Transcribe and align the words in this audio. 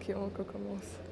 Le 0.00 0.06
faire, 0.06 0.18
voilà. 0.18 1.09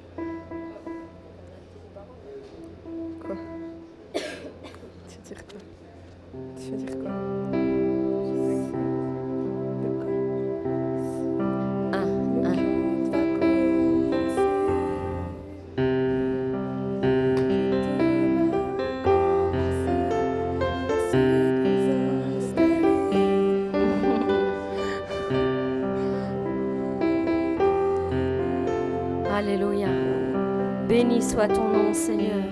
Soit 31.39 31.47
ton 31.47 31.69
nom, 31.69 31.93
Seigneur. 31.93 32.43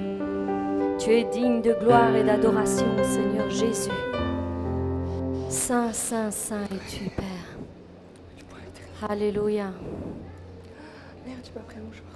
Tu 0.97 1.11
es 1.11 1.25
digne 1.25 1.61
de 1.61 1.73
gloire 1.73 2.15
et 2.15 2.23
d'adoration, 2.23 2.85
Seigneur 3.03 3.49
Jésus. 3.49 3.89
Saint, 5.49 5.91
saint, 5.91 6.31
saint 6.31 6.63
es-tu, 6.63 7.09
Père. 7.09 7.57
Alléluia. 9.09 9.73
Merde, 11.25 11.41
tu 11.43 11.51
pas 11.51 11.59
pris 11.59 11.79
un 11.79 11.81
mouchoir. 11.81 12.07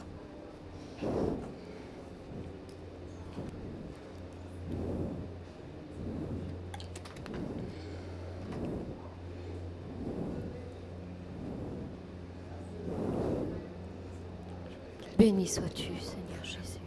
Béni 15.20 15.46
sois-tu, 15.46 15.84
Seigneur 16.00 16.44
Jésus. 16.44 16.80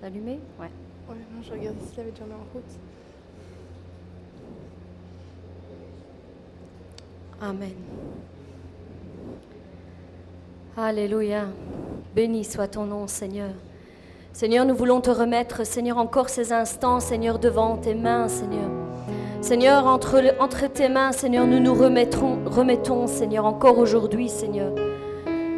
C'est 0.00 0.06
allumé 0.06 0.40
Ouais. 1.08 1.14
Ouais, 1.14 1.20
non, 1.34 1.42
je 1.42 1.52
regarde 1.52 1.76
s'il 1.90 2.00
avait 2.00 2.10
déjà 2.10 2.24
en 2.24 2.52
route. 2.52 2.64
Amen. 7.40 7.74
Alléluia. 10.76 11.46
Béni 12.14 12.44
soit 12.44 12.68
ton 12.68 12.86
nom, 12.86 13.06
Seigneur. 13.06 13.50
Seigneur, 14.32 14.66
nous 14.66 14.74
voulons 14.74 15.00
te 15.00 15.10
remettre, 15.10 15.64
Seigneur, 15.64 15.98
encore 15.98 16.28
ces 16.28 16.52
instants, 16.52 17.00
Seigneur, 17.00 17.38
devant 17.38 17.76
tes 17.76 17.94
mains, 17.94 18.28
Seigneur. 18.28 18.70
Seigneur, 19.40 19.86
entre, 19.86 20.34
entre 20.40 20.66
tes 20.66 20.88
mains, 20.88 21.12
Seigneur, 21.12 21.46
nous 21.46 21.60
nous 21.60 21.74
remettrons, 21.74 22.44
remettons, 22.44 23.06
Seigneur, 23.06 23.44
encore 23.44 23.78
aujourd'hui, 23.78 24.28
Seigneur. 24.28 24.72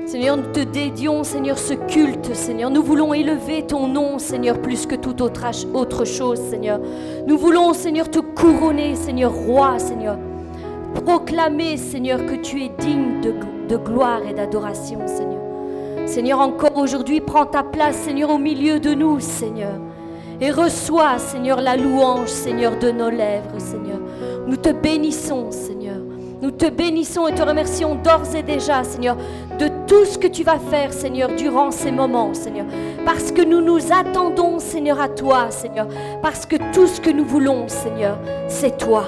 Seigneur, 0.08 0.38
nous 0.38 0.52
te 0.54 0.60
dédions, 0.60 1.22
Seigneur, 1.22 1.58
ce 1.58 1.74
culte, 1.74 2.34
Seigneur. 2.34 2.70
Nous 2.70 2.82
voulons 2.82 3.12
élever 3.12 3.66
ton 3.66 3.88
nom, 3.88 4.18
Seigneur, 4.18 4.58
plus 4.58 4.86
que 4.86 4.94
toute 4.94 5.20
autre, 5.20 6.06
chose, 6.06 6.40
Seigneur. 6.48 6.80
Nous 7.26 7.36
voulons, 7.36 7.74
Seigneur, 7.74 8.10
te 8.10 8.18
couronner, 8.18 8.94
Seigneur, 8.94 9.30
roi, 9.30 9.78
Seigneur. 9.78 10.16
Proclamer, 11.04 11.76
Seigneur, 11.76 12.24
que 12.24 12.36
tu 12.36 12.62
es 12.62 12.70
digne 12.78 13.20
de, 13.20 13.34
de 13.68 13.76
gloire 13.76 14.22
et 14.26 14.32
d'adoration, 14.32 15.06
Seigneur. 15.06 15.42
Seigneur, 16.06 16.40
encore 16.40 16.78
aujourd'hui, 16.78 17.20
prends 17.20 17.44
ta 17.44 17.62
place, 17.62 17.96
Seigneur, 17.96 18.30
au 18.30 18.38
milieu 18.38 18.80
de 18.80 18.94
nous, 18.94 19.20
Seigneur. 19.20 19.78
Et 20.40 20.50
reçois, 20.50 21.18
Seigneur, 21.18 21.60
la 21.60 21.76
louange, 21.76 22.28
Seigneur, 22.28 22.78
de 22.78 22.90
nos 22.90 23.10
lèvres, 23.10 23.58
Seigneur. 23.58 24.00
Nous 24.46 24.56
te 24.56 24.70
bénissons, 24.70 25.50
Seigneur. 25.50 25.98
Nous 26.40 26.52
te 26.52 26.70
bénissons 26.70 27.26
et 27.26 27.34
te 27.34 27.42
remercions 27.42 27.96
d'ores 27.96 28.34
et 28.34 28.44
déjà, 28.44 28.84
Seigneur, 28.84 29.16
de 29.58 29.67
tout 29.88 30.04
ce 30.04 30.18
que 30.18 30.28
tu 30.28 30.44
vas 30.44 30.58
faire, 30.58 30.92
Seigneur, 30.92 31.30
durant 31.34 31.70
ces 31.70 31.90
moments, 31.90 32.34
Seigneur. 32.34 32.66
Parce 33.04 33.32
que 33.32 33.42
nous 33.42 33.62
nous 33.62 33.90
attendons, 33.90 34.58
Seigneur, 34.58 35.00
à 35.00 35.08
toi, 35.08 35.50
Seigneur. 35.50 35.88
Parce 36.22 36.46
que 36.46 36.56
tout 36.72 36.86
ce 36.86 37.00
que 37.00 37.10
nous 37.10 37.24
voulons, 37.24 37.66
Seigneur, 37.68 38.18
c'est 38.46 38.76
toi. 38.76 39.06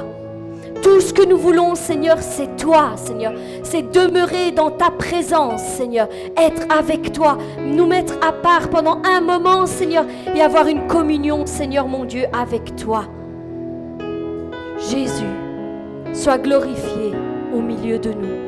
Tout 0.82 1.00
ce 1.02 1.12
que 1.12 1.22
nous 1.22 1.36
voulons, 1.36 1.74
Seigneur, 1.74 2.16
c'est 2.20 2.56
toi, 2.56 2.92
Seigneur. 2.96 3.34
C'est 3.62 3.90
demeurer 3.90 4.50
dans 4.50 4.70
ta 4.70 4.90
présence, 4.90 5.62
Seigneur. 5.62 6.08
Être 6.38 6.62
avec 6.74 7.12
toi, 7.12 7.36
nous 7.58 7.86
mettre 7.86 8.14
à 8.26 8.32
part 8.32 8.70
pendant 8.70 9.02
un 9.04 9.20
moment, 9.20 9.66
Seigneur, 9.66 10.06
et 10.34 10.40
avoir 10.40 10.66
une 10.66 10.86
communion, 10.86 11.44
Seigneur 11.44 11.86
mon 11.86 12.06
Dieu, 12.06 12.24
avec 12.32 12.76
toi. 12.76 13.04
Jésus, 14.78 15.34
sois 16.14 16.38
glorifié 16.38 17.12
au 17.54 17.60
milieu 17.60 17.98
de 17.98 18.12
nous. 18.12 18.39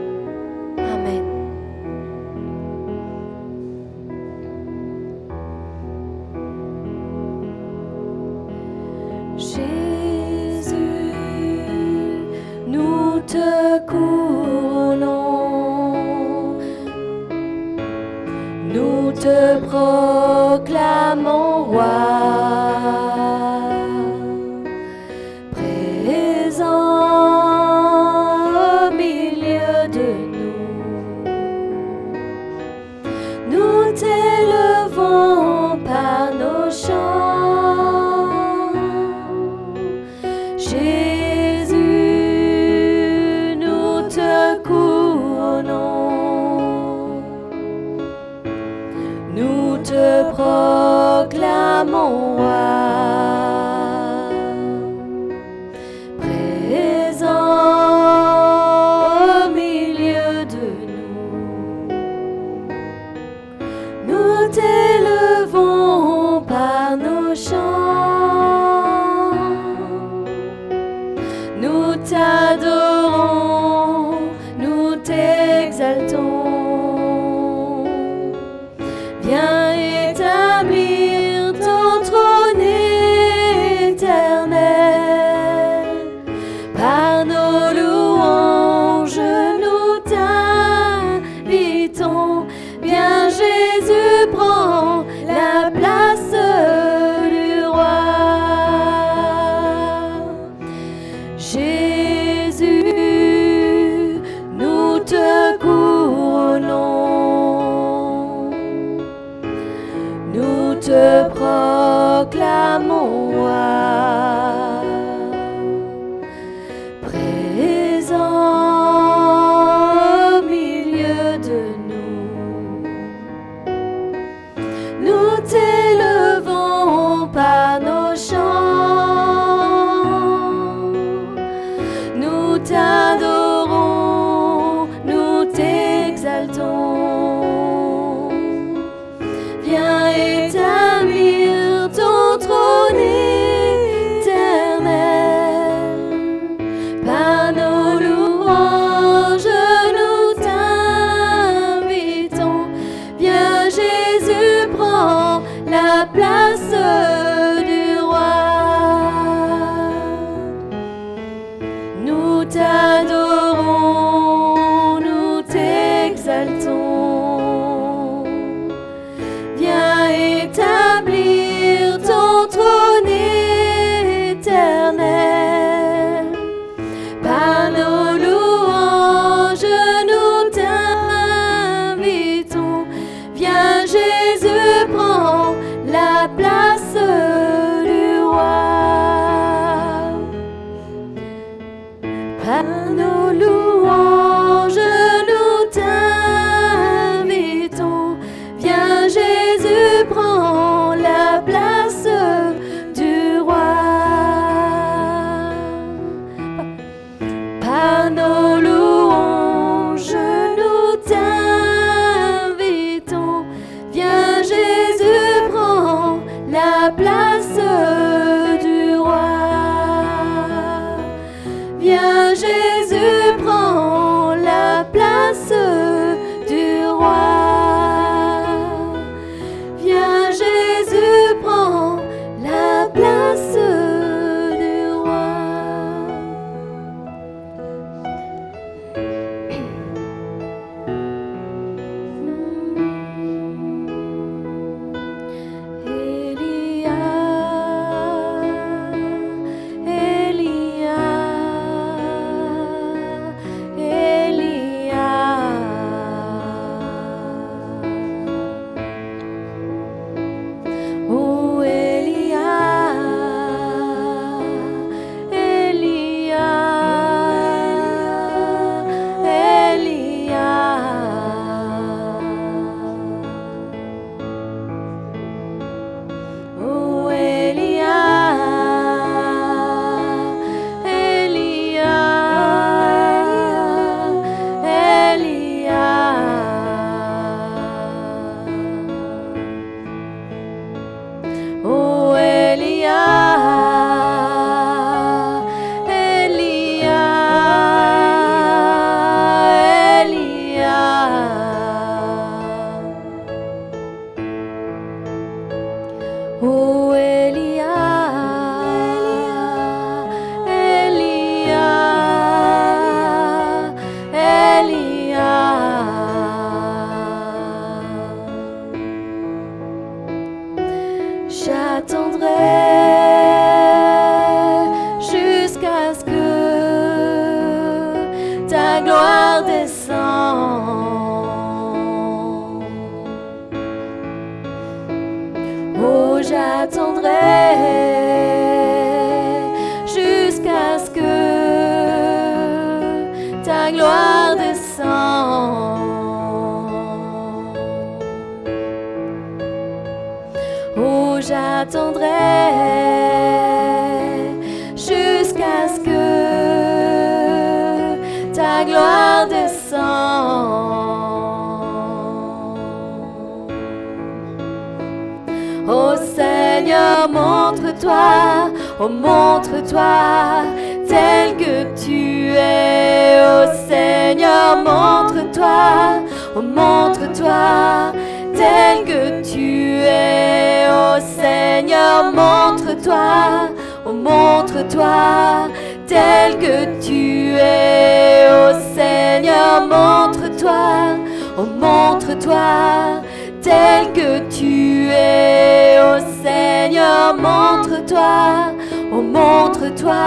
Oh 365.68 365.94
Seigneur, 365.96 367.08
montre-toi, 367.08 368.50
oh 368.80 368.88
montre-toi 368.88 370.42
tel 370.88 371.36
que 371.36 371.64
tu 371.76 372.34
es. 372.36 373.22
Oh 373.22 373.46
Seigneur, 373.68 374.56
montre-toi, 374.56 376.02
oh 376.34 376.42
montre-toi 376.42 377.92
tel 378.34 378.84
que 378.84 379.22
tu 379.22 379.78
es. 379.84 380.66
Oh 380.68 380.98
Seigneur, 381.00 382.12
montre-toi, 382.12 383.48
oh 383.86 383.92
montre-toi 383.92 385.48
tel 385.86 386.38
que 386.38 386.80
tu 386.80 387.36
es. 387.38 388.28
Oh 388.32 388.52
Seigneur, 388.74 389.66
montre-toi, 389.68 390.96
oh 391.38 391.46
montre-toi 391.60 393.02
tel 393.42 393.92
que 393.92 394.20
tu 394.30 394.88
es. 394.90 395.78
Oh 395.82 395.98
Seigneur, 396.22 397.14
montre-toi, 397.16 398.52
oh 398.92 399.02
montre-toi 399.02 400.04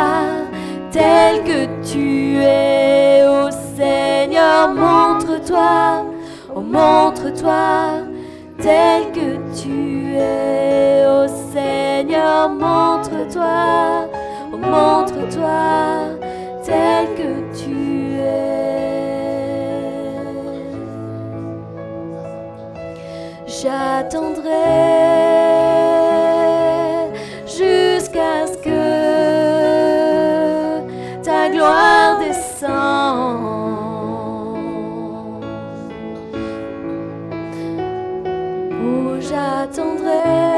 tel 0.92 1.44
que 1.44 1.68
tu 1.84 2.40
es. 2.42 3.26
Oh 3.28 3.50
Seigneur, 3.76 4.74
montre-toi, 4.74 6.06
oh 6.56 6.62
montre-toi 6.62 8.06
tel 8.62 9.12
que 9.12 9.38
tu 9.54 10.16
es. 10.16 11.06
Oh 11.06 11.28
Seigneur, 11.54 12.50
montre-toi, 12.50 14.08
oh 14.54 14.58
montre-toi 14.58 16.18
tel 16.64 17.06
que 17.16 17.32
tu 17.54 18.20
es. 18.22 18.95
J'attendrai 23.66 24.52
jusqu'à 27.48 28.46
ce 28.46 28.58
que 28.64 28.82
ta 31.24 31.50
gloire 31.50 32.20
descende. 32.20 32.62
Oh, 38.84 39.18
j'attendrai 39.20 40.55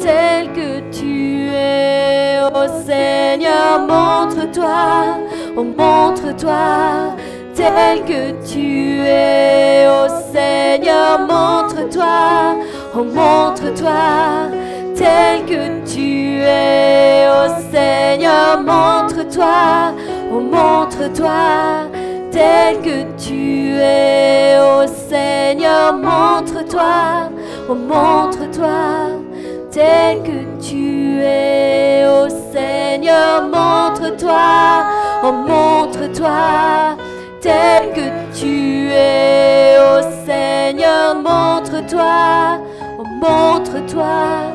tel 0.00 0.52
que 0.52 0.80
tu 0.90 1.50
es. 1.54 2.40
Oh 2.54 2.66
Seigneur, 2.86 3.80
montre-toi, 3.86 5.18
oh 5.56 5.64
montre-toi 5.64 7.16
tel 7.54 8.04
que 8.04 8.32
tu 8.46 9.02
es. 9.06 9.86
Oh 9.88 10.08
Seigneur, 10.32 11.20
montre-toi, 11.20 12.56
oh 12.94 13.04
montre-toi 13.04 14.50
tel 14.96 15.44
que 15.46 15.84
tu 15.84 16.42
es. 16.42 17.28
Oh 17.28 17.48
Seigneur, 17.70 18.62
montre-toi, 18.62 19.92
oh 20.32 20.40
montre-toi 20.40 21.88
tel 22.32 22.80
que 22.80 23.04
tu 23.18 23.76
es. 23.78 24.58
Oh 24.58 24.86
Seigneur, 25.08 25.94
montre-toi. 25.94 27.30
Oh, 27.72 27.74
montre-toi 27.76 29.22
tel 29.70 30.24
que 30.24 30.60
tu 30.60 31.20
es. 31.22 32.04
Oh 32.04 32.28
Seigneur, 32.52 33.42
montre-toi. 33.42 34.86
Oh, 35.22 35.30
montre-toi 35.30 36.96
tel 37.40 37.92
que 37.94 38.08
tu 38.36 38.90
es. 38.90 39.78
Oh 39.78 40.02
Seigneur, 40.26 41.14
montre-toi. 41.14 42.58
Oh, 42.98 43.04
montre-toi 43.22 44.50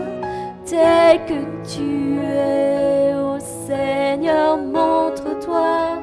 tel 0.65 1.19
que 1.25 1.39
tu 1.63 2.19
es. 2.21 3.15
Oh 3.15 3.39
Seigneur, 3.65 4.57
montre-toi. 4.57 6.01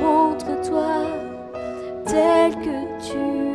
Montre-toi 0.00 0.86
tel 2.06 2.54
que 2.62 3.10
tu 3.10 3.48
es. 3.48 3.51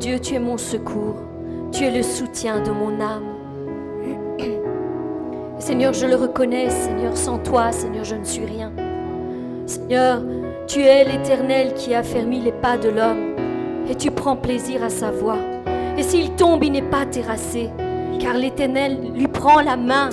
Dieu, 0.00 0.18
tu 0.18 0.34
es 0.34 0.38
mon 0.38 0.56
secours. 0.56 1.16
Tu 1.72 1.84
es 1.84 1.90
le 1.90 2.02
soutien 2.02 2.60
de 2.60 2.70
mon 2.70 2.98
âme. 3.02 3.36
Seigneur, 5.58 5.92
je 5.92 6.06
le 6.06 6.16
reconnais, 6.16 6.70
Seigneur, 6.70 7.14
sans 7.18 7.36
toi, 7.36 7.70
Seigneur, 7.70 8.04
je 8.04 8.14
ne 8.14 8.24
suis 8.24 8.46
rien. 8.46 8.72
Seigneur, 9.66 10.22
tu 10.66 10.80
es 10.80 11.04
l'Éternel 11.04 11.74
qui 11.74 11.94
a 11.94 12.02
fermi 12.02 12.40
les 12.40 12.50
pas 12.50 12.78
de 12.78 12.88
l'homme 12.88 13.36
et 13.90 13.94
tu 13.94 14.10
prends 14.10 14.36
plaisir 14.36 14.82
à 14.82 14.88
sa 14.88 15.10
voix. 15.10 15.36
Et 15.98 16.02
s'il 16.02 16.30
tombe, 16.30 16.64
il 16.64 16.72
n'est 16.72 16.80
pas 16.80 17.04
terrassé, 17.04 17.68
car 18.18 18.32
l'Éternel 18.32 19.12
lui 19.14 19.28
prend 19.28 19.60
la 19.60 19.76
main. 19.76 20.08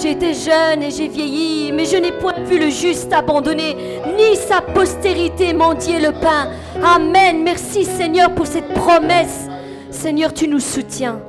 J'ai 0.00 0.12
été 0.12 0.32
jeune 0.32 0.84
et 0.84 0.92
j'ai 0.92 1.08
vieilli, 1.08 1.72
mais 1.72 1.86
je 1.86 1.96
n'ai 1.96 2.12
point 2.12 2.38
vu 2.44 2.56
le 2.56 2.70
juste 2.70 3.12
abandonné, 3.12 3.74
ni 4.16 4.36
sa 4.36 4.60
postérité 4.60 5.52
mendier 5.54 5.98
le 5.98 6.12
pain. 6.12 6.50
Amen. 6.82 7.42
Merci 7.44 7.84
Seigneur 7.84 8.34
pour 8.34 8.46
cette 8.46 8.72
promesse. 8.72 9.48
Seigneur, 9.90 10.32
tu 10.32 10.48
nous 10.48 10.60
soutiens. 10.60 11.20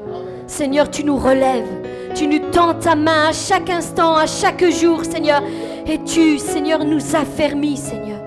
Seigneur, 0.48 0.90
tu 0.90 1.04
nous 1.04 1.18
relèves. 1.18 1.68
Tu 2.16 2.28
nous 2.28 2.40
tends 2.52 2.74
ta 2.74 2.96
main 2.96 3.30
à 3.30 3.34
chaque 3.34 3.70
instant, 3.70 4.16
à 4.16 4.28
chaque 4.28 4.64
jour, 4.70 5.04
Seigneur. 5.04 5.42
Et 5.88 6.00
tu, 6.04 6.40
Seigneur, 6.40 6.86
nous 6.86 7.16
affermis, 7.16 7.78
Seigneur. 7.78 8.20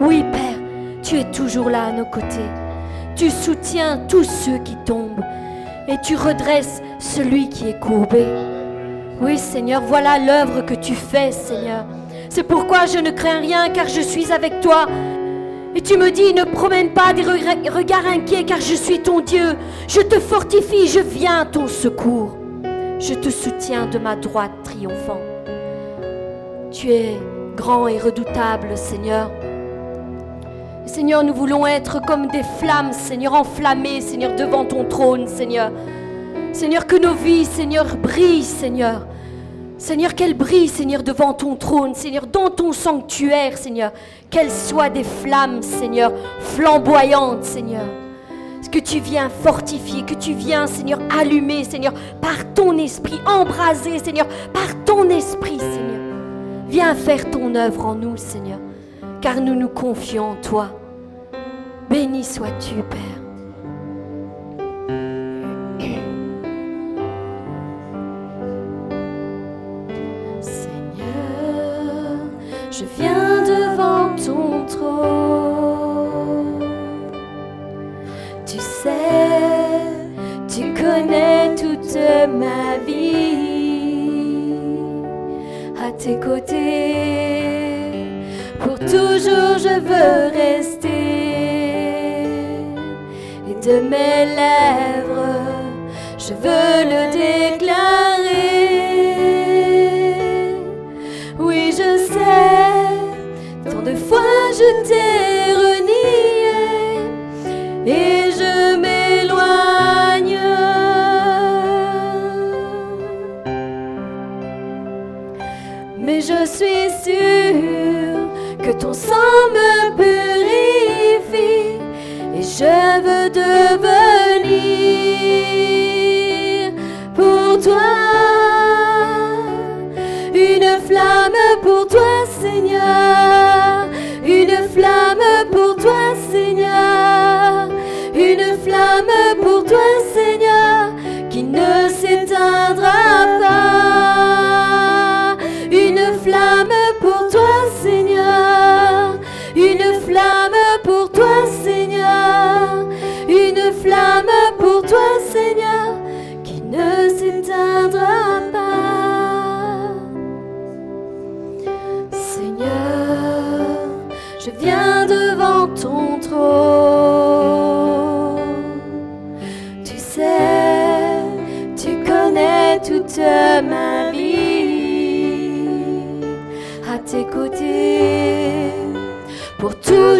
Oui, 0.00 0.22
Père, 0.32 0.58
tu 1.02 1.18
es 1.18 1.30
toujours 1.30 1.70
là 1.70 1.86
à 1.86 1.92
nos 1.92 2.04
côtés. 2.06 2.50
Tu 3.14 3.30
soutiens 3.30 4.00
tous 4.08 4.24
ceux 4.24 4.58
qui 4.58 4.76
tombent. 4.84 5.22
Et 5.88 5.96
tu 6.04 6.16
redresses 6.16 6.82
celui 6.98 7.48
qui 7.48 7.68
est 7.68 7.80
courbé. 7.80 8.26
Oui, 9.20 9.38
Seigneur, 9.38 9.82
voilà 9.82 10.18
l'œuvre 10.18 10.60
que 10.62 10.74
tu 10.74 10.94
fais, 10.94 11.32
Seigneur. 11.32 11.86
C'est 12.28 12.42
pourquoi 12.42 12.86
je 12.86 12.98
ne 12.98 13.10
crains 13.10 13.40
rien, 13.40 13.70
car 13.70 13.88
je 13.88 14.00
suis 14.02 14.30
avec 14.30 14.60
toi. 14.60 14.86
Et 15.76 15.82
tu 15.82 15.98
me 15.98 16.10
dis, 16.10 16.32
ne 16.32 16.44
promène 16.44 16.90
pas 16.90 17.12
des 17.12 17.22
re- 17.22 17.70
regards 17.70 18.06
inquiets, 18.06 18.44
car 18.44 18.60
je 18.60 18.74
suis 18.74 19.00
ton 19.00 19.20
Dieu. 19.20 19.56
Je 19.86 20.00
te 20.00 20.18
fortifie, 20.18 20.88
je 20.88 21.00
viens 21.00 21.40
à 21.40 21.44
ton 21.44 21.68
secours. 21.68 22.38
Je 22.98 23.12
te 23.12 23.28
soutiens 23.28 23.84
de 23.86 23.98
ma 23.98 24.16
droite 24.16 24.52
triomphant. 24.64 25.20
Tu 26.72 26.90
es 26.92 27.10
grand 27.56 27.88
et 27.88 27.98
redoutable, 27.98 28.68
Seigneur. 28.74 29.30
Seigneur, 30.86 31.22
nous 31.24 31.34
voulons 31.34 31.66
être 31.66 32.00
comme 32.00 32.28
des 32.28 32.42
flammes, 32.58 32.92
Seigneur, 32.92 33.34
enflammées, 33.34 34.00
Seigneur, 34.00 34.34
devant 34.34 34.64
ton 34.64 34.84
trône, 34.84 35.26
Seigneur. 35.26 35.70
Seigneur, 36.54 36.86
que 36.86 36.96
nos 36.96 37.12
vies, 37.12 37.44
Seigneur, 37.44 37.96
brillent, 37.96 38.42
Seigneur. 38.42 39.06
Seigneur, 39.86 40.16
qu'elles 40.16 40.34
brillent, 40.34 40.66
Seigneur, 40.66 41.04
devant 41.04 41.32
ton 41.32 41.54
trône, 41.54 41.94
Seigneur, 41.94 42.26
dans 42.26 42.50
ton 42.50 42.72
sanctuaire, 42.72 43.56
Seigneur. 43.56 43.92
Qu'elles 44.30 44.50
soient 44.50 44.88
des 44.88 45.04
flammes, 45.04 45.62
Seigneur, 45.62 46.12
flamboyantes, 46.40 47.44
Seigneur. 47.44 47.86
Que 48.72 48.80
tu 48.80 48.98
viens 48.98 49.28
fortifier, 49.28 50.02
que 50.02 50.14
tu 50.14 50.32
viens, 50.32 50.66
Seigneur, 50.66 50.98
allumer, 51.16 51.62
Seigneur, 51.62 51.94
par 52.20 52.52
ton 52.52 52.76
esprit, 52.78 53.20
embraser, 53.26 54.00
Seigneur, 54.00 54.26
par 54.52 54.84
ton 54.84 55.08
esprit, 55.08 55.60
Seigneur. 55.60 56.00
Viens 56.68 56.96
faire 56.96 57.30
ton 57.30 57.54
œuvre 57.54 57.86
en 57.86 57.94
nous, 57.94 58.16
Seigneur, 58.16 58.58
car 59.20 59.40
nous 59.40 59.54
nous 59.54 59.68
confions 59.68 60.32
en 60.32 60.34
toi. 60.34 60.70
Béni 61.88 62.24
sois-tu, 62.24 62.74
Père. 62.90 63.25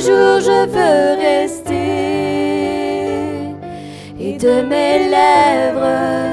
Je 0.06 0.66
veux 0.74 1.16
rester. 1.20 1.66
Et 4.20 4.36
de 4.38 4.62
mes 4.62 4.98
lèvres, 5.16 6.25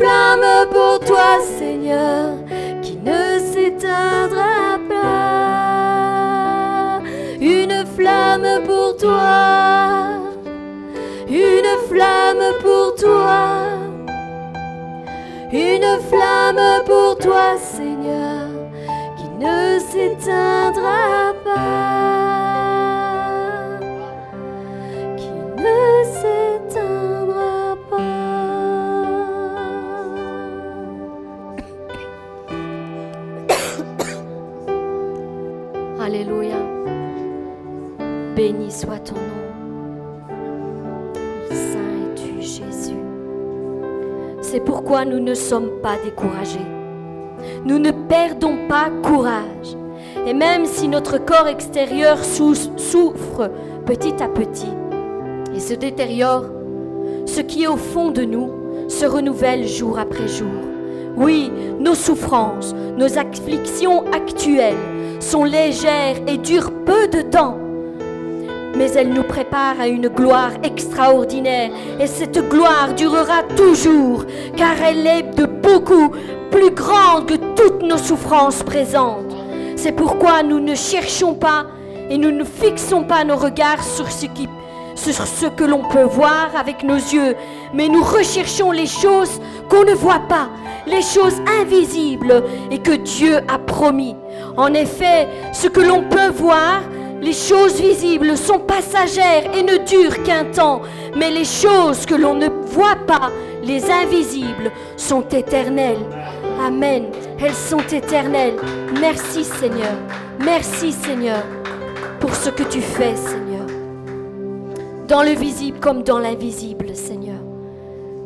flamme 0.00 0.66
pour 0.70 0.98
toi 1.00 1.38
Seigneur 1.58 2.32
qui 2.82 2.96
ne 2.96 3.38
s'éteindra 3.38 4.78
pas, 4.88 6.20
une 7.40 7.84
flamme 7.94 8.62
pour 8.66 8.96
toi, 8.96 10.20
une 11.28 11.72
flamme 11.88 12.46
pour 12.62 12.94
toi. 12.94 13.66
Une 15.52 15.98
flamme 16.08 16.64
pour 16.86 17.18
toi, 17.18 17.56
Seigneur, 17.58 18.46
qui 19.16 19.28
ne 19.44 19.80
s'éteindra 19.80 21.34
pas, 21.44 21.89
nous 45.04 45.20
ne 45.20 45.34
sommes 45.34 45.70
pas 45.82 45.96
découragés. 46.04 46.66
Nous 47.64 47.78
ne 47.78 47.90
perdons 47.90 48.56
pas 48.68 48.88
courage. 49.02 49.76
Et 50.26 50.34
même 50.34 50.66
si 50.66 50.88
notre 50.88 51.18
corps 51.18 51.48
extérieur 51.48 52.22
sou- 52.24 52.54
souffre 52.76 53.50
petit 53.86 54.14
à 54.22 54.28
petit 54.28 54.68
et 55.54 55.60
se 55.60 55.74
détériore, 55.74 56.44
ce 57.26 57.40
qui 57.40 57.62
est 57.64 57.68
au 57.68 57.76
fond 57.76 58.10
de 58.10 58.22
nous 58.22 58.50
se 58.88 59.06
renouvelle 59.06 59.66
jour 59.66 59.98
après 59.98 60.28
jour. 60.28 60.48
Oui, 61.16 61.50
nos 61.78 61.94
souffrances, 61.94 62.74
nos 62.96 63.18
afflictions 63.18 64.04
actuelles 64.12 64.76
sont 65.20 65.44
légères 65.44 66.16
et 66.26 66.36
durent 66.38 66.72
peu 66.84 67.08
de 67.08 67.22
temps 67.22 67.56
mais 68.76 68.90
elle 68.92 69.10
nous 69.10 69.22
prépare 69.22 69.80
à 69.80 69.88
une 69.88 70.08
gloire 70.08 70.52
extraordinaire. 70.62 71.70
Et 71.98 72.06
cette 72.06 72.38
gloire 72.48 72.94
durera 72.94 73.42
toujours, 73.56 74.24
car 74.56 74.80
elle 74.82 75.06
est 75.06 75.34
de 75.34 75.44
beaucoup 75.44 76.10
plus 76.50 76.70
grande 76.70 77.26
que 77.26 77.34
toutes 77.56 77.82
nos 77.82 77.98
souffrances 77.98 78.62
présentes. 78.62 79.34
C'est 79.76 79.92
pourquoi 79.92 80.42
nous 80.42 80.60
ne 80.60 80.74
cherchons 80.74 81.34
pas 81.34 81.66
et 82.10 82.18
nous 82.18 82.32
ne 82.32 82.44
fixons 82.44 83.04
pas 83.04 83.24
nos 83.24 83.36
regards 83.36 83.82
sur 83.82 84.10
ce, 84.10 84.26
que 85.46 85.64
l'on 85.64 85.84
peut 85.84 86.02
voir 86.02 86.50
avec 86.58 86.82
nos 86.82 86.96
yeux, 86.96 87.36
mais 87.72 87.88
nous 87.88 88.02
recherchons 88.02 88.72
les 88.72 88.86
choses 88.86 89.40
qu'on 89.70 89.84
ne 89.84 89.94
voit 89.94 90.22
pas, 90.28 90.50
les 90.86 91.02
choses 91.02 91.40
invisibles 91.60 92.42
et 92.70 92.78
que 92.78 92.92
Dieu 92.92 93.36
a 93.48 93.58
promis. 93.58 94.16
En 94.56 94.74
effet, 94.74 95.28
ce 95.52 95.68
que 95.68 95.80
l'on 95.80 96.02
peut 96.02 96.30
voir 96.34 96.82
Les 97.22 97.34
choses 97.34 97.80
visibles 97.80 98.36
sont 98.36 98.60
passagères 98.60 99.54
et 99.54 99.62
ne 99.62 99.76
durent 99.84 100.22
qu'un 100.22 100.44
temps, 100.44 100.80
mais 101.16 101.30
les 101.30 101.44
choses 101.44 102.06
que 102.06 102.14
l'on 102.14 102.34
ne 102.34 102.48
voit 102.48 102.96
pas, 103.06 103.30
les 103.62 103.90
invisibles, 103.90 104.72
sont 104.96 105.28
éternelles. 105.28 105.98
Amen. 106.64 107.10
Elles 107.38 107.54
sont 107.54 107.86
éternelles. 107.92 108.56
Merci 108.98 109.44
Seigneur. 109.44 109.96
Merci 110.42 110.92
Seigneur 110.92 111.42
pour 112.20 112.34
ce 112.34 112.48
que 112.48 112.62
tu 112.62 112.80
fais 112.80 113.14
Seigneur. 113.16 113.66
Dans 115.06 115.22
le 115.22 115.32
visible 115.32 115.78
comme 115.78 116.02
dans 116.02 116.18
l'invisible 116.18 116.94
Seigneur. 116.94 117.40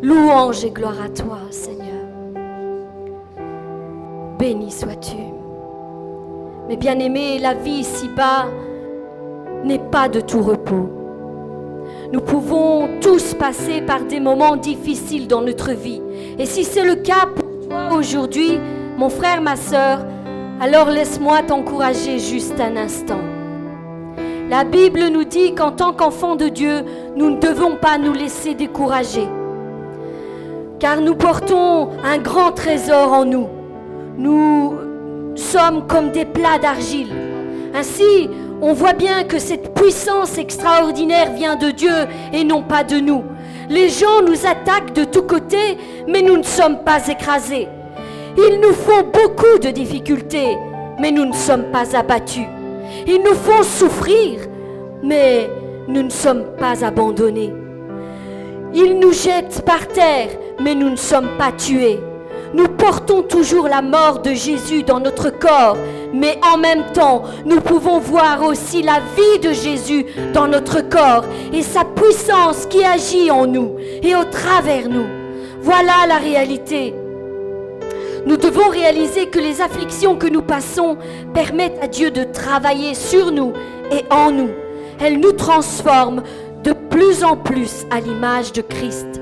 Louange 0.03 0.65
et 0.65 0.71
gloire 0.71 1.01
à 1.05 1.09
toi 1.09 1.39
Seigneur. 1.51 1.85
Béni 4.39 4.71
sois-tu. 4.71 5.17
Mais 6.69 6.77
bien 6.77 6.99
aimé, 6.99 7.39
la 7.41 7.55
vie 7.55 7.81
ici-bas 7.81 8.47
n'est 9.65 9.79
pas 9.79 10.09
de 10.09 10.21
tout 10.21 10.43
repos. 10.43 10.91
Nous 12.13 12.21
pouvons 12.21 13.01
tous 13.01 13.35
passer 13.35 13.81
par 13.81 14.05
des 14.05 14.21
moments 14.21 14.57
difficiles 14.57 15.27
dans 15.27 15.41
notre 15.41 15.73
vie. 15.73 16.03
Et 16.39 16.47
si 16.47 16.65
c'est 16.65 16.85
le 16.85 16.97
cas 16.97 17.27
pour 17.35 17.69
toi 17.69 17.97
aujourd'hui, 17.97 18.61
mon 18.97 19.09
frère, 19.09 19.43
ma 19.43 19.57
soeur, 19.57 20.05
alors 20.61 20.91
laisse-moi 20.91 21.43
t'encourager 21.43 22.19
juste 22.19 22.61
un 22.61 22.77
instant. 22.77 23.21
La 24.49 24.63
Bible 24.63 25.09
nous 25.09 25.25
dit 25.25 25.55
qu'en 25.55 25.73
tant 25.73 25.93
qu'enfants 25.93 26.37
de 26.37 26.49
Dieu, 26.49 26.85
nous 27.17 27.31
ne 27.31 27.41
devons 27.41 27.77
pas 27.77 27.99
nous 27.99 28.13
laisser 28.13 28.55
décourager. 28.55 29.27
Car 30.79 31.01
nous 31.01 31.15
portons 31.15 31.89
un 32.05 32.19
grand 32.19 32.53
trésor 32.53 33.13
en 33.13 33.25
nous. 33.25 33.49
Nous 34.19 34.75
sommes 35.35 35.87
comme 35.87 36.11
des 36.11 36.27
plats 36.27 36.59
d'argile. 36.61 37.13
Ainsi, 37.75 38.29
on 38.65 38.73
voit 38.73 38.95
bien 38.95 39.25
que 39.25 39.39
cette 39.39 39.75
puissance 39.75 40.39
extraordinaire 40.39 41.33
vient 41.33 41.55
de 41.55 41.71
Dieu 41.71 41.93
et 42.33 42.45
non 42.45 42.63
pas 42.63 42.83
de 42.83 42.97
nous. 42.97 43.23
Les 43.69 43.91
gens 43.91 44.23
nous 44.27 44.47
attaquent 44.47 44.95
de 44.95 45.05
tous 45.05 45.23
côtés, 45.25 45.77
mais 46.09 46.23
nous 46.23 46.39
ne 46.39 46.43
sommes 46.43 46.79
pas 46.83 47.07
écrasés. 47.07 47.69
Ils 48.39 48.59
nous 48.61 48.73
font 48.73 49.03
beaucoup 49.03 49.59
de 49.61 49.69
difficultés, 49.69 50.57
mais 50.99 51.11
nous 51.11 51.27
ne 51.27 51.35
sommes 51.35 51.65
pas 51.73 51.95
abattus. 51.95 52.47
Ils 53.07 53.23
nous 53.23 53.35
font 53.35 53.63
souffrir, 53.63 54.41
mais 55.03 55.51
nous 55.87 56.03
ne 56.03 56.11
sommes 56.11 56.45
pas 56.59 56.83
abandonnés. 56.83 57.53
Ils 58.73 58.99
nous 58.99 59.13
jettent 59.13 59.63
par 59.67 59.87
terre, 59.89 60.29
mais 60.59 60.75
nous 60.75 60.89
ne 60.89 60.97
sommes 60.97 61.37
pas 61.37 61.53
tués. 61.53 62.01
Nous 62.55 62.69
portons 62.69 63.23
toujours 63.23 63.67
la 63.67 63.83
mort 63.83 64.21
de 64.21 64.31
Jésus 64.33 64.85
dans 64.85 65.01
notre 65.01 65.29
corps, 65.31 65.77
mais 66.13 66.39
en 66.55 66.57
même 66.57 66.85
temps, 66.93 67.25
nous 67.45 67.61
pouvons 67.61 67.99
voir 67.99 68.45
aussi 68.45 68.81
la 68.81 69.01
vie 69.01 69.41
de 69.41 69.53
Jésus 69.53 70.07
dans 70.33 70.47
notre 70.47 70.81
corps 70.81 71.25
et 71.53 71.63
sa 71.63 71.85
puissance 71.85 72.67
qui 72.67 72.85
agit 72.85 73.29
en 73.29 73.49
nous 73.49 73.75
et 74.05 74.15
au 74.15 74.23
travers 74.23 74.89
nous. 74.89 75.07
Voilà 75.63 76.07
la 76.07 76.19
réalité. 76.19 76.95
Nous 78.25 78.37
devons 78.37 78.69
réaliser 78.69 79.27
que 79.27 79.41
les 79.41 79.61
afflictions 79.61 80.15
que 80.15 80.29
nous 80.29 80.43
passons 80.43 80.97
permettent 81.35 81.83
à 81.83 81.89
Dieu 81.89 82.13
de 82.13 82.23
travailler 82.23 82.95
sur 82.95 83.33
nous 83.33 83.53
et 83.91 84.05
en 84.11 84.31
nous. 84.31 84.51
Elles 85.01 85.19
nous 85.19 85.33
transforment 85.33 86.23
de 86.63 86.73
plus 86.73 87.25
en 87.25 87.37
plus 87.37 87.85
à 87.91 87.99
l'image 87.99 88.53
de 88.53 88.63
Christ. 88.63 89.21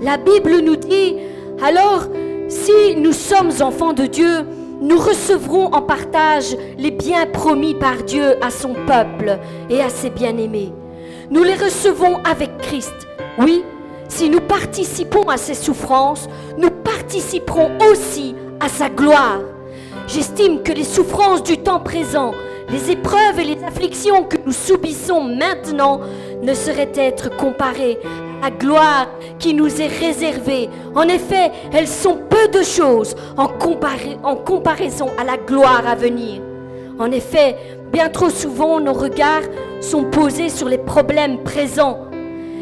La 0.00 0.18
Bible 0.18 0.60
nous 0.60 0.76
dit, 0.76 1.16
alors 1.60 2.06
si 2.48 2.96
nous 2.96 3.12
sommes 3.12 3.50
enfants 3.60 3.92
de 3.92 4.06
Dieu, 4.06 4.46
nous 4.80 4.98
recevrons 4.98 5.66
en 5.72 5.82
partage 5.82 6.56
les 6.78 6.90
biens 6.90 7.26
promis 7.26 7.74
par 7.74 8.02
Dieu 8.02 8.36
à 8.44 8.50
son 8.50 8.74
peuple 8.86 9.38
et 9.70 9.80
à 9.80 9.88
ses 9.88 10.10
bien-aimés. 10.10 10.72
Nous 11.30 11.42
les 11.42 11.54
recevons 11.54 12.18
avec 12.24 12.58
Christ. 12.58 12.94
Oui, 13.38 13.64
si 14.08 14.28
nous 14.28 14.40
participons 14.40 15.28
à 15.28 15.36
ses 15.36 15.54
souffrances, 15.54 16.28
nous 16.58 16.70
participerons 16.70 17.70
aussi 17.90 18.34
à 18.60 18.68
sa 18.68 18.88
gloire. 18.88 19.40
J'estime 20.06 20.62
que 20.62 20.72
les 20.72 20.84
souffrances 20.84 21.42
du 21.42 21.58
temps 21.58 21.80
présent, 21.80 22.32
les 22.68 22.90
épreuves 22.90 23.38
et 23.38 23.44
les 23.44 23.64
afflictions 23.64 24.24
que 24.24 24.36
nous 24.44 24.52
subissons 24.52 25.22
maintenant 25.22 26.00
ne 26.42 26.54
sauraient 26.54 26.92
être 26.94 27.36
comparées 27.36 27.98
la 28.44 28.50
gloire 28.50 29.08
qui 29.38 29.54
nous 29.54 29.80
est 29.80 29.86
réservée. 29.86 30.68
En 30.94 31.08
effet, 31.08 31.50
elles 31.72 31.88
sont 31.88 32.18
peu 32.28 32.48
de 32.48 32.62
choses 32.62 33.16
en, 33.38 33.44
en 34.22 34.36
comparaison 34.36 35.06
à 35.18 35.24
la 35.24 35.38
gloire 35.38 35.86
à 35.86 35.94
venir. 35.94 36.42
En 36.98 37.10
effet, 37.10 37.56
bien 37.90 38.10
trop 38.10 38.28
souvent, 38.28 38.80
nos 38.80 38.92
regards 38.92 39.48
sont 39.80 40.04
posés 40.04 40.50
sur 40.50 40.68
les 40.68 40.76
problèmes 40.76 41.42
présents. 41.42 42.00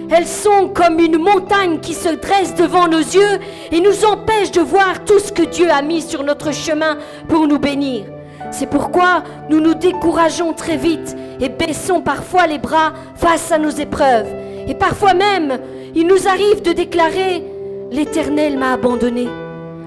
Elles 0.09 0.29
sont 0.29 0.69
comme 0.69 1.01
une 1.01 1.19
montagne 1.19 1.81
qui 1.81 1.95
se 1.95 2.11
dresse 2.11 2.55
devant 2.55 2.87
nos 2.87 2.99
yeux 2.99 3.41
et 3.73 3.81
nous 3.81 4.05
empêche 4.05 4.53
de 4.53 4.61
voir 4.61 5.05
tout 5.05 5.19
ce 5.19 5.33
que 5.33 5.43
Dieu 5.43 5.69
a 5.69 5.83
mis 5.83 6.03
sur 6.03 6.23
notre 6.23 6.53
chemin 6.53 6.97
pour 7.29 7.49
nous 7.49 7.59
bénir. 7.59 8.05
C'est 8.53 8.67
pourquoi 8.67 9.25
nous 9.49 9.61
nous 9.61 9.75
décourageons 9.75 10.53
très 10.53 10.77
vite 10.77 11.17
et 11.41 11.49
baissons 11.49 12.03
parfois 12.03 12.47
les 12.47 12.59
bras 12.59 12.93
face 13.17 13.51
à 13.51 13.59
nos 13.59 13.71
épreuves. 13.71 14.29
Et 14.69 14.75
parfois 14.75 15.15
même, 15.15 15.59
il 15.95 16.07
nous 16.07 16.29
arrive 16.29 16.61
de 16.63 16.73
déclarer, 16.73 17.43
l'Éternel 17.91 18.59
m'a 18.59 18.75
abandonné, 18.75 19.27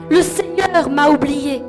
le 0.10 0.22
Seigneur 0.22 0.90
m'a 0.90 1.10
oublié. 1.10 1.62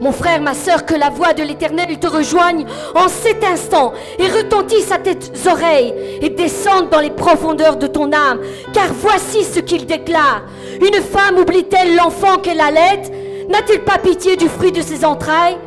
Mon 0.00 0.10
frère, 0.10 0.40
ma 0.40 0.54
soeur, 0.54 0.84
que 0.84 0.96
la 0.96 1.10
voix 1.10 1.32
de 1.32 1.44
l'Éternel 1.44 1.96
te 2.00 2.08
rejoigne 2.08 2.66
en 2.96 3.06
cet 3.06 3.44
instant 3.44 3.92
et 4.18 4.26
retentisse 4.26 4.90
à 4.90 4.98
tes 4.98 5.16
oreilles 5.48 5.94
et 6.20 6.28
descende 6.28 6.90
dans 6.90 6.98
les 6.98 7.10
profondeurs 7.10 7.76
de 7.76 7.86
ton 7.86 8.12
âme. 8.12 8.40
Car 8.72 8.92
voici 8.92 9.44
ce 9.44 9.60
qu'il 9.60 9.86
déclare. 9.86 10.42
Une 10.80 11.00
femme 11.00 11.38
oublie-t-elle 11.38 11.94
l'enfant 11.94 12.38
qu'elle 12.38 12.60
allait 12.60 13.02
N'a-t-elle 13.52 13.84
pas 13.84 13.98
pitié 13.98 14.36
du 14.36 14.48
fruit 14.48 14.72
de 14.72 14.80
ses 14.80 15.04
entrailles? 15.04 15.58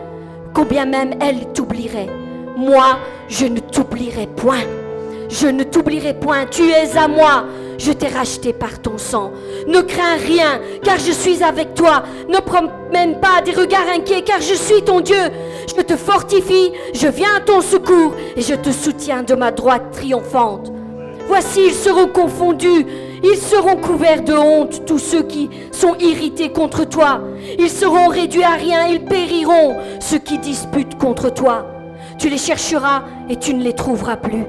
Combien 0.56 0.88
même 0.88 1.14
elle 1.22 1.54
t'oublierait 1.54 2.10
Moi, 2.58 2.98
je 3.28 3.46
ne 3.46 3.60
t'oublierai 3.60 4.26
point. 4.26 4.64
Je 5.30 5.46
ne 5.46 5.64
t'oublierai 5.64 6.16
point, 6.16 6.48
tu 6.50 6.64
es 6.72 6.98
à 6.98 7.08
moi. 7.08 7.46
Je 7.78 7.92
t'ai 7.92 8.08
racheté 8.08 8.54
par 8.54 8.82
ton 8.82 8.98
sang. 8.98 9.34
Ne 9.68 9.82
crains 9.82 10.18
rien, 10.18 10.60
car 10.82 10.98
je 10.98 11.12
suis 11.12 11.44
avec 11.44 11.76
toi. 11.76 12.02
Ne 12.28 12.40
promène 12.40 13.20
pas 13.20 13.44
des 13.44 13.52
regards 13.52 13.90
inquiets, 13.96 14.24
car 14.24 14.42
je 14.42 14.56
suis 14.56 14.82
ton 14.82 15.02
Dieu. 15.02 15.30
Je 15.68 15.82
te 15.84 15.96
fortifie, 15.96 16.72
je 16.92 17.08
viens 17.08 17.36
à 17.38 17.42
ton 17.42 17.62
secours, 17.62 18.16
et 18.36 18.42
je 18.42 18.56
te 18.56 18.72
soutiens 18.72 19.22
de 19.22 19.36
ma 19.36 19.52
droite 19.52 19.92
triomphante. 19.92 20.72
Voici, 21.28 21.68
ils 21.68 21.74
seront 21.74 22.08
confondus, 22.08 22.86
ils 23.24 23.38
seront 23.38 23.78
couverts 23.78 24.24
de 24.24 24.34
honte, 24.34 24.86
tous 24.86 25.00
ceux 25.00 25.24
qui 25.24 25.50
sont 25.72 25.96
irrités 26.00 26.50
contre 26.52 26.86
toi. 26.86 27.22
Ils 27.58 27.70
seront 27.70 28.08
réduits 28.08 28.44
à 28.44 28.56
rien, 28.56 28.86
ils 28.88 29.04
périront, 29.04 29.76
ceux 30.00 30.20
qui 30.20 30.38
disputent 30.38 30.98
contre 30.98 31.34
toi. 31.34 31.66
Tu 32.20 32.30
les 32.30 32.38
chercheras 32.38 33.04
et 33.30 33.38
tu 33.38 33.54
ne 33.54 33.64
les 33.64 33.74
trouveras 33.74 34.18
plus. 34.18 34.46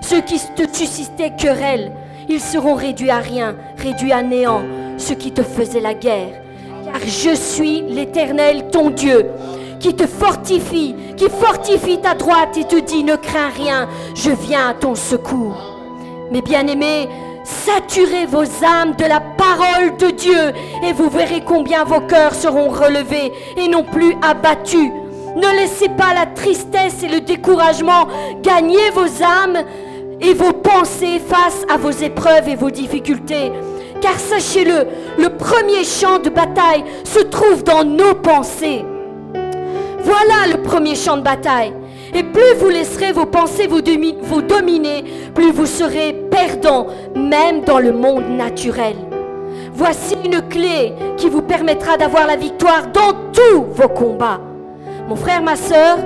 Ceux 0.00 0.22
qui 0.22 0.38
te 0.38 0.62
suscitaient 0.72 1.34
querelle, 1.38 1.92
ils 2.28 2.40
seront 2.40 2.74
réduits 2.74 3.10
à 3.10 3.18
rien, 3.18 3.56
réduits 3.76 4.12
à 4.12 4.22
néant, 4.22 4.62
ceux 4.96 5.14
qui 5.14 5.30
te 5.30 5.42
faisaient 5.42 5.80
la 5.80 5.94
guerre. 5.94 6.40
Car 6.84 7.00
je 7.06 7.34
suis 7.34 7.82
l'Éternel, 7.82 8.68
ton 8.70 8.90
Dieu, 8.90 9.26
qui 9.78 9.94
te 9.94 10.06
fortifie, 10.06 10.94
qui 11.16 11.28
fortifie 11.28 12.00
ta 12.00 12.14
droite 12.14 12.56
et 12.56 12.64
te 12.64 12.80
dit, 12.80 13.04
ne 13.04 13.16
crains 13.16 13.50
rien, 13.50 13.88
je 14.14 14.30
viens 14.30 14.70
à 14.70 14.74
ton 14.74 14.94
secours. 14.94 15.73
Mes 16.30 16.42
bien-aimés, 16.42 17.08
saturez 17.44 18.26
vos 18.26 18.44
âmes 18.64 18.94
de 18.96 19.04
la 19.04 19.20
parole 19.20 19.96
de 19.98 20.10
Dieu 20.10 20.52
et 20.82 20.92
vous 20.92 21.10
verrez 21.10 21.42
combien 21.44 21.84
vos 21.84 22.00
cœurs 22.00 22.34
seront 22.34 22.68
relevés 22.68 23.32
et 23.56 23.68
non 23.68 23.84
plus 23.84 24.16
abattus. 24.22 24.90
Ne 25.36 25.60
laissez 25.60 25.88
pas 25.88 26.14
la 26.14 26.26
tristesse 26.26 27.02
et 27.02 27.08
le 27.08 27.20
découragement 27.20 28.06
gagner 28.42 28.90
vos 28.94 29.22
âmes, 29.22 29.64
et 30.20 30.34
vos 30.34 30.52
pensées 30.52 31.18
face 31.18 31.64
à 31.68 31.76
vos 31.76 31.90
épreuves 31.90 32.48
et 32.48 32.56
vos 32.56 32.70
difficultés. 32.70 33.52
Car 34.00 34.18
sachez-le, 34.18 34.86
le 35.18 35.28
premier 35.30 35.84
champ 35.84 36.18
de 36.18 36.30
bataille 36.30 36.84
se 37.04 37.20
trouve 37.20 37.62
dans 37.62 37.84
nos 37.84 38.14
pensées. 38.14 38.84
Voilà 40.00 40.52
le 40.52 40.62
premier 40.62 40.94
champ 40.94 41.16
de 41.16 41.22
bataille. 41.22 41.72
Et 42.14 42.22
plus 42.22 42.54
vous 42.58 42.68
laisserez 42.68 43.12
vos 43.12 43.26
pensées 43.26 43.66
vous, 43.66 43.80
dominer, 43.80 45.04
plus 45.34 45.50
vous 45.50 45.66
serez 45.66 46.12
perdant, 46.30 46.86
même 47.16 47.62
dans 47.62 47.80
le 47.80 47.92
monde 47.92 48.28
naturel. 48.36 48.94
Voici 49.72 50.16
une 50.24 50.40
clé 50.42 50.92
qui 51.16 51.28
vous 51.28 51.42
permettra 51.42 51.96
d'avoir 51.96 52.28
la 52.28 52.36
victoire 52.36 52.86
dans 52.92 53.12
tous 53.32 53.64
vos 53.72 53.88
combats. 53.88 54.40
Mon 55.08 55.16
frère, 55.16 55.42
ma 55.42 55.56
soeur, 55.56 55.98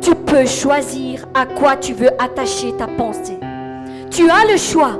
tu 0.00 0.16
peux 0.16 0.46
choisir 0.46 1.24
à 1.32 1.46
quoi 1.46 1.76
tu 1.76 1.92
veux 1.92 2.10
attacher 2.18 2.72
ta 2.72 2.88
pensée. 2.88 3.38
Tu 4.10 4.28
as 4.28 4.50
le 4.50 4.58
choix. 4.58 4.98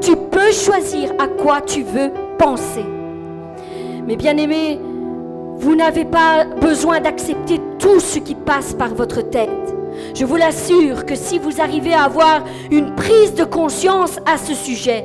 Tu 0.00 0.16
peux 0.16 0.50
choisir 0.50 1.12
à 1.18 1.26
quoi 1.28 1.60
tu 1.60 1.82
veux 1.82 2.10
penser. 2.38 2.84
Mais 4.06 4.16
bien 4.16 4.38
aimé, 4.38 4.80
vous 5.58 5.76
n'avez 5.76 6.06
pas 6.06 6.46
besoin 6.58 7.00
d'accepter 7.00 7.60
tout 7.78 8.00
ce 8.00 8.18
qui 8.18 8.34
passe 8.34 8.72
par 8.72 8.94
votre 8.94 9.20
tête. 9.20 9.50
Je 10.14 10.24
vous 10.24 10.36
l'assure 10.36 11.04
que 11.06 11.14
si 11.14 11.38
vous 11.38 11.60
arrivez 11.60 11.94
à 11.94 12.04
avoir 12.04 12.44
une 12.70 12.94
prise 12.94 13.34
de 13.34 13.44
conscience 13.44 14.18
à 14.26 14.38
ce 14.38 14.54
sujet, 14.54 15.04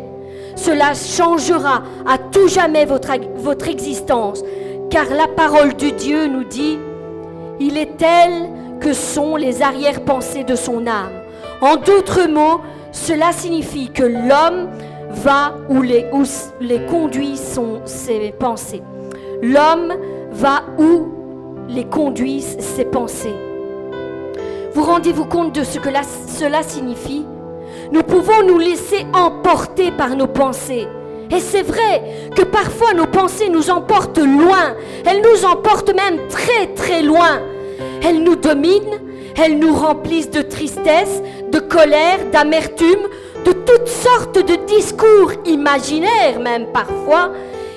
cela 0.56 0.94
changera 0.94 1.84
à 2.06 2.18
tout 2.18 2.48
jamais 2.48 2.86
votre, 2.86 3.68
existence. 3.68 4.44
Car 4.90 5.06
la 5.10 5.28
parole 5.28 5.76
de 5.76 5.90
Dieu 5.90 6.28
nous 6.28 6.44
dit, 6.44 6.78
il 7.60 7.78
est 7.78 7.98
tel 7.98 8.50
que 8.80 8.94
sont 8.94 9.36
les 9.36 9.62
arrière-pensées 9.62 10.44
de 10.44 10.56
son 10.56 10.88
âme. 10.88 11.12
En 11.62 11.76
d'autres 11.76 12.28
mots, 12.28 12.62
cela 12.92 13.32
signifie 13.32 13.90
que 13.90 14.04
l'homme 14.04 14.70
va 15.10 15.56
où 15.70 15.82
les, 15.82 16.06
où 16.12 16.24
conduit 16.90 17.38
ses 17.86 18.34
pensées. 18.38 18.84
L'homme 19.42 19.94
va 20.32 20.64
où 20.78 21.08
les 21.70 21.86
conduisent 21.86 22.58
ses 22.60 22.86
pensées. 22.86 23.45
Vous 24.76 24.84
rendez-vous 24.84 25.24
compte 25.24 25.56
de 25.56 25.64
ce 25.64 25.80
que 25.80 25.88
cela 26.38 26.62
signifie? 26.62 27.26
Nous 27.94 28.04
pouvons 28.04 28.44
nous 28.46 28.60
laisser 28.60 29.06
emporter 29.14 29.90
par 29.90 30.18
nos 30.18 30.28
pensées. 30.28 30.86
Et 31.32 31.40
c'est 31.40 31.62
vrai 31.62 32.30
que 32.36 32.42
parfois 32.42 32.94
nos 32.94 33.06
pensées 33.06 33.48
nous 33.48 33.70
emportent 33.70 34.18
loin. 34.18 34.76
Elles 35.06 35.22
nous 35.22 35.46
emportent 35.46 35.96
même 35.96 36.28
très 36.28 36.68
très 36.76 37.04
loin. 37.04 37.40
Elles 38.04 38.22
nous 38.22 38.36
dominent, 38.36 39.00
elles 39.42 39.58
nous 39.60 39.74
remplissent 39.74 40.30
de 40.30 40.42
tristesse, 40.42 41.22
de 41.54 41.60
colère, 41.60 42.20
d'amertume, 42.34 43.08
de 43.46 43.54
toutes 43.54 43.88
sortes 43.88 44.46
de 44.46 44.58
discours 44.66 45.32
imaginaires 45.46 46.42
même 46.42 46.66
parfois, 46.74 47.32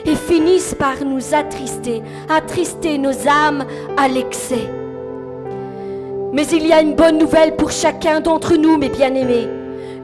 et 0.05 0.17
finissent 0.17 0.75
par 0.75 1.05
nous 1.05 1.33
attrister, 1.33 2.03
attrister 2.29 2.99
nos 2.99 3.29
âmes 3.29 3.65
à 3.97 4.09
l'excès. 4.09 4.78
Mais 6.33 6.47
il 6.47 6.67
y 6.67 6.73
a 6.73 6.81
une 6.81 6.95
bonne 6.95 7.19
nouvelle 7.19 7.57
pour 7.57 7.71
chacun 7.71 8.21
d'entre 8.21 8.57
nous, 8.57 8.77
mes 8.77 8.89
bien-aimés. 8.89 9.49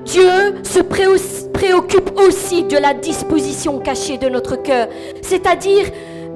Dieu 0.04 0.30
se 0.62 0.80
préoccupe 0.80 2.18
aussi 2.18 2.64
de 2.64 2.76
la 2.76 2.94
disposition 2.94 3.78
cachée 3.78 4.18
de 4.18 4.28
notre 4.28 4.56
cœur, 4.56 4.88
c'est-à-dire 5.22 5.86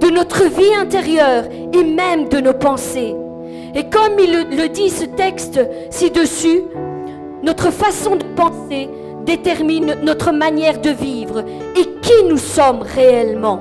de 0.00 0.08
notre 0.08 0.44
vie 0.44 0.74
intérieure 0.74 1.44
et 1.72 1.84
même 1.84 2.28
de 2.28 2.38
nos 2.38 2.54
pensées. 2.54 3.14
Et 3.74 3.84
comme 3.90 4.18
il 4.18 4.56
le, 4.56 4.68
dit 4.68 4.90
ce 4.90 5.04
texte 5.04 5.60
ci-dessus, 5.90 6.62
notre 7.42 7.70
façon 7.70 8.16
de 8.16 8.24
penser 8.24 8.88
détermine 9.24 9.96
notre 10.02 10.32
manière 10.32 10.80
de 10.80 10.90
vivre 10.90 11.44
et 11.76 11.84
qui 12.00 12.24
nous 12.28 12.38
sommes 12.38 12.82
réellement. 12.82 13.60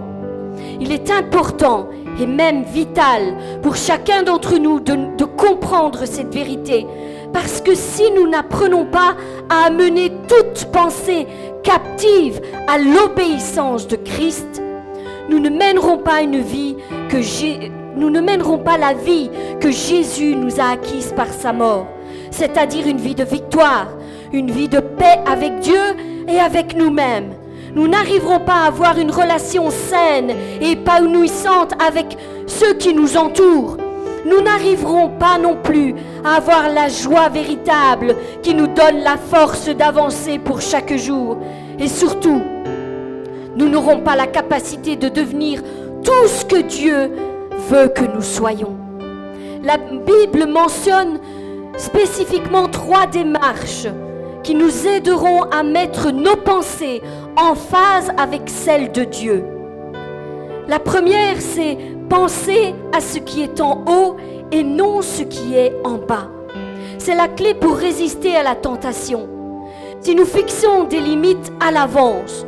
Il 0.80 0.92
est 0.92 1.12
important 1.12 1.88
et 2.20 2.26
même 2.26 2.64
vital 2.64 3.36
pour 3.62 3.76
chacun 3.76 4.24
d'entre 4.24 4.58
nous 4.58 4.80
de, 4.80 5.26
comprendre 5.38 6.06
cette 6.06 6.34
vérité. 6.34 6.88
Parce 7.32 7.62
que 7.62 7.76
si 7.76 8.10
nous 8.12 8.28
n'apprenons 8.28 8.86
pas 8.86 9.16
à 9.50 9.68
amener 9.68 10.12
toute 10.28 10.66
pensée 10.72 11.28
captive 11.64 12.42
à 12.68 12.78
l'obéissance 12.80 13.88
de 13.88 13.98
Christ, 13.98 14.62
nous 15.30 15.40
ne 15.40 15.50
mènerons 15.50 16.00
pas 16.00 16.22
une 16.22 16.40
vie 16.40 16.76
que 17.10 17.18
nous 17.96 18.10
ne 18.10 18.22
mènerons 18.22 18.60
pas 18.60 18.78
la 18.78 18.94
vie 18.94 19.30
que 19.60 19.70
Jésus 19.70 20.36
nous 20.36 20.60
a 20.60 20.72
acquise 20.72 21.14
par 21.16 21.28
sa 21.28 21.54
mort, 21.54 21.88
c'est-à-dire 22.32 22.88
une 22.88 23.00
vie 23.00 23.16
de 23.16 23.24
victoire, 23.24 23.88
une 24.32 24.52
vie 24.52 24.70
de 24.70 24.80
paix 24.80 25.20
avec 25.30 25.60
Dieu 25.60 25.82
et 26.28 26.40
avec 26.40 26.76
nous-mêmes. 26.76 27.37
Nous 27.78 27.88
n'arriverons 27.88 28.40
pas 28.40 28.64
à 28.64 28.68
avoir 28.70 28.98
une 28.98 29.12
relation 29.12 29.70
saine 29.70 30.32
et 30.60 30.72
épanouissante 30.72 31.74
avec 31.80 32.18
ceux 32.48 32.74
qui 32.74 32.92
nous 32.92 33.18
entourent. 33.18 33.78
Nous 34.26 34.42
n'arriverons 34.42 35.10
pas 35.10 35.38
non 35.38 35.56
plus 35.62 35.94
à 36.26 36.38
avoir 36.38 36.70
la 36.70 36.90
joie 36.90 37.30
véritable 37.30 38.16
qui 38.42 38.56
nous 38.56 38.66
donne 38.66 39.04
la 39.04 39.16
force 39.16 39.70
d'avancer 39.70 40.40
pour 40.40 40.60
chaque 40.60 40.98
jour. 40.98 41.38
Et 41.78 41.88
surtout, 41.88 42.42
nous 43.56 43.70
n'aurons 43.70 44.00
pas 44.00 44.16
la 44.16 44.26
capacité 44.26 44.96
de 44.96 45.08
devenir 45.08 45.62
tout 46.04 46.28
ce 46.28 46.46
que 46.46 46.64
Dieu 46.64 47.12
veut 47.70 47.90
que 47.90 48.06
nous 48.06 48.24
soyons. 48.24 48.76
La 49.64 49.78
Bible 49.78 50.48
mentionne 50.52 51.20
spécifiquement 51.78 52.70
trois 52.70 53.06
démarches 53.06 53.88
qui 54.42 54.56
nous 54.56 54.88
aideront 54.88 55.44
à 55.52 55.62
mettre 55.62 56.10
nos 56.10 56.38
pensées 56.38 57.02
en 57.38 57.54
phase 57.54 58.12
avec 58.18 58.50
celles 58.50 58.92
de 58.92 59.04
Dieu. 59.04 59.46
La 60.68 60.80
première, 60.80 61.40
c'est 61.40 61.78
penser 62.10 62.74
à 62.92 63.00
ce 63.00 63.20
qui 63.20 63.44
est 63.44 63.62
en 63.62 63.84
haut 63.88 64.18
et 64.52 64.64
non 64.64 65.02
ce 65.02 65.22
qui 65.22 65.56
est 65.56 65.74
en 65.84 65.98
bas. 65.98 66.30
C'est 66.98 67.16
la 67.16 67.28
clé 67.28 67.54
pour 67.54 67.78
résister 67.78 68.36
à 68.36 68.44
la 68.44 68.56
tentation. 68.56 69.30
Si 70.02 70.16
nous 70.16 70.26
fixons 70.26 70.86
des 70.86 71.00
limites 71.00 71.54
à 71.60 71.72
l'avance, 71.72 72.46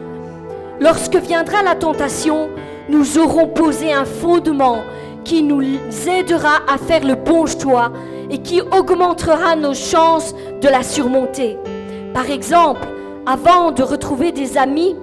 lorsque 0.80 1.18
viendra 1.18 1.62
la 1.62 1.76
tentation, 1.76 2.50
nous 2.90 3.20
aurons 3.20 3.48
posé 3.48 3.94
un 3.94 4.06
fondement 4.06 4.82
qui 5.24 5.44
nous 5.44 5.62
aidera 6.08 6.62
à 6.68 6.78
faire 6.80 7.06
le 7.06 7.14
bon 7.14 7.46
choix 7.46 7.92
et 8.32 8.40
qui 8.40 8.62
augmentera 8.62 9.56
nos 9.56 9.76
chances 9.76 10.34
de 10.62 10.68
la 10.68 10.82
surmonter. 10.82 11.58
Par 12.14 12.30
exemple, 12.32 12.88
avant 13.26 13.72
de 13.72 13.84
retrouver 13.84 14.32
des 14.32 14.58
amis, 14.58 14.96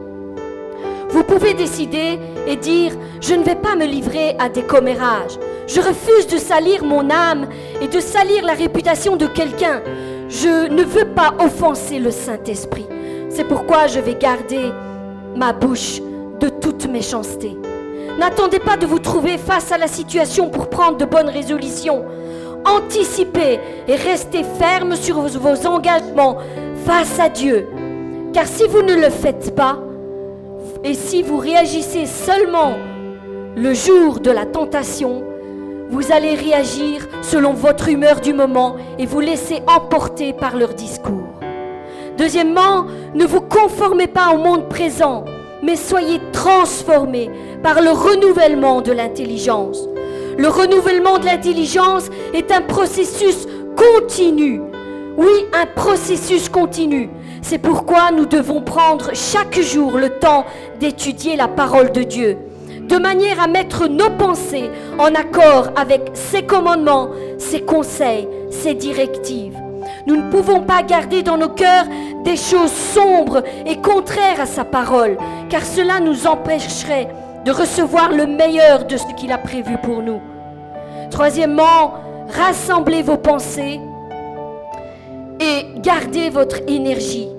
vous 1.11 1.23
pouvez 1.23 1.55
décider 1.55 2.19
et 2.47 2.57
dire, 2.57 2.93
je 3.21 3.35
ne 3.35 3.43
vais 3.43 3.55
pas 3.55 3.77
me 3.77 3.87
livrer 3.87 4.37
à 4.39 4.49
des 4.49 4.63
commérages. 4.63 5.39
Je 5.67 5.81
refuse 5.81 6.27
de 6.27 6.39
salir 6.39 6.85
mon 6.85 7.11
âme 7.11 7.47
et 7.81 7.89
de 7.89 8.01
salir 8.01 8.45
la 8.45 8.55
réputation 8.55 9.17
de 9.17 9.27
quelqu'un. 9.27 9.83
Je 10.29 10.69
ne 10.69 10.83
veux 10.83 11.07
pas 11.07 11.35
offenser 11.39 11.99
le 11.99 12.11
Saint-Esprit. 12.11 12.87
C'est 13.29 13.45
pourquoi 13.45 13.87
je 13.87 14.01
vais 14.01 14.15
garder 14.15 14.73
ma 15.35 15.53
bouche 15.53 16.01
de 16.41 16.49
toute 16.49 16.89
méchanceté. 16.89 17.57
N'attendez 18.19 18.59
pas 18.59 18.77
de 18.77 18.87
vous 18.87 18.99
trouver 18.99 19.39
face 19.39 19.71
à 19.73 19.79
la 19.79 19.89
situation 19.89 20.49
pour 20.49 20.69
prendre 20.69 20.97
de 20.97 21.05
bonnes 21.05 21.29
résolutions. 21.29 22.05
Anticipez 22.65 23.61
et 23.87 23.95
restez 23.95 24.43
ferme 24.43 24.97
sur 24.97 25.21
vos 25.21 25.67
engagements 25.67 26.39
face 26.85 27.21
à 27.21 27.29
Dieu. 27.29 27.69
Car 28.37 28.47
si 28.47 28.67
vous 28.67 28.83
ne 28.83 28.93
le 28.93 29.09
faites 29.09 29.55
pas, 29.55 29.79
et 30.85 30.93
si 30.93 31.23
vous 31.23 31.39
réagissez 31.39 32.05
seulement 32.05 32.75
le 33.57 33.73
jour 33.73 34.21
de 34.21 34.31
la 34.31 34.45
tentation, 34.45 35.25
vous 35.89 36.13
allez 36.13 36.35
réagir 36.35 37.09
selon 37.23 37.55
votre 37.55 37.89
humeur 37.89 38.21
du 38.21 38.35
moment 38.35 38.77
et 38.99 39.07
vous 39.07 39.21
laisser 39.21 39.63
emporter 39.67 40.35
par 40.35 40.55
leur 40.55 40.75
discours. 40.75 41.41
Deuxièmement, 42.19 42.85
ne 43.15 43.25
vous 43.25 43.41
conformez 43.41 44.07
pas 44.07 44.35
au 44.35 44.37
monde 44.37 44.69
présent, 44.69 45.25
mais 45.63 45.77
soyez 45.77 46.21
transformés 46.31 47.31
par 47.63 47.81
le 47.81 47.89
renouvellement 47.89 48.83
de 48.83 48.93
l'intelligence. 48.93 49.89
Le 50.37 50.49
renouvellement 50.49 51.17
de 51.17 51.25
l'intelligence 51.25 52.11
est 52.35 52.53
un 52.53 52.61
processus 52.61 53.49
continu. 53.79 54.61
Oui, 55.17 55.47
un 55.55 55.65
processus 55.65 56.51
continu. 56.51 57.09
C'est 57.49 57.59
pourquoi 57.59 58.11
nous 58.11 58.27
devons 58.27 58.61
prendre 58.61 59.15
chaque 59.15 59.61
jour 59.61 59.99
le 59.99 60.19
temps 60.19 60.45
d'étudier 60.81 61.37
la 61.37 61.47
parole 61.47 61.93
de 61.93 62.03
Dieu, 62.03 62.37
de 62.81 62.97
manière 62.97 63.41
à 63.41 63.47
mettre 63.47 63.87
nos 63.87 64.11
pensées 64.11 64.69
en 64.99 65.15
accord 65.15 65.69
avec 65.77 66.11
ses 66.15 66.43
commandements, 66.43 67.09
ses 67.39 67.61
conseils, 67.61 68.27
ses 68.51 68.75
directives. 68.75 69.57
Nous 70.09 70.17
ne 70.17 70.29
pouvons 70.29 70.63
pas 70.63 70.83
garder 70.83 71.23
dans 71.23 71.37
nos 71.37 71.51
cœurs 71.51 71.85
des 72.25 72.35
choses 72.35 72.73
sombres 72.73 73.45
et 73.65 73.77
contraires 73.77 74.41
à 74.41 74.47
sa 74.47 74.65
parole, 74.65 75.17
car 75.49 75.63
cela 75.65 76.01
nous 76.01 76.27
empêcherait 76.27 77.07
de 77.45 77.53
recevoir 77.53 78.11
le 78.11 78.27
meilleur 78.27 78.87
de 78.87 78.97
ce 78.97 79.15
qu'il 79.17 79.31
a 79.31 79.39
prévu 79.39 79.77
pour 79.85 80.03
nous. 80.03 80.21
Troisièmement, 81.13 81.95
rassemblez 82.29 83.03
vos 83.03 83.19
pensées 83.19 83.79
et 85.39 85.67
gardez 85.81 86.29
votre 86.29 86.57
énergie. 86.67 87.36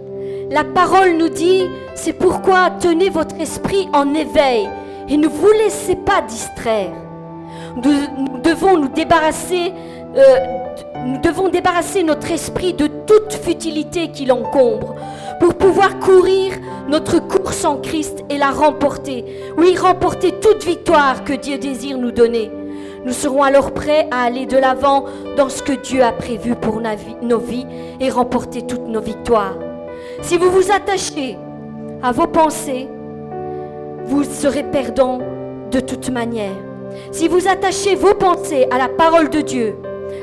La 0.50 0.64
parole 0.64 1.18
nous 1.18 1.28
dit, 1.28 1.68
c'est 1.94 2.14
pourquoi 2.14 2.70
tenez 2.80 3.10
votre 3.10 3.36
esprit 3.36 3.90
en 3.92 4.14
éveil 4.14 4.70
et 5.10 5.18
ne 5.18 5.28
vous 5.28 5.52
laissez 5.52 5.96
pas 5.96 6.22
distraire. 6.22 6.94
Nous, 7.76 8.40
devons 8.42 8.78
nous 8.78 8.88
débarrasser, 8.88 9.74
euh, 10.16 10.38
nous 11.06 11.20
devons 11.20 11.50
débarrasser 11.50 12.02
notre 12.04 12.32
esprit 12.32 12.74
de 12.74 12.88
toute 12.88 13.34
futilité 13.34 14.10
qui 14.12 14.26
l'encombre 14.26 14.96
pour 15.42 15.56
pouvoir 15.56 16.00
courir 16.00 16.54
notre 16.88 17.20
course 17.20 17.66
en 17.66 17.76
Christ 17.76 18.24
et 18.30 18.38
la 18.38 18.52
remporter. 18.52 19.26
Oui, 19.58 19.76
remporter 19.76 20.32
toute 20.40 20.64
victoire 20.64 21.26
que 21.26 21.34
Dieu 21.34 21.58
désire 21.58 21.98
nous 21.98 22.12
donner. 22.12 22.50
Nous 23.06 23.14
serons 23.14 23.44
alors 23.44 23.74
prêts 23.74 24.08
à 24.12 24.24
aller 24.24 24.46
de 24.46 24.58
l'avant 24.58 25.04
dans 25.36 25.50
ce 25.50 25.62
que 25.62 25.74
Dieu 25.74 26.04
a 26.04 26.14
prévu 26.14 26.56
pour 26.56 26.82
nos 27.22 27.40
vies 27.40 27.66
et 28.00 28.10
remporter 28.10 28.62
toutes 28.62 28.88
nos 28.88 29.02
victoires. 29.02 29.56
Si 30.22 30.38
vous 30.38 30.50
vous 30.50 30.72
attachez 30.72 31.38
à 32.02 32.12
vos 32.12 32.28
pensées, 32.28 32.88
vous 34.06 34.24
serez 34.24 34.64
perdant 34.64 35.20
de 35.72 35.80
toute 35.80 36.10
manière. 36.10 36.56
Si 37.12 37.28
vous 37.28 37.48
attachez 37.48 37.96
vos 37.96 38.14
pensées 38.14 38.68
à 38.72 38.78
la 38.78 38.88
parole 38.88 39.30
de 39.30 39.42
Dieu, 39.42 39.76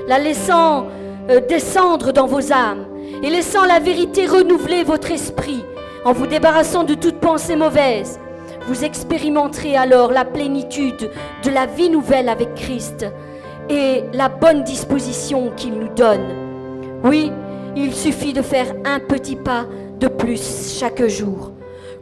la 0.08 0.18
laissant 0.18 0.86
euh, 1.30 1.40
descendre 1.40 2.12
dans 2.12 2.26
vos 2.26 2.52
âmes 2.52 2.86
et 3.22 3.30
laissant 3.30 3.64
la 3.64 3.78
vérité 3.78 4.26
renouveler 4.26 4.82
votre 4.82 5.10
esprit 5.10 5.64
en 6.04 6.12
vous 6.12 6.26
débarrassant 6.26 6.84
de 6.84 6.94
toute 6.94 7.18
pensée 7.20 7.56
mauvaise. 7.56 8.18
Vous 8.66 8.84
expérimenterez 8.84 9.76
alors 9.76 10.12
la 10.12 10.24
plénitude 10.24 11.10
de 11.42 11.50
la 11.50 11.66
vie 11.66 11.90
nouvelle 11.90 12.28
avec 12.28 12.54
Christ 12.54 13.06
et 13.68 14.04
la 14.12 14.28
bonne 14.28 14.64
disposition 14.64 15.50
qu'il 15.56 15.74
nous 15.74 15.88
donne. 15.94 16.26
Oui, 17.02 17.30
il 17.76 17.94
suffit 17.94 18.32
de 18.32 18.42
faire 18.42 18.74
un 18.84 19.00
petit 19.00 19.36
pas 19.36 19.66
de 19.98 20.08
plus 20.08 20.76
chaque 20.78 21.06
jour. 21.06 21.52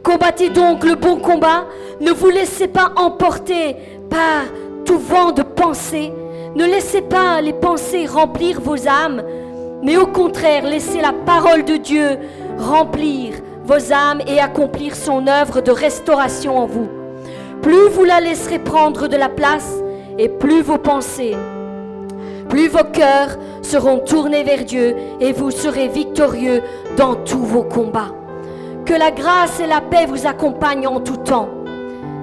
Combattez 0.03 0.49
donc 0.49 0.83
le 0.83 0.95
bon 0.95 1.17
combat, 1.17 1.65
ne 2.01 2.11
vous 2.11 2.29
laissez 2.29 2.67
pas 2.67 2.91
emporter 2.95 3.75
par 4.09 4.43
tout 4.85 4.99
vent 4.99 5.31
de 5.31 5.43
pensée, 5.43 6.11
ne 6.55 6.65
laissez 6.65 7.01
pas 7.01 7.41
les 7.41 7.53
pensées 7.53 8.05
remplir 8.05 8.59
vos 8.59 8.87
âmes, 8.87 9.23
mais 9.81 9.97
au 9.97 10.07
contraire, 10.07 10.65
laissez 10.65 11.01
la 11.01 11.13
parole 11.13 11.63
de 11.63 11.77
Dieu 11.77 12.17
remplir 12.57 13.35
vos 13.65 13.93
âmes 13.93 14.21
et 14.27 14.39
accomplir 14.39 14.95
son 14.95 15.27
œuvre 15.27 15.61
de 15.61 15.71
restauration 15.71 16.57
en 16.57 16.65
vous. 16.65 16.89
Plus 17.61 17.87
vous 17.89 18.03
la 18.03 18.19
laisserez 18.19 18.59
prendre 18.59 19.07
de 19.07 19.15
la 19.15 19.29
place, 19.29 19.81
et 20.17 20.29
plus 20.29 20.61
vos 20.61 20.77
pensées, 20.77 21.35
plus 22.49 22.67
vos 22.67 22.83
cœurs 22.91 23.37
seront 23.61 23.99
tournés 23.99 24.43
vers 24.43 24.65
Dieu, 24.65 24.95
et 25.19 25.31
vous 25.31 25.51
serez 25.51 25.87
victorieux 25.87 26.61
dans 26.97 27.15
tous 27.15 27.43
vos 27.43 27.63
combats. 27.63 28.13
Que 28.85 28.93
la 28.93 29.11
grâce 29.11 29.59
et 29.59 29.67
la 29.67 29.81
paix 29.81 30.05
vous 30.05 30.27
accompagnent 30.27 30.87
en 30.87 30.99
tout 30.99 31.17
temps, 31.17 31.49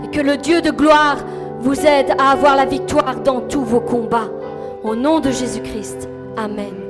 et 0.04 0.08
que 0.08 0.20
le 0.20 0.36
Dieu 0.36 0.60
de 0.60 0.70
gloire 0.70 1.18
vous 1.60 1.80
aide 1.80 2.14
à 2.18 2.32
avoir 2.32 2.56
la 2.56 2.66
victoire 2.66 3.16
dans 3.16 3.40
tous 3.40 3.64
vos 3.64 3.80
combats. 3.80 4.28
Au 4.82 4.94
nom 4.94 5.20
de 5.20 5.30
Jésus-Christ. 5.30 6.08
Amen. 6.36 6.89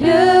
le 0.00 0.31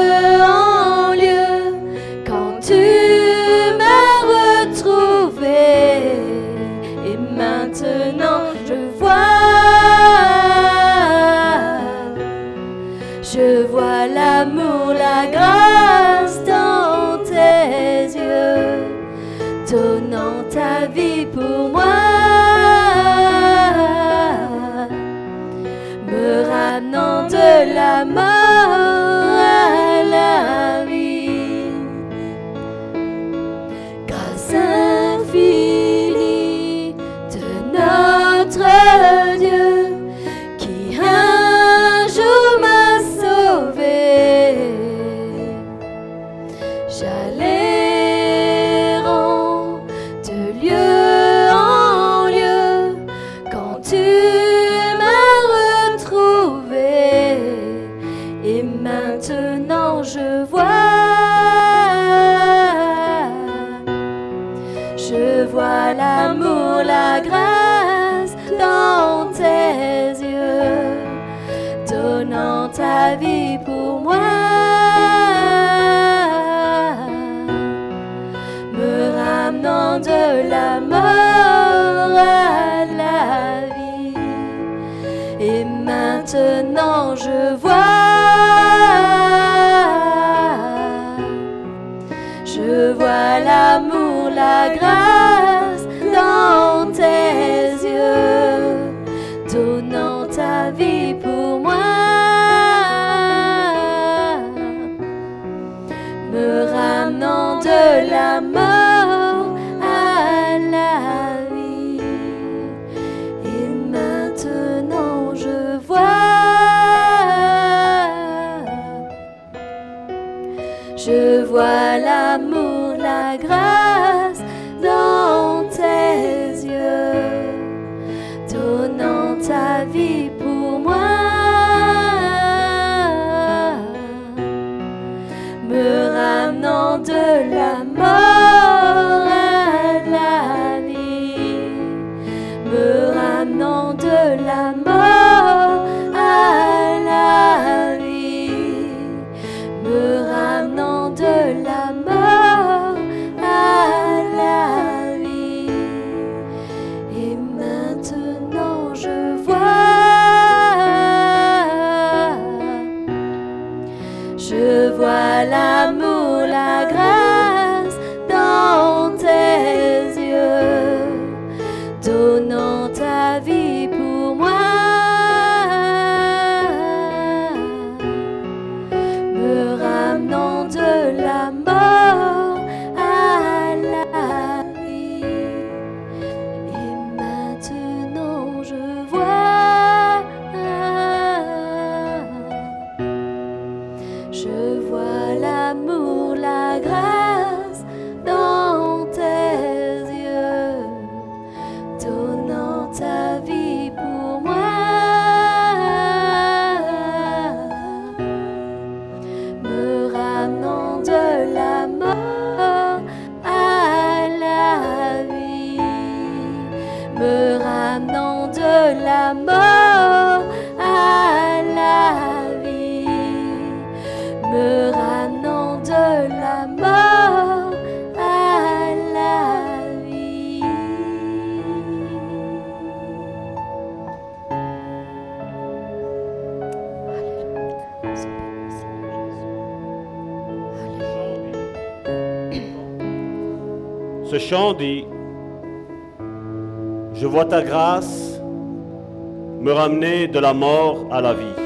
ramener 249.82 250.28
de 250.28 250.38
la 250.38 250.54
mort 250.54 251.08
à 251.10 251.20
la 251.20 251.34
vie. 251.34 251.58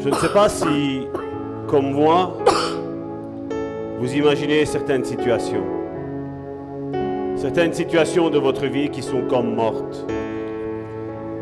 Je 0.00 0.08
ne 0.08 0.14
sais 0.16 0.32
pas 0.32 0.48
si, 0.48 1.06
comme 1.68 1.92
moi, 1.92 2.36
vous 4.00 4.12
imaginez 4.16 4.66
certaines 4.66 5.04
situations. 5.04 5.62
Certaines 7.36 7.72
situations 7.72 8.30
de 8.30 8.38
votre 8.38 8.66
vie 8.66 8.88
qui 8.90 9.00
sont 9.00 9.22
comme 9.30 9.54
mortes. 9.54 10.04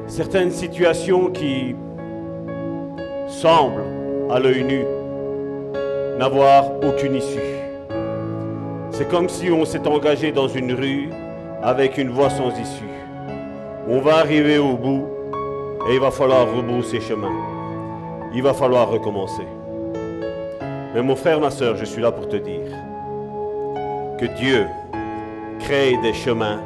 Certaines 0.06 0.50
situations 0.50 1.30
qui 1.30 1.74
semblent, 3.28 3.88
à 4.30 4.38
l'œil 4.38 4.62
nu, 4.62 4.84
n'avoir 6.18 6.70
aucune 6.86 7.14
issue. 7.14 7.54
C'est 8.90 9.08
comme 9.08 9.30
si 9.30 9.50
on 9.50 9.64
s'est 9.64 9.88
engagé 9.88 10.32
dans 10.32 10.48
une 10.48 10.74
rue 10.74 11.08
avec 11.62 11.96
une 11.96 12.10
voie 12.10 12.28
sans 12.28 12.50
issue. 12.50 12.95
On 13.88 14.00
va 14.00 14.16
arriver 14.16 14.58
au 14.58 14.76
bout 14.76 15.04
et 15.88 15.94
il 15.94 16.00
va 16.00 16.10
falloir 16.10 16.52
rebrousser 16.52 17.00
chemin. 17.00 17.30
Il 18.34 18.42
va 18.42 18.52
falloir 18.52 18.90
recommencer. 18.90 19.46
Mais 20.92 21.02
mon 21.02 21.14
frère, 21.14 21.38
ma 21.38 21.52
soeur, 21.52 21.76
je 21.76 21.84
suis 21.84 22.02
là 22.02 22.10
pour 22.10 22.28
te 22.28 22.34
dire 22.34 22.66
que 24.18 24.26
Dieu 24.38 24.66
crée 25.60 25.96
des 26.02 26.14
chemins 26.14 26.62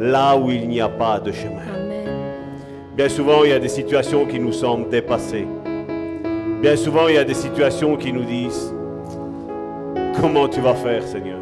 là 0.00 0.36
où 0.36 0.50
il 0.50 0.68
n'y 0.68 0.80
a 0.80 0.88
pas 0.88 1.20
de 1.20 1.30
chemin. 1.30 1.62
Amen. 1.76 2.08
Bien 2.96 3.08
souvent, 3.08 3.44
il 3.44 3.50
y 3.50 3.52
a 3.52 3.60
des 3.60 3.68
situations 3.68 4.26
qui 4.26 4.40
nous 4.40 4.52
semblent 4.52 4.88
dépassées. 4.88 5.46
Bien 6.60 6.74
souvent, 6.74 7.06
il 7.06 7.14
y 7.14 7.18
a 7.18 7.24
des 7.24 7.34
situations 7.34 7.96
qui 7.96 8.12
nous 8.12 8.24
disent, 8.24 8.74
comment 10.20 10.48
tu 10.48 10.60
vas 10.60 10.74
faire, 10.74 11.04
Seigneur? 11.04 11.38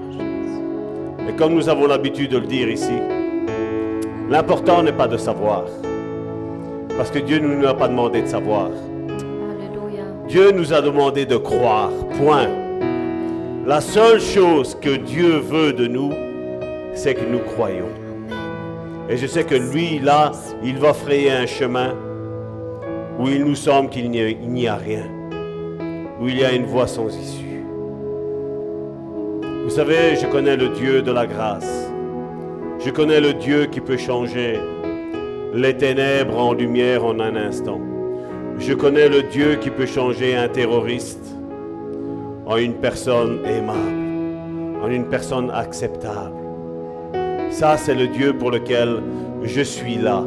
Et 1.26 1.32
comme 1.36 1.54
nous 1.54 1.70
avons 1.70 1.86
l'habitude 1.86 2.32
de 2.32 2.38
le 2.38 2.46
dire 2.46 2.68
ici, 2.68 2.92
l'important 4.30 4.82
n'est 4.82 4.92
pas 4.92 5.08
de 5.08 5.16
savoir. 5.16 5.64
Parce 6.96 7.10
que 7.10 7.18
Dieu 7.18 7.38
ne 7.38 7.54
nous 7.54 7.66
a 7.66 7.74
pas 7.74 7.88
demandé 7.88 8.22
de 8.22 8.28
savoir. 8.28 8.66
Alléluia. 8.66 10.04
Dieu 10.28 10.52
nous 10.52 10.72
a 10.72 10.80
demandé 10.80 11.26
de 11.26 11.36
croire. 11.36 11.90
Point. 12.16 12.48
La 13.66 13.80
seule 13.80 14.20
chose 14.20 14.76
que 14.80 14.96
Dieu 14.96 15.38
veut 15.38 15.72
de 15.72 15.86
nous, 15.86 16.12
c'est 16.94 17.14
que 17.14 17.24
nous 17.24 17.40
croyons. 17.40 17.90
Et 19.08 19.16
je 19.16 19.26
sais 19.26 19.44
que 19.44 19.56
lui, 19.56 19.98
là, 19.98 20.30
il 20.62 20.78
va 20.78 20.94
frayer 20.94 21.32
un 21.32 21.46
chemin 21.46 21.94
où 23.18 23.28
il 23.28 23.44
nous 23.44 23.56
semble 23.56 23.90
qu'il 23.90 24.10
n'y 24.10 24.20
a, 24.20 24.28
il 24.28 24.48
n'y 24.48 24.68
a 24.68 24.76
rien, 24.76 25.04
où 26.20 26.28
il 26.28 26.38
y 26.38 26.44
a 26.44 26.52
une 26.52 26.64
voie 26.64 26.86
sans 26.86 27.08
issue. 27.08 27.64
Vous 29.64 29.70
savez, 29.70 30.16
je 30.16 30.26
connais 30.26 30.56
le 30.56 30.68
Dieu 30.70 31.02
de 31.02 31.12
la 31.12 31.26
grâce. 31.26 31.89
Je 32.82 32.88
connais 32.88 33.20
le 33.20 33.34
Dieu 33.34 33.66
qui 33.66 33.80
peut 33.80 33.98
changer 33.98 34.58
les 35.52 35.76
ténèbres 35.76 36.38
en 36.38 36.54
lumière 36.54 37.04
en 37.04 37.20
un 37.20 37.36
instant. 37.36 37.78
Je 38.58 38.72
connais 38.72 39.06
le 39.06 39.22
Dieu 39.24 39.56
qui 39.56 39.68
peut 39.68 39.84
changer 39.84 40.34
un 40.34 40.48
terroriste 40.48 41.36
en 42.46 42.56
une 42.56 42.72
personne 42.72 43.40
aimable, 43.44 44.80
en 44.82 44.90
une 44.90 45.04
personne 45.04 45.50
acceptable. 45.50 46.34
Ça, 47.50 47.76
c'est 47.76 47.94
le 47.94 48.06
Dieu 48.06 48.32
pour 48.32 48.50
lequel 48.50 49.02
je 49.42 49.60
suis 49.60 49.96
là. 49.96 50.24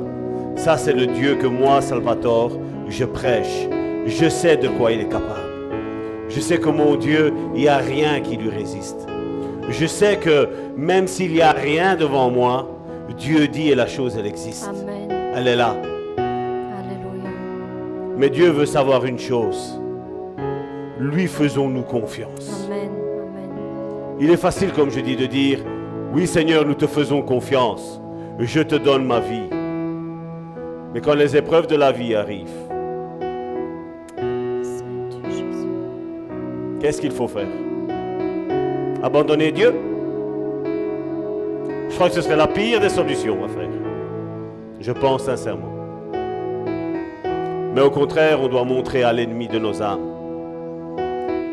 Ça, 0.55 0.77
c'est 0.77 0.93
le 0.93 1.07
Dieu 1.07 1.33
que 1.41 1.47
moi, 1.47 1.81
Salvatore, 1.81 2.51
je 2.87 3.05
prêche. 3.05 3.67
Je 4.05 4.29
sais 4.29 4.57
de 4.57 4.67
quoi 4.67 4.91
il 4.91 4.99
est 4.99 5.09
capable. 5.09 5.49
Je 6.29 6.39
sais 6.39 6.59
que 6.59 6.69
mon 6.69 6.97
Dieu, 6.97 7.33
il 7.55 7.61
n'y 7.61 7.67
a 7.67 7.77
rien 7.77 8.19
qui 8.21 8.37
lui 8.37 8.49
résiste. 8.49 9.07
Je 9.69 9.85
sais 9.85 10.17
que 10.17 10.49
même 10.75 11.07
s'il 11.07 11.31
n'y 11.31 11.41
a 11.41 11.51
rien 11.51 11.95
devant 11.95 12.29
moi, 12.29 12.69
Dieu 13.17 13.47
dit 13.47 13.69
et 13.69 13.75
la 13.75 13.87
chose, 13.87 14.15
elle 14.17 14.25
existe. 14.25 14.67
Amen. 14.67 15.09
Elle 15.35 15.47
est 15.47 15.55
là. 15.55 15.75
Alléluia. 16.17 17.29
Mais 18.17 18.29
Dieu 18.29 18.49
veut 18.49 18.65
savoir 18.65 19.05
une 19.05 19.19
chose. 19.19 19.79
Lui 20.99 21.27
faisons-nous 21.27 21.83
confiance. 21.83 22.65
Amen. 22.65 22.89
Amen. 22.89 24.17
Il 24.19 24.29
est 24.29 24.37
facile, 24.37 24.71
comme 24.71 24.91
je 24.91 24.99
dis, 24.99 25.15
de 25.15 25.25
dire, 25.25 25.59
oui 26.13 26.27
Seigneur, 26.27 26.65
nous 26.65 26.75
te 26.75 26.87
faisons 26.87 27.21
confiance. 27.21 27.99
Je 28.39 28.61
te 28.61 28.75
donne 28.75 29.05
ma 29.05 29.19
vie. 29.19 29.49
Mais 30.93 31.01
quand 31.01 31.15
les 31.15 31.35
épreuves 31.35 31.67
de 31.67 31.75
la 31.75 31.91
vie 31.91 32.15
arrivent, 32.15 32.49
qu'est-ce 36.79 37.01
qu'il 37.01 37.11
faut 37.11 37.27
faire? 37.27 37.47
Abandonner 39.03 39.51
Dieu? 39.51 39.73
Je 41.89 41.93
crois 41.95 42.07
que 42.07 42.15
ce 42.15 42.21
serait 42.21 42.37
la 42.37 42.47
pire 42.47 42.79
des 42.79 42.87
solutions 42.87 43.43
à 43.43 43.49
faire. 43.49 43.67
Je 44.79 44.91
pense 44.93 45.23
sincèrement. 45.23 45.73
Mais 47.75 47.81
au 47.81 47.91
contraire, 47.91 48.39
on 48.41 48.47
doit 48.47 48.63
montrer 48.63 49.03
à 49.03 49.11
l'ennemi 49.11 49.49
de 49.49 49.59
nos 49.59 49.81
âmes. 49.81 49.99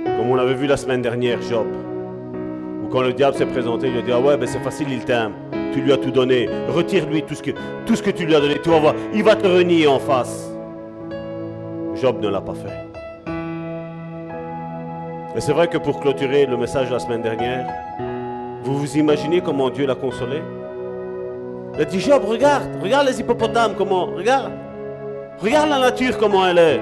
Comme 0.05 0.31
on 0.31 0.39
avait 0.39 0.55
vu 0.55 0.69
la 0.69 0.77
semaine 0.77 1.03
dernière, 1.03 1.43
Job. 1.43 1.67
Ou 2.85 2.89
quand 2.89 3.03
le 3.03 3.13
diable 3.13 3.37
s'est 3.37 3.47
présenté, 3.47 3.89
il 3.89 3.99
a 3.99 4.03
dit 4.03 4.13
Ah 4.13 4.21
ouais, 4.21 4.37
ben 4.37 4.47
c'est 4.47 4.61
facile, 4.61 4.87
il 4.93 5.05
t'aime. 5.05 5.33
Tu 5.73 5.81
lui 5.81 5.93
as 5.93 5.97
tout 5.97 6.13
donné. 6.13 6.49
Retire-lui 6.69 7.25
tout, 7.25 7.35
ce 7.35 7.43
que, 7.43 7.51
tout 7.85 7.97
ce 7.97 8.03
que 8.05 8.11
tu 8.11 8.27
lui 8.27 8.35
as 8.37 8.41
donné. 8.41 8.61
Tu 8.63 8.71
vas 8.71 8.79
voir, 8.79 8.95
il 9.13 9.25
va 9.25 9.35
te 9.35 9.49
renier 9.49 9.89
en 9.89 9.99
face. 9.99 10.53
Job 11.97 12.21
ne 12.21 12.29
l'a 12.29 12.41
pas 12.41 12.55
fait. 12.55 12.90
Et 15.37 15.41
c'est 15.41 15.53
vrai 15.53 15.69
que 15.69 15.79
pour 15.79 16.01
clôturer 16.01 16.47
le 16.47 16.57
message 16.57 16.89
de 16.89 16.93
la 16.95 16.99
semaine 16.99 17.23
dernière, 17.23 17.67
vous 18.65 18.77
vous 18.77 18.97
imaginez 18.99 19.41
comment 19.41 19.71
Dieu 19.71 19.87
l'a 19.87 19.95
consolé? 19.95 20.43
Il 21.75 21.81
a 21.81 21.85
dit 21.85 22.01
Job, 22.01 22.25
regarde, 22.27 22.69
regarde 22.83 23.07
les 23.07 23.21
hippopotames, 23.21 23.75
comment, 23.79 24.07
regarde. 24.07 24.51
Regarde 25.41 25.71
la 25.71 25.79
nature, 25.79 26.19
comment 26.19 26.47
elle 26.47 26.59
est. 26.59 26.81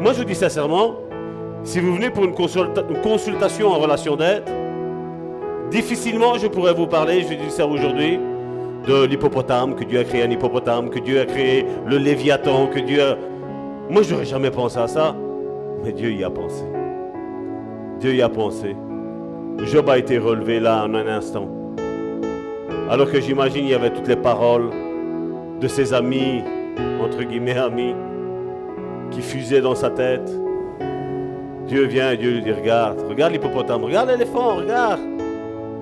Moi, 0.00 0.12
je 0.12 0.18
vous 0.18 0.24
dis 0.24 0.34
sincèrement, 0.34 0.96
si 1.64 1.80
vous 1.80 1.94
venez 1.94 2.10
pour 2.10 2.24
une, 2.24 2.34
consulta- 2.34 2.84
une 2.88 3.00
consultation 3.00 3.68
en 3.68 3.78
relation 3.78 4.16
d'aide, 4.16 4.44
difficilement 5.70 6.36
je 6.38 6.46
pourrais 6.46 6.74
vous 6.74 6.86
parler, 6.86 7.22
je 7.22 7.34
dis 7.34 7.50
ça 7.50 7.66
aujourd'hui, 7.66 8.20
de 8.86 9.04
l'hippopotame, 9.04 9.74
que 9.74 9.84
Dieu 9.84 9.98
a 10.00 10.04
créé 10.04 10.22
un 10.22 10.30
hippopotame, 10.30 10.90
que 10.90 10.98
Dieu 10.98 11.20
a 11.20 11.24
créé 11.24 11.66
le 11.86 11.96
léviathan, 11.96 12.66
que 12.66 12.78
Dieu 12.80 13.02
a... 13.02 13.16
Moi, 13.88 14.02
j'aurais 14.02 14.24
jamais 14.26 14.50
pensé 14.50 14.78
à 14.78 14.86
ça, 14.86 15.14
mais 15.82 15.92
Dieu 15.92 16.12
y 16.12 16.22
a 16.22 16.30
pensé. 16.30 16.64
Dieu 18.00 18.14
y 18.14 18.22
a 18.22 18.30
pensé. 18.30 18.74
Job 19.58 19.90
a 19.90 19.98
été 19.98 20.16
relevé 20.16 20.58
là 20.58 20.84
en 20.84 20.94
un 20.94 21.06
instant. 21.06 21.48
Alors 22.88 23.10
que 23.10 23.20
j'imagine 23.20 23.66
il 23.66 23.70
y 23.70 23.74
avait 23.74 23.90
toutes 23.90 24.08
les 24.08 24.16
paroles 24.16 24.70
de 25.60 25.68
ses 25.68 25.92
amis, 25.92 26.42
entre 27.04 27.22
guillemets 27.22 27.58
amis, 27.58 27.94
qui 29.10 29.20
fusaient 29.20 29.60
dans 29.60 29.74
sa 29.74 29.90
tête. 29.90 30.32
Dieu 31.66 31.84
vient 31.84 32.12
et 32.12 32.16
Dieu 32.16 32.30
lui 32.30 32.42
dit, 32.42 32.52
regarde, 32.52 33.04
regarde 33.06 33.34
l'hippopotame, 33.34 33.84
regarde 33.84 34.08
l'éléphant, 34.08 34.56
regarde. 34.56 35.00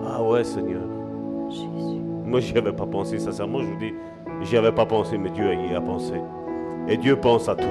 Ah 0.05 0.21
ouais 0.21 0.43
Seigneur. 0.43 0.83
Jésus. 1.49 2.03
Moi 2.25 2.41
j'y 2.41 2.59
avais 2.59 2.73
pas 2.73 2.87
pensé, 2.87 3.21
sincèrement 3.21 3.61
je 3.61 3.67
vous 3.67 3.79
dis, 3.79 3.95
j'y 4.43 4.57
avais 4.57 4.73
pas 4.73 4.87
pensé, 4.87 5.17
mais 5.19 5.31
Dieu 5.31 5.47
y 5.71 5.73
a 5.73 5.81
pensé. 5.81 6.15
Et 6.89 6.97
Dieu 6.97 7.15
pense 7.15 7.49
à 7.49 7.55
tout. 7.55 7.65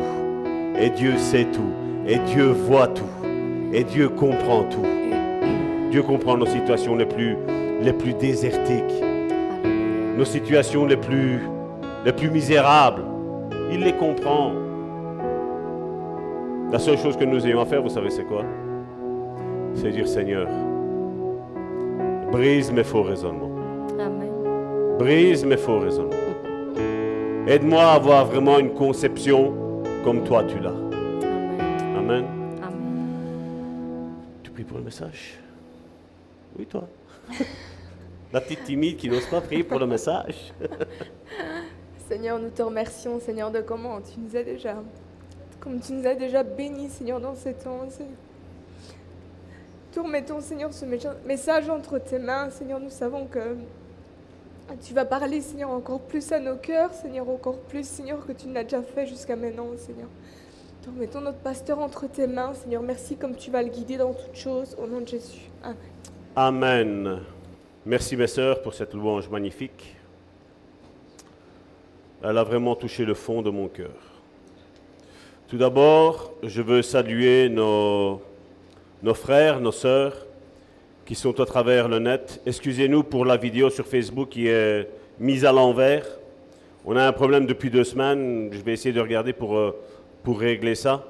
Et 0.80 0.90
Dieu 0.90 1.18
sait 1.18 1.48
tout. 1.52 1.74
Et 2.08 2.20
Dieu 2.20 2.46
voit 2.46 2.88
tout. 2.88 3.04
Et 3.74 3.84
Dieu 3.84 4.10
comprend 4.10 4.64
tout. 4.64 4.86
Dieu 5.92 6.02
comprend 6.04 6.38
nos 6.38 6.46
situations 6.46 6.96
les 6.96 7.06
plus, 7.06 7.36
les 7.82 7.94
plus 7.94 8.14
désertiques, 8.14 9.04
nos 10.18 10.26
situations 10.26 10.86
les 10.86 10.98
plus, 10.98 11.42
les 12.06 12.14
plus 12.14 12.30
misérables. 12.30 13.04
Il 13.72 13.82
les 13.82 13.94
comprend. 13.94 14.52
La 16.72 16.80
seule 16.80 16.98
chose 16.98 17.16
que 17.16 17.24
nous 17.24 17.46
ayons 17.46 17.62
à 17.62 17.66
faire, 17.66 17.82
vous 17.82 17.90
savez, 17.90 18.10
c'est 18.10 18.26
quoi? 18.26 18.44
C'est 19.74 19.92
dire 19.92 20.08
Seigneur, 20.08 20.48
brise 22.32 22.72
mes 22.72 22.84
faux 22.84 23.04
raisonnements. 23.04 23.52
Amen. 24.00 24.30
Brise 25.00 25.46
mes 25.46 25.58
faux 25.58 25.80
raisonnements. 25.80 26.14
Aide-moi 27.48 27.82
à 27.82 27.94
avoir 27.94 28.26
vraiment 28.26 28.60
une 28.60 28.72
conception 28.72 29.54
comme 30.04 30.24
toi 30.24 30.44
tu 30.44 30.60
l'as. 30.60 30.74
Amen. 31.98 32.37
Pour 34.68 34.78
le 34.78 34.84
message 34.84 35.40
Oui, 36.58 36.66
toi. 36.66 36.88
La 38.34 38.42
petite 38.42 38.66
timide 38.66 38.98
qui 38.98 39.10
n'ose 39.10 39.26
pas 39.26 39.40
prier 39.40 39.64
pour 39.64 39.80
le 39.80 39.88
message. 39.88 40.54
Seigneur, 42.10 42.38
nous 42.40 42.50
te 42.50 42.62
remercions, 42.62 43.20
Seigneur, 43.20 43.52
de 43.52 43.62
comment 43.62 44.02
tu 44.02 44.20
nous 44.20 44.36
as 44.36 44.44
déjà, 44.44 44.76
comme 45.62 45.80
tu 45.80 45.94
nous 45.94 46.06
as 46.06 46.16
déjà 46.16 46.44
bénis, 46.44 46.90
Seigneur, 46.90 47.22
dans 47.22 47.36
ces 47.36 47.54
temps. 47.54 47.88
Nous 49.96 50.04
remettons, 50.04 50.42
Seigneur, 50.42 50.74
ce 50.74 50.86
message 51.26 51.70
entre 51.70 51.98
tes 52.00 52.20
mains, 52.20 52.50
Seigneur. 52.50 52.80
Nous 52.80 52.90
savons 52.90 53.26
que 53.26 53.58
tu 54.84 54.94
vas 54.94 55.06
parler, 55.06 55.42
Seigneur, 55.42 55.70
encore 55.70 56.02
plus 56.02 56.32
à 56.32 56.40
nos 56.40 56.58
cœurs, 56.58 56.94
Seigneur, 56.94 57.30
encore 57.30 57.60
plus, 57.62 57.88
Seigneur, 57.88 58.26
que 58.26 58.34
tu 58.34 58.48
ne 58.48 58.54
l'as 58.54 58.64
déjà 58.64 58.84
fait 58.84 59.08
jusqu'à 59.08 59.36
maintenant, 59.36 59.68
Seigneur. 59.78 60.08
Nous 60.88 60.94
remettons 60.94 61.20
notre 61.20 61.40
pasteur 61.40 61.80
entre 61.80 62.08
tes 62.08 62.28
mains, 62.28 62.54
Seigneur. 62.54 62.82
Merci 62.82 63.18
comme 63.18 63.36
tu 63.36 63.52
vas 63.52 63.62
le 63.62 63.68
guider 63.68 63.98
dans 63.98 64.14
toutes 64.14 64.38
choses, 64.38 64.74
au 64.82 64.88
nom 64.88 65.02
de 65.02 65.08
Jésus. 65.08 65.50
Amen. 65.62 65.76
Amen. 66.34 67.20
Merci 67.86 68.16
mes 68.16 68.28
sœurs 68.28 68.62
pour 68.62 68.74
cette 68.74 68.94
louange 68.94 69.28
magnifique. 69.30 69.98
Elle 72.24 72.38
a 72.38 72.44
vraiment 72.44 72.74
touché 72.74 73.04
le 73.04 73.16
fond 73.16 73.42
de 73.42 73.50
mon 73.50 73.68
cœur. 73.68 73.92
Tout 75.50 75.58
d'abord, 75.58 76.32
je 76.42 76.62
veux 76.62 76.82
saluer 76.82 77.50
nos, 77.50 78.22
nos 79.04 79.14
frères, 79.14 79.60
nos 79.60 79.74
sœurs 79.74 80.26
qui 81.06 81.16
sont 81.16 81.38
à 81.42 81.46
travers 81.46 81.90
le 81.90 82.00
net. 82.00 82.42
Excusez-nous 82.46 83.04
pour 83.04 83.26
la 83.26 83.36
vidéo 83.36 83.70
sur 83.70 83.86
Facebook 83.86 84.30
qui 84.30 84.48
est 84.48 84.90
mise 85.20 85.44
à 85.44 85.52
l'envers. 85.52 86.06
On 86.86 86.96
a 86.96 87.06
un 87.06 87.12
problème 87.12 87.46
depuis 87.46 87.70
deux 87.70 87.84
semaines. 87.84 88.50
Je 88.54 88.62
vais 88.62 88.72
essayer 88.72 88.94
de 88.94 89.02
regarder 89.02 89.34
pour, 89.34 89.58
euh, 89.58 89.76
pour 90.28 90.42
régler 90.42 90.76
ça. 90.76 91.06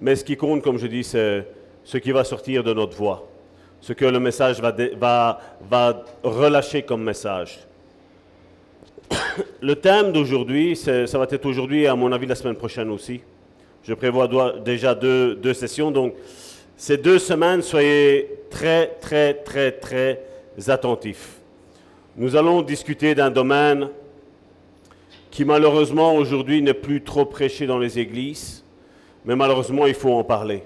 Mais 0.00 0.14
ce 0.14 0.22
qui 0.22 0.36
compte, 0.36 0.62
comme 0.62 0.78
je 0.78 0.86
dis, 0.86 1.02
c'est 1.02 1.44
ce 1.82 1.98
qui 1.98 2.12
va 2.12 2.22
sortir 2.22 2.62
de 2.62 2.72
notre 2.72 2.96
voix 2.96 3.28
ce 3.80 3.92
que 3.92 4.04
le 4.04 4.20
message 4.20 4.60
va, 4.60 4.72
va, 4.96 5.40
va 5.68 6.04
relâcher 6.22 6.82
comme 6.82 7.02
message. 7.02 7.58
Le 9.60 9.74
thème 9.74 10.12
d'aujourd'hui, 10.12 10.76
ça 10.76 11.18
va 11.18 11.26
être 11.28 11.46
aujourd'hui 11.46 11.82
et 11.82 11.86
à 11.88 11.96
mon 11.96 12.12
avis 12.12 12.26
la 12.26 12.36
semaine 12.36 12.54
prochaine 12.54 12.90
aussi. 12.90 13.20
Je 13.82 13.94
prévois 13.94 14.28
déjà 14.64 14.94
deux, 14.94 15.34
deux 15.34 15.54
sessions, 15.54 15.90
donc 15.90 16.14
ces 16.76 16.98
deux 16.98 17.18
semaines, 17.18 17.62
soyez 17.62 18.28
très, 18.48 18.96
très, 19.00 19.34
très, 19.34 19.72
très 19.72 20.20
attentifs. 20.68 21.38
Nous 22.16 22.36
allons 22.36 22.62
discuter 22.62 23.16
d'un 23.16 23.30
domaine 23.30 23.88
qui 25.38 25.44
malheureusement 25.44 26.16
aujourd'hui 26.16 26.60
n'est 26.62 26.74
plus 26.74 27.00
trop 27.00 27.24
prêché 27.24 27.64
dans 27.64 27.78
les 27.78 28.00
églises, 28.00 28.64
mais 29.24 29.36
malheureusement 29.36 29.86
il 29.86 29.94
faut 29.94 30.12
en 30.12 30.24
parler. 30.24 30.64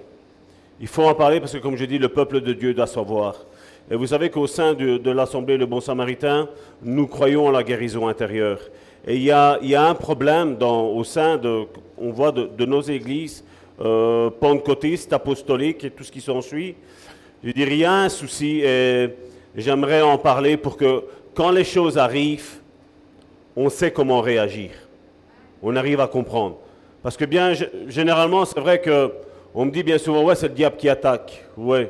Il 0.80 0.86
faut 0.86 1.02
en 1.02 1.14
parler 1.14 1.40
parce 1.40 1.52
que, 1.52 1.58
comme 1.58 1.76
je 1.76 1.84
dis, 1.84 1.98
le 1.98 2.08
peuple 2.08 2.40
de 2.40 2.54
Dieu 2.54 2.72
doit 2.72 2.86
savoir. 2.86 3.44
Et 3.90 3.96
vous 3.96 4.06
savez 4.06 4.30
qu'au 4.30 4.46
sein 4.46 4.72
de, 4.72 5.10
l'Assemblée 5.10 5.58
Le 5.58 5.66
Bon 5.66 5.82
Samaritain, 5.82 6.48
nous 6.82 7.06
croyons 7.06 7.50
à 7.50 7.52
la 7.52 7.62
guérison 7.62 8.08
intérieure. 8.08 8.60
Et 9.06 9.16
il 9.16 9.22
y 9.22 9.30
a, 9.30 9.58
un 9.60 9.94
problème 9.94 10.56
au 10.62 11.04
sein 11.04 11.36
de, 11.36 11.66
on 11.98 12.10
voit 12.10 12.32
de, 12.32 12.64
nos 12.64 12.80
églises 12.80 13.44
euh, 13.78 14.30
pentecôtistes, 14.30 15.12
apostoliques 15.12 15.84
et 15.84 15.90
tout 15.90 16.02
ce 16.02 16.10
qui 16.10 16.22
s'ensuit. 16.22 16.76
Je 17.44 17.50
dis 17.50 17.60
il 17.60 17.76
y 17.76 17.84
a 17.84 17.92
un 17.92 18.08
souci 18.08 18.62
et 18.62 19.10
j'aimerais 19.54 20.00
en 20.00 20.16
parler 20.16 20.56
pour 20.56 20.78
que 20.78 21.04
quand 21.34 21.50
les 21.50 21.64
choses 21.64 21.98
arrivent, 21.98 22.61
on 23.56 23.68
sait 23.68 23.90
comment 23.90 24.20
réagir. 24.20 24.70
On 25.62 25.76
arrive 25.76 26.00
à 26.00 26.06
comprendre. 26.06 26.58
Parce 27.02 27.16
que 27.16 27.24
bien, 27.24 27.52
généralement, 27.88 28.44
c'est 28.44 28.60
vrai 28.60 28.80
que 28.80 29.12
on 29.54 29.66
me 29.66 29.70
dit 29.70 29.82
bien 29.82 29.98
souvent, 29.98 30.24
ouais, 30.24 30.34
c'est 30.34 30.48
le 30.48 30.54
diable 30.54 30.76
qui 30.76 30.88
attaque. 30.88 31.44
Oui. 31.56 31.86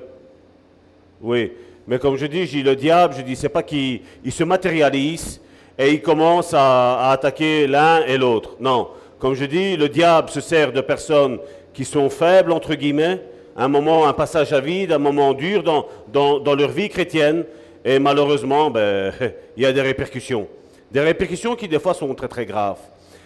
Oui. 1.21 1.53
Mais 1.87 1.99
comme 1.99 2.17
je 2.17 2.27
dis, 2.27 2.63
le 2.63 2.75
diable, 2.75 3.15
je 3.17 3.23
dis, 3.23 3.37
c'est 3.37 3.49
pas 3.49 3.63
qu'il 3.63 4.01
il 4.25 4.33
se 4.33 4.45
matérialise 4.45 5.41
et 5.79 5.91
il 5.93 6.03
commence 6.03 6.55
à, 6.55 7.11
attaquer 7.11 7.67
l'un 7.67 8.05
et 8.05 8.19
l'autre. 8.19 8.57
Non. 8.59 8.89
Comme 9.19 9.35
je 9.35 9.45
dis, 9.45 9.77
le 9.77 9.89
diable 9.89 10.31
se 10.31 10.41
sert 10.41 10.73
de 10.73 10.81
personnes 10.81 11.39
qui 11.73 11.85
sont 11.85 12.11
faibles, 12.11 12.53
entre 12.53 12.75
guillemets, 12.75 13.21
un 13.57 13.69
moment, 13.69 14.07
un 14.07 14.13
passage 14.13 14.53
à 14.53 14.61
vide, 14.61 14.93
un 14.93 14.99
moment 14.99 15.33
dur 15.33 15.63
dans 15.63 16.55
leur 16.55 16.71
vie 16.71 16.89
chrétienne. 16.89 17.45
Et 17.85 17.99
malheureusement, 17.99 18.71
ben, 18.71 19.13
il 19.57 19.63
y 19.63 19.67
a 19.67 19.73
des 19.73 19.83
répercussions. 19.83 20.49
Des 20.93 21.01
répercussions 21.01 21.57
qui, 21.57 21.67
des 21.69 21.79
fois, 21.79 21.95
sont 21.95 22.15
très, 22.15 22.29
très 22.29 22.45
graves. 22.45 22.81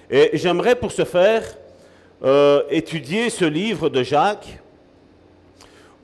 Et 0.09 0.31
j'aimerais, 0.35 0.77
pour 0.77 0.93
ce 0.93 1.05
faire, 1.05 1.43
euh, 2.23 2.63
étudier 2.71 3.29
ce 3.29 3.45
livre 3.45 3.89
de 3.89 4.05
Jacques, 4.05 4.61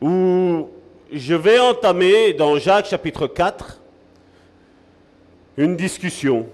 où 0.00 0.68
je 1.12 1.34
vais 1.34 1.60
entamer 1.60 2.32
dans 2.32 2.58
Jacques 2.58 2.86
chapitre 2.86 3.28
4 3.28 3.80
une 5.56 5.76
discussion. 5.76 6.48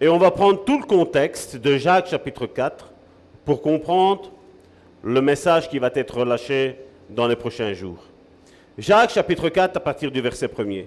Et 0.00 0.08
on 0.08 0.16
va 0.16 0.30
prendre 0.30 0.64
tout 0.64 0.78
le 0.78 0.86
contexte 0.86 1.56
de 1.56 1.76
Jacques 1.76 2.08
chapitre 2.08 2.46
4 2.46 2.90
pour 3.44 3.60
comprendre 3.60 4.30
le 5.02 5.20
message 5.20 5.68
qui 5.68 5.78
va 5.78 5.90
être 5.94 6.18
relâché 6.18 6.76
dans 7.10 7.28
les 7.28 7.36
prochains 7.36 7.74
jours. 7.74 8.02
Jacques 8.78 9.10
chapitre 9.10 9.50
4 9.50 9.76
à 9.76 9.80
partir 9.80 10.10
du 10.10 10.22
verset 10.22 10.46
1er. 10.46 10.86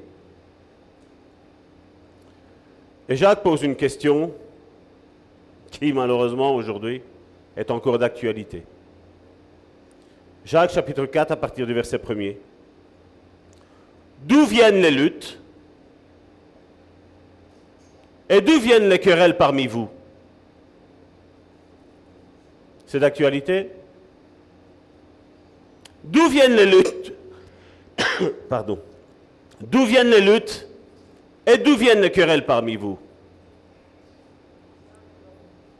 Et 3.09 3.15
Jacques 3.15 3.41
pose 3.41 3.63
une 3.63 3.75
question 3.75 4.31
qui 5.71 5.91
malheureusement 5.91 6.53
aujourd'hui 6.53 7.01
est 7.57 7.71
encore 7.71 7.97
d'actualité. 7.97 8.63
Jacques 10.45 10.71
chapitre 10.71 11.05
4 11.07 11.31
à 11.31 11.35
partir 11.35 11.65
du 11.65 11.73
verset 11.73 11.97
1er. 11.97 12.37
D'où 14.21 14.45
viennent 14.45 14.81
les 14.81 14.91
luttes 14.91 15.39
Et 18.29 18.41
d'où 18.41 18.59
viennent 18.59 18.89
les 18.89 18.99
querelles 18.99 19.37
parmi 19.37 19.65
vous? 19.65 19.89
C'est 22.85 22.99
d'actualité? 22.99 23.71
D'où 26.03 26.29
viennent 26.29 26.55
les 26.55 26.65
luttes 26.67 27.13
Pardon. 28.49 28.79
D'où 29.61 29.85
viennent 29.85 30.11
les 30.11 30.21
luttes 30.21 30.68
Et 31.49 31.57
d'où 31.57 31.75
viennent 31.75 32.01
les 32.01 32.11
querelles 32.11 32.45
parmi 32.45 32.75
vous? 32.75 32.99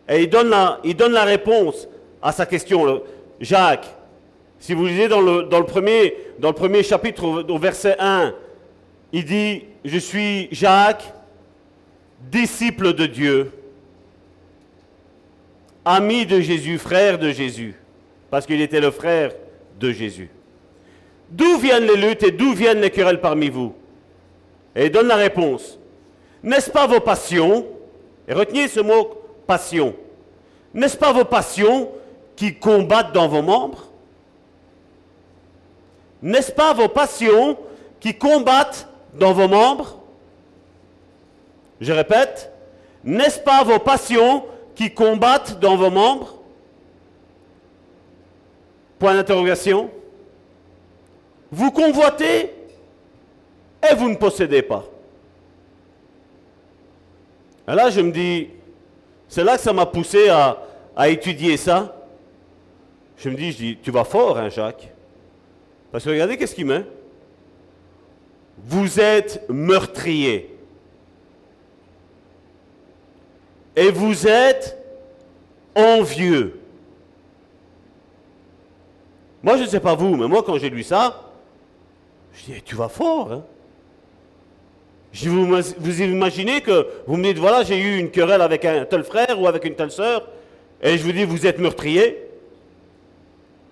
Et 0.07 0.24
il 0.24 0.30
donne, 0.30 0.49
la, 0.49 1.24
réponse 1.24 1.88
à 2.24 2.32
sa 2.32 2.47
question. 2.47 3.03
Jacques, 3.39 3.88
si 4.57 4.74
vous 4.74 4.88
lisez 4.88 5.07
dans 5.07 5.22
le, 5.22 5.43
dans 5.43 5.59
le, 5.59 5.65
premier, 5.65 6.15
dans 6.39 6.47
le 6.47 6.55
premier 6.55 6.82
chapitre, 6.82 7.45
au, 7.47 7.59
verset 7.59 7.95
1, 7.99 8.34
il 9.13 9.26
dit, 9.26 9.65
je 9.86 9.99
suis 9.99 10.47
Jacques, 10.51 11.13
disciple 12.20 12.93
de 12.93 13.05
Dieu, 13.05 13.51
ami 15.86 16.26
de 16.26 16.41
Jésus, 16.41 16.80
frère 16.80 17.20
de 17.20 17.30
Jésus, 17.30 17.76
parce 18.32 18.47
qu'il 18.47 18.61
était 18.61 18.82
le 18.82 18.89
frère 18.89 19.34
de 19.80 19.91
Jésus. 19.91 20.32
D'où 21.30 21.59
viennent 21.59 21.86
les 21.86 21.95
luttes 21.95 22.24
et 22.24 22.32
d'où 22.32 22.53
viennent 22.53 22.82
les 22.82 22.89
querelles 22.89 23.22
parmi 23.22 23.49
vous? 23.49 23.76
Et 24.80 24.86
il 24.86 24.91
donne 24.91 25.09
la 25.09 25.17
réponse. 25.17 25.77
N'est-ce 26.41 26.71
pas 26.71 26.88
vos 26.88 27.01
passions 27.01 27.65
Et 28.30 28.34
retenez 28.34 28.69
ce 28.69 28.80
mot 28.80 29.09
passion. 29.45 29.93
N'est-ce 30.73 30.95
pas 30.95 31.11
vos 31.11 31.25
passions 31.25 31.91
qui 32.38 32.55
combattent 32.55 33.11
dans 33.11 33.27
vos 33.27 33.41
membres? 33.41 33.89
N'est-ce 36.21 36.53
pas 36.53 36.71
vos 36.71 36.88
passions 36.88 37.57
qui 37.99 38.17
combattent 38.17 38.88
dans 39.15 39.34
vos 39.34 39.49
membres? 39.49 39.99
Je 41.82 41.91
répète, 41.91 42.49
n'est-ce 43.03 43.41
pas 43.41 43.65
vos 43.65 43.80
passions 43.80 44.45
qui 44.75 44.93
combattent 44.93 45.59
dans 45.59 45.75
vos 45.75 45.89
membres? 45.89 46.36
Point 48.97 49.15
d'interrogation. 49.15 49.89
Vous 51.51 51.69
convoitez 51.69 52.53
et 53.88 53.95
vous 53.95 54.09
ne 54.09 54.15
possédez 54.15 54.61
pas. 54.61 54.86
Et 57.67 57.75
là, 57.75 57.89
je 57.89 58.01
me 58.01 58.11
dis, 58.11 58.49
c'est 59.27 59.43
là 59.43 59.57
que 59.57 59.61
ça 59.61 59.73
m'a 59.73 59.86
poussé 59.86 60.30
à, 60.30 60.57
étudier 61.07 61.55
ça. 61.55 61.95
Je 63.17 63.30
me 63.30 63.36
dis, 63.36 63.51
je 63.51 63.57
dis, 63.57 63.77
tu 63.82 63.91
vas 63.91 64.03
fort, 64.03 64.38
hein, 64.38 64.49
Jacques 64.49 64.89
parce 65.91 66.03
que 66.03 66.09
regardez 66.09 66.38
qu'est-ce 66.38 66.55
qu'il 66.55 66.65
met? 66.65 66.86
Vous 68.63 68.99
êtes 68.99 69.49
meurtrier. 69.49 70.55
Et 73.75 73.89
vous 73.91 74.27
êtes 74.27 74.77
envieux. 75.73 76.59
Moi, 79.41 79.57
je 79.57 79.63
ne 79.63 79.67
sais 79.67 79.80
pas 79.80 79.95
vous, 79.95 80.15
mais 80.15 80.27
moi, 80.27 80.43
quand 80.43 80.57
j'ai 80.57 80.69
lu 80.69 80.84
ça, 80.84 81.32
je 82.34 82.53
dis, 82.53 82.61
tu 82.61 82.75
vas 82.75 82.89
fort. 82.89 83.32
Hein? 83.32 83.43
Vous, 85.14 85.45
vous 85.45 86.01
imaginez 86.01 86.62
que 86.62 86.88
vous 87.07 87.18
me 87.18 87.24
dites, 87.24 87.39
voilà, 87.39 87.64
j'ai 87.64 87.78
eu 87.80 87.97
une 87.97 88.12
querelle 88.12 88.41
avec 88.41 88.64
un 88.66 88.86
tel 88.86 89.03
frère 89.03 89.39
ou 89.41 89.47
avec 89.47 89.66
une 89.66 89.76
telle 89.76 89.91
sœur, 89.91 90.28
et 90.82 90.97
je 90.97 91.03
vous 91.03 91.12
dis, 91.12 91.24
vous 91.24 91.47
êtes 91.47 91.60
meurtrier. 91.60 92.18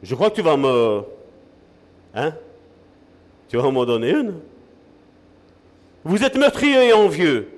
Je 0.04 0.16
crois 0.16 0.30
que 0.30 0.36
tu 0.36 0.42
vas 0.42 0.58
me, 0.58 1.04
Hein? 2.18 2.34
Tu 3.48 3.58
vas 3.58 3.70
m'en 3.70 3.86
donner 3.86 4.10
une 4.10 4.34
Vous 6.04 6.24
êtes 6.24 6.36
meurtrier 6.36 6.90
et 6.90 6.94
envieux, 6.94 7.50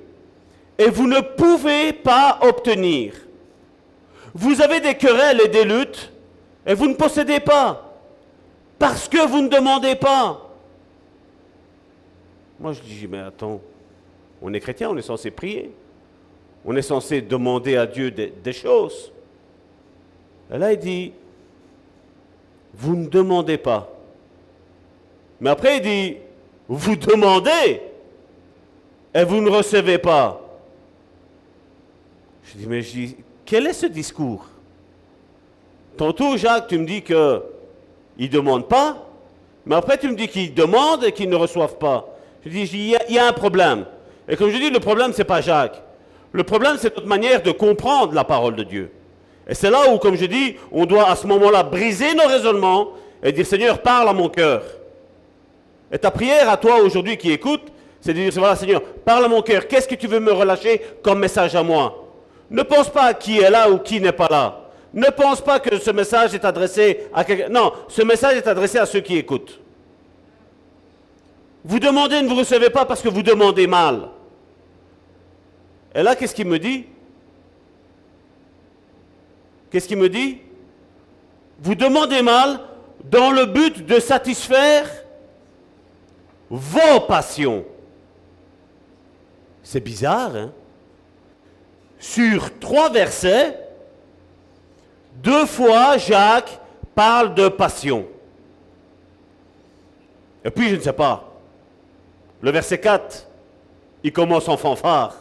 et 0.78 0.90
vous 0.90 1.08
ne 1.08 1.22
pouvez 1.22 1.94
pas 1.94 2.40
obtenir. 2.42 3.14
Vous 4.34 4.62
avez 4.62 4.82
des 4.82 4.96
querelles 4.96 5.42
et 5.46 5.48
des 5.48 5.64
luttes, 5.64 6.12
et 6.66 6.74
vous 6.74 6.88
ne 6.88 6.94
possédez 6.94 7.40
pas, 7.40 7.96
parce 8.78 9.08
que 9.08 9.26
vous 9.26 9.42
ne 9.42 9.48
demandez 9.48 9.96
pas. 9.96 10.49
Moi 12.60 12.74
je 12.74 12.82
dis, 12.82 13.08
mais 13.08 13.20
attends, 13.20 13.62
on 14.42 14.54
est 14.54 14.60
chrétien, 14.60 14.90
on 14.90 14.98
est 14.98 15.02
censé 15.02 15.32
prier. 15.32 15.72
On 16.66 16.76
est 16.76 16.82
censé 16.82 17.22
demander 17.22 17.78
à 17.78 17.86
Dieu 17.86 18.12
des, 18.12 18.54
choses. 18.54 19.12
Et 20.54 20.58
là, 20.58 20.74
il 20.74 20.80
dit, 20.80 21.14
vous 22.74 22.96
ne 22.96 23.08
demandez 23.08 23.58
pas. 23.58 23.90
Mais 25.40 25.50
après, 25.50 25.78
il 25.78 25.82
dit, 25.82 26.18
vous 26.68 26.96
demandez 26.96 27.82
et 29.14 29.24
vous 29.24 29.42
ne 29.42 29.50
recevez 29.50 29.98
pas. 29.98 30.42
Je 32.44 32.58
dis, 32.58 32.68
mais 32.68 32.82
je 32.82 32.92
dis, 32.92 33.16
quel 33.46 33.68
est 33.68 33.74
ce 33.74 33.86
discours? 33.86 34.46
Tantôt, 35.96 36.36
Jacques, 36.36 36.68
tu 36.68 36.78
me 36.78 36.86
dis 36.86 37.02
qu'ils 37.02 37.16
ne 37.16 38.28
demandent 38.28 38.68
pas, 38.68 39.08
mais 39.66 39.76
après, 39.76 39.98
tu 39.98 40.10
me 40.10 40.16
dis 40.16 40.28
qu'ils 40.28 40.54
demandent 40.54 41.04
et 41.06 41.12
qu'ils 41.12 41.30
ne 41.30 41.36
reçoivent 41.36 41.78
pas. 41.78 42.09
Je 42.46 42.50
dis, 42.50 42.96
il 43.08 43.14
y, 43.14 43.20
a 43.20 43.28
un 43.28 43.34
problème. 43.34 43.86
Et 44.28 44.36
comme 44.36 44.50
je 44.50 44.58
dis, 44.58 44.70
le 44.70 44.80
problème, 44.80 45.12
ce 45.14 45.20
n'est 45.20 45.24
pas 45.26 45.42
Jacques. 45.42 45.82
Le 46.32 46.44
problème, 46.44 46.78
c'est 46.80 46.96
notre 46.96 47.08
manière 47.08 47.42
de 47.42 47.52
comprendre 47.52 48.14
la 48.14 48.24
parole 48.24 48.56
de 48.56 48.64
Dieu. 48.64 48.92
Et 49.48 49.56
c'est 49.56 49.70
là 49.70 49.90
où, 49.92 49.98
comme 49.98 50.16
je 50.16 50.26
dis, 50.26 50.56
on 50.72 50.86
doit 50.86 51.10
à 51.10 51.16
ce 51.16 51.26
moment-là 51.28 51.64
briser 51.64 52.14
nos 52.14 52.28
raisonnements 52.28 52.90
et 53.24 53.32
dire, 53.32 53.46
Seigneur, 53.46 53.82
parle 53.82 54.08
à 54.08 54.14
mon 54.14 54.30
cœur. 54.30 54.64
Et 55.92 55.98
ta 55.98 56.12
prière 56.12 56.50
à 56.50 56.58
toi 56.58 56.80
aujourd'hui 56.82 57.18
qui 57.18 57.32
écoute, 57.32 57.64
c'est 58.00 58.14
de 58.14 58.20
dire, 58.20 58.32
voilà 58.36 58.56
Seigneur, 58.56 58.82
parle 58.82 59.26
à 59.26 59.28
mon 59.28 59.42
cœur, 59.42 59.68
qu'est-ce 59.68 59.88
que 59.88 59.96
tu 59.96 60.08
veux 60.08 60.20
me 60.20 60.32
relâcher 60.32 60.82
comme 61.02 61.20
message 61.20 61.56
à 61.56 61.64
moi? 61.64 62.08
Ne 62.50 62.64
pense 62.64 62.90
pas 62.90 63.06
à 63.06 63.14
qui 63.14 63.40
est 63.40 63.50
là 63.50 63.70
ou 63.70 63.80
qui 63.80 64.00
n'est 64.00 64.12
pas 64.12 64.28
là. 64.30 64.70
Ne 64.94 65.08
pense 65.08 65.42
pas 65.42 65.60
que 65.60 65.78
ce 65.78 65.92
message 65.92 66.34
est 66.34 66.46
adressé 66.46 67.08
à 67.14 67.24
quelqu'un. 67.24 67.50
Non, 67.50 67.74
ce 67.88 68.02
message 68.02 68.38
est 68.38 68.48
adressé 68.48 68.78
à 68.80 68.86
ceux 68.86 69.02
qui 69.02 69.18
écoutent. 69.18 69.60
Vous 71.70 71.80
demandez, 71.80 72.20
ne 72.24 72.28
vous 72.28 72.34
recevez 72.34 72.72
pas 72.72 72.84
parce 72.84 73.00
que 73.00 73.10
vous 73.10 73.22
demandez 73.22 73.68
mal. 73.68 74.10
Et 75.94 76.02
là, 76.02 76.16
qu'est-ce 76.16 76.34
qu'il 76.34 76.48
me 76.48 76.58
dit? 76.58 76.88
Qu'est-ce 79.70 79.88
qu'il 79.88 80.00
me 80.00 80.10
dit? 80.10 80.40
Vous 81.60 81.76
demandez 81.76 82.24
mal 82.24 82.60
dans 83.04 83.30
le 83.30 83.46
but 83.46 83.86
de 83.86 84.00
satisfaire 84.00 84.90
vos 86.50 87.02
passions. 87.02 87.64
C'est 89.62 89.80
bizarre, 89.80 90.36
hein? 90.36 90.52
Sur 92.00 92.58
trois 92.58 92.90
versets, 92.90 93.60
deux 95.18 95.46
fois 95.46 96.00
Jacques 96.00 96.60
parle 96.96 97.36
de 97.36 97.48
passion. 97.48 98.08
Et 100.44 100.50
puis, 100.50 100.70
je 100.70 100.76
ne 100.78 100.82
sais 100.82 100.94
pas, 100.94 101.29
le 102.42 102.52
verset 102.52 102.80
4, 102.80 103.28
il 104.04 104.14
commence 104.14 104.48
en 104.48 104.58
fanfare. 104.58 105.16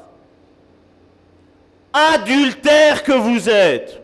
Adultère 1.92 3.02
que 3.02 3.12
vous 3.12 3.48
êtes. 3.48 4.02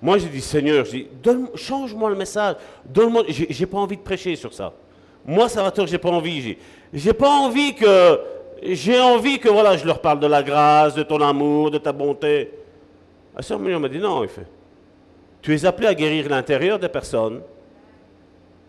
Moi, 0.00 0.18
j'ai 0.18 0.28
dit, 0.28 0.40
Seigneur, 0.40 0.86
change-moi 1.54 2.10
le 2.10 2.16
message. 2.16 2.56
Donne-moi, 2.84 3.24
j'ai 3.28 3.66
pas 3.66 3.78
envie 3.78 3.96
de 3.96 4.02
prêcher 4.02 4.36
sur 4.36 4.52
ça. 4.52 4.72
Moi, 5.24 5.48
je 5.48 5.86
j'ai 5.86 5.98
pas 5.98 6.10
envie. 6.10 6.56
J'ai 6.92 7.12
pas 7.12 7.28
envie 7.28 7.74
que, 7.74 8.20
j'ai 8.62 9.00
envie 9.00 9.38
que, 9.38 9.48
voilà, 9.48 9.76
je 9.76 9.84
leur 9.84 10.00
parle 10.00 10.20
de 10.20 10.26
la 10.26 10.42
grâce, 10.42 10.94
de 10.94 11.02
ton 11.02 11.20
amour, 11.20 11.70
de 11.70 11.78
ta 11.78 11.92
bonté. 11.92 12.52
La 13.34 13.42
sœur 13.42 13.58
m'a 13.58 13.88
dit, 13.88 13.98
non, 13.98 14.22
il 14.22 14.28
fait. 14.28 14.46
Tu 15.42 15.54
es 15.54 15.64
appelé 15.64 15.88
à 15.88 15.94
guérir 15.94 16.28
l'intérieur 16.28 16.78
des 16.78 16.88
personnes. 16.88 17.40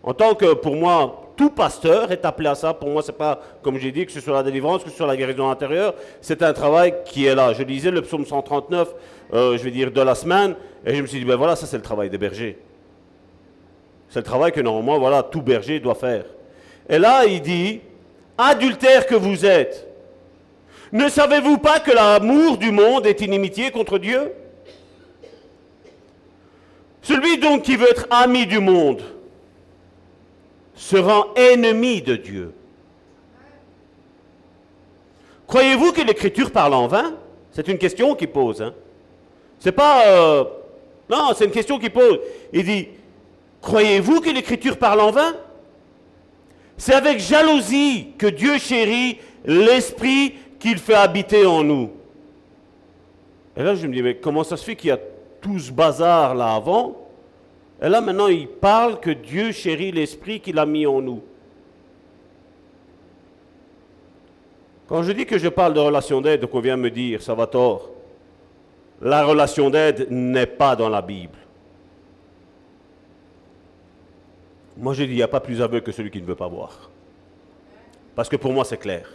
En 0.02 0.14
tant 0.14 0.34
que, 0.34 0.54
pour 0.54 0.74
moi, 0.74 1.27
tout 1.38 1.50
pasteur 1.50 2.10
est 2.10 2.24
appelé 2.24 2.48
à 2.48 2.56
ça. 2.56 2.74
Pour 2.74 2.90
moi, 2.90 3.00
c'est 3.00 3.16
pas, 3.16 3.40
comme 3.62 3.78
j'ai 3.78 3.92
dit, 3.92 4.04
que 4.04 4.10
ce 4.10 4.20
soit 4.20 4.34
la 4.34 4.42
délivrance, 4.42 4.82
que 4.82 4.90
ce 4.90 4.96
soit 4.96 5.06
la 5.06 5.16
guérison 5.16 5.48
intérieure. 5.48 5.94
C'est 6.20 6.42
un 6.42 6.52
travail 6.52 6.92
qui 7.04 7.26
est 7.26 7.34
là. 7.34 7.52
Je 7.52 7.62
lisais 7.62 7.92
le 7.92 8.02
psaume 8.02 8.26
139, 8.26 8.88
euh, 9.32 9.56
je 9.56 9.62
vais 9.62 9.70
dire, 9.70 9.92
de 9.92 10.00
la 10.02 10.16
semaine, 10.16 10.56
et 10.84 10.96
je 10.96 11.00
me 11.00 11.06
suis 11.06 11.20
dit, 11.20 11.24
ben 11.24 11.36
voilà, 11.36 11.54
ça 11.54 11.66
c'est 11.66 11.76
le 11.76 11.82
travail 11.82 12.10
des 12.10 12.18
bergers. 12.18 12.58
C'est 14.08 14.18
le 14.18 14.24
travail 14.24 14.50
que 14.50 14.60
normalement, 14.60 14.98
voilà, 14.98 15.22
tout 15.22 15.40
berger 15.40 15.78
doit 15.78 15.94
faire. 15.94 16.24
Et 16.88 16.98
là, 16.98 17.24
il 17.24 17.40
dit, 17.40 17.80
adultère 18.36 19.06
que 19.06 19.14
vous 19.14 19.46
êtes, 19.46 19.86
ne 20.90 21.08
savez-vous 21.08 21.58
pas 21.58 21.78
que 21.78 21.92
l'amour 21.92 22.58
du 22.58 22.72
monde 22.72 23.06
est 23.06 23.20
inimitié 23.20 23.70
contre 23.70 23.98
Dieu? 23.98 24.32
Celui 27.02 27.38
donc 27.38 27.62
qui 27.62 27.76
veut 27.76 27.88
être 27.88 28.08
ami 28.10 28.44
du 28.44 28.58
monde 28.58 29.02
se 30.78 30.96
rend 30.96 31.34
ennemi 31.34 32.00
de 32.00 32.14
Dieu. 32.14 32.54
Croyez-vous 35.48 35.92
que 35.92 36.00
l'Écriture 36.02 36.52
parle 36.52 36.74
en 36.74 36.86
vain? 36.86 37.14
C'est 37.50 37.66
une 37.66 37.78
question 37.78 38.14
qu'il 38.14 38.28
pose. 38.28 38.62
Hein? 38.62 38.72
C'est 39.58 39.72
pas... 39.72 40.06
euh, 40.06 40.44
non, 41.10 41.32
c'est 41.34 41.46
une 41.46 41.50
question 41.50 41.80
qu'il 41.80 41.90
pose. 41.90 42.20
Il 42.52 42.64
dit, 42.64 42.88
croyez-vous 43.60 44.20
que 44.20 44.30
l'Écriture 44.30 44.78
parle 44.78 45.00
en 45.00 45.10
vain? 45.10 45.34
C'est 46.76 46.94
avec 46.94 47.18
jalousie 47.18 48.12
que 48.16 48.28
Dieu 48.28 48.58
chérit 48.58 49.18
l'Esprit 49.44 50.34
qu'il 50.60 50.78
fait 50.78 50.94
habiter 50.94 51.44
en 51.44 51.64
nous. 51.64 51.90
Et 53.56 53.64
là, 53.64 53.74
je 53.74 53.84
me 53.88 53.92
dis, 53.92 54.02
mais 54.02 54.16
comment 54.16 54.44
ça 54.44 54.56
se 54.56 54.64
fait 54.64 54.76
qu'il 54.76 54.90
y 54.90 54.92
a 54.92 54.98
tout 55.40 55.58
ce 55.58 55.72
bazar 55.72 56.36
là 56.36 56.54
avant? 56.54 57.07
Et 57.80 57.88
là, 57.88 58.00
maintenant, 58.00 58.26
il 58.26 58.48
parle 58.48 58.98
que 58.98 59.10
Dieu 59.10 59.52
chérit 59.52 59.92
l'Esprit 59.92 60.40
qu'il 60.40 60.58
a 60.58 60.66
mis 60.66 60.86
en 60.86 61.00
nous. 61.00 61.22
Quand 64.88 65.02
je 65.02 65.12
dis 65.12 65.26
que 65.26 65.38
je 65.38 65.48
parle 65.48 65.74
de 65.74 65.80
relation 65.80 66.20
d'aide, 66.20 66.46
qu'on 66.46 66.60
vient 66.60 66.76
me 66.76 66.90
dire, 66.90 67.22
ça 67.22 67.34
va 67.34 67.46
tort. 67.46 67.90
La 69.00 69.24
relation 69.24 69.70
d'aide 69.70 70.08
n'est 70.10 70.46
pas 70.46 70.74
dans 70.74 70.88
la 70.88 71.02
Bible. 71.02 71.38
Moi, 74.76 74.94
je 74.94 75.04
dis, 75.04 75.12
il 75.12 75.16
n'y 75.16 75.22
a 75.22 75.28
pas 75.28 75.40
plus 75.40 75.60
aveugle 75.60 75.84
que 75.84 75.92
celui 75.92 76.10
qui 76.10 76.20
ne 76.20 76.26
veut 76.26 76.34
pas 76.34 76.48
voir. 76.48 76.90
Parce 78.16 78.28
que 78.28 78.36
pour 78.36 78.52
moi, 78.52 78.64
c'est 78.64 78.78
clair. 78.78 79.08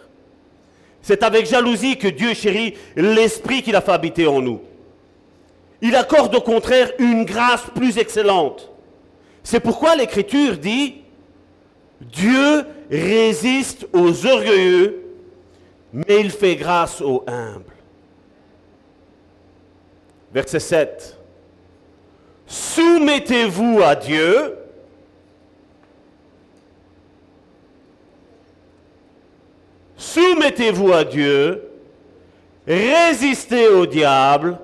C'est 1.02 1.24
avec 1.24 1.48
jalousie 1.48 1.98
que 1.98 2.08
Dieu 2.08 2.34
chérit 2.34 2.76
l'esprit 2.96 3.62
qu'il 3.62 3.76
a 3.76 3.82
fait 3.82 3.92
habiter 3.92 4.28
en 4.28 4.42
nous. 4.42 4.62
Il 5.84 5.98
accorde 5.98 6.34
au 6.34 6.40
contraire 6.40 6.94
une 6.98 7.26
grâce 7.26 7.66
plus 7.76 7.98
excellente. 7.98 8.72
C'est 9.44 9.60
pourquoi 9.60 9.98
l'Écriture 9.98 10.58
dit, 10.58 11.02
Dieu 12.00 12.66
résiste 12.90 13.86
aux 13.92 14.26
orgueilleux, 14.26 15.04
mais 15.92 16.22
il 16.22 16.32
fait 16.32 16.56
grâce 16.56 17.02
aux 17.02 17.26
humbles. 17.28 17.74
Verset 20.34 20.62
7. 20.62 21.20
Soumettez-vous 22.48 23.82
à 23.84 23.98
Dieu. 23.98 24.56
Soumettez-vous 29.98 30.94
à 30.94 31.04
Dieu. 31.04 31.62
Résistez 32.66 33.68
au 33.68 33.86
diable. 33.86 34.58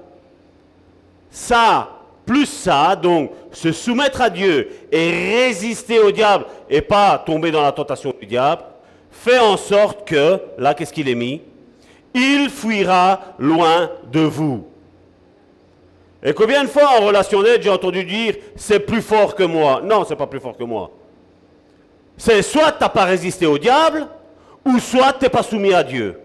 Ça, 1.39 1.89
plus 2.25 2.45
ça, 2.45 2.97
donc 2.97 3.31
se 3.51 3.71
soumettre 3.71 4.21
à 4.21 4.29
Dieu 4.29 4.69
et 4.91 5.37
résister 5.37 5.97
au 5.97 6.11
diable 6.11 6.45
et 6.69 6.81
pas 6.81 7.17
tomber 7.17 7.49
dans 7.49 7.61
la 7.61 7.71
tentation 7.71 8.13
du 8.19 8.25
diable, 8.25 8.63
fait 9.09 9.39
en 9.39 9.55
sorte 9.55 10.05
que, 10.05 10.37
là, 10.57 10.73
qu'est-ce 10.73 10.91
qu'il 10.91 11.07
est 11.07 11.15
mis? 11.15 11.41
Il 12.13 12.49
fuira 12.49 13.21
loin 13.39 13.89
de 14.11 14.19
vous. 14.19 14.67
Et 16.21 16.33
combien 16.33 16.65
de 16.65 16.69
fois 16.69 16.99
en 16.99 17.05
relation 17.05 17.41
d'aide 17.41 17.63
j'ai 17.63 17.69
entendu 17.69 18.03
dire 18.03 18.35
c'est 18.57 18.81
plus 18.81 19.01
fort 19.01 19.33
que 19.33 19.43
moi? 19.43 19.81
Non, 19.81 20.03
c'est 20.03 20.17
pas 20.17 20.27
plus 20.27 20.41
fort 20.41 20.57
que 20.57 20.65
moi. 20.65 20.91
C'est 22.17 22.41
soit 22.41 22.73
tu 22.73 22.81
n'as 22.83 22.89
pas 22.89 23.05
résisté 23.05 23.45
au 23.45 23.57
diable, 23.57 24.05
ou 24.65 24.77
soit 24.77 25.13
tu 25.13 25.23
n'es 25.23 25.29
pas 25.29 25.43
soumis 25.43 25.73
à 25.73 25.83
Dieu. 25.83 26.19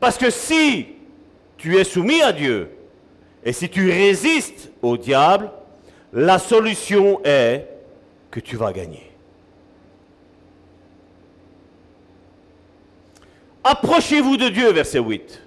Parce 0.00 0.18
que 0.18 0.30
si 0.30 0.88
tu 1.56 1.78
es 1.78 1.84
soumis 1.84 2.22
à 2.22 2.32
Dieu, 2.32 2.68
et 3.44 3.52
si 3.52 3.68
tu 3.68 3.90
résistes 3.90 4.70
au 4.82 4.96
diable, 4.96 5.50
la 6.12 6.38
solution 6.38 7.20
est 7.24 7.68
que 8.30 8.40
tu 8.40 8.56
vas 8.56 8.72
gagner. 8.72 9.10
Approchez-vous 13.64 14.36
de 14.36 14.48
Dieu, 14.48 14.72
verset 14.72 14.98
8, 14.98 15.42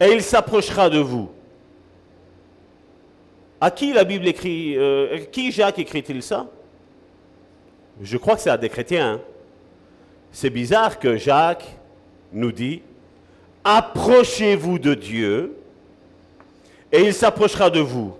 et 0.00 0.06
il 0.12 0.22
s'approchera 0.22 0.88
de 0.88 0.98
vous. 0.98 1.30
À 3.60 3.70
qui 3.70 3.92
la 3.92 4.04
Bible 4.04 4.26
écrit, 4.26 4.76
euh, 4.76 5.18
qui 5.30 5.52
Jacques 5.52 5.78
écrit-il 5.78 6.22
ça? 6.22 6.48
Je 8.00 8.16
crois 8.16 8.34
que 8.34 8.40
c'est 8.40 8.50
à 8.50 8.56
des 8.58 8.68
chrétiens. 8.68 9.14
hein. 9.14 9.20
C'est 10.32 10.50
bizarre 10.50 10.98
que 10.98 11.16
Jacques 11.16 11.76
nous 12.32 12.52
dit, 12.52 12.82
approchez-vous 13.62 14.78
de 14.78 14.94
Dieu, 14.94 15.56
et 16.92 17.00
il 17.02 17.14
s'approchera 17.14 17.70
de 17.70 17.80
vous. 17.80 18.14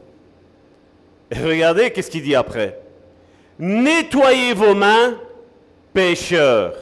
Et 1.30 1.38
regardez 1.38 1.90
qu'est-ce 1.90 2.10
qu'il 2.10 2.22
dit 2.22 2.34
après. 2.34 2.78
Nettoyez 3.58 4.54
vos 4.54 4.74
mains, 4.74 5.18
pécheurs. 5.92 6.74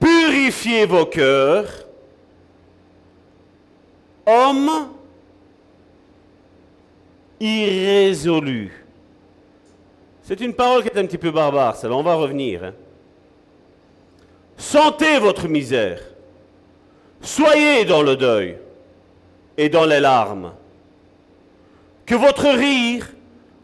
Purifiez 0.00 0.84
vos 0.84 1.06
cœurs, 1.06 1.68
hommes 4.26 4.88
irrésolus. 7.40 8.84
C'est 10.22 10.40
une 10.40 10.54
parole 10.54 10.82
qui 10.82 10.88
est 10.88 10.98
un 10.98 11.06
petit 11.06 11.18
peu 11.18 11.30
barbare, 11.30 11.76
celle-là, 11.76 11.96
on 11.96 12.02
va 12.02 12.14
revenir. 12.14 12.64
hein. 12.64 12.72
Sentez 14.56 15.18
votre 15.18 15.48
misère. 15.48 16.00
Soyez 17.20 17.84
dans 17.84 18.02
le 18.02 18.16
deuil 18.16 18.58
et 19.56 19.68
dans 19.68 19.84
les 19.84 20.00
larmes. 20.00 20.52
Que 22.06 22.14
votre 22.14 22.48
rire 22.48 23.08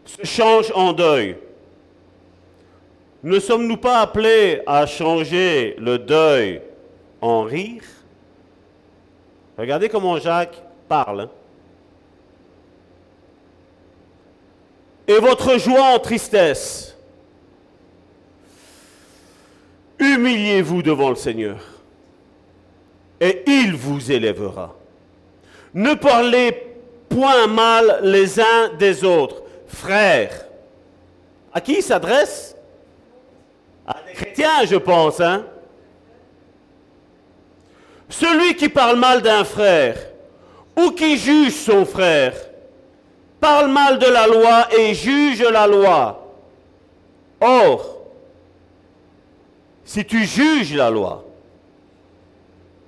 se 0.05 0.25
change 0.25 0.71
en 0.73 0.93
deuil. 0.93 1.37
Ne 3.23 3.39
sommes-nous 3.39 3.77
pas 3.77 3.99
appelés 3.99 4.61
à 4.65 4.85
changer 4.87 5.75
le 5.77 5.99
deuil 5.99 6.61
en 7.21 7.43
rire? 7.43 7.83
Regardez 9.57 9.89
comment 9.89 10.17
Jacques 10.17 10.61
parle. 10.87 11.21
hein. 11.21 11.29
Et 15.07 15.19
votre 15.19 15.57
joie 15.59 15.93
en 15.93 15.99
tristesse. 15.99 16.97
Humiliez-vous 19.99 20.81
devant 20.81 21.09
le 21.09 21.15
Seigneur. 21.15 21.59
Et 23.19 23.43
il 23.45 23.75
vous 23.75 24.11
élèvera. 24.11 24.75
Ne 25.73 25.93
parlez 25.93 26.51
point 27.09 27.47
mal 27.47 27.99
les 28.03 28.39
uns 28.39 28.69
des 28.77 29.03
autres. 29.03 29.43
Frères, 29.67 30.45
à 31.53 31.61
qui 31.61 31.75
il 31.75 31.83
s'adresse? 31.83 32.55
À 33.87 33.95
des 34.05 34.13
chrétiens, 34.13 34.65
je 34.65 34.75
pense. 34.75 35.19
Hein? 35.21 35.45
Celui 38.09 38.55
qui 38.55 38.67
parle 38.67 38.97
mal 38.97 39.21
d'un 39.21 39.45
frère 39.45 39.97
ou 40.77 40.91
qui 40.91 41.17
juge 41.17 41.53
son 41.53 41.85
frère 41.85 42.33
parle 43.39 43.71
mal 43.71 43.97
de 43.97 44.05
la 44.07 44.27
loi 44.27 44.67
et 44.77 44.93
juge 44.93 45.41
la 45.41 45.65
loi. 45.65 46.17
Or, 47.39 47.97
si 49.83 50.05
tu 50.05 50.25
juges 50.25 50.75
la 50.75 50.89
loi, 50.89 51.23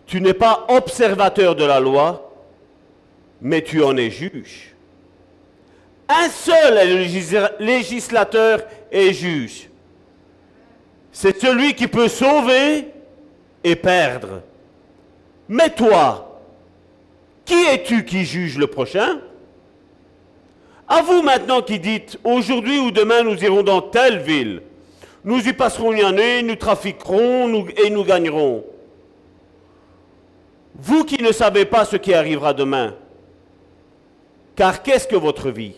tu 0.05 0.21
n'es 0.21 0.33
pas 0.33 0.65
observateur 0.67 1.55
de 1.55 1.63
la 1.65 1.79
loi, 1.79 2.32
mais 3.43 3.61
tu 3.61 3.83
en 3.83 3.95
es 3.97 4.09
juge. 4.09 4.73
Un 6.07 6.29
seul 6.29 6.77
est 6.77 7.59
législateur 7.59 8.63
et 8.91 9.13
juge. 9.13 9.69
C'est 11.11 11.39
celui 11.39 11.75
qui 11.75 11.87
peut 11.87 12.07
sauver 12.07 12.87
et 13.63 13.75
perdre. 13.75 14.41
Mais 15.49 15.69
toi, 15.69 16.41
qui 17.45 17.65
es-tu 17.65 18.05
qui 18.05 18.23
juge 18.23 18.57
le 18.57 18.67
prochain? 18.67 19.19
À 20.87 21.01
vous 21.01 21.21
maintenant 21.21 21.61
qui 21.61 21.79
dites, 21.79 22.17
aujourd'hui 22.23 22.79
ou 22.79 22.91
demain 22.91 23.23
nous 23.23 23.43
irons 23.43 23.63
dans 23.63 23.81
telle 23.81 24.19
ville. 24.19 24.61
Nous 25.25 25.47
y 25.47 25.53
passerons 25.53 25.91
une 25.91 26.03
année, 26.03 26.43
nous 26.43 26.55
trafiquerons 26.55 27.67
et 27.83 27.89
nous 27.89 28.03
gagnerons. 28.03 28.63
Vous 30.75 31.03
qui 31.03 31.21
ne 31.21 31.31
savez 31.31 31.65
pas 31.65 31.85
ce 31.85 31.97
qui 31.97 32.13
arrivera 32.13 32.53
demain, 32.53 32.95
car 34.55 34.83
qu'est-ce 34.83 35.07
que 35.07 35.15
votre 35.15 35.49
vie? 35.49 35.75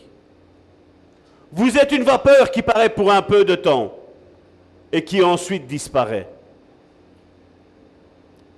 Vous 1.52 1.78
êtes 1.78 1.92
une 1.92 2.04
vapeur 2.04 2.52
qui 2.52 2.62
paraît 2.62 2.90
pour 2.90 3.12
un 3.12 3.22
peu 3.22 3.46
de 3.46 3.56
temps 3.56 3.96
et 4.92 5.04
qui 5.04 5.24
ensuite 5.24 5.68
disparaît. 5.68 6.28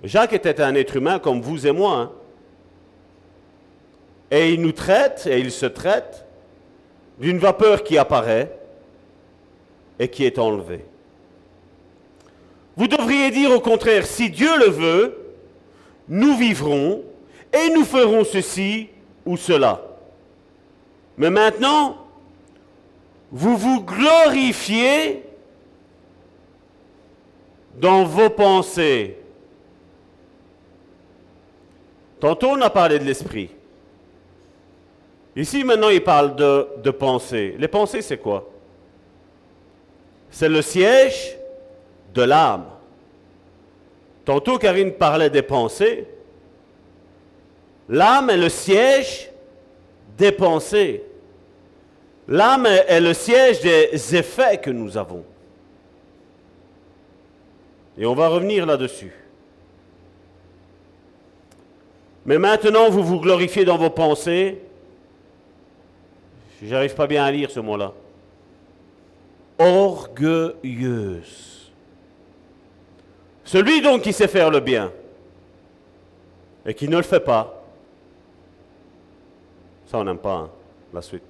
Jacques 0.04 0.34
était 0.34 0.62
un 0.62 0.76
être 0.76 0.96
humain 0.96 1.20
comme 1.20 1.42
vous 1.42 1.68
et 1.68 1.72
moi. 1.72 1.96
hein. 1.98 2.12
Et 4.30 4.54
il 4.54 4.62
nous 4.62 4.72
traite, 4.74 5.28
et 5.30 5.40
il 5.40 5.52
se 5.52 5.66
traite, 5.66 6.26
d'une 7.18 7.38
vapeur 7.38 7.84
qui 7.84 7.98
apparaît 7.98 8.52
et 10.00 10.08
qui 10.08 10.26
est 10.26 10.38
enlevée. 10.38 10.86
Vous 12.76 12.88
devriez 12.88 13.32
dire 13.32 13.52
au 13.52 13.60
contraire, 13.60 14.06
si 14.06 14.30
Dieu 14.30 14.56
le 14.60 14.70
veut, 14.70 15.18
nous 16.08 16.38
vivrons 16.38 17.04
et 17.52 17.70
nous 17.74 17.86
ferons 17.86 18.24
ceci 18.24 18.90
ou 19.26 19.38
cela. 19.38 19.87
Mais 21.18 21.30
maintenant, 21.30 21.98
vous 23.32 23.58
vous 23.58 23.82
glorifiez 23.82 25.24
dans 27.76 28.04
vos 28.04 28.30
pensées. 28.30 29.18
Tantôt, 32.20 32.50
on 32.50 32.62
a 32.62 32.70
parlé 32.70 33.00
de 33.00 33.04
l'esprit. 33.04 33.50
Ici, 35.36 35.64
maintenant, 35.64 35.90
il 35.90 36.04
parle 36.04 36.36
de, 36.36 36.68
de 36.84 36.92
pensée. 36.92 37.56
Les 37.60 37.68
pensées, 37.68 38.02
c'est 38.02 38.18
quoi? 38.18 38.50
C'est 40.32 40.50
le 40.50 40.62
siège 40.62 41.38
de 42.14 42.24
l'âme. 42.24 42.66
Tantôt, 44.26 44.58
Karine 44.58 44.94
parlait 44.94 45.30
des 45.30 45.44
pensées. 45.44 46.08
L'âme 47.88 48.30
est 48.32 48.38
le 48.38 48.50
siège 48.50 49.30
des 50.18 50.32
pensées. 50.32 51.04
L'âme 52.28 52.66
est 52.66 53.00
le 53.00 53.14
siège 53.14 53.62
des 53.62 54.16
effets 54.16 54.58
que 54.58 54.70
nous 54.70 54.98
avons. 54.98 55.24
Et 57.98 58.06
on 58.06 58.14
va 58.14 58.28
revenir 58.28 58.66
là-dessus. 58.66 59.14
Mais 62.26 62.38
maintenant, 62.38 62.90
vous 62.90 63.04
vous 63.04 63.22
glorifiez 63.22 63.64
dans 63.64 63.78
vos 63.78 63.90
pensées. 63.90 64.62
J'arrive 66.62 66.96
pas 66.96 67.08
bien 67.08 67.24
à 67.24 67.32
lire 67.32 67.50
ce 67.50 67.62
mot-là. 67.62 67.94
Orgueilleuse. 69.58 71.72
Celui 73.46 73.82
donc 73.82 74.02
qui 74.02 74.12
sait 74.12 74.28
faire 74.28 74.50
le 74.50 74.60
bien 74.60 74.92
et 76.66 76.74
qui 76.74 76.90
ne 76.90 76.98
le 76.98 77.04
fait 77.04 77.22
pas, 77.22 77.64
ça 79.86 79.98
on 79.98 80.04
n'aime 80.04 80.18
pas, 80.18 80.34
hein, 80.34 80.50
la 80.94 81.02
suite. 81.02 81.24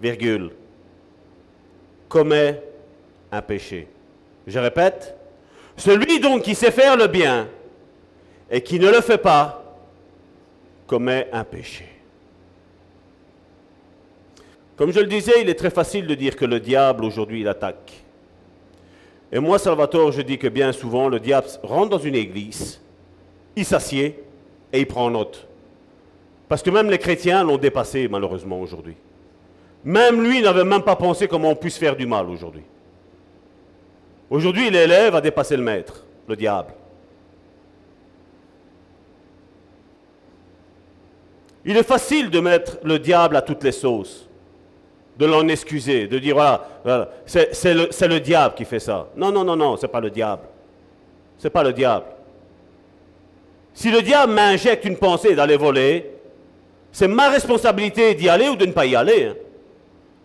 Virgule. 0.00 0.50
Commet 2.08 2.62
un 3.30 3.42
péché. 3.42 3.88
Je 4.46 4.58
répète, 4.58 5.16
celui 5.76 6.20
donc 6.20 6.42
qui 6.42 6.54
sait 6.54 6.70
faire 6.70 6.96
le 6.96 7.06
bien 7.06 7.48
et 8.50 8.62
qui 8.62 8.78
ne 8.78 8.88
le 8.88 9.00
fait 9.00 9.18
pas, 9.18 9.64
commet 10.86 11.28
un 11.32 11.44
péché. 11.44 11.84
Comme 14.76 14.92
je 14.92 15.00
le 15.00 15.06
disais, 15.06 15.42
il 15.42 15.48
est 15.48 15.54
très 15.54 15.70
facile 15.70 16.06
de 16.06 16.14
dire 16.14 16.36
que 16.36 16.44
le 16.44 16.60
diable 16.60 17.04
aujourd'hui 17.04 17.40
il 17.40 17.48
attaque. 17.48 18.04
Et 19.30 19.38
moi, 19.38 19.58
Salvatore, 19.58 20.12
je 20.12 20.22
dis 20.22 20.38
que 20.38 20.48
bien 20.48 20.72
souvent, 20.72 21.08
le 21.08 21.20
diable 21.20 21.46
rentre 21.62 21.90
dans 21.90 21.98
une 21.98 22.14
église, 22.14 22.80
il 23.56 23.64
s'assied 23.64 24.22
et 24.72 24.80
il 24.80 24.86
prend 24.86 25.10
note. 25.10 25.46
Parce 26.48 26.62
que 26.62 26.70
même 26.70 26.88
les 26.88 26.98
chrétiens 26.98 27.44
l'ont 27.44 27.58
dépassé, 27.58 28.08
malheureusement, 28.08 28.60
aujourd'hui. 28.60 28.94
Même 29.84 30.22
lui 30.22 30.42
n'avait 30.42 30.64
même 30.64 30.82
pas 30.82 30.96
pensé 30.96 31.28
comment 31.28 31.50
on 31.50 31.56
puisse 31.56 31.78
faire 31.78 31.96
du 31.96 32.06
mal 32.06 32.28
aujourd'hui. 32.28 32.62
Aujourd'hui, 34.30 34.70
l'élève 34.70 35.14
a 35.14 35.20
dépassé 35.20 35.56
le 35.56 35.62
maître, 35.62 36.04
le 36.26 36.36
diable. 36.36 36.74
Il 41.64 41.76
est 41.76 41.82
facile 41.82 42.30
de 42.30 42.40
mettre 42.40 42.78
le 42.82 42.98
diable 42.98 43.36
à 43.36 43.42
toutes 43.42 43.62
les 43.64 43.72
sauces, 43.72 44.26
de 45.18 45.26
l'en 45.26 45.46
excuser, 45.48 46.06
de 46.06 46.18
dire 46.18 46.34
voilà, 46.34 47.10
c'est 47.26 47.74
le, 47.74 48.18
diable 48.20 48.54
qui 48.54 48.64
fait 48.64 48.78
ça. 48.78 49.08
Non, 49.16 49.30
non, 49.32 49.44
non, 49.44 49.56
non, 49.56 49.76
c'est 49.76 49.88
pas 49.88 50.00
le 50.00 50.10
diable. 50.10 50.42
C'est 51.38 51.50
pas 51.50 51.62
le 51.62 51.72
diable. 51.72 52.06
Si 53.74 53.90
le 53.90 54.02
diable 54.02 54.32
m'injecte 54.32 54.84
une 54.84 54.96
pensée 54.96 55.34
d'aller 55.34 55.56
voler, 55.56 56.10
c'est 56.90 57.08
ma 57.08 57.28
responsabilité 57.28 58.14
d'y 58.14 58.28
aller 58.28 58.48
ou 58.48 58.56
de 58.56 58.66
ne 58.66 58.72
pas 58.72 58.86
y 58.86 58.96
aller. 58.96 59.24
Hein. 59.24 59.34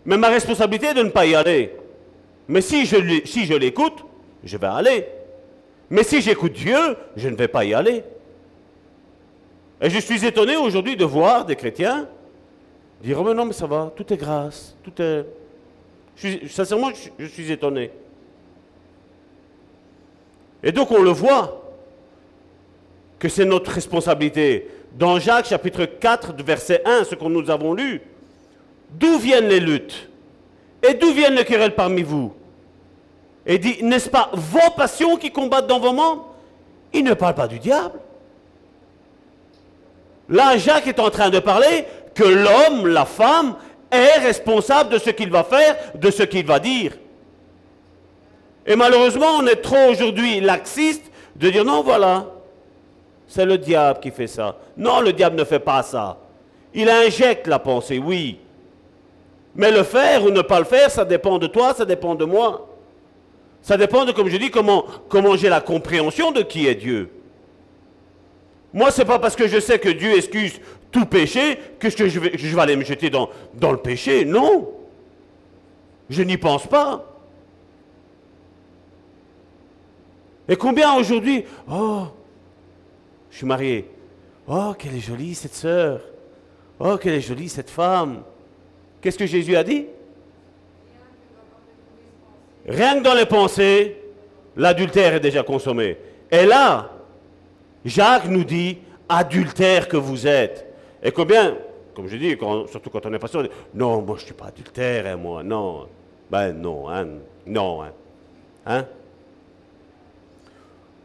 Mais 0.05 0.17
ma 0.17 0.29
responsabilité 0.29 0.87
est 0.87 0.93
de 0.93 1.03
ne 1.03 1.09
pas 1.09 1.25
y 1.25 1.35
aller. 1.35 1.75
Mais 2.47 2.61
si 2.61 2.85
je, 2.85 3.21
si 3.25 3.45
je 3.45 3.53
l'écoute, 3.53 4.03
je 4.43 4.57
vais 4.57 4.67
aller. 4.67 5.05
Mais 5.89 6.03
si 6.03 6.21
j'écoute 6.21 6.53
Dieu, 6.53 6.97
je 7.15 7.29
ne 7.29 7.35
vais 7.35 7.47
pas 7.47 7.63
y 7.63 7.73
aller. 7.73 8.03
Et 9.81 9.89
je 9.89 9.99
suis 9.99 10.25
étonné 10.25 10.55
aujourd'hui 10.55 10.95
de 10.95 11.05
voir 11.05 11.45
des 11.45 11.55
chrétiens 11.55 12.07
dire 13.03 13.19
oh 13.19 13.23
mais 13.23 13.33
non, 13.33 13.45
mais 13.45 13.53
ça 13.53 13.67
va, 13.67 13.91
tout 13.95 14.11
est 14.13 14.17
grâce, 14.17 14.75
tout 14.81 14.93
est. 15.01 15.25
sincèrement, 16.47 16.89
je, 17.19 17.25
suis 17.25 17.51
étonné. 17.51 17.91
Et 20.63 20.71
donc 20.71 20.89
on 20.91 21.01
le 21.01 21.09
voit 21.09 21.61
que 23.19 23.27
c'est 23.27 23.45
notre 23.45 23.71
responsabilité. 23.71 24.69
Dans 24.93 25.19
Jacques 25.19 25.47
chapitre 25.47 25.85
4, 25.85 26.33
verset 26.43 26.81
1, 26.85 27.03
ce 27.03 27.15
que 27.15 27.25
nous 27.25 27.49
avons 27.49 27.73
lu, 27.73 28.01
d'où 28.99 29.17
viennent 29.17 29.47
les 29.47 29.59
luttes 29.59 30.09
Et 30.87 30.93
d'où 30.93 31.11
viennent 31.11 31.35
les 31.35 31.45
querelles 31.45 31.75
parmi 31.75 32.03
vous 32.03 32.33
Et 33.45 33.57
dit, 33.57 33.77
n'est-ce 33.83 34.09
pas 34.09 34.29
vos 34.33 34.71
passions 34.75 35.17
qui 35.17 35.31
combattent 35.31 35.67
dans 35.67 35.79
vos 35.79 35.93
membres 35.93 36.33
Il 36.93 37.03
ne 37.03 37.13
parle 37.13 37.35
pas 37.35 37.47
du 37.47 37.59
diable. 37.59 37.99
Là, 40.29 40.57
Jacques 40.57 40.87
est 40.87 40.99
en 40.99 41.09
train 41.09 41.29
de 41.29 41.39
parler 41.39 41.85
que 42.15 42.23
l'homme, 42.23 42.87
la 42.87 43.05
femme, 43.05 43.55
est 43.91 44.19
responsable 44.19 44.91
de 44.91 44.97
ce 44.97 45.09
qu'il 45.11 45.29
va 45.29 45.43
faire, 45.43 45.75
de 45.95 46.09
ce 46.09 46.23
qu'il 46.23 46.45
va 46.45 46.59
dire. 46.59 46.93
Et 48.65 48.75
malheureusement, 48.75 49.37
on 49.39 49.45
est 49.45 49.57
trop 49.57 49.91
aujourd'hui 49.91 50.39
laxiste 50.39 51.11
de 51.35 51.49
dire 51.49 51.65
non, 51.65 51.83
voilà, 51.83 52.25
c'est 53.27 53.45
le 53.45 53.57
diable 53.57 53.99
qui 53.99 54.11
fait 54.11 54.27
ça. 54.27 54.55
Non, 54.77 55.01
le 55.01 55.11
diable 55.13 55.35
ne 55.35 55.43
fait 55.43 55.59
pas 55.59 55.83
ça. 55.83 56.17
Il 56.73 56.89
injecte 56.89 57.47
la 57.47 57.59
pensée, 57.59 57.99
oui. 57.99 58.39
Mais 59.55 59.71
le 59.71 59.83
faire 59.83 60.23
ou 60.23 60.29
ne 60.29 60.41
pas 60.41 60.59
le 60.59 60.65
faire, 60.65 60.89
ça 60.89 61.05
dépend 61.05 61.37
de 61.37 61.47
toi, 61.47 61.73
ça 61.73 61.85
dépend 61.85 62.15
de 62.15 62.25
moi. 62.25 62.69
Ça 63.61 63.77
dépend 63.77 64.03
de, 64.03 64.11
comme 64.11 64.29
je 64.29 64.37
dis, 64.37 64.51
comment, 64.51 64.85
j'ai 65.35 65.49
la 65.49 65.61
compréhension 65.61 66.31
de 66.31 66.41
qui 66.41 66.67
est 66.67 66.75
Dieu. 66.75 67.09
Moi, 68.73 68.91
ce 68.91 69.01
n'est 69.01 69.07
pas 69.07 69.19
parce 69.19 69.35
que 69.35 69.47
je 69.47 69.59
sais 69.59 69.79
que 69.79 69.89
Dieu 69.89 70.17
excuse 70.17 70.59
tout 70.91 71.05
péché 71.05 71.59
que 71.79 71.89
je 71.89 72.19
vais, 72.19 72.59
aller 72.59 72.75
me 72.75 72.83
jeter 72.83 73.09
dans, 73.09 73.29
dans 73.53 73.71
le 73.71 73.77
péché. 73.77 74.25
Non. 74.25 74.69
Je 76.09 76.23
n'y 76.23 76.37
pense 76.37 76.67
pas. 76.67 77.05
Et 80.47 80.55
combien 80.55 80.93
aujourd'hui 80.95 81.45
Oh, 81.71 82.07
je 83.31 83.37
suis 83.37 83.45
marié. 83.45 83.89
Oh, 84.47 84.73
qu'elle 84.77 84.95
est 84.95 84.99
jolie 84.99 85.35
cette 85.35 85.55
sœur. 85.55 86.01
Oh, 86.79 86.97
qu'elle 86.97 87.13
est 87.13 87.21
jolie 87.21 87.47
cette 87.47 87.69
femme. 87.69 88.23
Qu'est-ce 89.03 89.17
que 89.17 89.25
Jésus 89.25 89.53
a 89.57 89.65
dit? 89.65 89.85
Rien 92.65 92.97
que 92.97 93.03
dans 93.03 93.13
les 93.13 93.25
pensées, 93.25 93.97
l'adultère 94.55 95.15
est 95.15 95.19
déjà 95.19 95.43
consommé. 95.43 95.97
Et 96.31 96.45
là, 96.45 96.89
Jacques 97.83 98.29
nous 98.29 98.45
dit, 98.45 98.77
adultère 99.09 99.89
que 99.89 99.97
vous 99.97 100.25
êtes. 100.25 100.73
Et 101.03 101.11
combien, 101.11 101.57
comme 101.93 102.07
je 102.07 102.15
dis, 102.15 102.37
surtout 102.71 102.89
quand 102.89 103.05
on 103.05 103.13
est 103.13 103.19
pasteur, 103.19 103.43
non, 103.73 104.01
moi 104.01 104.15
je 104.15 104.21
ne 104.21 104.25
suis 104.27 104.33
pas 104.33 104.45
adultère, 104.45 105.05
hein, 105.05 105.17
moi, 105.17 105.43
non. 105.43 105.89
Ben 106.31 106.53
non, 106.53 106.89
hein, 106.89 107.05
non. 107.45 107.83
Hein. 107.83 107.91
hein? 108.65 108.85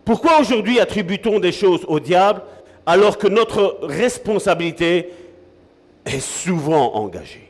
Pourquoi 0.05 0.41
aujourd'hui 0.41 0.79
attribue-t-on 0.79 1.41
des 1.41 1.51
choses 1.51 1.85
au 1.89 1.99
diable 1.99 2.43
alors 2.87 3.19
que 3.19 3.27
notre 3.27 3.81
responsabilité 3.83 5.11
est 6.07 6.21
souvent 6.21 6.95
engagée? 6.95 7.48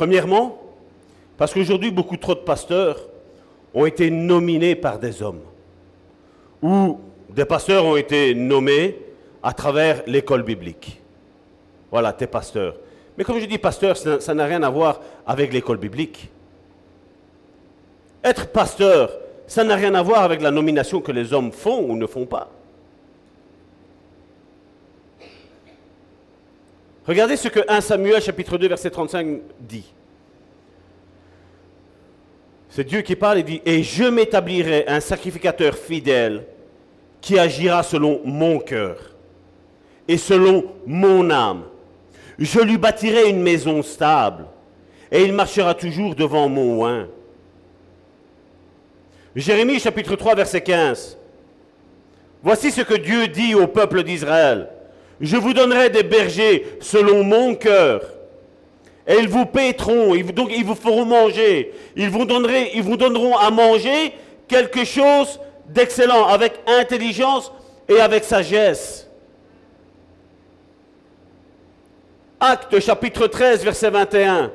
Premièrement, 0.00 0.58
parce 1.36 1.52
qu'aujourd'hui, 1.52 1.90
beaucoup 1.90 2.16
trop 2.16 2.34
de 2.34 2.40
pasteurs 2.40 3.06
ont 3.74 3.84
été 3.84 4.10
nominés 4.10 4.74
par 4.74 4.98
des 4.98 5.22
hommes 5.22 5.42
où 6.62 6.98
des 7.28 7.44
pasteurs 7.44 7.84
ont 7.84 7.96
été 7.96 8.34
nommés 8.34 8.96
à 9.42 9.52
travers 9.52 10.02
l'école 10.06 10.42
biblique. 10.42 11.02
Voilà, 11.90 12.14
t'es 12.14 12.26
pasteur. 12.26 12.76
Mais 13.18 13.24
comme 13.24 13.40
je 13.40 13.44
dis 13.44 13.58
pasteur, 13.58 13.94
ça 13.98 14.32
n'a 14.32 14.46
rien 14.46 14.62
à 14.62 14.70
voir 14.70 15.02
avec 15.26 15.52
l'école 15.52 15.76
biblique. 15.76 16.30
Être 18.24 18.46
pasteur, 18.46 19.10
ça 19.46 19.64
n'a 19.64 19.74
rien 19.74 19.94
à 19.94 20.00
voir 20.00 20.22
avec 20.22 20.40
la 20.40 20.50
nomination 20.50 21.02
que 21.02 21.12
les 21.12 21.34
hommes 21.34 21.52
font 21.52 21.84
ou 21.86 21.94
ne 21.94 22.06
font 22.06 22.24
pas. 22.24 22.50
Regardez 27.10 27.36
ce 27.36 27.48
que 27.48 27.58
1 27.66 27.80
Samuel 27.80 28.22
chapitre 28.22 28.56
2 28.56 28.68
verset 28.68 28.88
35 28.88 29.40
dit. 29.58 29.92
C'est 32.68 32.84
Dieu 32.84 33.00
qui 33.00 33.16
parle 33.16 33.38
et 33.38 33.42
dit, 33.42 33.60
et 33.66 33.82
je 33.82 34.04
m'établirai 34.04 34.84
un 34.86 35.00
sacrificateur 35.00 35.74
fidèle 35.74 36.44
qui 37.20 37.36
agira 37.36 37.82
selon 37.82 38.20
mon 38.24 38.60
cœur 38.60 39.16
et 40.06 40.18
selon 40.18 40.66
mon 40.86 41.30
âme. 41.30 41.64
Je 42.38 42.60
lui 42.60 42.78
bâtirai 42.78 43.28
une 43.28 43.42
maison 43.42 43.82
stable 43.82 44.46
et 45.10 45.24
il 45.24 45.32
marchera 45.32 45.74
toujours 45.74 46.14
devant 46.14 46.48
mon 46.48 46.78
oin. 46.82 47.08
Jérémie 49.34 49.80
chapitre 49.80 50.14
3 50.14 50.36
verset 50.36 50.60
15. 50.60 51.18
Voici 52.44 52.70
ce 52.70 52.82
que 52.82 52.94
Dieu 52.94 53.26
dit 53.26 53.56
au 53.56 53.66
peuple 53.66 54.04
d'Israël. 54.04 54.68
Je 55.20 55.36
vous 55.36 55.52
donnerai 55.52 55.90
des 55.90 56.02
bergers 56.02 56.66
selon 56.80 57.22
mon 57.22 57.54
cœur. 57.54 58.02
Et 59.06 59.16
ils 59.18 59.28
vous 59.28 59.46
paîtront, 59.46 60.14
donc 60.34 60.50
ils 60.56 60.64
vous 60.64 60.74
feront 60.74 61.04
manger. 61.04 61.72
Ils 61.96 62.08
vous, 62.08 62.26
ils 62.74 62.82
vous 62.82 62.96
donneront 62.96 63.36
à 63.36 63.50
manger 63.50 64.14
quelque 64.48 64.84
chose 64.84 65.40
d'excellent, 65.68 66.26
avec 66.26 66.54
intelligence 66.66 67.52
et 67.88 68.00
avec 68.00 68.24
sagesse. 68.24 69.08
Acte 72.38 72.80
chapitre 72.80 73.26
13, 73.26 73.64
verset 73.64 73.90
21 73.90 74.52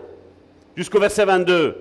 jusqu'au 0.75 0.99
verset 0.99 1.25
22. 1.25 1.75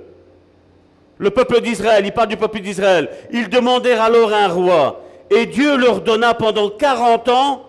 Le 1.17 1.31
peuple 1.31 1.61
d'Israël, 1.61 2.05
il 2.05 2.13
parle 2.13 2.29
du 2.29 2.37
peuple 2.37 2.61
d'Israël. 2.61 3.09
Ils 3.33 3.49
demandèrent 3.49 4.03
alors 4.03 4.33
un 4.33 4.49
roi. 4.49 5.01
Et 5.31 5.47
Dieu 5.47 5.77
leur 5.77 6.01
donna 6.01 6.35
pendant 6.35 6.69
40 6.71 7.29
ans 7.29 7.63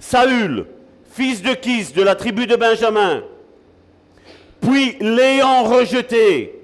Saül, 0.00 0.66
fils 1.12 1.42
de 1.42 1.54
Kis, 1.54 1.92
de 1.94 2.02
la 2.02 2.16
tribu 2.16 2.46
de 2.46 2.56
Benjamin. 2.56 3.22
Puis, 4.60 4.96
l'ayant 5.00 5.64
rejeté, 5.64 6.58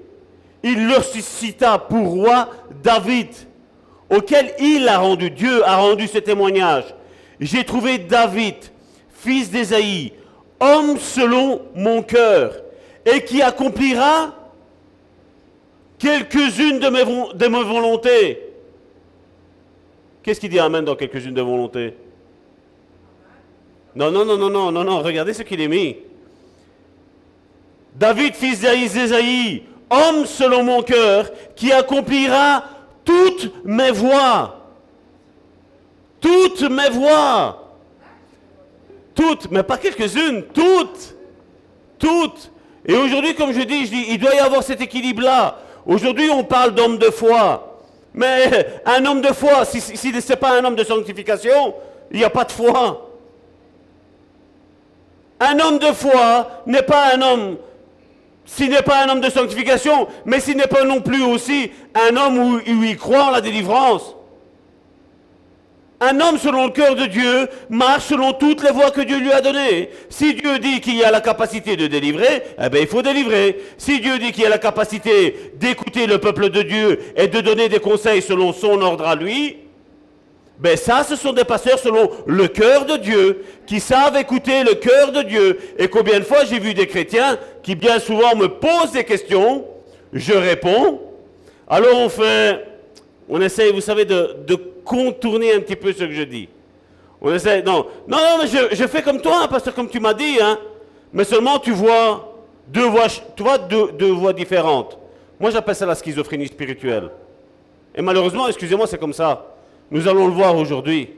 il 0.63 0.87
leur 0.87 1.03
suscita 1.03 1.77
pour 1.77 2.07
roi 2.07 2.49
David, 2.83 3.29
auquel 4.09 4.53
il 4.59 4.87
a 4.87 4.97
rendu, 4.97 5.29
Dieu 5.29 5.63
a 5.65 5.77
rendu 5.77 6.07
ce 6.07 6.17
témoignage. 6.17 6.85
J'ai 7.39 7.63
trouvé 7.63 7.99
David, 7.99 8.55
fils 9.11 9.51
d'Ésaïe, 9.51 10.13
homme 10.59 10.97
selon 10.97 11.61
mon 11.75 12.01
cœur, 12.01 12.53
et 13.05 13.23
qui 13.23 13.41
accomplira 13.41 14.33
quelques-unes 15.99 16.79
de 16.79 16.89
mes, 16.89 17.05
de 17.35 17.47
mes 17.47 17.63
volontés. 17.63 18.41
Qu'est-ce 20.23 20.39
qu'il 20.39 20.49
dit 20.49 20.59
Amen 20.59 20.83
dans 20.83 20.95
quelques-unes 20.95 21.33
de 21.33 21.41
volontés? 21.41 21.93
Non, 23.95 24.11
non, 24.11 24.25
non, 24.25 24.37
non, 24.37 24.49
non, 24.49 24.71
non, 24.71 24.83
non, 24.83 25.01
regardez 25.01 25.33
ce 25.33 25.43
qu'il 25.43 25.61
est 25.61 25.67
mis. 25.67 25.97
David, 27.95 28.35
fils 28.35 28.59
d'Ésaïe, 28.59 29.63
homme 29.89 30.25
selon 30.25 30.63
mon 30.63 30.83
cœur, 30.83 31.31
qui 31.55 31.71
accomplira 31.71 32.63
toutes 33.03 33.65
mes 33.65 33.91
voies. 33.91 34.53
Toutes 36.21 36.61
mes 36.69 36.89
voies. 36.89 37.63
Toutes, 39.15 39.49
mais 39.49 39.63
pas 39.63 39.77
quelques-unes, 39.77 40.43
toutes. 40.53 41.15
Toutes. 41.97 42.51
Et 42.85 42.95
aujourd'hui, 42.95 43.33
comme 43.33 43.51
je 43.51 43.61
dis, 43.61 43.89
il 44.09 44.19
doit 44.19 44.35
y 44.35 44.39
avoir 44.39 44.61
cet 44.61 44.79
équilibre-là. 44.81 45.57
Aujourd'hui, 45.85 46.29
on 46.29 46.43
parle 46.43 46.75
d'homme 46.75 46.97
de 46.97 47.09
foi. 47.09 47.81
Mais 48.13 48.81
un 48.85 49.05
homme 49.05 49.21
de 49.21 49.33
foi, 49.33 49.65
si, 49.65 49.81
ce 49.81 50.07
n'est 50.07 50.35
pas 50.35 50.59
un 50.59 50.65
homme 50.65 50.75
de 50.75 50.83
sanctification, 50.83 51.73
il 52.11 52.19
n'y 52.19 52.23
a 52.23 52.29
pas 52.29 52.43
de 52.43 52.51
foi. 52.51 53.06
Un 55.39 55.59
homme 55.59 55.79
de 55.79 55.93
foi 55.93 56.63
n'est 56.65 56.83
pas 56.83 57.13
un 57.15 57.21
homme 57.21 57.57
s'il 58.47 58.69
n'est 58.69 58.81
pas 58.81 59.03
un 59.03 59.09
homme 59.09 59.21
de 59.21 59.29
sanctification, 59.29 60.07
mais 60.25 60.39
s'il 60.39 60.57
n'est 60.57 60.67
pas 60.67 60.85
non 60.85 61.01
plus 61.01 61.21
aussi 61.21 61.69
un 61.93 62.15
homme 62.15 62.37
où, 62.39 62.61
il 62.65 62.97
croit 62.97 63.25
en 63.25 63.31
la 63.31 63.41
délivrance. 63.41 64.15
Un 65.99 66.19
homme 66.21 66.37
selon 66.37 66.65
le 66.65 66.71
cœur 66.71 66.95
de 66.95 67.07
Dieu 67.07 67.49
marche 67.69 68.05
selon 68.05 68.31
toutes 68.31 68.63
les 68.63 68.71
voies 68.71 68.91
que 68.91 69.01
Dieu 69.01 69.17
lui 69.17 69.31
a 69.31 69.41
données. 69.41 69.89
Si 70.09 70.33
Dieu 70.35 70.59
dit 70.59 70.79
qu'il 70.79 70.95
y 70.95 71.03
a 71.03 71.11
la 71.11 71.21
capacité 71.21 71.75
de 71.75 71.87
délivrer, 71.87 72.43
eh 72.61 72.69
bien 72.69 72.81
il 72.81 72.87
faut 72.87 73.01
délivrer. 73.01 73.57
Si 73.77 73.99
Dieu 73.99 74.17
dit 74.17 74.31
qu'il 74.31 74.43
y 74.43 74.45
a 74.45 74.49
la 74.49 74.59
capacité 74.59 75.51
d'écouter 75.55 76.07
le 76.07 76.19
peuple 76.19 76.49
de 76.49 76.61
Dieu 76.61 76.99
et 77.15 77.27
de 77.27 77.41
donner 77.41 77.67
des 77.67 77.79
conseils 77.79 78.21
selon 78.21 78.53
son 78.53 78.79
ordre 78.81 79.07
à 79.07 79.15
lui, 79.15 79.57
ben 80.59 80.75
ça, 80.75 81.03
ce 81.03 81.15
sont 81.15 81.33
des 81.33 81.43
pasteurs 81.43 81.77
selon 81.77 82.09
le 82.25 82.47
cœur 82.47 82.85
de 82.85 82.97
Dieu, 82.97 83.43
qui 83.67 83.79
savent 83.79 84.17
écouter 84.17 84.63
le 84.63 84.73
cœur 84.73 85.11
de 85.11 85.21
Dieu. 85.21 85.59
Et 85.77 85.87
combien 85.87 86.19
de 86.19 86.23
fois 86.25 86.45
j'ai 86.45 86.59
vu 86.59 86.73
des 86.73 86.87
chrétiens 86.87 87.37
qui 87.61 87.75
bien 87.75 87.99
souvent 87.99 88.35
me 88.35 88.47
posent 88.47 88.91
des 88.91 89.03
questions, 89.03 89.65
je 90.11 90.33
réponds. 90.33 90.99
Alors 91.67 91.97
on 91.97 92.09
fait, 92.09 92.65
on 93.29 93.39
essaye, 93.39 93.71
vous 93.71 93.81
savez, 93.81 94.05
de, 94.05 94.55
contourner 94.83 95.53
un 95.53 95.59
petit 95.59 95.75
peu 95.75 95.91
ce 95.91 96.05
que 96.05 96.13
je 96.13 96.23
dis. 96.23 96.47
On 97.21 97.33
essaie, 97.33 97.61
non, 97.61 97.87
non, 98.07 98.17
non, 98.17 98.37
mais 98.41 98.47
je, 98.47 98.87
fais 98.87 99.01
comme 99.01 99.19
toi, 99.19 99.45
pasteur, 99.49 99.73
comme 99.73 99.89
tu 99.89 99.99
m'as 99.99 100.13
dit, 100.13 100.37
hein. 100.41 100.57
Mais 101.11 101.25
seulement 101.25 101.59
tu 101.59 101.71
vois 101.71 102.35
deux 102.69 102.85
voix, 102.85 103.07
tu 103.35 103.43
vois 103.43 103.57
deux, 103.57 103.91
deux 103.91 104.11
voix 104.11 104.33
différentes. 104.33 104.97
Moi 105.39 105.51
j'appelle 105.51 105.75
ça 105.75 105.85
la 105.85 105.95
schizophrénie 105.95 106.47
spirituelle. 106.47 107.09
Et 107.93 108.01
malheureusement, 108.01 108.47
excusez-moi, 108.47 108.87
c'est 108.87 108.97
comme 108.97 109.13
ça. 109.13 109.56
Nous 109.89 110.07
allons 110.07 110.27
le 110.27 110.33
voir 110.33 110.55
aujourd'hui. 110.55 111.09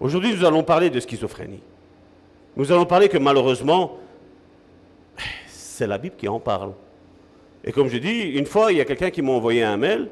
Aujourd'hui, 0.00 0.34
nous 0.34 0.44
allons 0.44 0.64
parler 0.64 0.90
de 0.90 0.98
schizophrénie. 0.98 1.60
Nous 2.56 2.72
allons 2.72 2.84
parler 2.84 3.08
que 3.08 3.18
malheureusement, 3.18 3.98
c'est 5.46 5.86
la 5.86 5.98
Bible 5.98 6.16
qui 6.16 6.28
en 6.28 6.40
parle. 6.40 6.72
Et 7.64 7.70
comme 7.70 7.88
je 7.88 7.98
dis, 7.98 8.22
une 8.30 8.46
fois, 8.46 8.72
il 8.72 8.78
y 8.78 8.80
a 8.80 8.84
quelqu'un 8.84 9.10
qui 9.10 9.22
m'a 9.22 9.32
envoyé 9.32 9.62
un 9.62 9.76
mail. 9.76 10.08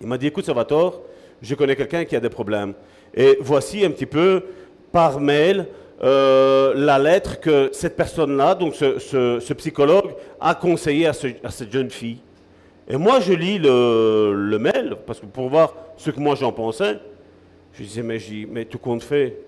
Il 0.00 0.06
m'a 0.08 0.18
dit, 0.18 0.26
écoute, 0.26 0.44
Salvatore, 0.44 1.00
je 1.40 1.54
connais 1.54 1.76
quelqu'un 1.76 2.04
qui 2.04 2.16
a 2.16 2.20
des 2.20 2.28
problèmes. 2.28 2.74
Et 3.14 3.38
voici 3.40 3.84
un 3.84 3.90
petit 3.90 4.06
peu 4.06 4.42
par 4.90 5.20
mail 5.20 5.66
euh, 6.02 6.74
la 6.74 6.98
lettre 6.98 7.40
que 7.40 7.70
cette 7.72 7.96
personne-là, 7.96 8.54
donc 8.54 8.74
ce, 8.74 9.52
psychologue, 9.54 10.14
a 10.40 10.54
conseillé 10.54 11.06
à, 11.06 11.12
cette 11.12 11.72
jeune 11.72 11.90
fille. 11.90 12.18
Et 12.88 12.96
moi, 12.96 13.20
je 13.20 13.32
lis 13.32 13.58
le, 13.58 14.58
mail, 14.58 14.96
parce 15.06 15.20
que 15.20 15.26
pour 15.26 15.48
voir 15.48 15.74
ce 15.96 16.10
que 16.10 16.20
moi 16.20 16.34
j'en 16.36 16.52
pensais, 16.52 16.98
je 17.74 17.82
disais, 17.82 18.02
mais, 18.02 18.64
tout 18.64 18.78
compte 18.78 19.02
fait. 19.02 19.38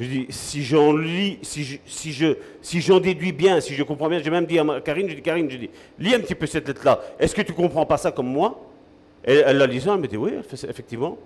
Je 0.00 0.06
dis, 0.06 0.26
si 0.30 0.62
j'en 0.62 0.94
lis, 0.94 1.38
si 1.42 1.64
je, 1.64 1.76
si 1.86 2.12
je, 2.12 2.34
si 2.60 2.80
j'en 2.80 3.00
déduis 3.00 3.32
bien, 3.32 3.60
si 3.60 3.74
je 3.74 3.82
comprends 3.82 4.08
bien, 4.08 4.20
j'ai 4.22 4.30
même 4.30 4.44
dit 4.44 4.58
à 4.58 4.80
Karine, 4.84 5.08
je 5.08 5.14
dis, 5.14 5.22
Karine, 5.22 5.50
je 5.50 5.56
dis, 5.56 5.70
lis 5.98 6.14
un 6.14 6.20
petit 6.20 6.34
peu 6.34 6.46
cette 6.46 6.68
lettre-là. 6.68 7.00
Est-ce 7.18 7.34
que 7.34 7.42
tu 7.42 7.52
comprends 7.52 7.86
pas 7.86 7.96
ça 7.96 8.10
comme 8.10 8.26
moi? 8.26 8.62
Et 9.24 9.36
elle 9.36 9.58
la 9.58 9.66
lisant, 9.66 9.94
elle 9.94 10.00
me 10.00 10.06
dit, 10.06 10.16
oui, 10.16 10.32
effectivement. 10.68 11.16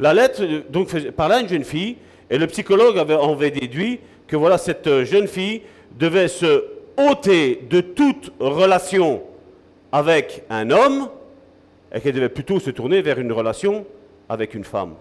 La 0.00 0.14
lettre, 0.14 0.42
donc, 0.68 0.92
parlait 1.12 1.36
à 1.36 1.40
une 1.40 1.48
jeune 1.48 1.64
fille, 1.64 1.96
et 2.28 2.38
le 2.38 2.46
psychologue 2.46 2.98
avait, 2.98 3.14
avait 3.14 3.50
déduit 3.50 4.00
que 4.26 4.36
voilà, 4.36 4.58
cette 4.58 4.86
euh, 4.86 5.04
jeune 5.04 5.28
fille 5.28 5.62
devait 5.98 6.28
se 6.28 6.64
ôter 6.96 7.60
de 7.68 7.80
toute 7.80 8.32
relation 8.40 9.22
avec 9.92 10.44
un 10.50 10.70
homme 10.70 11.08
et 11.94 12.00
qu'elle 12.00 12.14
devait 12.14 12.30
plutôt 12.30 12.58
se 12.58 12.70
tourner 12.70 13.02
vers 13.02 13.18
une 13.18 13.30
relation 13.30 13.86
avec 14.28 14.54
une 14.54 14.64
femme. 14.64 14.94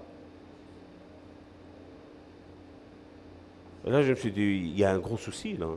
Et 3.87 3.89
là, 3.89 4.01
je 4.03 4.11
me 4.11 4.15
suis 4.15 4.31
dit, 4.31 4.41
il 4.41 4.77
y 4.77 4.83
a 4.83 4.91
un 4.91 4.99
gros 4.99 5.17
souci 5.17 5.55
là. 5.57 5.67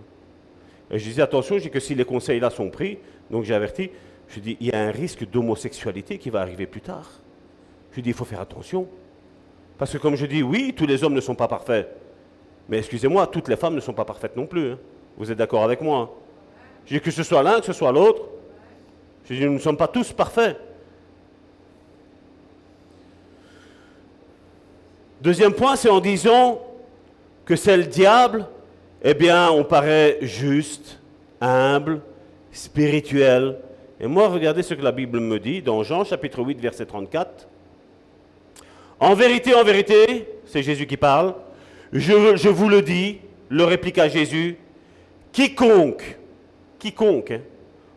Et 0.90 0.98
je 0.98 1.04
disais, 1.04 1.22
attention, 1.22 1.56
dis 1.56 1.70
que 1.70 1.80
si 1.80 1.94
les 1.94 2.04
conseils 2.04 2.40
là 2.40 2.50
sont 2.50 2.68
pris, 2.68 2.98
donc 3.30 3.44
j'ai 3.44 3.54
averti, 3.54 3.90
je 4.28 4.40
dis, 4.40 4.56
il 4.60 4.66
y 4.66 4.72
a 4.72 4.82
un 4.82 4.90
risque 4.90 5.28
d'homosexualité 5.28 6.18
qui 6.18 6.28
va 6.28 6.40
arriver 6.40 6.66
plus 6.66 6.82
tard. 6.82 7.10
Je 7.92 8.00
dis, 8.00 8.10
il 8.10 8.14
faut 8.14 8.24
faire 8.24 8.40
attention. 8.40 8.88
Parce 9.78 9.92
que 9.92 9.98
comme 9.98 10.16
je 10.16 10.26
dis, 10.26 10.42
oui, 10.42 10.74
tous 10.76 10.86
les 10.86 11.02
hommes 11.04 11.14
ne 11.14 11.20
sont 11.20 11.34
pas 11.34 11.48
parfaits. 11.48 11.88
Mais 12.68 12.78
excusez-moi, 12.78 13.26
toutes 13.28 13.48
les 13.48 13.56
femmes 13.56 13.74
ne 13.74 13.80
sont 13.80 13.92
pas 13.92 14.04
parfaites 14.04 14.36
non 14.36 14.46
plus. 14.46 14.72
Hein. 14.72 14.78
Vous 15.16 15.30
êtes 15.30 15.38
d'accord 15.38 15.62
avec 15.62 15.80
moi 15.80 15.98
hein. 15.98 16.10
Je 16.86 16.94
dis 16.94 17.00
que 17.00 17.10
ce 17.10 17.22
soit 17.22 17.42
l'un, 17.42 17.60
que 17.60 17.66
ce 17.66 17.72
soit 17.72 17.92
l'autre. 17.92 18.22
Je 19.28 19.34
dis, 19.34 19.44
nous 19.44 19.54
ne 19.54 19.58
sommes 19.58 19.76
pas 19.76 19.88
tous 19.88 20.12
parfaits. 20.12 20.56
Deuxième 25.20 25.54
point, 25.54 25.76
c'est 25.76 25.88
en 25.88 26.00
disant 26.00 26.60
que 27.46 27.56
c'est 27.56 27.76
le 27.76 27.84
diable, 27.84 28.46
eh 29.02 29.14
bien, 29.14 29.50
on 29.50 29.64
paraît 29.64 30.18
juste, 30.20 31.00
humble, 31.40 32.00
spirituel. 32.52 33.58
Et 34.00 34.06
moi, 34.06 34.28
regardez 34.28 34.62
ce 34.62 34.74
que 34.74 34.82
la 34.82 34.92
Bible 34.92 35.20
me 35.20 35.38
dit 35.38 35.62
dans 35.62 35.82
Jean 35.82 36.04
chapitre 36.04 36.42
8, 36.42 36.60
verset 36.60 36.84
34. 36.84 37.48
En 39.00 39.14
vérité, 39.14 39.54
en 39.54 39.64
vérité, 39.64 40.28
c'est 40.44 40.62
Jésus 40.62 40.86
qui 40.86 40.96
parle, 40.96 41.34
je, 41.92 42.36
je, 42.36 42.48
vous 42.48 42.68
le 42.68 42.82
dis, 42.82 43.18
le 43.48 43.64
répliqua 43.64 44.08
Jésus, 44.08 44.56
quiconque, 45.32 46.18
quiconque, 46.78 47.30
hein, 47.30 47.40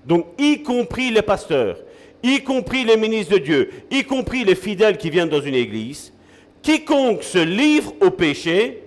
donc 0.08 0.26
y 0.38 0.64
compris 0.64 1.12
les 1.12 1.22
pasteurs, 1.22 1.78
y 2.24 2.42
compris 2.42 2.86
les 2.86 2.96
ministres 2.96 3.34
de 3.34 3.40
Dieu, 3.40 3.70
y 3.92 4.04
compris 4.04 4.46
les 4.46 4.56
fidèles 4.56 4.98
qui 4.98 5.10
viennent 5.10 5.30
dans 5.30 5.42
une 5.42 5.54
église, 5.54 6.14
quiconque 6.62 7.24
se 7.24 7.38
livre 7.38 7.94
au 8.02 8.10
péché 8.10 8.84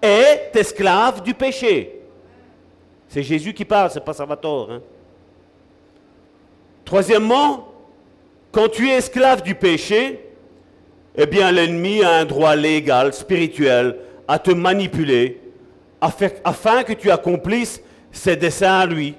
est 0.00 0.50
esclave 0.54 1.22
du 1.22 1.34
péché. 1.34 2.00
C'est 3.08 3.22
Jésus 3.22 3.52
qui 3.52 3.64
parle, 3.64 3.90
c'est 3.90 4.04
pas 4.04 4.14
Salvatore. 4.14 4.72
Hein. 4.72 4.82
Troisièmement, 6.84 7.68
quand 8.50 8.68
tu 8.68 8.88
es 8.88 8.96
esclave 8.96 9.42
du 9.42 9.54
péché, 9.54 10.20
eh 11.16 11.26
bien 11.26 11.52
l'ennemi 11.52 12.02
a 12.02 12.16
un 12.16 12.24
droit 12.24 12.56
légal, 12.56 13.12
spirituel, 13.12 13.96
à 14.26 14.38
te 14.38 14.50
manipuler, 14.50 15.40
afin 16.00 16.82
que 16.82 16.92
tu 16.94 17.10
accomplisses 17.10 17.80
ses 18.10 18.36
desseins 18.36 18.80
à 18.80 18.86
lui. 18.86 19.14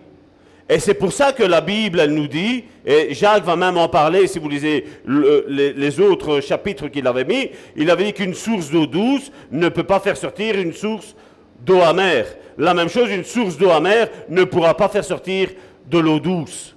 Et 0.68 0.80
c'est 0.80 0.96
pour 0.96 1.14
ça 1.14 1.32
que 1.32 1.44
la 1.44 1.62
Bible, 1.62 2.00
elle 2.00 2.14
nous 2.14 2.28
dit, 2.28 2.64
et 2.86 3.14
Jacques 3.14 3.44
va 3.44 3.56
même 3.56 3.78
en 3.78 3.88
parler 3.88 4.26
si 4.26 4.40
vous 4.40 4.50
lisez 4.50 4.86
les, 5.06 6.00
autres 6.00 6.42
chapitres 6.42 6.88
qu'il 6.88 7.06
avait 7.06 7.24
mis, 7.24 7.52
il 7.76 7.90
avait 7.92 8.06
dit 8.06 8.14
qu'une 8.14 8.34
source 8.34 8.72
d'eau 8.72 8.88
douce 8.88 9.32
ne 9.52 9.70
peut 9.70 9.84
pas 9.84 10.00
faire 10.00 10.18
sortir 10.18 10.58
une 10.58 10.74
source 10.74 11.16
d'eau 11.64 11.82
amère. 11.82 12.26
La 12.58 12.74
même 12.74 12.90
chose, 12.90 13.12
une 13.12 13.24
source 13.24 13.58
d'eau 13.58 13.70
amère 13.70 14.10
ne 14.28 14.44
pourra 14.44 14.76
pas 14.76 14.90
faire 14.90 15.06
sortir 15.06 15.50
de 15.88 16.00
l'eau 16.00 16.20
douce. 16.20 16.76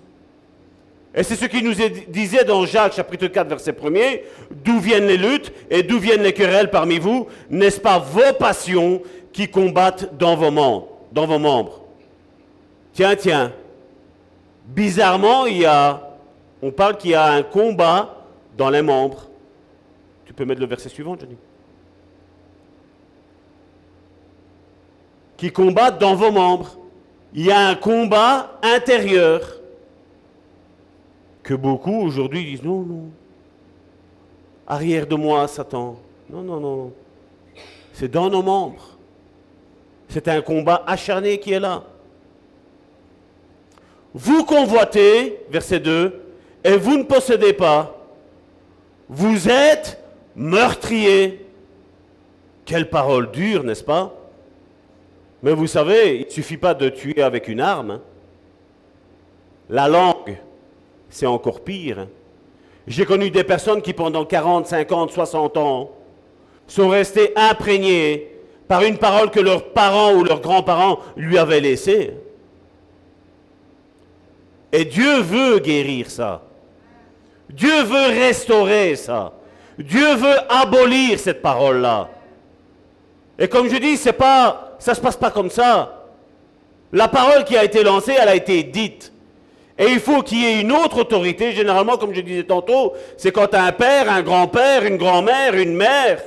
Et 1.14 1.22
c'est 1.22 1.36
ce 1.36 1.46
qu'il 1.46 1.64
nous 1.64 1.74
disait 2.08 2.44
dans 2.44 2.66
Jacques 2.66 2.92
chapitre 2.92 3.28
4 3.28 3.48
verset 3.48 3.72
1er, 3.72 4.20
d'où 4.64 4.78
viennent 4.80 5.06
les 5.06 5.16
luttes 5.16 5.50
et 5.70 5.82
d'où 5.82 5.98
viennent 5.98 6.22
les 6.22 6.34
querelles 6.34 6.70
parmi 6.70 6.98
vous, 6.98 7.26
n'est-ce 7.48 7.80
pas 7.80 7.98
vos 7.98 8.34
passions 8.38 9.00
qui 9.32 9.48
combattent 9.48 10.16
dans 10.18 10.36
vos 10.36 10.50
dans 11.10 11.26
vos 11.26 11.38
membres? 11.38 11.80
Tiens, 12.92 13.16
tiens, 13.16 13.52
bizarrement, 14.68 15.46
il 15.46 15.58
y 15.58 15.66
a, 15.66 16.00
on 16.62 16.70
parle 16.70 16.96
qu'il 16.96 17.10
y 17.10 17.14
a 17.14 17.32
un 17.32 17.42
combat 17.42 18.24
dans 18.56 18.70
les 18.70 18.82
membres. 18.82 19.28
Tu 20.24 20.32
peux 20.32 20.44
mettre 20.44 20.60
le 20.60 20.66
verset 20.66 20.88
suivant, 20.88 21.16
Johnny 21.18 21.36
Qui 25.36 25.50
combattent 25.52 25.98
dans 25.98 26.14
vos 26.14 26.30
membres. 26.30 26.76
Il 27.32 27.46
y 27.46 27.52
a 27.52 27.68
un 27.68 27.74
combat 27.74 28.58
intérieur 28.62 29.40
que 31.42 31.54
beaucoup 31.54 32.02
aujourd'hui 32.02 32.44
disent 32.44 32.62
non, 32.62 32.80
non. 32.80 33.04
Arrière 34.66 35.06
de 35.06 35.14
moi, 35.14 35.46
Satan. 35.48 35.96
Non, 36.28 36.42
non, 36.42 36.60
non. 36.60 36.92
C'est 37.92 38.10
dans 38.10 38.28
nos 38.28 38.42
membres. 38.42 38.98
C'est 40.08 40.28
un 40.28 40.42
combat 40.42 40.84
acharné 40.86 41.38
qui 41.38 41.52
est 41.52 41.60
là. 41.60 41.84
Vous 44.14 44.44
convoitez, 44.44 45.40
verset 45.50 45.80
2, 45.80 46.20
et 46.64 46.76
vous 46.76 46.96
ne 46.96 47.04
possédez 47.04 47.52
pas. 47.52 47.94
Vous 49.08 49.48
êtes 49.48 50.02
meurtrier. 50.34 51.46
Quelle 52.64 52.90
parole 52.90 53.30
dure, 53.30 53.64
n'est-ce 53.64 53.84
pas? 53.84 54.14
Mais 55.42 55.52
vous 55.52 55.66
savez, 55.66 56.16
il 56.20 56.26
ne 56.26 56.30
suffit 56.30 56.56
pas 56.56 56.74
de 56.74 56.88
tuer 56.88 57.22
avec 57.22 57.48
une 57.48 57.60
arme. 57.60 57.92
Hein. 57.92 58.00
La 59.70 59.88
langue, 59.88 60.38
c'est 61.08 61.26
encore 61.26 61.60
pire. 61.60 62.00
Hein. 62.00 62.08
J'ai 62.86 63.04
connu 63.04 63.30
des 63.30 63.44
personnes 63.44 63.82
qui, 63.82 63.92
pendant 63.92 64.24
40, 64.24 64.66
50, 64.66 65.12
60 65.12 65.56
ans, 65.58 65.90
sont 66.66 66.88
restées 66.88 67.32
imprégnées 67.36 68.28
par 68.66 68.82
une 68.82 68.98
parole 68.98 69.30
que 69.30 69.40
leurs 69.40 69.72
parents 69.72 70.12
ou 70.12 70.24
leurs 70.24 70.40
grands-parents 70.40 70.98
lui 71.16 71.38
avaient 71.38 71.60
laissée. 71.60 72.14
Et 74.72 74.84
Dieu 74.84 75.20
veut 75.20 75.58
guérir 75.58 76.10
ça. 76.10 76.42
Dieu 77.50 77.82
veut 77.82 78.08
restaurer 78.08 78.96
ça. 78.96 79.32
Dieu 79.78 80.14
veut 80.14 80.36
abolir 80.48 81.18
cette 81.18 81.40
parole-là. 81.40 82.08
Et 83.38 83.48
comme 83.48 83.68
je 83.68 83.76
dis, 83.76 83.96
c'est 83.96 84.12
pas, 84.12 84.76
ça 84.78 84.94
se 84.94 85.00
passe 85.00 85.16
pas 85.16 85.30
comme 85.30 85.50
ça. 85.50 86.04
La 86.92 87.08
parole 87.08 87.44
qui 87.44 87.56
a 87.56 87.64
été 87.64 87.82
lancée, 87.82 88.14
elle 88.20 88.28
a 88.28 88.34
été 88.34 88.62
dite. 88.62 89.12
Et 89.78 89.86
il 89.86 90.00
faut 90.00 90.22
qu'il 90.22 90.38
y 90.40 90.44
ait 90.44 90.60
une 90.60 90.72
autre 90.72 90.98
autorité. 90.98 91.52
Généralement, 91.52 91.96
comme 91.96 92.12
je 92.12 92.20
disais 92.20 92.42
tantôt, 92.42 92.94
c'est 93.16 93.30
quand 93.30 93.54
un 93.54 93.72
père, 93.72 94.10
un 94.10 94.22
grand-père, 94.22 94.84
une 94.84 94.96
grand-mère, 94.96 95.54
une 95.54 95.74
mère, 95.74 96.20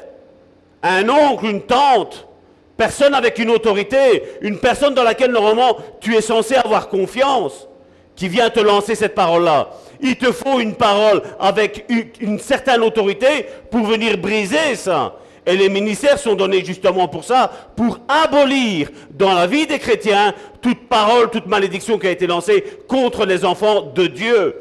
un 0.81 1.07
oncle, 1.09 1.45
une 1.45 1.61
tante, 1.61 2.27
personne 2.77 3.13
avec 3.13 3.37
une 3.37 3.49
autorité, 3.49 4.23
une 4.41 4.57
personne 4.57 4.93
dans 4.93 5.03
laquelle 5.03 5.31
normalement 5.31 5.77
tu 5.99 6.15
es 6.15 6.21
censé 6.21 6.55
avoir 6.55 6.87
confiance 6.87 7.67
qui 8.21 8.29
vient 8.29 8.51
te 8.51 8.59
lancer 8.59 8.93
cette 8.93 9.15
parole-là. 9.15 9.71
Il 9.99 10.15
te 10.15 10.31
faut 10.31 10.59
une 10.59 10.75
parole 10.75 11.23
avec 11.39 11.87
une 12.19 12.37
certaine 12.37 12.83
autorité 12.83 13.47
pour 13.71 13.83
venir 13.83 14.15
briser 14.15 14.75
ça. 14.75 15.15
Et 15.43 15.55
les 15.55 15.69
ministères 15.69 16.19
sont 16.19 16.35
donnés 16.35 16.63
justement 16.63 17.07
pour 17.07 17.23
ça, 17.23 17.51
pour 17.75 17.97
abolir 18.07 18.91
dans 19.09 19.33
la 19.33 19.47
vie 19.47 19.65
des 19.65 19.79
chrétiens 19.79 20.35
toute 20.61 20.87
parole, 20.87 21.31
toute 21.31 21.47
malédiction 21.47 21.97
qui 21.97 22.05
a 22.05 22.11
été 22.11 22.27
lancée 22.27 22.63
contre 22.87 23.25
les 23.25 23.43
enfants 23.43 23.91
de 23.91 24.05
Dieu. 24.05 24.55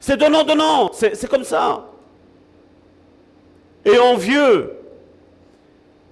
C'est 0.00 0.16
donnant-donnant, 0.16 0.90
c'est 0.92 1.28
comme 1.28 1.44
ça. 1.44 1.84
Et 3.84 3.96
envieux. 4.00 4.72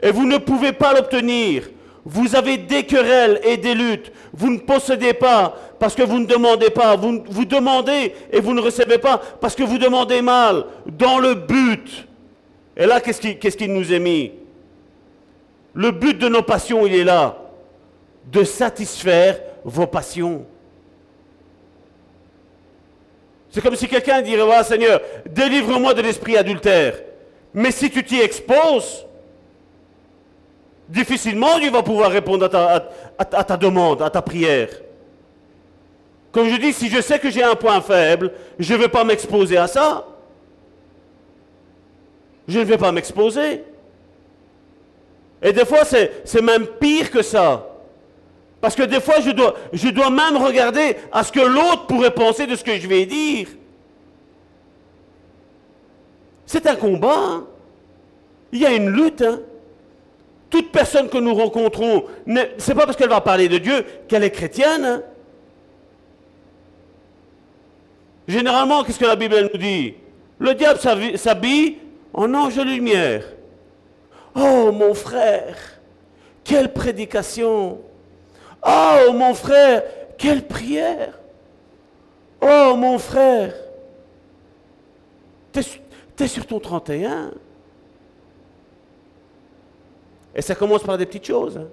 Et 0.00 0.12
vous 0.12 0.26
ne 0.26 0.38
pouvez 0.38 0.70
pas 0.70 0.94
l'obtenir. 0.94 1.70
Vous 2.04 2.36
avez 2.36 2.58
des 2.58 2.84
querelles 2.84 3.40
et 3.44 3.56
des 3.56 3.74
luttes. 3.74 4.12
Vous 4.34 4.50
ne 4.50 4.58
possédez 4.58 5.14
pas 5.14 5.56
parce 5.78 5.94
que 5.94 6.02
vous 6.02 6.18
ne 6.18 6.26
demandez 6.26 6.70
pas. 6.70 6.96
Vous, 6.96 7.44
demandez 7.44 8.14
et 8.30 8.40
vous 8.40 8.52
ne 8.52 8.60
recevez 8.60 8.98
pas 8.98 9.18
parce 9.40 9.54
que 9.54 9.62
vous 9.62 9.78
demandez 9.78 10.20
mal. 10.20 10.66
Dans 10.86 11.18
le 11.18 11.34
but. 11.34 12.06
Et 12.76 12.86
là, 12.86 13.00
qu'est-ce 13.00 13.56
qui, 13.56 13.68
nous 13.68 13.92
est 13.92 13.98
mis? 13.98 14.32
Le 15.72 15.90
but 15.92 16.18
de 16.18 16.28
nos 16.28 16.42
passions, 16.42 16.86
il 16.86 16.94
est 16.94 17.04
là. 17.04 17.38
De 18.30 18.44
satisfaire 18.44 19.40
vos 19.64 19.86
passions. 19.86 20.44
C'est 23.50 23.62
comme 23.62 23.76
si 23.76 23.88
quelqu'un 23.88 24.20
dirait, 24.20 24.64
Seigneur, 24.64 25.00
délivre-moi 25.30 25.94
de 25.94 26.02
l'esprit 26.02 26.36
adultère. 26.36 26.96
Mais 27.54 27.70
si 27.70 27.88
tu 27.88 28.04
t'y 28.04 28.20
exposes, 28.20 29.06
difficilement 30.88 31.58
Dieu 31.58 31.70
va 31.70 31.82
pouvoir 31.82 32.10
répondre 32.10 32.44
à 33.18 33.44
ta, 33.44 33.56
demande, 33.56 34.02
à 34.02 34.10
ta 34.10 34.22
prière. 34.22 34.68
Comme 36.32 36.48
je 36.48 36.56
dis, 36.56 36.72
si 36.72 36.88
je 36.88 37.00
sais 37.00 37.18
que 37.18 37.30
j'ai 37.30 37.42
un 37.42 37.54
point 37.54 37.80
faible, 37.80 38.32
je 38.58 38.74
ne 38.74 38.78
vais 38.78 38.88
pas 38.88 39.04
m'exposer 39.04 39.56
à 39.56 39.66
ça. 39.66 40.06
Je 42.48 42.58
ne 42.58 42.64
vais 42.64 42.76
pas 42.76 42.92
m'exposer. 42.92 43.64
Et 45.40 45.52
des 45.52 45.64
fois, 45.64 45.84
c'est 45.84 46.42
même 46.42 46.66
pire 46.66 47.10
que 47.10 47.22
ça. 47.22 47.68
Parce 48.60 48.74
que 48.74 48.82
des 48.82 49.00
fois, 49.00 49.16
je 49.20 49.30
dois, 49.30 50.10
même 50.10 50.36
regarder 50.36 50.96
à 51.12 51.22
ce 51.22 51.30
que 51.30 51.40
l'autre 51.40 51.86
pourrait 51.86 52.14
penser 52.14 52.46
de 52.46 52.56
ce 52.56 52.64
que 52.64 52.78
je 52.78 52.88
vais 52.88 53.06
dire. 53.06 53.48
C'est 56.46 56.66
un 56.66 56.76
combat. 56.76 57.16
Hein. 57.16 57.46
Il 58.52 58.60
y 58.60 58.66
a 58.66 58.72
une 58.72 58.88
lutte. 58.88 59.22
Hein. 59.22 59.40
Toute 60.54 60.70
personne 60.70 61.08
que 61.08 61.18
nous 61.18 61.34
rencontrons, 61.34 62.04
c'est 62.58 62.76
pas 62.76 62.86
parce 62.86 62.96
qu'elle 62.96 63.08
va 63.08 63.20
parler 63.20 63.48
de 63.48 63.58
Dieu 63.58 63.84
qu'elle 64.06 64.22
est 64.22 64.30
chrétienne. 64.30 64.84
Hein. 64.84 65.02
Généralement, 68.28 68.84
qu'est-ce 68.84 69.00
que 69.00 69.04
la 69.04 69.16
Bible 69.16 69.50
nous 69.52 69.58
dit? 69.58 69.94
Le 70.38 70.54
diable 70.54 70.78
s'habille 71.16 71.78
en 72.12 72.32
ange 72.34 72.54
de 72.54 72.62
lumière. 72.62 73.24
Oh 74.36 74.70
mon 74.70 74.94
frère, 74.94 75.56
quelle 76.44 76.72
prédication 76.72 77.80
Oh 78.64 79.12
mon 79.12 79.34
frère, 79.34 79.82
quelle 80.16 80.46
prière 80.46 81.18
Oh 82.40 82.76
mon 82.76 83.00
frère, 83.00 83.54
t'es 85.50 85.62
es 86.20 86.28
sur 86.28 86.46
ton 86.46 86.60
31 86.60 87.32
et 90.34 90.42
ça 90.42 90.54
commence 90.54 90.82
par 90.82 90.98
des 90.98 91.06
petites 91.06 91.26
choses. 91.26 91.56
Hein. 91.56 91.68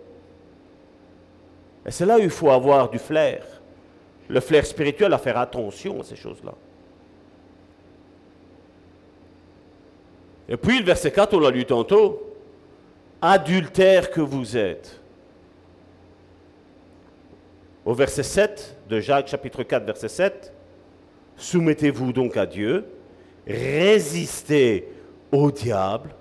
Et 1.85 1.91
c'est 1.91 2.05
là 2.05 2.17
où 2.17 2.19
il 2.19 2.29
faut 2.29 2.49
avoir 2.49 2.89
du 2.89 2.99
flair. 2.99 3.43
Le 4.27 4.39
flair 4.39 4.65
spirituel 4.65 5.13
à 5.13 5.17
faire 5.17 5.37
attention 5.37 5.99
à 5.99 6.03
ces 6.03 6.15
choses-là. 6.15 6.53
Et 10.47 10.57
puis 10.57 10.79
le 10.79 10.85
verset 10.85 11.11
4, 11.11 11.33
on 11.33 11.39
l'a 11.39 11.49
lu 11.49 11.65
tantôt. 11.65 12.21
Adultère 13.21 14.11
que 14.11 14.21
vous 14.21 14.57
êtes. 14.57 14.99
Au 17.83 17.93
verset 17.93 18.23
7 18.23 18.77
de 18.89 18.99
Jacques 18.99 19.27
chapitre 19.27 19.63
4 19.63 19.85
verset 19.85 20.07
7, 20.07 20.53
soumettez-vous 21.35 22.13
donc 22.13 22.37
à 22.37 22.45
Dieu, 22.45 22.85
résistez 23.47 24.87
au 25.31 25.49
diable 25.49 26.11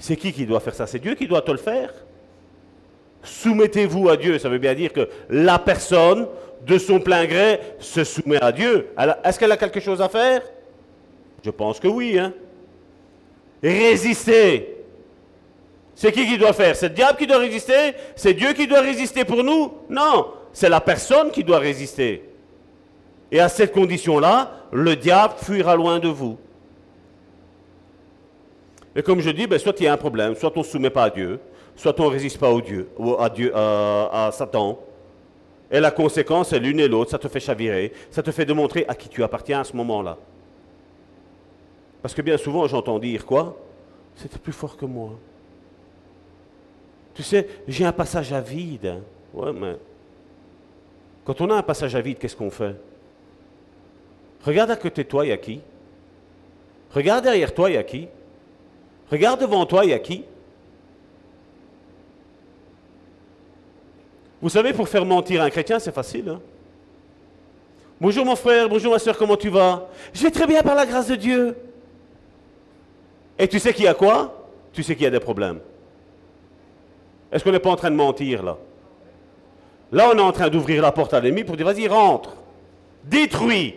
c'est 0.00 0.16
qui 0.16 0.32
qui 0.32 0.46
doit 0.46 0.58
faire 0.58 0.74
ça? 0.74 0.88
C'est 0.88 0.98
Dieu 0.98 1.14
qui 1.14 1.28
doit 1.28 1.42
te 1.42 1.52
le 1.52 1.58
faire. 1.58 1.92
Soumettez-vous 3.22 4.08
à 4.08 4.16
Dieu, 4.16 4.38
ça 4.38 4.48
veut 4.48 4.58
bien 4.58 4.74
dire 4.74 4.92
que 4.92 5.08
la 5.28 5.58
personne, 5.58 6.26
de 6.66 6.78
son 6.78 7.00
plein 7.00 7.26
gré, 7.26 7.60
se 7.78 8.02
soumet 8.02 8.42
à 8.42 8.50
Dieu. 8.50 8.88
Est-ce 9.22 9.38
qu'elle 9.38 9.52
a 9.52 9.56
quelque 9.58 9.78
chose 9.78 10.00
à 10.00 10.08
faire? 10.08 10.42
Je 11.44 11.50
pense 11.50 11.78
que 11.78 11.86
oui. 11.86 12.18
Hein? 12.18 12.32
Résister. 13.62 14.76
C'est 15.94 16.12
qui 16.12 16.26
qui 16.26 16.38
doit 16.38 16.54
faire? 16.54 16.74
C'est 16.74 16.88
le 16.88 16.94
diable 16.94 17.18
qui 17.18 17.26
doit 17.26 17.38
résister? 17.38 17.92
C'est 18.16 18.32
Dieu 18.32 18.54
qui 18.54 18.66
doit 18.66 18.80
résister 18.80 19.26
pour 19.26 19.44
nous? 19.44 19.74
Non, 19.90 20.28
c'est 20.50 20.70
la 20.70 20.80
personne 20.80 21.30
qui 21.30 21.44
doit 21.44 21.58
résister. 21.58 22.24
Et 23.30 23.38
à 23.38 23.50
cette 23.50 23.72
condition-là, 23.72 24.50
le 24.72 24.96
diable 24.96 25.34
fuira 25.42 25.76
loin 25.76 25.98
de 25.98 26.08
vous. 26.08 26.38
Et 28.94 29.02
comme 29.02 29.20
je 29.20 29.30
dis, 29.30 29.46
ben, 29.46 29.58
soit 29.58 29.78
il 29.80 29.84
y 29.84 29.86
a 29.86 29.92
un 29.92 29.96
problème, 29.96 30.34
soit 30.34 30.52
on 30.56 30.60
ne 30.60 30.64
se 30.64 30.72
soumet 30.72 30.90
pas 30.90 31.04
à 31.04 31.10
Dieu, 31.10 31.38
soit 31.76 31.98
on 32.00 32.04
ne 32.04 32.10
résiste 32.10 32.38
pas 32.38 32.50
au 32.50 32.60
Dieu, 32.60 32.88
à, 33.18 33.30
Dieu 33.30 33.52
à, 33.54 34.30
Satan. 34.32 34.78
Et 35.70 35.78
la 35.78 35.92
conséquence 35.92 36.52
est 36.52 36.58
l'une 36.58 36.80
et 36.80 36.88
l'autre, 36.88 37.12
ça 37.12 37.18
te 37.18 37.28
fait 37.28 37.38
chavirer, 37.38 37.92
ça 38.10 38.22
te 38.22 38.32
fait 38.32 38.44
démontrer 38.44 38.84
à 38.88 38.94
qui 38.94 39.08
tu 39.08 39.22
appartiens 39.22 39.60
à 39.60 39.64
ce 39.64 39.76
moment-là. 39.76 40.16
Parce 42.02 42.14
que 42.14 42.22
bien 42.22 42.36
souvent, 42.36 42.66
j'entends 42.66 42.98
dire 42.98 43.24
quoi? 43.24 43.56
C'était 44.16 44.38
plus 44.38 44.52
fort 44.52 44.76
que 44.76 44.86
moi. 44.86 45.12
Tu 47.14 47.22
sais, 47.22 47.46
j'ai 47.68 47.84
un 47.84 47.92
passage 47.92 48.32
à 48.32 48.40
vide. 48.40 49.00
Ouais, 49.32 49.52
mais 49.52 49.76
quand 51.24 51.40
on 51.40 51.50
a 51.50 51.54
un 51.54 51.62
passage 51.62 51.94
à 51.94 52.00
vide, 52.00 52.18
qu'est-ce 52.18 52.36
qu'on 52.36 52.50
fait? 52.50 52.74
Regarde 54.44 54.70
à 54.70 54.76
côté 54.76 55.04
de 55.04 55.08
toi, 55.08 55.24
il 55.24 55.28
y 55.28 55.32
a 55.32 55.36
qui? 55.36 55.60
Regarde 56.92 57.22
derrière 57.22 57.54
toi, 57.54 57.70
il 57.70 57.74
y 57.74 57.76
a 57.76 57.84
qui? 57.84 58.08
Regarde 59.10 59.40
devant 59.40 59.66
toi, 59.66 59.84
il 59.84 59.90
y 59.90 59.94
a 59.94 59.98
qui? 59.98 60.24
Vous 64.40 64.48
savez, 64.48 64.72
pour 64.72 64.88
faire 64.88 65.04
mentir 65.04 65.42
un 65.42 65.50
chrétien, 65.50 65.78
c'est 65.78 65.92
facile. 65.92 66.28
Hein 66.28 66.40
bonjour 68.00 68.24
mon 68.24 68.36
frère, 68.36 68.68
bonjour 68.68 68.92
ma 68.92 68.98
soeur, 68.98 69.18
comment 69.18 69.36
tu 69.36 69.50
vas? 69.50 69.88
Je 70.14 70.22
vais 70.22 70.30
très 70.30 70.46
bien 70.46 70.62
par 70.62 70.74
la 70.74 70.86
grâce 70.86 71.08
de 71.08 71.16
Dieu. 71.16 71.56
Et 73.38 73.48
tu 73.48 73.58
sais 73.58 73.74
qu'il 73.74 73.84
y 73.84 73.88
a 73.88 73.94
quoi? 73.94 74.48
Tu 74.72 74.82
sais 74.82 74.94
qu'il 74.94 75.04
y 75.04 75.06
a 75.06 75.10
des 75.10 75.20
problèmes. 75.20 75.60
Est-ce 77.32 77.44
qu'on 77.44 77.52
n'est 77.52 77.58
pas 77.58 77.70
en 77.70 77.76
train 77.76 77.90
de 77.90 77.96
mentir 77.96 78.42
là? 78.42 78.56
Là, 79.92 80.10
on 80.12 80.16
est 80.16 80.22
en 80.22 80.32
train 80.32 80.48
d'ouvrir 80.48 80.82
la 80.82 80.92
porte 80.92 81.12
à 81.14 81.20
l'ennemi 81.20 81.42
pour 81.42 81.56
dire 81.56 81.66
vas-y, 81.66 81.88
rentre, 81.88 82.36
détruis. 83.04 83.74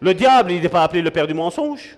Le 0.00 0.14
diable, 0.14 0.52
il 0.52 0.62
n'est 0.62 0.68
pas 0.68 0.82
appelé 0.82 1.02
le 1.02 1.10
père 1.10 1.26
du 1.26 1.34
mensonge. 1.34 1.96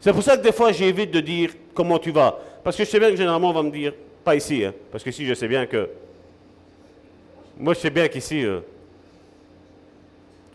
C'est 0.00 0.12
pour 0.12 0.22
ça 0.22 0.36
que 0.36 0.42
des 0.42 0.52
fois, 0.52 0.72
j'évite 0.72 1.10
de 1.10 1.20
dire 1.20 1.50
comment 1.74 1.98
tu 1.98 2.10
vas? 2.10 2.38
Parce 2.62 2.76
que 2.76 2.84
je 2.84 2.90
sais 2.90 2.98
bien 2.98 3.10
que 3.10 3.16
généralement, 3.16 3.50
on 3.50 3.54
va 3.54 3.62
me 3.62 3.70
dire, 3.70 3.92
pas 4.24 4.34
ici, 4.34 4.64
hein, 4.64 4.72
parce 4.90 5.04
que 5.04 5.10
si 5.10 5.26
je 5.26 5.34
sais 5.34 5.48
bien 5.48 5.66
que. 5.66 5.88
Moi, 7.58 7.74
je 7.74 7.80
sais 7.80 7.90
bien 7.90 8.08
qu'ici. 8.08 8.44
Euh, 8.44 8.60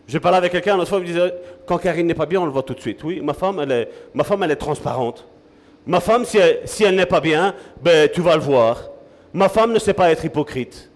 je 0.06 0.18
parlais 0.18 0.38
avec 0.38 0.50
quelqu'un, 0.50 0.76
l'autre 0.76 0.88
fois, 0.88 0.98
il 0.98 1.02
me 1.02 1.06
disait, 1.06 1.34
quand 1.66 1.78
Karine 1.78 2.06
n'est 2.06 2.14
pas 2.14 2.26
bien, 2.26 2.40
on 2.40 2.44
le 2.44 2.50
voit 2.50 2.64
tout 2.64 2.74
de 2.74 2.80
suite. 2.80 3.02
Oui, 3.04 3.20
ma 3.20 3.32
femme, 3.32 3.60
elle 3.60 4.50
est, 4.50 4.56
transparente. 4.56 5.24
Ma 5.86 6.00
femme, 6.00 6.24
si 6.24 6.38
elle, 6.38 6.60
si 6.64 6.82
elle 6.82 6.96
n'est 6.96 7.06
pas 7.06 7.20
bien, 7.20 7.54
ben, 7.80 8.08
tu 8.12 8.20
vas 8.20 8.34
le 8.34 8.42
voir. 8.42 8.90
Ma 9.32 9.48
femme 9.48 9.72
ne 9.72 9.78
sait 9.78 9.94
pas 9.94 10.10
être 10.10 10.24
hypocrite. 10.24 10.90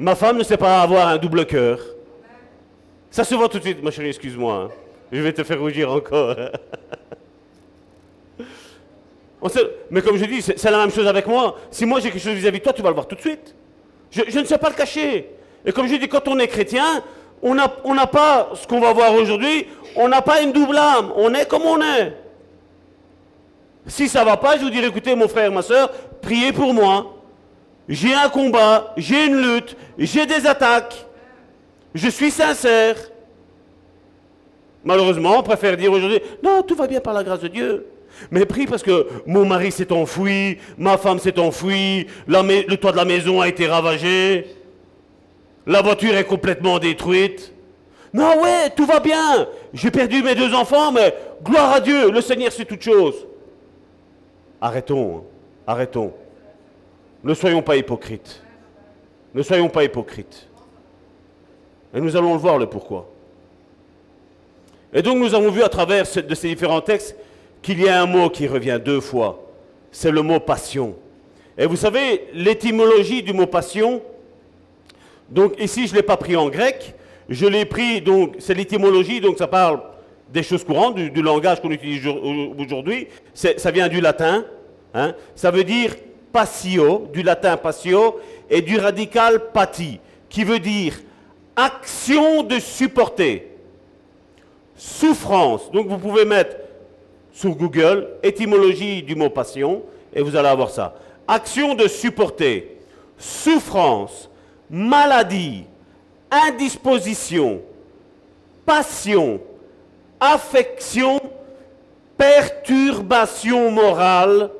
Ma 0.00 0.16
femme 0.16 0.38
ne 0.38 0.42
sait 0.42 0.56
pas 0.56 0.82
avoir 0.82 1.08
un 1.08 1.16
double 1.16 1.46
cœur. 1.46 1.78
Ça 3.10 3.24
se 3.24 3.34
voit 3.34 3.48
tout 3.48 3.58
de 3.58 3.64
suite, 3.64 3.82
ma 3.82 3.90
chérie, 3.90 4.08
excuse-moi. 4.08 4.54
Hein. 4.54 4.68
Je 5.10 5.20
vais 5.20 5.32
te 5.32 5.42
faire 5.42 5.58
rougir 5.58 5.90
encore. 5.90 6.36
mais 9.90 10.02
comme 10.02 10.16
je 10.16 10.24
dis, 10.24 10.42
c'est 10.42 10.70
la 10.70 10.78
même 10.78 10.90
chose 10.90 11.06
avec 11.06 11.26
moi. 11.26 11.56
Si 11.70 11.86
moi 11.86 12.00
j'ai 12.00 12.10
quelque 12.10 12.22
chose 12.22 12.34
vis-à-vis 12.34 12.58
de 12.58 12.64
toi, 12.64 12.72
tu 12.72 12.82
vas 12.82 12.88
le 12.90 12.94
voir 12.94 13.06
tout 13.06 13.16
de 13.16 13.20
suite. 13.20 13.54
Je, 14.10 14.38
ne 14.38 14.44
sais 14.44 14.58
pas 14.58 14.68
le 14.68 14.74
cacher. 14.74 15.30
Et 15.64 15.72
comme 15.72 15.86
je 15.86 15.96
dis, 15.96 16.08
quand 16.08 16.26
on 16.28 16.38
est 16.38 16.48
chrétien, 16.48 17.02
on 17.42 17.54
n'a 17.54 18.06
pas 18.06 18.50
ce 18.54 18.66
qu'on 18.66 18.80
va 18.80 18.92
voir 18.92 19.14
aujourd'hui, 19.14 19.66
on 19.96 20.08
n'a 20.08 20.22
pas 20.22 20.42
une 20.42 20.52
double 20.52 20.76
âme. 20.76 21.12
On 21.16 21.32
est 21.34 21.46
comme 21.46 21.62
on 21.62 21.80
est. 21.80 22.14
Si 23.86 24.08
ça 24.08 24.20
ne 24.20 24.26
va 24.26 24.36
pas, 24.36 24.56
je 24.56 24.62
vous 24.62 24.70
dirai, 24.70 24.86
écoutez, 24.86 25.14
mon 25.14 25.28
frère, 25.28 25.50
ma 25.50 25.62
soeur, 25.62 25.90
priez 26.20 26.52
pour 26.52 26.74
moi. 26.74 27.14
J'ai 27.88 28.12
un 28.12 28.28
combat, 28.28 28.92
j'ai 28.98 29.26
une 29.26 29.40
lutte, 29.40 29.76
j'ai 29.96 30.26
des 30.26 30.46
attaques. 30.46 31.06
Je 31.94 32.08
suis 32.08 32.30
sincère. 32.30 32.96
Malheureusement, 34.84 35.38
on 35.38 35.42
préfère 35.42 35.76
dire 35.76 35.92
aujourd'hui, 35.92 36.20
non, 36.42 36.62
tout 36.62 36.74
va 36.74 36.86
bien 36.86 37.00
par 37.00 37.14
la 37.14 37.24
grâce 37.24 37.40
de 37.40 37.48
Dieu. 37.48 37.86
Mais 38.30 38.46
prie 38.46 38.66
parce 38.66 38.82
que 38.82 39.06
mon 39.26 39.44
mari 39.44 39.70
s'est 39.70 39.92
enfoui, 39.92 40.58
ma 40.76 40.96
femme 40.98 41.18
s'est 41.18 41.38
enfouie, 41.38 42.06
le 42.26 42.74
toit 42.76 42.92
de 42.92 42.96
la 42.96 43.04
maison 43.04 43.40
a 43.40 43.48
été 43.48 43.66
ravagé, 43.66 44.46
la 45.66 45.82
voiture 45.82 46.16
est 46.16 46.24
complètement 46.24 46.78
détruite. 46.78 47.52
Non, 48.12 48.42
ouais, 48.42 48.70
tout 48.74 48.86
va 48.86 49.00
bien. 49.00 49.46
J'ai 49.74 49.90
perdu 49.90 50.22
mes 50.22 50.34
deux 50.34 50.54
enfants, 50.54 50.90
mais 50.90 51.14
gloire 51.44 51.72
à 51.74 51.80
Dieu, 51.80 52.10
le 52.10 52.20
Seigneur 52.20 52.50
c'est 52.50 52.64
toute 52.64 52.82
chose. 52.82 53.26
Arrêtons, 54.60 55.18
hein. 55.18 55.22
arrêtons. 55.66 56.12
Ne 57.22 57.34
soyons 57.34 57.62
pas 57.62 57.76
hypocrites. 57.76 58.42
Ne 59.34 59.42
soyons 59.42 59.68
pas 59.68 59.84
hypocrites. 59.84 60.47
Et 61.98 62.00
nous 62.00 62.14
allons 62.14 62.34
le 62.34 62.38
voir 62.38 62.58
le 62.58 62.66
pourquoi. 62.66 63.08
Et 64.94 65.02
donc 65.02 65.18
nous 65.18 65.34
avons 65.34 65.50
vu 65.50 65.64
à 65.64 65.68
travers 65.68 66.04
de 66.04 66.34
ces 66.36 66.48
différents 66.48 66.80
textes 66.80 67.16
qu'il 67.60 67.82
y 67.82 67.88
a 67.88 68.00
un 68.00 68.06
mot 68.06 68.30
qui 68.30 68.46
revient 68.46 68.78
deux 68.82 69.00
fois. 69.00 69.44
C'est 69.90 70.12
le 70.12 70.22
mot 70.22 70.38
passion. 70.38 70.94
Et 71.58 71.66
vous 71.66 71.74
savez, 71.74 72.28
l'étymologie 72.34 73.24
du 73.24 73.32
mot 73.32 73.46
passion, 73.46 74.00
donc 75.28 75.60
ici 75.60 75.88
je 75.88 75.92
ne 75.92 75.96
l'ai 75.96 76.02
pas 76.04 76.16
pris 76.16 76.36
en 76.36 76.48
grec, 76.48 76.94
je 77.28 77.46
l'ai 77.46 77.64
pris, 77.64 78.00
donc 78.00 78.36
c'est 78.38 78.54
l'étymologie, 78.54 79.20
donc 79.20 79.36
ça 79.36 79.48
parle 79.48 79.80
des 80.32 80.44
choses 80.44 80.62
courantes, 80.62 80.94
du, 80.94 81.20
langage 81.20 81.60
qu'on 81.60 81.72
utilise 81.72 82.06
aujourd'hui. 82.06 83.08
Ça 83.34 83.72
vient 83.72 83.88
du 83.88 84.00
latin, 84.00 84.44
hein. 84.94 85.16
ça 85.34 85.50
veut 85.50 85.64
dire 85.64 85.96
passio, 86.32 87.08
du 87.12 87.24
latin 87.24 87.56
passio, 87.56 88.20
et 88.48 88.62
du 88.62 88.78
radical 88.78 89.50
pati, 89.50 89.98
qui 90.28 90.44
veut 90.44 90.60
dire 90.60 90.94
action 91.58 92.44
de 92.44 92.60
supporter, 92.60 93.48
souffrance. 94.76 95.72
Donc 95.72 95.88
vous 95.88 95.98
pouvez 95.98 96.24
mettre 96.24 96.56
sur 97.32 97.50
Google, 97.50 98.10
étymologie 98.22 99.02
du 99.02 99.16
mot 99.16 99.28
passion, 99.28 99.82
et 100.14 100.22
vous 100.22 100.36
allez 100.36 100.48
avoir 100.48 100.70
ça. 100.70 100.94
Action 101.26 101.74
de 101.74 101.88
supporter, 101.88 102.78
souffrance, 103.18 104.30
maladie, 104.70 105.64
indisposition, 106.30 107.60
passion, 108.64 109.40
affection, 110.20 111.20
perturbation 112.16 113.72
morale, 113.72 114.50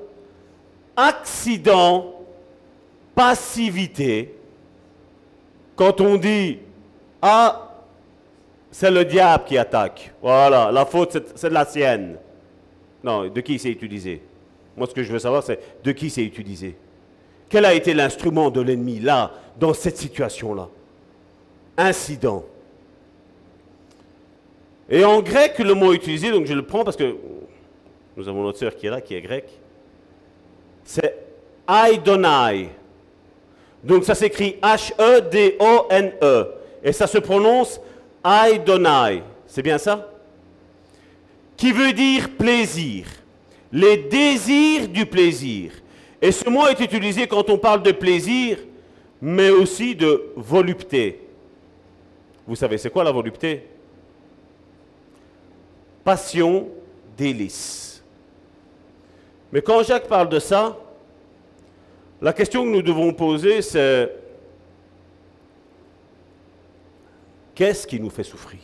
accident, 0.97 2.13
passivité. 3.15 4.35
Quand 5.77 6.01
on 6.01 6.17
dit 6.17 6.59
Ah, 7.21 7.71
c'est 8.71 8.91
le 8.91 9.05
diable 9.05 9.45
qui 9.45 9.59
attaque, 9.59 10.13
voilà, 10.23 10.71
la 10.71 10.85
faute 10.85 11.17
c'est 11.35 11.49
de 11.49 11.55
la 11.55 11.65
sienne. 11.65 12.17
Non, 13.03 13.29
de 13.29 13.41
qui 13.41 13.59
c'est 13.59 13.71
utilisé? 13.71 14.23
Moi, 14.77 14.87
ce 14.87 14.95
que 14.95 15.03
je 15.03 15.13
veux 15.13 15.19
savoir, 15.19 15.43
c'est 15.43 15.83
de 15.83 15.93
qui 15.93 16.11
c'est 16.11 16.23
utilisé. 16.23 16.77
Quel 17.49 17.65
a 17.65 17.75
été 17.75 17.95
l'instrument 17.95 18.51
de 18.51 18.61
l'ennemi 18.61 19.01
là, 19.01 19.33
dans 19.59 19.73
cette 19.73 19.97
situation-là? 19.97 20.69
Incident. 21.77 22.45
Et 24.89 25.05
en 25.05 25.21
grec, 25.21 25.59
le 25.59 25.75
mot 25.75 25.93
utilisé, 25.93 26.31
donc 26.31 26.47
je 26.47 26.55
le 26.55 26.63
prends 26.63 26.85
parce 26.85 26.97
que 26.97 27.17
nous 28.17 28.29
avons 28.29 28.43
notre 28.43 28.59
sœur 28.59 28.77
qui 28.77 28.87
est 28.87 28.91
là, 28.91 29.01
qui 29.01 29.15
est 29.15 29.21
grecque, 29.21 29.51
c'est 30.85 31.17
Aidonai. 31.69 32.71
Donc 33.83 34.05
ça 34.05 34.15
s'écrit 34.15 34.57
H-E-D-O-N-E. 34.63 36.58
Et 36.89 36.93
ça 36.93 37.07
se 37.07 37.19
prononce 37.19 37.79
Aidonai. 38.25 39.23
C'est 39.47 39.61
bien 39.61 39.77
ça? 39.77 40.11
Qui 41.55 41.71
veut 41.71 41.93
dire 41.93 42.31
plaisir. 42.31 43.05
Les 43.71 43.99
désirs 43.99 44.89
du 44.89 45.05
plaisir. 45.05 45.73
Et 46.23 46.33
ce 46.33 46.49
mot 46.49 46.67
est 46.67 46.81
utilisé 46.81 47.27
quand 47.27 47.51
on 47.51 47.59
parle 47.59 47.83
de 47.83 47.93
plaisir, 47.93 48.57
mais 49.21 49.51
aussi 49.51 49.95
de 49.95 50.33
volupté. 50.35 51.21
Vous 52.47 52.57
savez, 52.57 52.79
c'est 52.79 52.89
quoi 52.89 53.05
la 53.05 53.13
volupté? 53.13 53.67
Passion, 56.03 56.69
délice. 57.19 58.03
Mais 59.53 59.61
quand 59.61 59.83
Jacques 59.83 60.09
parle 60.09 60.31
de 60.31 60.39
ça, 60.39 60.75
la 62.23 62.33
question 62.33 62.65
que 62.65 62.71
nous 62.71 62.83
devons 62.83 63.13
poser, 63.13 63.61
c'est 63.61 64.11
qu'est-ce 67.59 67.89
qui 67.89 67.99
nous 67.99 68.09
fait 68.09 68.23
souffrir? 68.23 68.61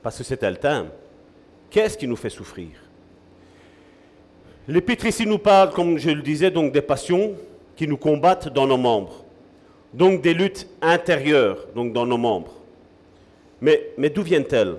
Parce 0.00 0.16
que 0.16 0.22
c'est 0.22 0.40
le 0.40 0.56
thème. 0.56 0.90
Qu'est-ce 1.68 1.98
qui 1.98 2.06
nous 2.06 2.14
fait 2.14 2.30
souffrir? 2.30 2.68
L'Épître 4.68 5.06
ici 5.06 5.26
nous 5.26 5.38
parle, 5.38 5.70
comme 5.72 5.98
je 5.98 6.10
le 6.10 6.22
disais, 6.22 6.52
donc 6.52 6.72
des 6.72 6.82
passions 6.82 7.34
qui 7.74 7.88
nous 7.88 7.96
combattent 7.96 8.52
dans 8.52 8.68
nos 8.68 8.76
membres. 8.76 9.24
Donc 9.92 10.22
des 10.22 10.34
luttes 10.34 10.68
intérieures, 10.80 11.66
donc 11.74 11.92
dans 11.92 12.06
nos 12.06 12.16
membres. 12.16 12.54
Mais, 13.60 13.88
mais 13.98 14.08
d'où 14.08 14.22
viennent-elles? 14.22 14.76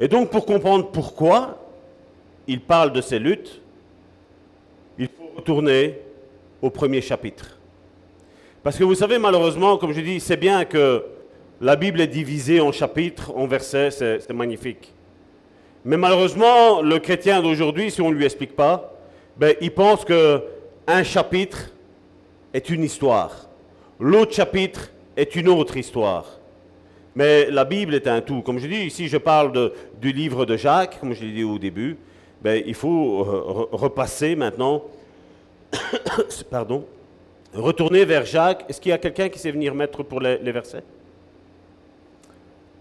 Et 0.00 0.08
donc 0.08 0.30
pour 0.30 0.46
comprendre 0.46 0.90
pourquoi 0.90 1.58
il 2.46 2.62
parle 2.62 2.90
de 2.90 3.02
ces 3.02 3.18
luttes, 3.18 3.60
il 4.98 5.08
faut 5.08 5.30
retourner 5.36 5.98
au 6.62 6.70
premier 6.70 7.02
chapitre. 7.02 7.58
Parce 8.62 8.76
que 8.78 8.84
vous 8.84 8.94
savez, 8.94 9.18
malheureusement, 9.18 9.76
comme 9.76 9.92
je 9.92 10.00
dis, 10.00 10.20
c'est 10.20 10.36
bien 10.36 10.64
que 10.64 11.04
la 11.60 11.76
Bible 11.76 12.00
est 12.00 12.06
divisée 12.06 12.60
en 12.60 12.70
chapitres, 12.72 13.32
en 13.36 13.46
versets, 13.46 13.90
c'est 13.90 14.32
magnifique. 14.32 14.92
Mais 15.84 15.96
malheureusement, 15.96 16.80
le 16.80 16.98
chrétien 17.00 17.42
d'aujourd'hui, 17.42 17.90
si 17.90 18.00
on 18.00 18.10
ne 18.10 18.14
lui 18.14 18.24
explique 18.24 18.54
pas, 18.54 18.94
ben, 19.36 19.54
il 19.60 19.72
pense 19.72 20.04
que 20.04 20.42
un 20.86 21.02
chapitre 21.02 21.70
est 22.54 22.70
une 22.70 22.84
histoire. 22.84 23.48
L'autre 23.98 24.32
chapitre 24.32 24.90
est 25.16 25.34
une 25.34 25.48
autre 25.48 25.76
histoire. 25.76 26.26
Mais 27.14 27.50
la 27.50 27.64
Bible 27.64 27.94
est 27.94 28.06
un 28.06 28.20
tout. 28.20 28.42
Comme 28.42 28.58
je 28.58 28.66
dis, 28.66 28.84
ici, 28.86 29.08
je 29.08 29.16
parle 29.16 29.72
du 30.00 30.12
livre 30.12 30.44
de 30.46 30.56
Jacques, 30.56 30.98
comme 31.00 31.12
je 31.14 31.24
l'ai 31.24 31.32
dit 31.32 31.44
au 31.44 31.58
début. 31.58 31.96
Ben, 32.40 32.62
il 32.64 32.74
faut 32.74 33.20
euh, 33.22 33.66
re- 33.72 33.76
repasser 33.76 34.34
maintenant. 34.36 34.82
Pardon. 36.50 36.84
Retourner 37.54 38.04
vers 38.04 38.24
Jacques. 38.24 38.64
Est-ce 38.68 38.80
qu'il 38.80 38.90
y 38.90 38.94
a 38.94 38.98
quelqu'un 38.98 39.28
qui 39.28 39.38
sait 39.38 39.50
venir 39.50 39.74
mettre 39.74 40.02
pour 40.02 40.20
les, 40.20 40.36
versets? 40.52 40.82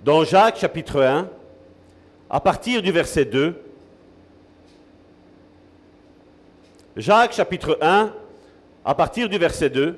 Dans 0.03 0.23
Jacques 0.23 0.57
chapitre 0.57 1.01
1, 1.01 1.29
à 2.29 2.39
partir 2.39 2.81
du 2.81 2.91
verset 2.91 3.25
2, 3.25 3.61
Jacques 6.95 7.33
chapitre 7.33 7.77
1, 7.81 8.13
à 8.85 8.95
partir 8.95 9.27
du 9.29 9.37
verset 9.37 9.69
2, 9.69 9.97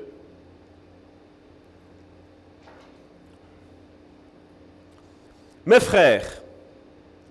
Mes 5.65 5.79
frères, 5.79 6.25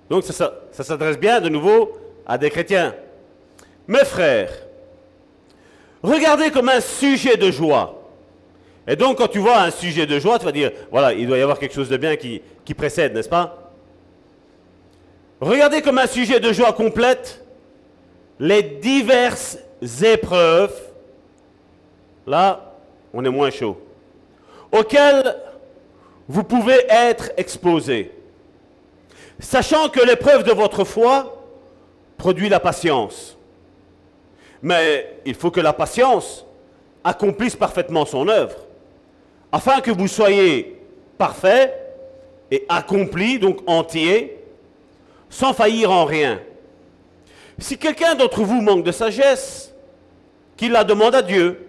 donc 0.08 0.24
ça- 0.24 0.54
ça 0.72 0.82
s'adresse 0.82 1.18
bien 1.18 1.38
de 1.40 1.50
nouveau 1.50 1.92
à 2.26 2.38
des 2.38 2.48
chrétiens. 2.48 2.94
Mes 3.86 4.04
frères, 4.06 4.61
regardez 6.02 6.50
comme 6.50 6.68
un 6.68 6.80
sujet 6.80 7.36
de 7.36 7.50
joie. 7.50 7.98
Et 8.86 8.96
donc 8.96 9.18
quand 9.18 9.28
tu 9.28 9.38
vois 9.38 9.60
un 9.60 9.70
sujet 9.70 10.06
de 10.06 10.18
joie, 10.18 10.38
tu 10.38 10.44
vas 10.44 10.52
dire, 10.52 10.72
voilà, 10.90 11.12
il 11.12 11.26
doit 11.26 11.38
y 11.38 11.42
avoir 11.42 11.58
quelque 11.58 11.74
chose 11.74 11.88
de 11.88 11.96
bien 11.96 12.16
qui, 12.16 12.42
précède, 12.74 13.14
n'est-ce 13.14 13.28
pas? 13.28 13.70
Regardez 15.40 15.82
comme 15.82 15.98
un 15.98 16.06
sujet 16.06 16.40
de 16.40 16.52
joie 16.52 16.72
complète 16.72 17.44
les 18.38 18.62
diverses 18.62 19.58
épreuves, 20.02 20.74
là, 22.26 22.74
on 23.12 23.24
est 23.24 23.30
moins 23.30 23.50
chaud, 23.50 23.80
auxquelles 24.72 25.36
vous 26.28 26.42
pouvez 26.42 26.84
être 26.88 27.30
exposés, 27.36 28.10
sachant 29.38 29.88
que 29.88 30.00
l'épreuve 30.00 30.44
de 30.44 30.52
votre 30.52 30.84
foi 30.84 31.44
produit 32.16 32.48
la 32.48 32.58
patience. 32.60 33.36
Mais 34.62 35.18
il 35.24 35.34
faut 35.34 35.50
que 35.50 35.60
la 35.60 35.72
patience 35.72 36.46
accomplisse 37.02 37.56
parfaitement 37.56 38.06
son 38.06 38.28
œuvre, 38.28 38.56
afin 39.50 39.80
que 39.80 39.90
vous 39.90 40.08
soyez 40.08 40.80
parfaits 41.18 41.74
et 42.50 42.64
accomplis, 42.68 43.38
donc 43.38 43.58
entiers, 43.66 44.38
sans 45.28 45.52
faillir 45.52 45.90
en 45.90 46.04
rien. 46.04 46.40
Si 47.58 47.76
quelqu'un 47.76 48.14
d'entre 48.14 48.42
vous 48.42 48.60
manque 48.60 48.84
de 48.84 48.92
sagesse, 48.92 49.74
qu'il 50.56 50.72
la 50.72 50.84
demande 50.84 51.14
à 51.14 51.22
Dieu, 51.22 51.66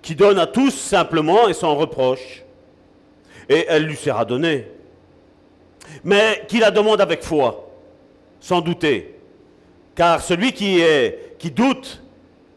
qui 0.00 0.14
donne 0.14 0.38
à 0.38 0.46
tous 0.46 0.70
simplement 0.70 1.48
et 1.48 1.54
sans 1.54 1.74
reproche, 1.74 2.44
et 3.48 3.66
elle 3.68 3.84
lui 3.84 3.96
sera 3.96 4.24
donnée. 4.24 4.68
Mais 6.04 6.44
qu'il 6.48 6.60
la 6.60 6.70
demande 6.70 7.00
avec 7.00 7.22
foi, 7.22 7.68
sans 8.40 8.60
douter, 8.60 9.18
car 9.94 10.20
celui 10.22 10.52
qui, 10.52 10.80
est, 10.80 11.36
qui 11.38 11.50
doute 11.50 12.02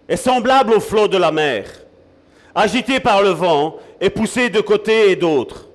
est 0.08 0.18
semblable 0.18 0.74
au 0.74 0.80
flot 0.80 1.08
de 1.08 1.18
la 1.18 1.32
mer, 1.32 1.66
agité 2.54 3.00
par 3.00 3.22
le 3.22 3.30
vent 3.30 3.78
et 4.00 4.10
poussé 4.10 4.50
de 4.50 4.62
côté 4.62 5.12
et 5.12 5.16
d'autre. 5.16 5.68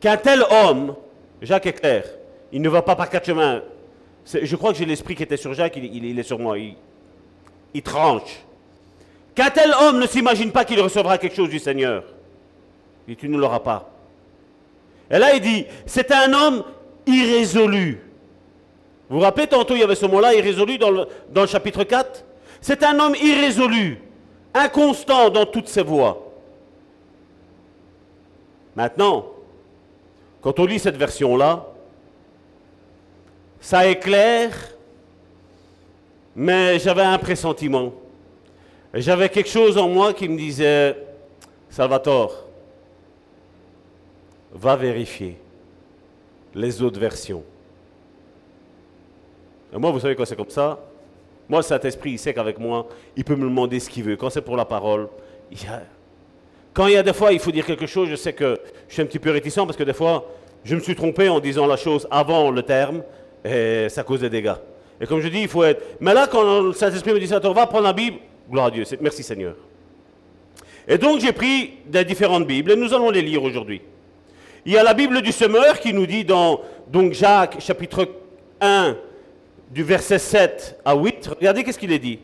Qu'un 0.00 0.16
tel 0.16 0.44
homme, 0.50 0.94
Jacques 1.42 1.66
est 1.66 1.72
clair, 1.72 2.04
il 2.52 2.62
ne 2.62 2.68
va 2.68 2.82
pas 2.82 2.96
par 2.96 3.10
quatre 3.10 3.26
chemins. 3.26 3.62
Je 4.24 4.56
crois 4.56 4.72
que 4.72 4.78
j'ai 4.78 4.84
l'esprit 4.84 5.14
qui 5.14 5.22
était 5.22 5.36
sur 5.36 5.54
Jacques, 5.54 5.76
il, 5.76 6.18
est 6.18 6.22
sur 6.22 6.38
moi. 6.38 6.58
Il, 6.58 6.76
il 7.74 7.82
tranche. 7.82 8.44
Qu'un 9.34 9.50
tel 9.50 9.72
homme 9.80 9.98
ne 9.98 10.06
s'imagine 10.06 10.52
pas 10.52 10.64
qu'il 10.64 10.80
recevra 10.80 11.18
quelque 11.18 11.36
chose 11.36 11.48
du 11.48 11.58
Seigneur. 11.58 12.04
Il 13.06 13.14
dit, 13.14 13.20
tu 13.20 13.28
ne 13.28 13.38
l'auras 13.38 13.60
pas. 13.60 13.90
Et 15.10 15.18
là, 15.18 15.34
il 15.34 15.40
dit, 15.40 15.66
c'est 15.86 16.12
un 16.12 16.32
homme 16.32 16.62
irrésolu. 17.06 18.02
Vous 19.08 19.16
vous 19.16 19.22
rappelez, 19.22 19.46
tantôt, 19.46 19.74
il 19.74 19.80
y 19.80 19.82
avait 19.82 19.94
ce 19.94 20.04
mot-là, 20.04 20.34
irrésolu, 20.34 20.76
dans 20.76 20.90
le, 20.90 21.06
dans 21.30 21.42
le 21.42 21.46
chapitre 21.46 21.84
4 21.84 22.24
C'est 22.60 22.82
un 22.82 22.98
homme 22.98 23.14
irrésolu, 23.14 24.00
inconstant 24.54 25.30
dans 25.30 25.46
toutes 25.46 25.68
ses 25.68 25.82
voies. 25.82 26.24
Maintenant, 28.74 29.26
quand 30.40 30.58
on 30.58 30.66
lit 30.66 30.78
cette 30.78 30.96
version-là, 30.96 31.66
ça 33.60 33.86
éclaire, 33.88 34.52
mais 36.34 36.78
j'avais 36.78 37.02
un 37.02 37.18
pressentiment. 37.18 37.92
J'avais 38.94 39.28
quelque 39.28 39.48
chose 39.48 39.76
en 39.76 39.88
moi 39.88 40.14
qui 40.14 40.28
me 40.28 40.36
disait, 40.36 40.96
Salvatore, 41.68 42.46
va 44.52 44.76
vérifier 44.76 45.38
les 46.54 46.80
autres 46.82 46.98
versions. 46.98 47.44
Et 49.72 49.76
moi, 49.76 49.90
vous 49.90 50.00
savez 50.00 50.16
quand 50.16 50.24
c'est 50.24 50.36
comme 50.36 50.48
ça 50.48 50.78
Moi, 51.48 51.60
le 51.60 51.64
Saint-Esprit, 51.64 52.12
il 52.12 52.18
sait 52.18 52.34
qu'avec 52.34 52.58
moi, 52.58 52.86
il 53.16 53.24
peut 53.24 53.36
me 53.36 53.44
demander 53.44 53.80
ce 53.80 53.88
qu'il 53.88 54.04
veut. 54.04 54.16
Quand 54.16 54.30
c'est 54.30 54.42
pour 54.42 54.56
la 54.56 54.64
parole, 54.64 55.08
il 55.50 55.62
y 55.62 55.66
a- 55.66 55.82
quand 56.74 56.86
il 56.86 56.92
y 56.92 56.96
a 56.96 57.02
des 57.02 57.12
fois, 57.14 57.32
il 57.32 57.38
faut 57.40 57.50
dire 57.50 57.64
quelque 57.64 57.86
chose, 57.86 58.08
je 58.08 58.16
sais 58.16 58.32
que 58.34 58.58
je 58.86 58.92
suis 58.94 59.02
un 59.02 59.06
petit 59.06 59.18
peu 59.18 59.30
réticent 59.30 59.56
parce 59.64 59.76
que 59.76 59.82
des 59.84 59.94
fois, 59.94 60.26
je 60.64 60.74
me 60.74 60.80
suis 60.80 60.94
trompé 60.94 61.28
en 61.28 61.40
disant 61.40 61.66
la 61.66 61.76
chose 61.76 62.06
avant 62.10 62.50
le 62.50 62.62
terme 62.62 63.02
et 63.44 63.88
ça 63.88 64.02
cause 64.02 64.20
des 64.20 64.30
dégâts. 64.30 64.54
Et 65.00 65.06
comme 65.06 65.20
je 65.20 65.28
dis, 65.28 65.42
il 65.42 65.48
faut 65.48 65.64
être. 65.64 65.82
Mais 66.00 66.12
là, 66.12 66.26
quand 66.30 66.60
le 66.60 66.72
Saint-Esprit 66.72 67.12
me 67.14 67.18
dit 67.20 67.28
ça, 67.28 67.38
va 67.38 67.66
prendre 67.66 67.84
la 67.84 67.92
Bible, 67.92 68.18
gloire 68.50 68.66
à 68.66 68.70
Dieu, 68.70 68.84
merci 69.00 69.22
Seigneur. 69.22 69.54
Et 70.86 70.98
donc, 70.98 71.20
j'ai 71.20 71.32
pris 71.32 71.74
des 71.86 72.04
différentes 72.04 72.46
Bibles 72.46 72.72
et 72.72 72.76
nous 72.76 72.92
allons 72.94 73.10
les 73.10 73.22
lire 73.22 73.42
aujourd'hui. 73.42 73.80
Il 74.66 74.72
y 74.72 74.76
a 74.76 74.82
la 74.82 74.94
Bible 74.94 75.22
du 75.22 75.32
semeur 75.32 75.78
qui 75.80 75.92
nous 75.92 76.06
dit 76.06 76.24
dans 76.24 76.60
donc 76.88 77.12
Jacques 77.12 77.60
chapitre 77.60 78.08
1 78.60 78.96
du 79.70 79.82
verset 79.82 80.18
7 80.18 80.80
à 80.84 80.94
8, 80.94 81.30
regardez 81.38 81.64
qu'est-ce 81.64 81.78
qu'il 81.78 81.92
est 81.92 81.98
dit. 81.98 82.20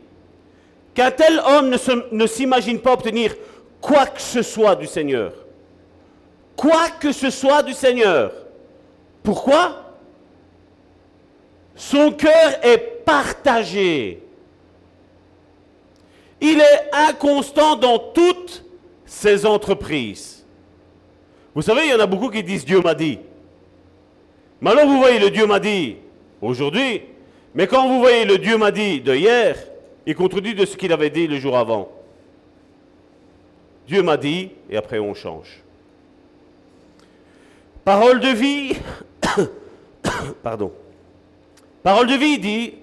Qu'un 0.93 1.11
tel 1.11 1.41
homme 1.45 1.75
ne 2.11 2.27
s'imagine 2.27 2.79
pas 2.79 2.93
obtenir 2.93 3.35
quoi 3.81 4.07
que 4.07 4.21
ce 4.21 4.41
soit 4.41 4.75
du 4.75 4.87
Seigneur. 4.87 5.33
Quoi 6.55 6.89
que 6.99 7.11
ce 7.11 7.29
soit 7.29 7.61
du 7.63 7.73
Seigneur. 7.73 8.31
Pourquoi? 9.21 9.93
Son 11.75 12.11
cœur 12.11 12.59
est 12.63 12.77
partagé. 13.03 14.23
Il 16.39 16.59
est 16.61 16.89
inconstant 16.93 17.75
dans 17.75 17.99
toutes 17.99 18.63
ses 19.05 19.45
entreprises. 19.45 20.45
Vous 21.53 21.61
savez, 21.61 21.83
il 21.85 21.91
y 21.91 21.93
en 21.93 21.99
a 21.99 22.07
beaucoup 22.07 22.29
qui 22.29 22.43
disent 22.43 22.65
Dieu 22.65 22.81
m'a 22.81 22.95
dit. 22.95 23.19
Mais 24.61 24.71
alors 24.71 24.85
vous 24.85 24.97
voyez 24.97 25.19
le 25.19 25.29
Dieu 25.29 25.45
m'a 25.45 25.59
dit 25.59 25.97
aujourd'hui, 26.41 27.01
mais 27.55 27.67
quand 27.67 27.87
vous 27.87 27.99
voyez 27.99 28.25
le 28.25 28.37
Dieu 28.37 28.57
m'a 28.57 28.71
dit 28.71 28.99
de 28.99 29.15
hier, 29.15 29.55
il 30.05 30.15
contredit 30.15 30.53
de 30.53 30.65
ce 30.65 30.75
qu'il 30.75 30.91
avait 30.91 31.09
dit 31.09 31.25
le 31.25 31.39
jour 31.39 31.57
avant. 31.57 31.89
Dieu 33.87 34.03
m'a 34.03 34.17
dit, 34.17 34.51
et 34.69 34.77
après 34.77 34.99
on 34.99 35.13
change. 35.13 35.63
Parole 37.85 38.19
de 38.19 38.27
vie, 38.27 38.75
pardon. 40.43 40.71
Parole 41.81 42.07
de 42.07 42.15
vie 42.15 42.39
dit, 42.39 42.73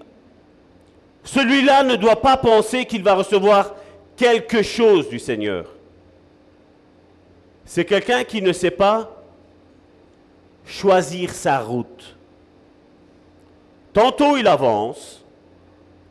celui-là 1.25 1.83
ne 1.83 1.97
doit 1.97 2.23
pas 2.23 2.37
penser 2.37 2.87
qu'il 2.87 3.03
va 3.03 3.15
recevoir 3.15 3.75
quelque 4.17 4.63
chose 4.63 5.09
du 5.09 5.19
Seigneur. 5.19 5.67
C'est 7.65 7.85
quelqu'un 7.85 8.25
qui 8.25 8.41
ne 8.43 8.53
sait 8.53 8.71
pas 8.71 9.23
choisir 10.65 11.31
sa 11.31 11.59
route. 11.59 12.17
Tantôt 13.93 14.37
il 14.37 14.47
avance, 14.47 15.25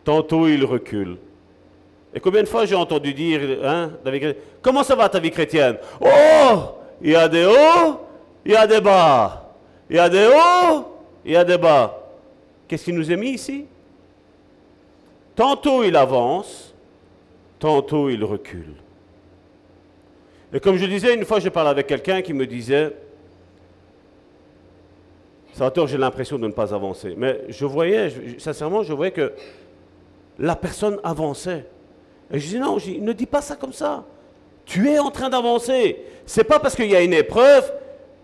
tantôt 0.04 0.48
il 0.48 0.64
recule. 0.66 1.18
Et 2.14 2.20
combien 2.20 2.44
de 2.44 2.48
fois 2.48 2.66
j'ai 2.66 2.76
entendu 2.76 3.14
dire, 3.14 3.42
hein, 3.64 3.92
comment 4.62 4.84
ça 4.84 4.96
va 4.96 5.10
ta 5.10 5.20
vie 5.20 5.32
chrétienne? 5.32 5.78
Oh, 6.00 6.76
il 7.02 7.12
y 7.12 7.16
a 7.16 7.28
des 7.28 7.46
hauts, 7.46 8.00
il 8.46 8.52
y 8.52 8.56
a 8.56 8.68
des 8.68 8.82
bas. 8.82 9.56
Il 9.90 9.96
y 9.96 10.00
a 10.00 10.10
des 10.10 10.28
hauts, 10.28 10.86
il 11.26 11.32
y 11.32 11.36
a 11.36 11.44
des 11.44 11.58
bas. 11.58 11.98
Qu'est-ce 12.68 12.86
qui 12.86 12.94
nous 12.94 13.12
est 13.12 13.18
mis 13.18 13.32
ici? 13.32 13.66
Tantôt 15.36 15.84
il 15.84 15.96
avance, 15.96 16.74
tantôt 17.60 18.10
il 18.10 18.24
recule. 18.24 18.76
Et 20.54 20.60
comme 20.60 20.76
je 20.76 20.86
disais, 20.86 21.16
une 21.16 21.26
fois 21.26 21.40
je 21.40 21.50
parlais 21.50 21.70
avec 21.70 21.88
quelqu'un 21.88 22.22
qui 22.22 22.34
me 22.34 22.46
disait, 22.46 22.94
Salvatore, 25.54 25.88
j'ai 25.88 25.98
l'impression 25.98 26.38
de 26.38 26.48
ne 26.48 26.52
pas 26.54 26.74
avancer. 26.74 27.14
Mais 27.18 27.42
je 27.50 27.66
voyais, 27.66 28.10
sincèrement, 28.38 28.84
je 28.84 28.94
voyais 28.94 29.12
que 29.12 29.34
la 30.40 30.56
personne 30.56 31.00
avançait. 31.04 31.66
Et 32.32 32.40
je 32.40 32.48
dis 32.48 32.60
non, 32.60 32.80
je 32.80 32.92
ne 32.92 33.14
dis 33.14 33.26
pas 33.26 33.42
ça 33.42 33.56
comme 33.56 33.74
ça. 33.74 34.06
Tu 34.66 34.90
es 34.90 35.00
en 35.00 35.12
train 35.12 35.30
d'avancer. 35.30 35.98
C'est 36.26 36.46
pas 36.46 36.60
parce 36.60 36.76
qu'il 36.76 36.90
y 36.90 36.96
a 36.96 37.02
une 37.02 37.14
épreuve 37.14 37.72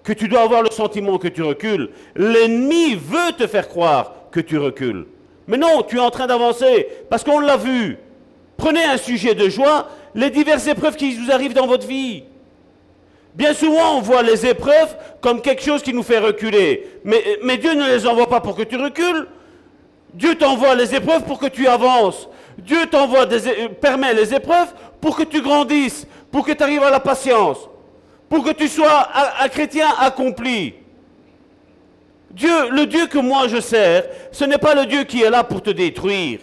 que 0.03 0.13
tu 0.13 0.29
dois 0.29 0.41
avoir 0.41 0.63
le 0.63 0.71
sentiment 0.71 1.17
que 1.17 1.27
tu 1.27 1.43
recules. 1.43 1.89
L'ennemi 2.15 2.95
veut 2.95 3.33
te 3.37 3.45
faire 3.45 3.67
croire 3.67 4.13
que 4.31 4.39
tu 4.39 4.57
recules. 4.57 5.05
Mais 5.47 5.57
non, 5.57 5.83
tu 5.83 5.97
es 5.97 5.99
en 5.99 6.09
train 6.09 6.27
d'avancer 6.27 6.87
parce 7.09 7.23
qu'on 7.23 7.39
l'a 7.39 7.57
vu. 7.57 7.97
Prenez 8.55 8.83
un 8.83 8.97
sujet 8.97 9.35
de 9.35 9.49
joie, 9.49 9.89
les 10.15 10.29
diverses 10.29 10.67
épreuves 10.67 10.95
qui 10.95 11.15
vous 11.15 11.31
arrivent 11.31 11.53
dans 11.53 11.67
votre 11.67 11.85
vie. 11.85 12.23
Bien 13.37 13.53
souvent, 13.53 13.97
on 13.97 14.01
voit 14.01 14.23
les 14.23 14.47
épreuves 14.47 14.97
comme 15.21 15.41
quelque 15.41 15.61
chose 15.61 15.83
qui 15.83 15.93
nous 15.93 16.01
fait 16.01 16.17
reculer. 16.17 16.87
Mais, 17.03 17.57
Dieu 17.57 17.75
ne 17.75 17.87
les 17.87 18.07
envoie 18.07 18.27
pas 18.27 18.41
pour 18.41 18.55
que 18.55 18.63
tu 18.63 18.77
recules. 18.77 19.27
Dieu 20.11 20.33
t'envoie 20.33 20.73
les 20.73 20.95
épreuves 20.95 21.21
pour 21.23 21.37
que 21.37 21.45
tu 21.45 21.67
avances. 21.67 22.27
Dieu 22.57 22.87
t'envoie 22.87 23.31
é- 23.31 23.69
permet 23.69 24.15
les 24.15 24.33
épreuves 24.33 24.73
pour 24.99 25.15
que 25.15 25.21
tu 25.21 25.43
grandisses, 25.43 26.07
pour 26.31 26.43
que 26.47 26.51
tu 26.51 26.63
arrives 26.63 26.81
à 26.81 26.89
la 26.89 26.99
patience, 26.99 27.69
pour 28.27 28.43
que 28.43 28.49
tu 28.49 28.67
sois 28.67 29.07
un, 29.13 29.45
un 29.45 29.49
chrétien 29.49 29.85
accompli. 29.99 30.73
Dieu, 32.31 32.71
le 32.71 32.87
Dieu 32.87 33.05
que 33.05 33.19
moi 33.19 33.47
je 33.47 33.61
sers, 33.61 34.05
ce 34.31 34.45
n'est 34.45 34.57
pas 34.57 34.73
le 34.73 34.87
Dieu 34.87 35.03
qui 35.03 35.21
est 35.21 35.29
là 35.29 35.43
pour 35.43 35.61
te 35.61 35.69
détruire, 35.69 36.39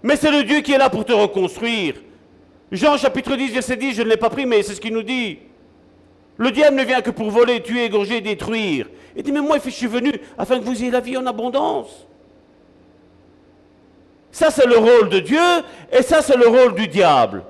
mais 0.00 0.14
c'est 0.14 0.30
le 0.30 0.44
Dieu 0.44 0.60
qui 0.60 0.72
est 0.72 0.78
là 0.78 0.88
pour 0.90 1.04
te 1.04 1.12
reconstruire. 1.12 1.94
Jean 2.72 2.96
chapitre 2.96 3.36
10, 3.36 3.52
verset 3.52 3.76
10, 3.76 3.94
je 3.94 4.02
ne 4.02 4.08
l'ai 4.08 4.16
pas 4.16 4.30
pris, 4.30 4.46
mais 4.46 4.62
c'est 4.62 4.74
ce 4.74 4.80
qu'il 4.80 4.92
nous 4.92 5.02
dit. 5.02 5.38
Le 6.36 6.50
diable 6.50 6.76
ne 6.76 6.84
vient 6.84 7.00
que 7.00 7.10
pour 7.10 7.30
voler, 7.30 7.62
tuer, 7.62 7.84
égorger, 7.84 8.20
détruire. 8.20 8.88
Il 9.16 9.22
dit, 9.22 9.30
mais 9.30 9.40
moi, 9.40 9.58
je 9.64 9.70
suis 9.70 9.86
venu 9.86 10.12
afin 10.36 10.58
que 10.58 10.64
vous 10.64 10.82
ayez 10.82 10.90
la 10.90 11.00
vie 11.00 11.16
en 11.16 11.26
abondance. 11.26 12.06
Ça, 14.32 14.50
c'est 14.50 14.66
le 14.66 14.78
rôle 14.78 15.08
de 15.10 15.20
Dieu, 15.20 15.38
et 15.92 16.02
ça, 16.02 16.20
c'est 16.20 16.36
le 16.36 16.48
rôle 16.48 16.74
du 16.74 16.88
diable. 16.88 17.44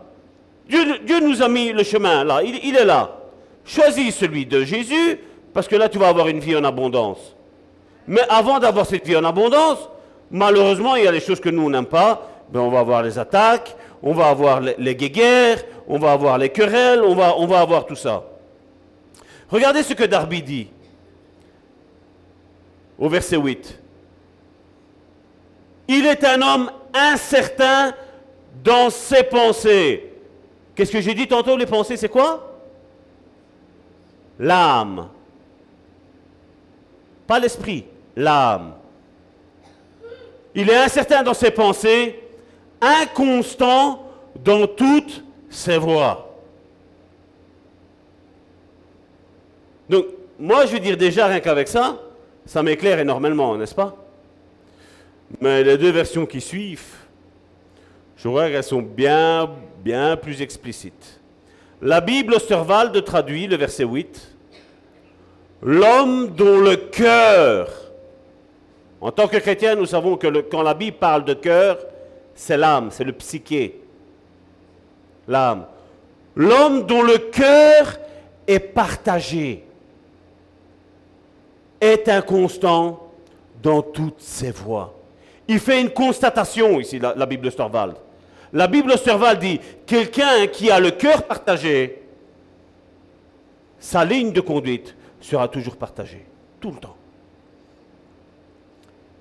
Dieu, 0.69 1.21
nous 1.23 1.43
a 1.43 1.49
mis 1.49 1.73
le 1.73 1.83
chemin 1.83 2.25
là, 2.25 2.43
il, 2.43 2.61
il 2.63 2.77
est 2.77 2.85
là. 2.85 3.17
Choisis 3.65 4.15
celui 4.15 4.45
de 4.45 4.65
Jésus, 4.65 5.19
parce 5.55 5.67
que 5.67 5.77
là, 5.77 5.89
tu 5.89 5.99
vas 5.99 6.09
avoir 6.09 6.29
une 6.29 6.41
vie 6.41 6.57
en 6.57 6.65
abondance. 6.65 7.35
Mais 8.07 8.21
avant 8.29 8.59
d'avoir 8.59 8.85
cette 8.85 9.07
vie 9.07 9.17
en 9.17 9.25
abondance, 9.25 9.89
malheureusement, 10.31 10.97
il 10.97 11.05
y 11.05 11.09
a 11.09 11.13
des 11.13 11.21
choses 11.21 11.41
que 11.41 11.49
nous, 11.49 11.65
on 11.65 11.71
n'aime 11.71 11.87
pas. 11.87 12.29
Ben, 12.51 12.61
on 12.61 12.69
va 12.69 12.81
avoir 12.81 13.03
les 13.03 13.19
attaques, 13.19 13.75
on 14.07 14.13
va 14.13 14.29
avoir 14.29 14.61
les, 14.61 14.95
guéguerres, 14.95 15.65
on 15.89 15.99
va 15.99 16.13
avoir 16.13 16.37
les 16.37 16.51
querelles, 16.51 17.01
on 17.03 17.15
va, 17.15 17.39
on 17.39 17.47
va 17.47 17.61
avoir 17.61 17.87
tout 17.87 17.97
ça. 17.97 18.23
Regardez 19.49 19.83
ce 19.83 19.95
que 19.95 20.05
Darby 20.05 20.43
dit 20.43 20.69
au 22.99 23.09
verset 23.09 23.39
8. 23.39 23.81
Il 25.89 26.05
est 26.05 26.23
un 26.23 26.43
homme 26.43 26.71
incertain 26.93 27.95
dans 28.63 28.91
ses 28.91 29.23
pensées. 29.23 30.13
Qu'est-ce 30.75 30.93
que 30.93 31.01
j'ai 31.01 31.15
dit 31.15 31.27
tantôt, 31.27 31.57
les 31.57 31.67
pensées, 31.67 31.97
c'est 31.97 32.11
quoi? 32.11 32.61
L'âme. 34.39 35.09
Pas 37.27 37.39
l'esprit, 37.39 37.87
l'âme. 38.17 38.75
Il 40.55 40.69
est 40.69 40.77
incertain 40.77 41.23
dans 41.23 41.35
ses 41.35 41.51
pensées, 41.51 42.24
inconstant 42.85 44.07
dans 44.45 44.67
toutes 44.67 45.25
ses 45.49 45.79
voies. 45.79 46.39
Donc, 49.89 50.07
moi, 50.39 50.67
je 50.67 50.73
veux 50.73 50.81
dire 50.81 50.97
déjà, 50.97 51.27
rien 51.27 51.41
qu'avec 51.41 51.69
ça, 51.69 51.99
ça 52.45 52.63
m'éclaire 52.63 52.99
énormément, 52.99 53.57
n'est-ce 53.57 53.75
pas? 53.75 53.97
Mais 55.41 55.63
les 55.63 55.79
deux 55.79 55.91
versions 55.91 56.27
qui 56.27 56.41
suivent, 56.41 56.95
je 58.17 58.29
vois 58.29 58.49
qu'elles 58.51 58.65
sont 58.65 58.83
bien, 58.83 59.51
bien 59.83 60.17
plus 60.17 60.43
explicites. 60.43 61.21
La 61.83 62.01
Bible 62.01 62.35
Osterwald 62.35 63.05
traduit 63.05 63.47
le 63.47 63.57
verset 63.57 63.85
8. 63.85 64.37
L'homme 65.63 66.29
dont 66.29 66.59
le 66.59 66.77
cœur, 66.77 67.69
en 69.01 69.11
tant 69.11 69.29
que 69.29 69.37
chrétien, 69.39 69.75
nous 69.75 69.87
savons 69.87 70.17
que 70.17 70.27
quand 70.41 70.63
la 70.63 70.75
Bible 70.75 70.97
parle 70.99 71.25
de 71.25 71.35
cœur, 71.35 71.79
c'est 72.35 72.57
l'âme, 72.57 72.91
c'est 72.91 73.05
le 73.05 73.13
psyché. 73.13 73.81
L'âme. 75.29 75.67
L'homme 76.37 76.85
dont 76.87 77.03
le 77.03 77.19
cœur 77.19 77.99
est 78.47 78.59
partagé 78.59 79.65
est 81.81 82.09
inconstant 82.09 83.11
dans 83.63 83.83
toutes 83.83 84.21
ses 84.21 84.51
voies. 84.51 84.95
Il 85.47 85.59
fait 85.59 85.81
une 85.81 85.91
constatation 85.91 86.81
ici, 86.81 86.99
la, 86.99 87.27
Bible 87.27 87.47
Osterwald. 87.47 87.97
La 88.53 88.67
Bible 88.67 88.93
Osterwald 88.93 89.41
dit, 89.41 89.61
quelqu'un 89.87 90.47
qui 90.47 90.71
a 90.71 90.81
le 90.81 90.91
cœur 90.91 91.25
partagé, 91.25 92.03
sa 93.79 94.05
ligne 94.05 94.33
de 94.33 94.41
conduite 94.41 94.95
sera 95.21 95.49
toujours 95.49 95.77
partagée, 95.77 96.25
tout 96.61 96.71
le 96.71 96.79
temps. 96.79 96.97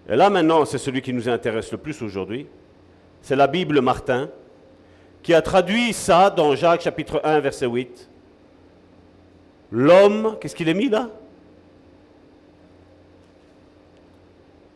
Et 0.10 0.15
là 0.15 0.30
maintenant, 0.30 0.65
c'est 0.65 0.77
celui 0.77 1.02
qui 1.02 1.14
nous 1.14 1.27
intéresse 1.30 1.72
le 1.72 1.77
plus 1.77 2.02
aujourd'hui. 2.02 2.48
C'est 3.24 3.38
la 3.38 3.48
Bible 3.48 3.80
Martin, 3.80 4.30
qui 5.24 5.34
a 5.34 5.41
traduit 5.41 5.94
ça 5.94 6.30
dans 6.30 6.56
Jacques 6.58 6.82
chapitre 6.82 7.22
1, 7.24 7.40
verset 7.40 7.68
8. 7.68 8.10
L'homme, 9.72 10.36
qu'est-ce 10.40 10.54
qu'il 10.54 10.68
est 10.68 10.74
mis 10.74 10.90
là? 10.90 11.10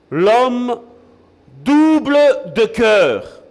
L'homme 0.10 0.80
double 1.61 2.18
de 2.56 2.65
cœur. 2.65 3.44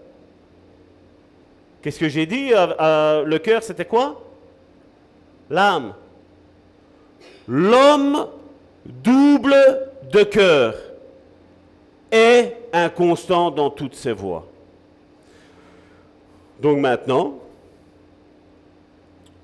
Qu'est-ce 1.82 2.00
que 2.00 2.08
j'ai 2.08 2.24
dit 2.24 2.48
Le 2.48 3.36
cœur, 3.36 3.62
c'était 3.62 3.84
quoi? 3.84 4.22
L'âme. 5.50 5.92
L'homme 7.46 8.28
double 8.86 9.54
de 10.10 10.22
cœur 10.22 10.74
est 12.10 12.56
inconstant 12.72 13.50
dans 13.50 13.68
toutes 13.68 13.94
ses 13.94 14.12
voies. 14.12 14.46
Donc 16.60 16.78
maintenant, 16.78 17.38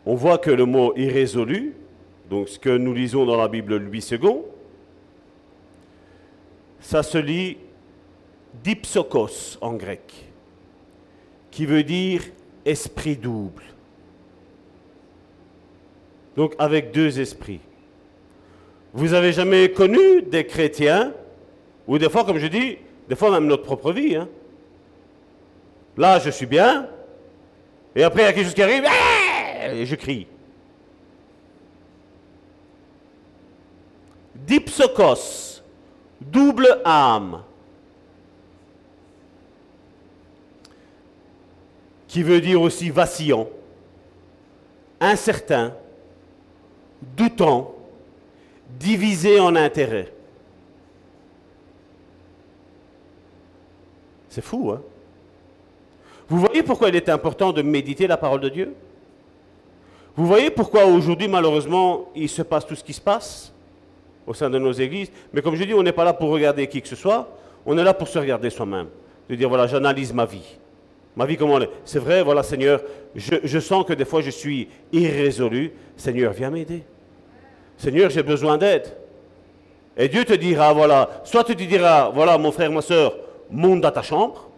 on 0.07 0.15
voit 0.15 0.39
que 0.39 0.51
le 0.51 0.65
mot 0.65 0.95
irrésolu, 0.97 1.75
donc 2.31 2.49
ce 2.49 2.59
que 2.59 2.71
nous 2.77 2.95
lisons 2.95 3.25
dans 3.25 3.37
la 3.37 3.49
Bible 3.49 3.77
Louis 3.77 4.05
II, 4.11 4.39
ça 6.81 7.03
se 7.03 7.19
lit 7.19 7.59
dipsokos 8.65 9.59
en 9.61 9.75
grec, 9.75 10.31
qui 11.51 11.67
veut 11.67 11.85
dire 11.85 12.23
esprit 12.65 13.17
double. 13.17 13.63
Donc 16.37 16.55
avec 16.59 16.93
deux 16.93 17.21
esprits. 17.21 17.61
Vous 18.95 19.15
avez 19.15 19.33
jamais 19.33 19.71
connu 19.71 20.23
des 20.23 20.47
chrétiens, 20.47 21.13
ou 21.87 21.99
des 21.99 22.09
fois, 22.11 22.25
comme 22.25 22.39
je 22.39 22.47
dis, 22.47 22.79
des 23.09 23.17
fois 23.17 23.31
même 23.31 23.47
notre 23.47 23.63
propre 23.63 23.93
vie. 23.93 24.17
hein. 24.17 24.29
Là, 25.97 26.19
je 26.19 26.31
suis 26.31 26.47
bien, 26.47 26.89
et 27.95 28.03
après, 28.03 28.23
il 28.23 28.25
y 28.25 28.29
a 28.29 28.33
quelque 28.33 28.45
chose 28.45 28.55
qui 28.55 28.63
arrive, 28.63 28.85
Ah 28.87 29.73
et 29.73 29.87
je 29.87 29.95
crie. 29.95 30.27
Dipsokos, 34.35 35.63
double 36.21 36.81
âme, 36.85 37.43
qui 42.09 42.23
veut 42.23 42.41
dire 42.41 42.61
aussi 42.61 42.91
vacillant, 42.91 43.49
incertain, 45.01 45.75
doutant, 47.17 47.75
divisé 48.79 49.39
en 49.39 49.55
intérêts. 49.55 50.13
C'est 54.29 54.43
fou, 54.43 54.73
hein? 54.73 54.83
Vous 56.29 56.39
voyez 56.39 56.63
pourquoi 56.63 56.89
il 56.89 56.97
est 56.97 57.09
important 57.09 57.53
de 57.53 57.63
méditer 57.63 58.07
la 58.07 58.17
parole 58.17 58.41
de 58.41 58.49
Dieu? 58.49 58.75
Vous 60.17 60.27
voyez 60.27 60.51
pourquoi 60.51 60.85
aujourd'hui, 60.85 61.29
malheureusement, 61.29 62.11
il 62.15 62.29
se 62.29 62.43
passe 62.43 62.67
tout 62.67 62.75
ce 62.75 62.85
qui 62.85 62.93
se 62.93 63.01
passe 63.01 63.53
au 64.27 64.35
sein 64.35 64.51
de 64.51 64.59
nos 64.59 64.73
églises? 64.73 65.11
Mais 65.33 65.43
comme 65.43 65.57
je 65.57 65.65
dis, 65.65 65.75
on 65.75 65.83
n'est 65.83 65.93
pas 65.93 66.05
là 66.05 66.13
pour 66.13 66.31
regarder 66.31 66.67
qui 66.67 66.83
que 66.83 66.89
ce 66.89 66.97
soit, 66.97 67.29
on 67.65 67.77
est 67.79 67.85
là 67.85 67.95
pour 67.95 68.09
se 68.09 68.19
regarder 68.19 68.51
soi-même. 68.51 68.89
De 69.29 69.35
dire, 69.35 69.49
voilà, 69.49 69.67
j'analyse 69.67 70.13
ma 70.13 70.25
vie. 70.25 70.59
Ma 71.17 71.27
vie, 71.27 71.37
comment 71.37 71.59
elle 71.59 71.65
est? 71.65 71.71
C'est 71.85 71.99
vrai, 71.99 72.23
voilà, 72.23 72.43
Seigneur, 72.43 72.81
je, 73.15 73.35
je 73.43 73.59
sens 73.59 73.85
que 73.85 73.93
des 73.93 74.05
fois 74.05 74.23
je 74.23 74.31
suis 74.31 74.69
irrésolu. 74.93 75.73
Seigneur, 75.97 76.33
viens 76.33 76.51
m'aider. 76.51 76.83
Seigneur, 77.77 78.11
j'ai 78.11 78.23
besoin 78.23 78.59
d'aide. 78.59 78.95
Et 79.97 80.09
Dieu 80.09 80.25
te 80.25 80.33
dira, 80.33 80.73
voilà, 80.73 81.09
soit 81.25 81.45
tu 81.45 81.55
te 81.55 81.63
diras, 81.63 82.11
voilà, 82.11 82.39
mon 82.39 82.51
frère, 82.51 82.71
ma 82.71 82.81
soeur, 82.81 83.15
monte 83.51 83.83
dans 83.83 83.91
ta 83.91 84.03
chambre, 84.03 84.49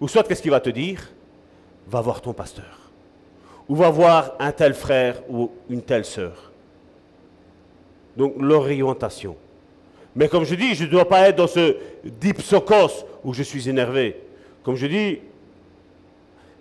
ou 0.00 0.08
soit 0.08 0.22
qu'est-ce 0.22 0.42
qu'il 0.42 0.50
va 0.50 0.60
te 0.60 0.70
dire? 0.70 1.10
Va 1.88 2.00
voir 2.00 2.20
ton 2.20 2.32
pasteur. 2.32 2.90
Ou 3.68 3.76
va 3.76 3.90
voir 3.90 4.32
un 4.38 4.52
tel 4.52 4.74
frère 4.74 5.22
ou 5.28 5.50
une 5.68 5.82
telle 5.82 6.04
sœur. 6.04 6.50
Donc 8.16 8.34
l'orientation. 8.38 9.36
Mais 10.16 10.28
comme 10.28 10.44
je 10.44 10.54
dis, 10.54 10.74
je 10.74 10.84
ne 10.84 10.90
dois 10.90 11.08
pas 11.08 11.28
être 11.28 11.36
dans 11.36 11.46
ce 11.46 11.76
dipsokos 12.04 13.04
où 13.24 13.32
je 13.32 13.42
suis 13.42 13.68
énervé. 13.68 14.20
Comme 14.64 14.76
je 14.76 14.86
dis, 14.86 15.18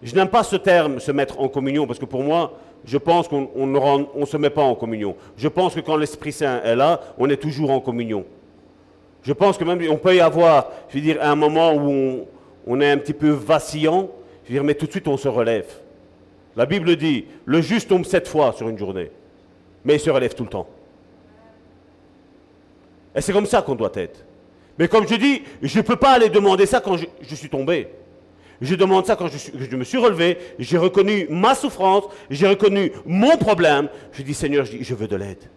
je 0.03 0.15
n'aime 0.15 0.29
pas 0.29 0.43
ce 0.43 0.55
terme, 0.55 0.99
se 0.99 1.11
mettre 1.11 1.39
en 1.39 1.47
communion, 1.47 1.87
parce 1.87 1.99
que 1.99 2.05
pour 2.05 2.23
moi, 2.23 2.53
je 2.85 2.97
pense 2.97 3.27
qu'on 3.27 3.49
on 3.55 3.65
ne 3.65 4.25
se 4.25 4.37
met 4.37 4.49
pas 4.49 4.61
en 4.61 4.75
communion. 4.75 5.15
Je 5.35 5.47
pense 5.47 5.75
que 5.75 5.81
quand 5.81 5.97
l'Esprit 5.97 6.31
Saint 6.31 6.61
est 6.63 6.75
là, 6.75 7.01
on 7.17 7.29
est 7.29 7.37
toujours 7.37 7.71
en 7.71 7.79
communion. 7.79 8.23
Je 9.21 9.33
pense 9.33 9.57
que 9.57 9.63
même 9.65 9.81
on 9.89 9.97
peut 9.97 10.15
y 10.15 10.21
avoir, 10.21 10.69
je 10.89 10.95
veux 10.95 11.01
dire, 11.01 11.17
un 11.21 11.35
moment 11.35 11.73
où 11.73 11.89
on, 11.89 12.27
on 12.67 12.81
est 12.81 12.89
un 12.89 12.97
petit 12.97 13.13
peu 13.13 13.29
vacillant, 13.29 14.09
je 14.47 14.57
veux 14.57 14.63
mais 14.63 14.75
tout 14.75 14.85
de 14.85 14.91
suite 14.91 15.07
on 15.07 15.17
se 15.17 15.27
relève. 15.27 15.67
La 16.55 16.65
Bible 16.65 16.95
dit, 16.95 17.25
le 17.45 17.61
juste 17.61 17.89
tombe 17.89 18.05
sept 18.05 18.27
fois 18.27 18.53
sur 18.53 18.67
une 18.67 18.77
journée, 18.77 19.11
mais 19.85 19.95
il 19.95 19.99
se 19.99 20.09
relève 20.09 20.33
tout 20.33 20.43
le 20.43 20.49
temps. 20.49 20.67
Et 23.15 23.21
c'est 23.21 23.33
comme 23.33 23.45
ça 23.45 23.61
qu'on 23.61 23.75
doit 23.75 23.91
être. 23.95 24.25
Mais 24.77 24.87
comme 24.87 25.07
je 25.07 25.15
dis, 25.15 25.43
je 25.61 25.77
ne 25.77 25.83
peux 25.83 25.95
pas 25.95 26.11
aller 26.11 26.29
demander 26.29 26.65
ça 26.65 26.79
quand 26.79 26.95
je, 26.97 27.35
suis 27.35 27.49
tombé. 27.49 27.87
Je 28.61 28.75
demande 28.75 29.05
ça 29.05 29.15
quand 29.15 29.27
je, 29.27 29.75
me 29.75 29.83
suis 29.83 29.97
relevé, 29.97 30.37
j'ai 30.57 30.77
reconnu 30.77 31.27
ma 31.29 31.55
souffrance, 31.55 32.05
j'ai 32.29 32.47
reconnu 32.47 32.91
mon 33.05 33.37
problème. 33.37 33.89
Je 34.11 34.21
dis, 34.21 34.33
Seigneur, 34.33 34.65
je, 34.65 34.77
je 34.81 34.95
veux 34.95 35.07
de 35.07 35.15
l'aide. 35.15 35.49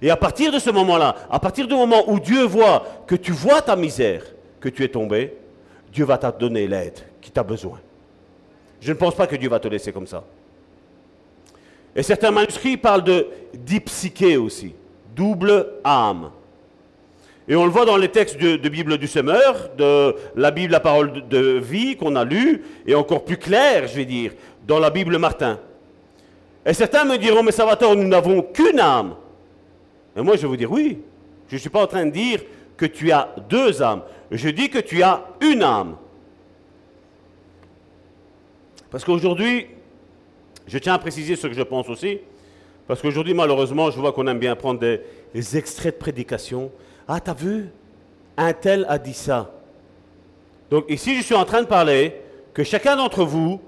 Et 0.00 0.10
à 0.10 0.16
partir 0.16 0.52
de 0.52 0.58
ce 0.58 0.70
moment-là, 0.70 1.16
à 1.30 1.38
partir 1.38 1.66
du 1.66 1.74
moment 1.74 2.04
où 2.10 2.20
Dieu 2.20 2.44
voit 2.44 2.84
que 3.06 3.14
tu 3.14 3.32
vois 3.32 3.62
ta 3.62 3.74
misère, 3.74 4.22
que 4.60 4.68
tu 4.68 4.84
es 4.84 4.88
tombé, 4.88 5.34
Dieu 5.92 6.04
va 6.04 6.18
te 6.18 6.38
donner 6.38 6.66
l'aide 6.66 6.98
qui 7.20 7.30
t'a 7.30 7.42
besoin. 7.42 7.80
Je 8.80 8.92
ne 8.92 8.96
pense 8.96 9.14
pas 9.14 9.26
que 9.26 9.36
Dieu 9.36 9.48
va 9.48 9.58
te 9.58 9.68
laisser 9.68 9.92
comme 9.92 10.06
ça. 10.06 10.24
Et 11.96 12.02
certains 12.02 12.30
manuscrits 12.30 12.76
parlent 12.76 13.04
de 13.04 13.26
dipsyché 13.54 14.36
aussi, 14.36 14.74
double 15.16 15.66
âme. 15.82 16.30
Et 17.48 17.56
on 17.56 17.64
le 17.64 17.70
voit 17.70 17.86
dans 17.86 17.96
les 17.96 18.08
textes 18.08 18.38
de, 18.38 18.68
Bible 18.68 18.98
du 18.98 19.06
Semeur, 19.06 19.70
de 19.76 20.14
la 20.36 20.50
Bible, 20.50 20.70
la 20.70 20.80
parole 20.80 21.26
de, 21.28 21.58
vie 21.58 21.96
qu'on 21.96 22.14
a 22.14 22.24
lue, 22.24 22.62
et 22.86 22.94
encore 22.94 23.24
plus 23.24 23.38
clair, 23.38 23.88
je 23.88 23.96
vais 23.96 24.04
dire, 24.04 24.32
dans 24.66 24.78
la 24.78 24.90
Bible 24.90 25.16
Martin. 25.16 25.58
Et 26.66 26.74
certains 26.74 27.04
me 27.04 27.16
diront, 27.16 27.42
mais 27.42 27.52
Salvatore, 27.52 27.96
nous 27.96 28.06
n'avons 28.06 28.42
qu'une 28.42 28.78
âme. 28.78 29.14
Et 30.14 30.20
moi, 30.20 30.36
je 30.36 30.42
vais 30.42 30.48
vous 30.48 30.56
dire, 30.58 30.70
oui, 30.70 30.98
je 31.48 31.54
ne 31.54 31.58
suis 31.58 31.70
pas 31.70 31.82
en 31.82 31.86
train 31.86 32.04
de 32.04 32.10
dire 32.10 32.42
que 32.76 32.84
tu 32.84 33.10
as 33.10 33.34
deux 33.48 33.82
âmes. 33.82 34.02
Je 34.30 34.48
dis 34.50 34.68
que 34.68 34.78
tu 34.78 35.02
as 35.02 35.24
une 35.40 35.62
âme. 35.62 35.96
Parce 38.90 39.04
qu'aujourd'hui, 39.04 39.66
je 40.66 40.78
tiens 40.78 40.94
à 40.94 40.98
préciser 40.98 41.36
ce 41.36 41.46
que 41.46 41.54
je 41.54 41.62
pense 41.62 41.88
aussi, 41.88 42.20
parce 42.86 43.02
qu'aujourd'hui, 43.02 43.34
malheureusement, 43.34 43.90
je 43.90 43.98
vois 43.98 44.12
qu'on 44.12 44.26
aime 44.26 44.38
bien 44.38 44.56
prendre 44.56 44.80
des, 44.80 45.56
extraits 45.56 45.94
de 45.94 45.98
prédication. 45.98 46.70
Ah, 47.06 47.20
t'as 47.20 47.34
vu? 47.34 47.68
Un 48.36 48.52
tel 48.52 48.86
a 48.88 48.98
dit 48.98 49.14
ça. 49.14 49.50
Donc 50.70 50.84
ici, 50.88 51.16
je 51.16 51.22
suis 51.22 51.34
en 51.34 51.44
train 51.44 51.62
de 51.62 51.66
parler 51.66 52.14
que 52.54 52.64
chacun 52.64 52.96
d'entre 52.96 53.24
vous, 53.24 53.60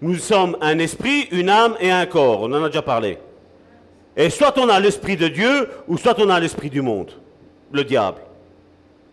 nous 0.00 0.14
sommes 0.16 0.56
un 0.60 0.78
esprit, 0.78 1.28
une 1.32 1.48
âme 1.48 1.76
et 1.80 1.90
un 1.90 2.06
corps. 2.06 2.42
On 2.42 2.52
en 2.52 2.62
a 2.62 2.68
déjà 2.68 2.82
parlé. 2.82 3.18
Et 4.16 4.30
soit 4.30 4.56
on 4.58 4.68
a 4.68 4.78
l'esprit 4.78 5.16
de 5.16 5.28
Dieu, 5.28 5.68
ou 5.88 5.96
soit 5.96 6.18
on 6.18 6.28
a 6.28 6.38
l'esprit 6.38 6.70
du 6.70 6.82
monde, 6.82 7.12
le 7.72 7.84
diable. 7.84 8.20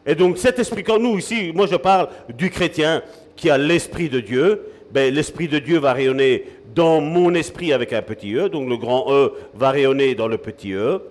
Et 0.05 0.15
donc 0.15 0.37
cet 0.37 0.59
esprit, 0.59 0.83
quand 0.83 0.99
nous 0.99 1.17
ici, 1.17 1.51
moi 1.53 1.67
je 1.67 1.75
parle 1.75 2.09
du 2.35 2.49
chrétien 2.49 3.01
qui 3.35 3.49
a 3.49 3.57
l'esprit 3.57 4.09
de 4.09 4.19
Dieu, 4.19 4.61
ben, 4.91 5.13
l'Esprit 5.13 5.49
de 5.49 5.59
Dieu 5.59 5.77
va 5.77 5.91
rayonner 5.91 6.45
dans 6.73 7.01
mon 7.01 7.33
esprit 7.33 7.73
avec 7.73 7.91
un 7.91 8.01
petit 8.01 8.33
E, 8.33 8.47
donc 8.47 8.69
le 8.69 8.77
grand 8.77 9.11
E 9.11 9.33
va 9.53 9.71
rayonner 9.71 10.15
dans 10.15 10.29
le 10.29 10.37
petit 10.37 10.71
E. 10.73 11.01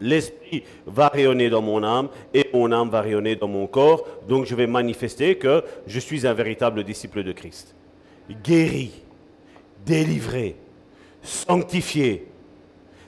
L'esprit 0.00 0.62
va 0.86 1.08
rayonner 1.08 1.50
dans 1.50 1.62
mon 1.62 1.82
âme 1.82 2.10
et 2.32 2.48
mon 2.54 2.70
âme 2.70 2.90
va 2.90 3.00
rayonner 3.00 3.34
dans 3.34 3.48
mon 3.48 3.66
corps. 3.66 4.06
Donc 4.28 4.46
je 4.46 4.54
vais 4.54 4.68
manifester 4.68 5.34
que 5.34 5.64
je 5.88 5.98
suis 5.98 6.26
un 6.28 6.32
véritable 6.32 6.84
disciple 6.84 7.24
de 7.24 7.32
Christ. 7.32 7.74
Guéri, 8.44 8.92
délivré, 9.84 10.54
sanctifié. 11.22 12.26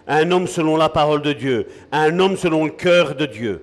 Un 0.08 0.32
homme 0.32 0.48
selon 0.48 0.76
la 0.76 0.88
parole 0.88 1.22
de 1.22 1.32
Dieu, 1.32 1.68
un 1.92 2.18
homme 2.18 2.36
selon 2.36 2.64
le 2.64 2.72
cœur 2.72 3.14
de 3.14 3.26
Dieu. 3.26 3.62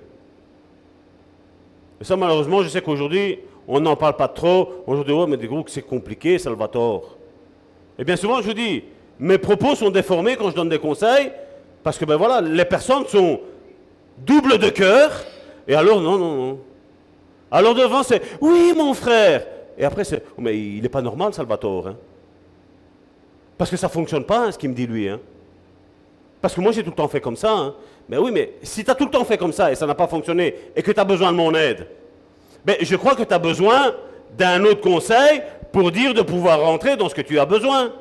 Et 2.00 2.04
ça, 2.04 2.16
malheureusement, 2.16 2.62
je 2.62 2.68
sais 2.68 2.80
qu'aujourd'hui, 2.80 3.38
on 3.66 3.80
n'en 3.80 3.96
parle 3.96 4.16
pas 4.16 4.28
trop. 4.28 4.84
Aujourd'hui, 4.86 5.14
ouais, 5.14 5.26
mais 5.26 5.36
des 5.36 5.46
groupes, 5.46 5.68
c'est 5.68 5.82
compliqué, 5.82 6.38
Salvatore. 6.38 7.16
Et 7.98 8.04
bien 8.04 8.16
souvent, 8.16 8.40
je 8.40 8.46
vous 8.46 8.54
dis, 8.54 8.84
mes 9.18 9.38
propos 9.38 9.74
sont 9.74 9.90
déformés 9.90 10.36
quand 10.36 10.50
je 10.50 10.54
donne 10.54 10.68
des 10.68 10.78
conseils, 10.78 11.32
parce 11.82 11.98
que 11.98 12.04
ben 12.04 12.16
voilà, 12.16 12.40
les 12.40 12.64
personnes 12.64 13.06
sont 13.06 13.40
doubles 14.18 14.58
de 14.58 14.70
cœur, 14.70 15.10
et 15.66 15.74
alors, 15.74 16.00
non, 16.00 16.16
non, 16.16 16.36
non. 16.36 16.58
Alors 17.50 17.74
devant, 17.74 18.02
c'est, 18.02 18.22
oui, 18.40 18.72
mon 18.76 18.94
frère. 18.94 19.46
Et 19.76 19.84
après, 19.84 20.04
c'est, 20.04 20.22
oh, 20.36 20.40
mais 20.40 20.58
il 20.58 20.82
n'est 20.82 20.88
pas 20.88 21.02
normal, 21.02 21.34
Salvatore. 21.34 21.88
Hein. 21.88 21.96
Parce 23.56 23.70
que 23.70 23.76
ça 23.76 23.88
ne 23.88 23.92
fonctionne 23.92 24.24
pas, 24.24 24.46
hein, 24.46 24.52
ce 24.52 24.58
qu'il 24.58 24.70
me 24.70 24.74
dit 24.74 24.86
lui. 24.86 25.08
Hein. 25.08 25.18
Parce 26.40 26.54
que 26.54 26.60
moi, 26.60 26.72
j'ai 26.72 26.82
tout 26.82 26.90
le 26.90 26.96
temps 26.96 27.08
fait 27.08 27.20
comme 27.20 27.36
ça. 27.36 27.74
Mais 28.08 28.16
oui, 28.16 28.30
mais 28.32 28.54
si 28.62 28.84
tu 28.84 28.90
as 28.90 28.94
tout 28.94 29.04
le 29.04 29.10
temps 29.10 29.24
fait 29.24 29.36
comme 29.36 29.52
ça 29.52 29.70
et 29.70 29.74
ça 29.74 29.86
n'a 29.86 29.94
pas 29.94 30.06
fonctionné, 30.06 30.54
et 30.74 30.82
que 30.82 30.92
tu 30.92 31.00
as 31.00 31.04
besoin 31.04 31.30
de 31.30 31.36
mon 31.36 31.54
aide, 31.54 31.86
mais 32.64 32.78
je 32.80 32.96
crois 32.96 33.14
que 33.14 33.22
tu 33.22 33.34
as 33.34 33.38
besoin 33.38 33.94
d'un 34.36 34.64
autre 34.64 34.80
conseil 34.80 35.42
pour 35.72 35.90
dire 35.90 36.14
de 36.14 36.22
pouvoir 36.22 36.60
rentrer 36.60 36.96
dans 36.96 37.08
ce 37.08 37.14
que 37.14 37.20
tu 37.20 37.38
as 37.38 37.44
besoin. 37.44 37.92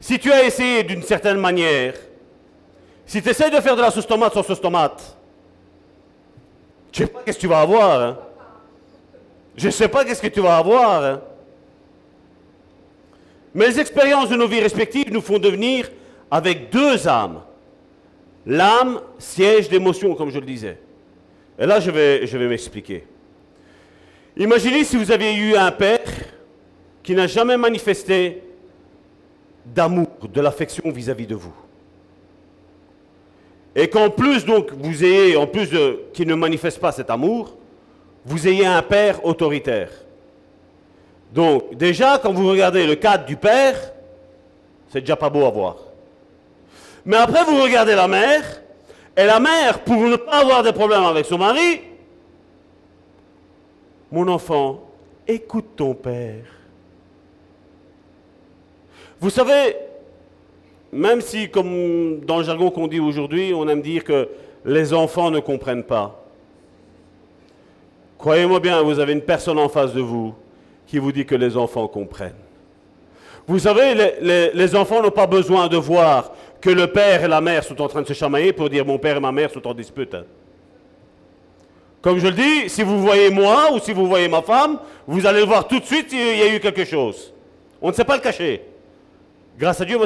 Si 0.00 0.18
tu 0.18 0.30
as 0.30 0.44
essayé 0.44 0.82
d'une 0.82 1.02
certaine 1.02 1.38
manière, 1.38 1.94
si 3.06 3.22
tu 3.22 3.28
essaies 3.30 3.50
de 3.50 3.60
faire 3.60 3.76
de 3.76 3.82
la 3.82 3.90
sauce 3.90 4.06
tomate 4.06 4.34
sans 4.34 4.42
sauce 4.42 4.60
tomate, 4.60 5.16
je 6.92 7.02
ne 7.02 7.06
sais 7.06 7.12
pas 7.12 7.22
qu'est-ce 7.24 7.36
que 7.36 7.40
tu 7.40 7.48
vas 7.48 7.60
avoir. 7.60 8.00
Hein. 8.00 8.18
Je 9.56 9.66
ne 9.66 9.70
sais 9.70 9.88
pas 9.88 10.04
qu'est-ce 10.04 10.22
que 10.22 10.26
tu 10.26 10.40
vas 10.40 10.58
avoir. 10.58 11.04
Hein. 11.04 11.20
Mais 13.54 13.68
les 13.68 13.80
expériences 13.80 14.28
de 14.28 14.36
nos 14.36 14.46
vies 14.46 14.60
respectives 14.60 15.10
nous 15.10 15.22
font 15.22 15.38
devenir 15.38 15.90
avec 16.30 16.70
deux 16.70 17.08
âmes. 17.08 17.40
L'âme, 18.46 19.00
siège 19.18 19.68
d'émotion, 19.68 20.14
comme 20.14 20.30
je 20.30 20.38
le 20.38 20.46
disais. 20.46 20.78
Et 21.58 21.66
là, 21.66 21.80
je 21.80 21.90
vais, 21.90 22.48
m'expliquer. 22.48 23.04
Imaginez 24.36 24.84
si 24.84 24.96
vous 24.96 25.10
aviez 25.10 25.34
eu 25.34 25.56
un 25.56 25.72
père 25.72 26.08
qui 27.02 27.14
n'a 27.14 27.26
jamais 27.26 27.56
manifesté 27.56 28.42
d'amour, 29.64 30.08
de 30.32 30.40
l'affection 30.40 30.90
vis-à-vis 30.90 31.26
de 31.26 31.34
vous. 31.34 31.54
Et 33.74 33.88
qu'en 33.88 34.10
plus, 34.10 34.44
donc, 34.44 34.72
vous 34.72 35.04
ayez, 35.04 35.36
en 35.36 35.46
plus 35.46 35.70
de, 35.70 36.02
qui 36.12 36.24
ne 36.24 36.34
manifeste 36.34 36.78
pas 36.78 36.92
cet 36.92 37.10
amour, 37.10 37.56
vous 38.24 38.46
ayez 38.46 38.66
un 38.66 38.82
père 38.82 39.24
autoritaire. 39.24 39.90
Donc, 41.32 41.74
déjà, 41.74 42.18
quand 42.18 42.32
vous 42.32 42.48
regardez 42.48 42.86
le 42.86 42.94
cadre 42.94 43.24
du 43.24 43.36
père, 43.36 43.92
c'est 44.88 45.00
déjà 45.00 45.16
pas 45.16 45.30
beau 45.30 45.44
à 45.44 45.50
voir. 45.50 45.85
Mais 47.06 47.16
après, 47.16 47.44
vous 47.44 47.62
regardez 47.62 47.94
la 47.94 48.08
mère, 48.08 48.42
et 49.16 49.24
la 49.24 49.38
mère, 49.38 49.84
pour 49.84 49.96
ne 50.02 50.16
pas 50.16 50.40
avoir 50.40 50.64
de 50.64 50.72
problème 50.72 51.04
avec 51.04 51.24
son 51.24 51.38
mari, 51.38 51.80
mon 54.10 54.26
enfant, 54.26 54.80
écoute 55.26 55.76
ton 55.76 55.94
Père. 55.94 56.44
Vous 59.20 59.30
savez, 59.30 59.76
même 60.92 61.20
si, 61.20 61.48
comme 61.48 62.20
dans 62.24 62.38
le 62.38 62.44
jargon 62.44 62.70
qu'on 62.70 62.88
dit 62.88 63.00
aujourd'hui, 63.00 63.52
on 63.54 63.68
aime 63.68 63.82
dire 63.82 64.02
que 64.02 64.28
les 64.64 64.92
enfants 64.92 65.30
ne 65.30 65.38
comprennent 65.38 65.84
pas, 65.84 66.24
croyez-moi 68.18 68.58
bien, 68.58 68.82
vous 68.82 68.98
avez 68.98 69.12
une 69.12 69.22
personne 69.22 69.58
en 69.58 69.68
face 69.68 69.94
de 69.94 70.00
vous 70.00 70.34
qui 70.88 70.98
vous 70.98 71.12
dit 71.12 71.24
que 71.24 71.36
les 71.36 71.56
enfants 71.56 71.86
comprennent. 71.86 72.34
Vous 73.46 73.60
savez, 73.60 73.94
les, 74.52 74.74
enfants 74.74 75.00
n'ont 75.00 75.10
pas 75.10 75.28
besoin 75.28 75.68
de 75.68 75.76
voir 75.76 76.32
que 76.60 76.70
le 76.70 76.86
père 76.86 77.24
et 77.24 77.28
la 77.28 77.40
mère 77.40 77.64
sont 77.64 77.80
en 77.80 77.88
train 77.88 78.02
de 78.02 78.06
se 78.06 78.12
chamailler 78.12 78.52
pour 78.52 78.68
dire 78.68 78.84
mon 78.84 78.98
père 78.98 79.16
et 79.16 79.20
ma 79.20 79.32
mère 79.32 79.50
sont 79.50 79.66
en 79.66 79.74
dispute. 79.74 80.14
Hein. 80.14 80.24
Comme 82.00 82.18
je 82.18 82.26
le 82.26 82.32
dis, 82.32 82.68
si 82.68 82.82
vous 82.82 83.00
voyez 83.00 83.30
moi 83.30 83.72
ou 83.72 83.78
si 83.78 83.92
vous 83.92 84.06
voyez 84.06 84.28
ma 84.28 84.42
femme, 84.42 84.78
vous 85.06 85.26
allez 85.26 85.44
voir 85.44 85.66
tout 85.66 85.80
de 85.80 85.84
suite 85.84 86.10
s'il 86.10 86.38
y 86.38 86.42
a 86.42 86.54
eu 86.54 86.60
quelque 86.60 86.84
chose. 86.84 87.32
On 87.82 87.88
ne 87.88 87.92
sait 87.94 88.04
pas 88.04 88.16
le 88.16 88.22
cacher. 88.22 88.62
Grâce 89.58 89.80
à 89.80 89.84
Dieu, 89.84 89.98
ma 89.98 90.04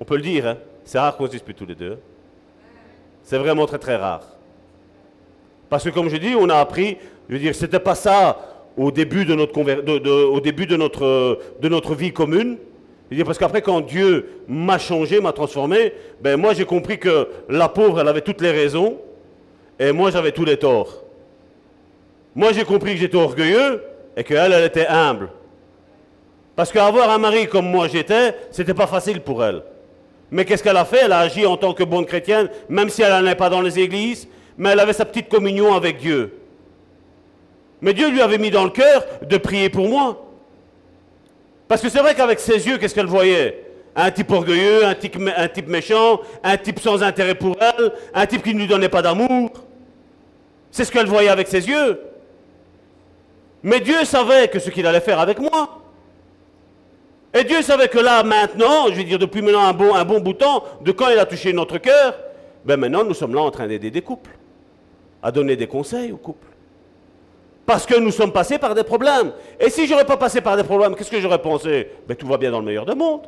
on 0.00 0.04
peut 0.04 0.16
le 0.16 0.22
dire, 0.22 0.46
hein, 0.46 0.56
c'est 0.84 0.98
rare 0.98 1.16
qu'on 1.16 1.26
se 1.26 1.32
dispute 1.32 1.56
tous 1.56 1.66
les 1.66 1.74
deux. 1.74 1.98
C'est 3.22 3.38
vraiment 3.38 3.66
très 3.66 3.78
très 3.78 3.96
rare. 3.96 4.22
Parce 5.68 5.84
que 5.84 5.90
comme 5.90 6.08
je 6.08 6.16
dis, 6.16 6.34
on 6.34 6.48
a 6.48 6.56
appris, 6.56 6.96
je 7.28 7.34
veux 7.34 7.40
dire, 7.40 7.54
c'était 7.54 7.80
pas 7.80 7.94
ça 7.94 8.38
au 8.76 8.90
début 8.90 9.24
de 9.26 9.34
notre 11.68 11.94
vie 11.94 12.12
commune. 12.12 12.56
Parce 13.24 13.38
qu'après, 13.38 13.62
quand 13.62 13.80
Dieu 13.80 14.42
m'a 14.48 14.78
changé, 14.78 15.20
m'a 15.20 15.32
transformé, 15.32 15.92
ben 16.20 16.36
moi 16.36 16.54
j'ai 16.54 16.64
compris 16.64 16.98
que 16.98 17.28
la 17.48 17.68
pauvre, 17.68 18.00
elle 18.00 18.08
avait 18.08 18.20
toutes 18.20 18.40
les 18.40 18.50
raisons 18.50 18.98
et 19.78 19.92
moi, 19.92 20.10
j'avais 20.10 20.32
tous 20.32 20.44
les 20.44 20.56
torts. 20.56 21.04
Moi, 22.34 22.52
j'ai 22.52 22.64
compris 22.64 22.94
que 22.94 23.00
j'étais 23.00 23.16
orgueilleux 23.16 23.82
et 24.16 24.24
qu'elle, 24.24 24.52
elle 24.52 24.64
était 24.64 24.86
humble. 24.86 25.28
Parce 26.56 26.72
qu'avoir 26.72 27.10
un 27.10 27.18
mari 27.18 27.46
comme 27.46 27.70
moi 27.70 27.86
j'étais, 27.86 28.34
c'était 28.50 28.74
pas 28.74 28.88
facile 28.88 29.20
pour 29.20 29.44
elle. 29.44 29.62
Mais 30.30 30.44
qu'est-ce 30.44 30.62
qu'elle 30.62 30.76
a 30.76 30.84
fait? 30.84 31.02
Elle 31.04 31.12
a 31.12 31.20
agi 31.20 31.46
en 31.46 31.56
tant 31.56 31.72
que 31.72 31.84
bonne 31.84 32.04
chrétienne, 32.04 32.50
même 32.68 32.88
si 32.88 33.02
elle 33.02 33.10
n'allait 33.10 33.36
pas 33.36 33.48
dans 33.48 33.60
les 33.60 33.78
églises, 33.78 34.26
mais 34.56 34.70
elle 34.70 34.80
avait 34.80 34.92
sa 34.92 35.04
petite 35.04 35.28
communion 35.28 35.74
avec 35.74 35.98
Dieu. 35.98 36.34
Mais 37.80 37.94
Dieu 37.94 38.10
lui 38.10 38.20
avait 38.20 38.38
mis 38.38 38.50
dans 38.50 38.64
le 38.64 38.70
cœur 38.70 39.04
de 39.22 39.36
prier 39.36 39.68
pour 39.68 39.88
moi. 39.88 40.27
Parce 41.68 41.82
que 41.82 41.90
c'est 41.90 42.00
vrai 42.00 42.14
qu'avec 42.14 42.40
ses 42.40 42.66
yeux, 42.66 42.78
qu'est-ce 42.78 42.94
qu'elle 42.94 43.06
voyait? 43.06 43.64
Un 43.94 44.10
type 44.10 44.30
orgueilleux, 44.30 44.86
un 44.86 44.94
type, 44.94 45.68
méchant, 45.68 46.20
un 46.42 46.56
type 46.56 46.80
sans 46.80 47.02
intérêt 47.02 47.34
pour 47.34 47.56
elle, 47.60 47.92
un 48.14 48.26
type 48.26 48.42
qui 48.42 48.54
ne 48.54 48.60
lui 48.60 48.66
donnait 48.66 48.88
pas 48.88 49.02
d'amour. 49.02 49.50
C'est 50.70 50.84
ce 50.84 50.92
qu'elle 50.92 51.06
voyait 51.06 51.28
avec 51.28 51.48
ses 51.48 51.68
yeux. 51.68 52.00
Mais 53.62 53.80
Dieu 53.80 54.04
savait 54.04 54.48
que 54.48 54.58
ce 54.58 54.70
qu'il 54.70 54.86
allait 54.86 55.00
faire 55.00 55.18
avec 55.18 55.38
moi. 55.40 55.80
Et 57.34 57.44
Dieu 57.44 57.60
savait 57.60 57.88
que 57.88 57.98
là, 57.98 58.22
maintenant, 58.22 58.86
je 58.88 58.94
veux 58.94 59.04
dire 59.04 59.18
depuis 59.18 59.42
maintenant 59.42 59.66
un 59.66 59.72
bon, 59.72 59.94
un 59.94 60.04
bon 60.04 60.20
bout 60.20 60.32
de 60.32 60.38
temps, 60.38 60.64
de 60.80 60.92
quand 60.92 61.08
il 61.10 61.18
a 61.18 61.26
touché 61.26 61.52
notre 61.52 61.78
cœur, 61.78 62.14
ben 62.64 62.78
maintenant 62.78 63.04
nous 63.04 63.14
sommes 63.14 63.34
là 63.34 63.42
en 63.42 63.50
train 63.50 63.66
d'aider 63.66 63.90
des 63.90 64.00
couples, 64.00 64.30
à 65.22 65.30
donner 65.30 65.56
des 65.56 65.66
conseils 65.66 66.12
aux 66.12 66.16
couples. 66.16 66.47
Parce 67.68 67.84
que 67.84 67.98
nous 67.98 68.12
sommes 68.12 68.32
passés 68.32 68.56
par 68.56 68.74
des 68.74 68.82
problèmes. 68.82 69.30
Et 69.60 69.68
si 69.68 69.86
je 69.86 69.92
n'aurais 69.92 70.06
pas 70.06 70.16
passé 70.16 70.40
par 70.40 70.56
des 70.56 70.64
problèmes, 70.64 70.96
qu'est-ce 70.96 71.10
que 71.10 71.20
j'aurais 71.20 71.42
pensé? 71.42 71.90
Ben 72.08 72.16
tout 72.16 72.26
va 72.26 72.38
bien 72.38 72.50
dans 72.50 72.60
le 72.60 72.64
meilleur 72.64 72.86
des 72.86 72.94
mondes. 72.94 73.26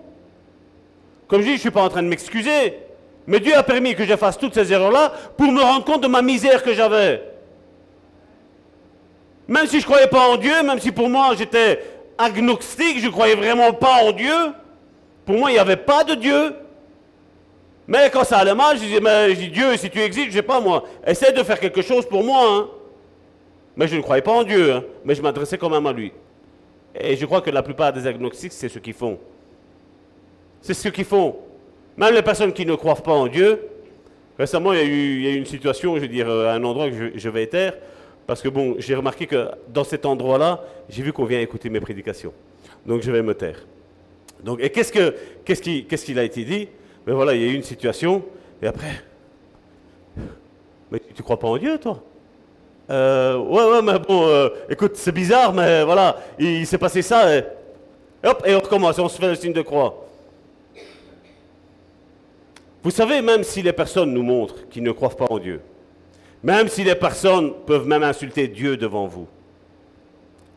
Comme 1.29 1.43
je 1.43 1.45
dis, 1.45 1.51
je 1.51 1.57
ne 1.57 1.61
suis 1.61 1.71
pas 1.71 1.83
en 1.83 1.91
train 1.91 2.03
de 2.03 2.09
m'excuser. 2.09 2.79
Mais 3.27 3.39
Dieu 3.39 3.55
a 3.55 3.63
permis 3.63 3.95
que 3.95 4.07
je 4.07 4.17
fasse 4.17 4.39
toutes 4.39 4.55
ces 4.55 4.73
erreurs-là 4.73 5.13
pour 5.37 5.53
me 5.53 5.61
rendre 5.61 5.85
compte 5.85 6.01
de 6.01 6.07
ma 6.07 6.23
misère 6.23 6.63
que 6.63 6.73
j'avais. 6.73 7.23
Même 9.47 9.67
si 9.67 9.79
je 9.79 9.85
ne 9.85 9.91
croyais 9.91 10.07
pas 10.07 10.31
en 10.31 10.39
Dieu, 10.39 10.63
même 10.63 10.81
si 10.81 10.91
pour 10.91 11.11
moi 11.11 11.35
j'étais 11.37 11.85
agnostique, 12.17 12.99
je 12.99 13.09
ne 13.09 13.13
croyais 13.13 13.35
vraiment 13.35 13.75
pas 13.75 14.05
en 14.05 14.13
Dieu, 14.13 14.33
pour 15.27 15.37
moi 15.37 15.51
il 15.51 15.55
n'y 15.55 15.61
avait 15.61 15.77
pas 15.77 16.03
de 16.03 16.15
Dieu. 16.15 16.55
Mais 17.87 18.09
quand 18.09 18.25
ça 18.25 18.39
allait 18.39 18.55
mal, 18.55 18.79
je 18.79 18.85
disais, 18.85 19.01
je 19.01 19.35
dis, 19.35 19.49
Dieu, 19.49 19.77
si 19.77 19.91
tu 19.91 20.01
existes, 20.01 20.31
je 20.31 20.31
ne 20.31 20.37
sais 20.37 20.43
pas 20.43 20.61
moi, 20.61 20.85
essaie 21.07 21.33
de 21.33 21.43
faire 21.43 21.61
quelque 21.61 21.83
chose 21.83 22.07
pour 22.07 22.25
moi. 22.25 22.41
Hein. 22.49 22.69
Mais 23.77 23.89
je 23.89 23.97
ne 23.97 24.03
croyais 24.03 24.23
pas 24.23 24.33
en 24.33 24.43
Dieu, 24.43 24.73
hein. 24.73 24.85
mais 25.05 25.15
je 25.15 25.23
m'adressais 25.23 25.59
quand 25.59 25.71
même 25.71 25.87
à 25.87 25.93
lui. 25.93 26.13
Et 26.95 27.17
je 27.17 27.25
crois 27.25 27.41
que 27.41 27.51
la 27.51 27.63
plupart 27.63 27.93
des 27.93 28.07
agnostiques, 28.07 28.53
c'est 28.53 28.69
ce 28.69 28.79
qu'ils 28.79 28.95
font. 28.95 29.19
C'est 30.61 30.75
ce 30.75 30.89
qu'ils 30.89 31.05
font. 31.05 31.37
Même 31.97 32.15
les 32.15 32.23
personnes 32.23 32.53
qui 32.53 32.67
ne 32.67 32.75
croient 32.75 32.97
pas 32.97 33.13
en 33.13 33.27
Dieu. 33.27 33.61
Récemment, 34.39 34.73
il 34.73 34.79
y 34.79 35.27
a 35.27 35.33
eu, 35.33 35.37
une 35.37 35.47
situation, 35.47 35.97
je 35.97 36.01
veux 36.03 36.09
dire, 36.09 36.29
à 36.29 36.53
un 36.55 36.65
endroit 36.65 36.89
que 36.89 36.97
je, 36.97 37.19
je 37.19 37.29
vais 37.29 37.47
taire, 37.47 37.75
parce 38.27 38.41
que 38.41 38.49
bon, 38.49 38.75
j'ai 38.79 38.95
remarqué 38.95 39.27
que 39.27 39.49
dans 39.69 39.85
cet 39.85 40.07
endroit-là, 40.07 40.65
j'ai 40.89 41.03
vu 41.03 41.13
qu'on 41.13 41.25
vient 41.25 41.41
écouter 41.41 41.69
mes 41.69 41.81
prédications. 41.81 42.33
Donc 42.87 43.03
je 43.03 43.11
vais 43.11 43.23
me 43.23 43.35
taire. 43.35 43.67
Donc, 44.43 44.61
et 44.63 44.71
qu'est-ce, 44.71 44.93
que, 44.93 45.15
qu'est-ce, 45.45 45.61
qui, 45.61 45.85
qu'est-ce 45.85 46.07
qu'il 46.07 46.19
a 46.19 46.25
été 46.25 46.45
dit? 46.45 46.69
Mais 47.07 47.13
ben 47.13 47.15
voilà, 47.15 47.35
il 47.35 47.43
y 47.43 47.45
a 47.45 47.49
eu 47.49 47.55
une 47.55 47.63
situation, 47.63 48.23
et 48.63 48.67
après, 48.67 49.03
mais 50.91 50.99
tu 50.99 51.15
ne 51.19 51.23
crois 51.23 51.39
pas 51.39 51.49
en 51.49 51.57
Dieu, 51.57 51.79
toi? 51.79 52.03
Euh, 52.91 53.37
Ouais, 53.39 53.65
ouais, 53.65 53.83
mais 53.83 53.99
bon, 53.99 54.27
euh, 54.27 54.49
écoute, 54.69 54.97
c'est 54.97 55.13
bizarre, 55.13 55.53
mais 55.53 55.85
voilà, 55.85 56.17
il, 56.39 56.67
s'est 56.67 56.79
passé 56.79 57.03
ça, 57.03 57.37
et 57.37 57.45
hop, 58.25 58.43
et 58.45 58.55
on 58.55 58.61
recommence, 58.61 58.99
on 58.99 59.09
se 59.09 59.19
fait 59.19 59.29
le 59.29 59.35
signe 59.35 59.53
de 59.53 59.63
croix. 59.63 60.07
Vous 62.83 62.91
savez, 62.91 63.21
même 63.21 63.45
si 63.45 63.63
les 63.63 63.73
personnes 63.73 64.13
nous 64.13 64.23
montrent 64.23 64.69
qu'ils 64.69 64.83
ne 64.83 64.93
croient 64.93 65.11
pas 65.11 65.27
en 65.29 65.39
Dieu, 65.39 65.61
même 66.43 66.69
si 66.69 66.83
les 66.83 66.95
personnes 66.95 67.53
peuvent 67.67 67.87
même 67.87 68.03
insulter 68.03 68.49
Dieu 68.49 68.77
devant 68.77 69.07
vous, 69.07 69.29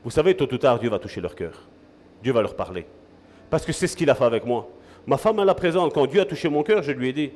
vous 0.03 0.11
savez, 0.11 0.35
tôt 0.35 0.51
ou 0.51 0.57
tard, 0.57 0.79
Dieu 0.79 0.89
va 0.89 0.99
toucher 0.99 1.21
leur 1.21 1.35
cœur. 1.35 1.53
Dieu 2.21 2.33
va 2.33 2.41
leur 2.41 2.55
parler. 2.55 2.85
Parce 3.49 3.65
que 3.65 3.71
c'est 3.71 3.87
ce 3.87 3.95
qu'il 3.95 4.09
a 4.09 4.15
fait 4.15 4.23
avec 4.25 4.45
moi. 4.45 4.67
Ma 5.05 5.17
femme, 5.17 5.39
elle 5.39 5.45
la 5.45 5.55
présente. 5.55 5.93
Quand 5.93 6.05
Dieu 6.05 6.21
a 6.21 6.25
touché 6.25 6.49
mon 6.49 6.63
cœur, 6.63 6.83
je 6.83 6.91
lui 6.91 7.09
ai 7.09 7.13
dit. 7.13 7.31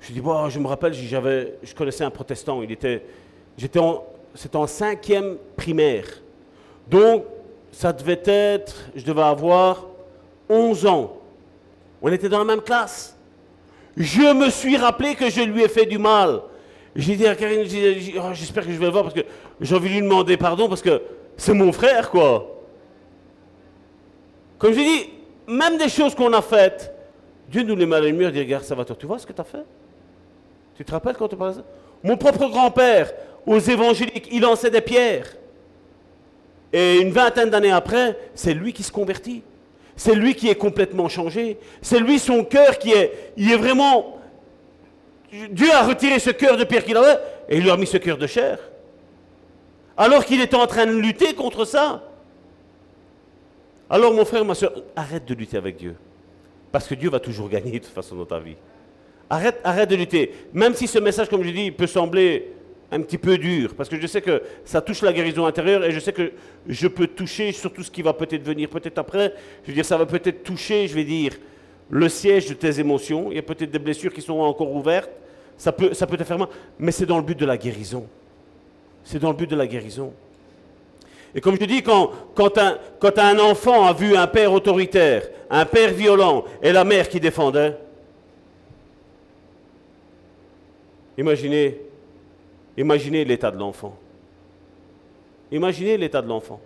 Je 0.00 0.12
dis, 0.12 0.20
bon, 0.20 0.48
je 0.48 0.58
me 0.60 0.66
rappelle, 0.66 0.92
j'avais, 0.92 1.54
je 1.62 1.74
connaissais 1.74 2.04
un 2.04 2.10
protestant. 2.10 2.62
Il 2.62 2.70
était, 2.70 3.04
j'étais 3.56 3.80
en, 3.80 4.04
c'était 4.34 4.56
en 4.56 4.66
cinquième 4.66 5.36
primaire. 5.56 6.04
Donc, 6.88 7.24
ça 7.72 7.92
devait 7.92 8.20
être, 8.24 8.74
je 8.94 9.04
devais 9.04 9.22
avoir 9.22 9.86
11 10.48 10.86
ans. 10.86 11.16
On 12.00 12.10
était 12.10 12.28
dans 12.28 12.38
la 12.38 12.44
même 12.44 12.62
classe. 12.62 13.16
Je 13.96 14.32
me 14.32 14.48
suis 14.50 14.76
rappelé 14.76 15.14
que 15.14 15.28
je 15.28 15.40
lui 15.40 15.62
ai 15.62 15.68
fait 15.68 15.86
du 15.86 15.98
mal. 15.98 16.40
J'ai 16.94 17.16
dit 17.16 17.26
à 17.26 17.34
Karine, 17.34 17.66
oh, 18.18 18.28
j'espère 18.32 18.64
que 18.64 18.72
je 18.72 18.78
vais 18.78 18.86
le 18.86 18.92
voir 18.92 19.04
parce 19.04 19.14
que 19.14 19.24
j'ai 19.60 19.74
envie 19.74 19.88
de 19.88 19.94
lui 19.94 20.02
demander 20.02 20.36
pardon 20.36 20.68
parce 20.68 20.82
que 20.82 21.02
c'est 21.36 21.54
mon 21.54 21.72
frère, 21.72 22.10
quoi. 22.10 22.64
Comme 24.58 24.72
je 24.72 24.78
dis, 24.78 25.10
même 25.46 25.78
des 25.78 25.88
choses 25.88 26.14
qu'on 26.14 26.32
a 26.32 26.42
faites, 26.42 26.94
Dieu 27.48 27.62
nous 27.62 27.76
les 27.76 27.86
met 27.86 27.96
à 27.96 28.00
la 28.00 28.06
lumière 28.06 28.32
dit, 28.32 28.40
regarde, 28.40 28.64
ça 28.64 28.74
va 28.74 28.84
toi, 28.84 28.96
tu 28.98 29.06
vois 29.06 29.18
ce 29.18 29.26
que 29.26 29.32
tu 29.32 29.40
as 29.40 29.44
fait? 29.44 29.64
Tu 30.76 30.84
te 30.84 30.92
rappelles 30.92 31.16
quand 31.16 31.28
tu 31.28 31.36
parlais 31.36 31.54
ça? 31.54 31.64
Mon 32.02 32.16
propre 32.16 32.48
grand-père, 32.48 33.12
aux 33.48 33.58
évangéliques, 33.58 34.28
il 34.30 34.42
lançait 34.42 34.70
des 34.70 34.82
pierres. 34.82 35.34
Et 36.70 36.98
une 37.00 37.10
vingtaine 37.10 37.48
d'années 37.48 37.72
après, 37.72 38.16
c'est 38.34 38.52
lui 38.52 38.74
qui 38.74 38.82
se 38.82 38.92
convertit. 38.92 39.42
C'est 39.96 40.14
lui 40.14 40.34
qui 40.34 40.48
est 40.48 40.54
complètement 40.54 41.08
changé. 41.08 41.56
C'est 41.80 41.98
lui, 41.98 42.18
son 42.18 42.44
cœur 42.44 42.78
qui 42.78 42.92
est, 42.92 43.32
il 43.38 43.50
est 43.50 43.56
vraiment... 43.56 44.20
Dieu 45.50 45.72
a 45.72 45.82
retiré 45.82 46.18
ce 46.18 46.28
cœur 46.28 46.58
de 46.58 46.64
pierre 46.64 46.84
qu'il 46.84 46.96
avait 46.96 47.18
et 47.48 47.56
il 47.56 47.62
lui 47.62 47.70
a 47.70 47.76
mis 47.78 47.86
ce 47.86 47.96
cœur 47.96 48.18
de 48.18 48.26
chair. 48.26 48.58
Alors 49.96 50.26
qu'il 50.26 50.42
était 50.42 50.54
en 50.54 50.66
train 50.66 50.84
de 50.84 50.92
lutter 50.92 51.32
contre 51.34 51.64
ça. 51.64 52.04
Alors 53.88 54.12
mon 54.12 54.26
frère, 54.26 54.44
ma 54.44 54.54
soeur, 54.54 54.74
arrête 54.94 55.24
de 55.24 55.32
lutter 55.32 55.56
avec 55.56 55.76
Dieu. 55.76 55.96
Parce 56.70 56.86
que 56.86 56.94
Dieu 56.94 57.08
va 57.08 57.18
toujours 57.18 57.48
gagner 57.48 57.72
de 57.72 57.78
toute 57.78 57.94
façon 57.94 58.14
dans 58.14 58.26
ta 58.26 58.38
vie. 58.38 58.56
Arrête, 59.30 59.58
arrête 59.64 59.88
de 59.88 59.96
lutter. 59.96 60.34
Même 60.52 60.74
si 60.74 60.86
ce 60.86 60.98
message, 60.98 61.30
comme 61.30 61.42
je 61.42 61.50
dis, 61.50 61.70
peut 61.70 61.86
sembler 61.86 62.57
un 62.90 63.02
petit 63.02 63.18
peu 63.18 63.36
dur, 63.36 63.74
parce 63.74 63.88
que 63.88 64.00
je 64.00 64.06
sais 64.06 64.22
que 64.22 64.42
ça 64.64 64.80
touche 64.80 65.02
la 65.02 65.12
guérison 65.12 65.44
intérieure 65.44 65.84
et 65.84 65.92
je 65.92 66.00
sais 66.00 66.12
que 66.12 66.32
je 66.66 66.88
peux 66.88 67.06
toucher 67.06 67.52
sur 67.52 67.72
tout 67.72 67.82
ce 67.82 67.90
qui 67.90 68.00
va 68.00 68.14
peut-être 68.14 68.42
venir 68.42 68.68
peut-être 68.70 68.96
après. 68.98 69.34
Je 69.62 69.68
veux 69.68 69.74
dire, 69.74 69.84
ça 69.84 69.98
va 69.98 70.06
peut-être 70.06 70.42
toucher, 70.42 70.88
je 70.88 70.94
vais 70.94 71.04
dire, 71.04 71.32
le 71.90 72.08
siège 72.08 72.46
de 72.46 72.54
tes 72.54 72.80
émotions. 72.80 73.30
Il 73.30 73.36
y 73.36 73.38
a 73.38 73.42
peut-être 73.42 73.70
des 73.70 73.78
blessures 73.78 74.12
qui 74.12 74.22
sont 74.22 74.40
encore 74.40 74.72
ouvertes. 74.72 75.10
Ça 75.58 75.72
peut, 75.72 75.92
ça 75.92 76.06
peut 76.06 76.16
te 76.16 76.24
faire 76.24 76.38
mal, 76.38 76.48
mais 76.78 76.92
c'est 76.92 77.04
dans 77.04 77.18
le 77.18 77.24
but 77.24 77.38
de 77.38 77.44
la 77.44 77.58
guérison. 77.58 78.06
C'est 79.04 79.18
dans 79.18 79.30
le 79.30 79.36
but 79.36 79.50
de 79.50 79.56
la 79.56 79.66
guérison. 79.66 80.12
Et 81.34 81.40
comme 81.40 81.56
je 81.60 81.64
dis, 81.66 81.82
quand, 81.82 82.10
quand, 82.34 82.56
un, 82.56 82.78
quand 82.98 83.18
un 83.18 83.38
enfant 83.38 83.84
a 83.84 83.92
vu 83.92 84.16
un 84.16 84.26
père 84.26 84.52
autoritaire, 84.52 85.28
un 85.50 85.66
père 85.66 85.92
violent 85.92 86.44
et 86.62 86.72
la 86.72 86.84
mère 86.84 87.08
qui 87.08 87.20
défendait, 87.20 87.76
imaginez 91.18 91.87
Imaginez 92.78 93.24
l'état 93.24 93.50
de 93.50 93.58
l'enfant. 93.58 93.96
Imaginez 95.50 95.96
l'état 95.96 96.22
de 96.22 96.28
l'enfant. 96.28 96.60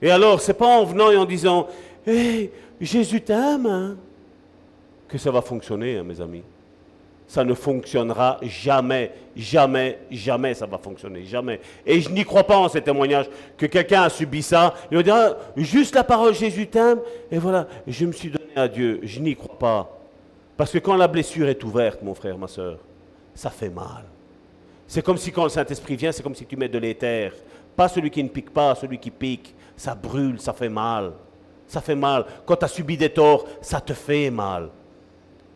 Et 0.00 0.10
alors, 0.10 0.40
c'est 0.40 0.54
pas 0.54 0.66
en 0.66 0.84
venant 0.84 1.10
et 1.10 1.16
en 1.16 1.26
disant 1.26 1.68
Hé, 2.06 2.50
Jésus 2.80 3.20
t'aime 3.20 3.66
hein, 3.66 3.96
que 5.06 5.18
ça 5.18 5.30
va 5.30 5.42
fonctionner, 5.42 5.98
hein, 5.98 6.02
mes 6.02 6.18
amis. 6.18 6.42
Ça 7.26 7.44
ne 7.44 7.52
fonctionnera 7.52 8.38
jamais, 8.42 9.12
jamais, 9.36 9.98
jamais 10.10 10.54
ça 10.54 10.64
va 10.64 10.78
fonctionner, 10.78 11.24
jamais. 11.24 11.60
Et 11.84 12.00
je 12.00 12.08
n'y 12.08 12.24
crois 12.24 12.44
pas 12.44 12.56
en 12.56 12.70
ces 12.70 12.80
témoignages 12.80 13.28
que 13.56 13.66
quelqu'un 13.66 14.02
a 14.02 14.08
subi 14.08 14.42
ça. 14.42 14.74
Il 14.90 14.96
va 14.96 15.02
dire 15.02 15.14
ah, 15.14 15.36
juste 15.56 15.94
la 15.94 16.04
parole 16.04 16.34
Jésus 16.34 16.68
t'aime, 16.68 17.00
et 17.30 17.36
voilà, 17.36 17.66
je 17.86 18.06
me 18.06 18.12
suis 18.12 18.30
donné 18.30 18.52
à 18.56 18.66
Dieu. 18.66 19.00
Je 19.02 19.20
n'y 19.20 19.36
crois 19.36 19.58
pas. 19.58 19.98
Parce 20.56 20.70
que 20.70 20.78
quand 20.78 20.96
la 20.96 21.08
blessure 21.08 21.48
est 21.48 21.62
ouverte, 21.64 22.02
mon 22.02 22.14
frère, 22.14 22.38
ma 22.38 22.48
soeur, 22.48 22.78
ça 23.34 23.50
fait 23.50 23.70
mal. 23.70 24.04
C'est 24.86 25.02
comme 25.02 25.16
si 25.16 25.32
quand 25.32 25.44
le 25.44 25.50
Saint-Esprit 25.50 25.96
vient, 25.96 26.12
c'est 26.12 26.22
comme 26.22 26.34
si 26.34 26.46
tu 26.46 26.56
mets 26.56 26.68
de 26.68 26.78
l'éther. 26.78 27.32
Pas 27.76 27.88
celui 27.88 28.10
qui 28.10 28.22
ne 28.22 28.28
pique 28.28 28.50
pas, 28.50 28.74
celui 28.74 28.98
qui 28.98 29.10
pique. 29.10 29.54
Ça 29.76 29.94
brûle, 29.94 30.40
ça 30.40 30.52
fait 30.52 30.68
mal. 30.68 31.12
Ça 31.66 31.80
fait 31.80 31.96
mal. 31.96 32.26
Quand 32.46 32.56
tu 32.56 32.64
as 32.64 32.68
subi 32.68 32.96
des 32.96 33.10
torts, 33.10 33.46
ça 33.60 33.80
te 33.80 33.92
fait 33.92 34.30
mal. 34.30 34.70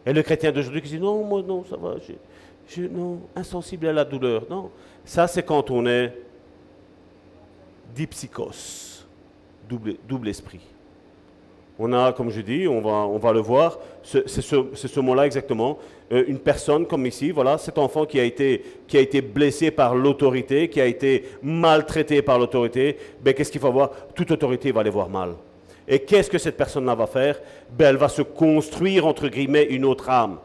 Et 0.05 0.13
le 0.13 0.23
chrétien 0.23 0.51
d'aujourd'hui 0.51 0.83
qui 0.83 0.89
dit 0.89 0.99
non, 0.99 1.23
moi 1.23 1.43
non, 1.43 1.65
ça 1.65 1.77
va, 1.77 1.97
je, 2.67 2.83
non, 2.83 3.21
insensible 3.37 3.89
à 3.89 3.93
la 3.93 4.05
douleur. 4.05 4.45
Non, 4.49 4.71
ça 5.05 5.27
c'est 5.27 5.43
quand 5.43 5.71
on 5.71 5.87
est 5.87 6.15
dipsychos, 7.95 9.05
double, 9.69 9.97
double 10.09 10.29
esprit. 10.29 10.61
On 11.81 11.93
a, 11.93 12.13
comme 12.13 12.31
je 12.31 12.41
dis, 12.41 12.67
on 12.67 12.81
va, 12.81 12.91
on 12.91 13.19
va 13.19 13.33
le 13.33 13.39
voir, 13.39 13.79
c'est 14.03 14.27
ce, 14.29 15.01
mot-là 15.01 15.27
exactement. 15.27 15.79
Euh, 16.11 16.25
une 16.27 16.41
personne 16.41 16.87
comme 16.87 17.07
ici, 17.07 17.31
voilà, 17.31 17.57
cet 17.57 17.79
enfant 17.79 18.05
qui 18.05 18.19
a 18.19 18.25
été, 18.25 18.63
blessé 19.23 19.71
par 19.71 19.95
l'autorité, 19.95 20.69
qui 20.69 20.81
a 20.81 20.87
été 20.87 21.25
maltraité 21.41 22.21
par 22.21 22.39
l'autorité, 22.39 22.97
ben, 23.23 23.33
qu'est-ce 23.33 23.53
qu'il 23.53 23.61
faut 23.61 23.71
voir? 23.71 23.91
Toute 24.15 24.33
autorité 24.33 24.73
va 24.73 24.83
les 24.83 24.91
voir 24.91 25.09
mal. 25.09 25.35
Et 25.87 26.01
qu'est-ce 26.01 26.29
que 26.29 26.39
cette 26.39 26.57
personne-là 26.57 26.97
va 26.97 27.07
faire? 27.07 27.41
Ben, 27.71 27.91
Elle 27.91 27.97
va 27.97 28.09
se 28.09 28.23
construire, 28.23 29.07
entre 29.07 29.29
guillemets, 29.29 29.65
une 29.71 29.85
autre 29.85 30.11
âme. 30.11 30.39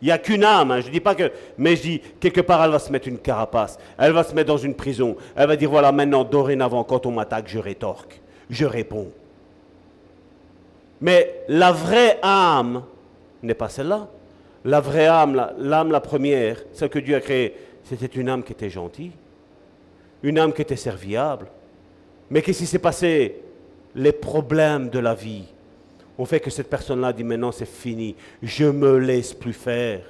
Il 0.00 0.06
n'y 0.06 0.10
a 0.10 0.18
qu'une 0.18 0.42
âme, 0.42 0.70
hein. 0.70 0.80
je 0.80 0.88
ne 0.88 0.92
dis 0.92 1.00
pas 1.00 1.14
que... 1.14 1.30
Mais 1.58 1.76
je 1.76 1.82
dis, 1.82 2.00
quelque 2.18 2.40
part, 2.40 2.64
elle 2.64 2.72
va 2.72 2.78
se 2.78 2.90
mettre 2.90 3.08
une 3.08 3.18
carapace. 3.18 3.78
Elle 3.98 4.12
va 4.12 4.24
se 4.24 4.34
mettre 4.34 4.48
dans 4.48 4.56
une 4.56 4.74
prison. 4.74 5.16
Elle 5.36 5.48
va 5.48 5.54
dire, 5.54 5.70
voilà, 5.70 5.92
maintenant, 5.92 6.24
dorénavant, 6.24 6.82
quand 6.82 7.04
on 7.06 7.12
m'attaque, 7.12 7.46
je 7.46 7.58
rétorque. 7.58 8.20
Je 8.50 8.64
réponds. 8.64 9.12
Mais 11.02 11.42
la 11.48 11.72
vraie 11.72 12.18
âme 12.22 12.84
n'est 13.42 13.54
pas 13.54 13.68
celle-là. 13.68 14.08
La 14.64 14.80
vraie 14.80 15.08
âme, 15.08 15.34
l'âme 15.58 15.90
la, 15.90 16.00
première, 16.00 16.62
celle 16.72 16.88
que 16.88 17.00
Dieu 17.00 17.16
a 17.16 17.20
créée, 17.20 17.54
c'était 17.82 18.06
une 18.06 18.28
âme 18.28 18.44
qui 18.44 18.52
était 18.52 18.70
gentille, 18.70 19.10
une 20.22 20.38
âme 20.38 20.52
qui 20.52 20.62
était 20.62 20.76
serviable. 20.76 21.48
Mais 22.30 22.40
qu'est-ce 22.40 22.60
qui 22.60 22.66
s'est 22.66 22.78
passé? 22.78 23.40
Les 23.96 24.12
problèmes 24.12 24.88
de 24.88 25.00
la 25.00 25.14
vie 25.14 25.44
ont 26.16 26.24
fait 26.24 26.38
que 26.38 26.50
cette 26.50 26.70
personne-là 26.70 27.12
dit 27.12 27.24
maintenant 27.24 27.50
c'est 27.50 27.66
fini, 27.66 28.14
je 28.40 28.64
me 28.64 28.96
laisse 28.96 29.34
plus 29.34 29.52
faire. 29.52 30.02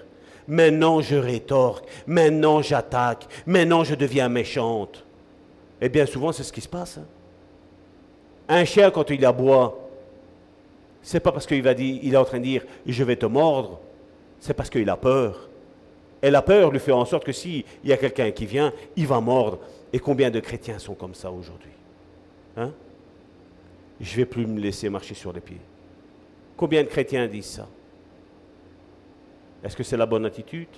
Maintenant 0.46 1.00
je 1.00 1.16
rétorque, 1.16 1.86
maintenant 2.06 2.60
j'attaque, 2.60 3.26
maintenant 3.46 3.82
je 3.82 3.94
deviens 3.94 4.28
méchante. 4.28 5.04
Et 5.80 5.88
bien 5.88 6.04
souvent, 6.04 6.30
c'est 6.30 6.42
ce 6.44 6.52
qui 6.52 6.60
se 6.60 6.68
passe. 6.68 6.98
hein. 6.98 7.06
Un 8.48 8.64
chien, 8.64 8.90
quand 8.90 9.08
il 9.10 9.24
aboie, 9.24 9.81
c'est 11.02 11.20
pas 11.20 11.32
parce 11.32 11.46
qu'il 11.46 11.62
va 11.62 11.74
dire, 11.74 11.98
il 12.02 12.14
est 12.14 12.16
en 12.16 12.24
train 12.24 12.38
de 12.38 12.44
dire 12.44 12.64
je 12.86 13.04
vais 13.04 13.16
te 13.16 13.26
mordre, 13.26 13.80
c'est 14.38 14.54
parce 14.54 14.70
qu'il 14.70 14.88
a 14.88 14.96
peur. 14.96 15.48
Et 16.22 16.30
la 16.30 16.40
peur 16.40 16.70
lui 16.70 16.78
fait 16.78 16.92
en 16.92 17.04
sorte 17.04 17.24
que 17.24 17.32
s'il 17.32 17.64
y 17.84 17.92
a 17.92 17.96
quelqu'un 17.96 18.30
qui 18.30 18.46
vient, 18.46 18.72
il 18.96 19.06
va 19.08 19.20
mordre. 19.20 19.58
Et 19.92 19.98
combien 19.98 20.30
de 20.30 20.38
chrétiens 20.38 20.78
sont 20.78 20.94
comme 20.94 21.14
ça 21.14 21.30
aujourd'hui? 21.32 21.72
Hein? 22.56 22.72
Je 24.00 24.16
vais 24.16 24.24
plus 24.24 24.46
me 24.46 24.60
laisser 24.60 24.88
marcher 24.88 25.14
sur 25.14 25.32
les 25.32 25.40
pieds. 25.40 25.60
Combien 26.56 26.82
de 26.82 26.88
chrétiens 26.88 27.26
disent 27.26 27.46
ça? 27.46 27.68
Est-ce 29.64 29.76
que 29.76 29.82
c'est 29.82 29.96
la 29.96 30.06
bonne 30.06 30.24
attitude? 30.24 30.68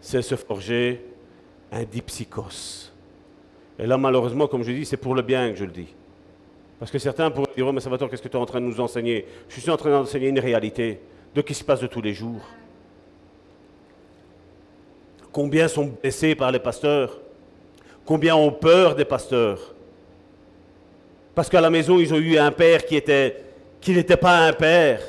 C'est 0.00 0.22
se 0.22 0.36
forger 0.36 1.04
un 1.72 1.82
dipsychos. 1.82 2.92
Et 3.78 3.86
là, 3.86 3.98
malheureusement, 3.98 4.46
comme 4.46 4.62
je 4.62 4.72
dis, 4.72 4.86
c'est 4.86 4.96
pour 4.96 5.14
le 5.14 5.22
bien 5.22 5.50
que 5.50 5.56
je 5.56 5.64
le 5.64 5.72
dis. 5.72 5.94
Parce 6.78 6.90
que 6.90 6.98
certains 6.98 7.30
pourraient 7.30 7.52
dire, 7.56 7.66
oh, 7.66 7.72
mais 7.72 7.80
Salvatore, 7.80 8.10
qu'est-ce 8.10 8.22
que 8.22 8.28
tu 8.28 8.36
es 8.36 8.40
en 8.40 8.46
train 8.46 8.60
de 8.60 8.66
nous 8.66 8.80
enseigner? 8.80 9.26
Je 9.48 9.60
suis 9.60 9.70
en 9.70 9.76
train 9.76 9.90
d'enseigner 9.90 10.28
une 10.28 10.38
réalité 10.38 11.00
de 11.34 11.40
ce 11.40 11.46
qui 11.46 11.54
se 11.54 11.64
passe 11.64 11.80
de 11.80 11.86
tous 11.86 12.02
les 12.02 12.12
jours. 12.12 12.42
Combien 15.32 15.68
sont 15.68 15.86
blessés 16.02 16.34
par 16.34 16.50
les 16.50 16.58
pasteurs? 16.58 17.18
Combien 18.04 18.36
ont 18.36 18.52
peur 18.52 18.94
des 18.94 19.04
pasteurs? 19.04 19.74
Parce 21.34 21.48
qu'à 21.48 21.60
la 21.60 21.70
maison, 21.70 21.98
ils 21.98 22.12
ont 22.14 22.18
eu 22.18 22.38
un 22.38 22.52
père 22.52 22.84
qui 22.84 22.96
était 22.96 23.42
qui 23.80 23.92
n'était 23.92 24.16
pas 24.16 24.38
un 24.38 24.52
père. 24.52 25.00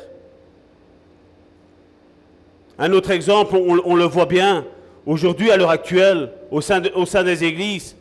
Un 2.78 2.92
autre 2.92 3.12
exemple, 3.12 3.56
on, 3.56 3.96
le 3.96 4.04
voit 4.04 4.28
bien, 4.28 4.66
aujourd'hui, 5.06 5.50
à 5.50 5.58
l'heure 5.58 5.72
actuelle, 5.72 6.32
au 6.52 6.62
sein 6.62 7.24
des 7.24 7.44
églises, 7.44 7.96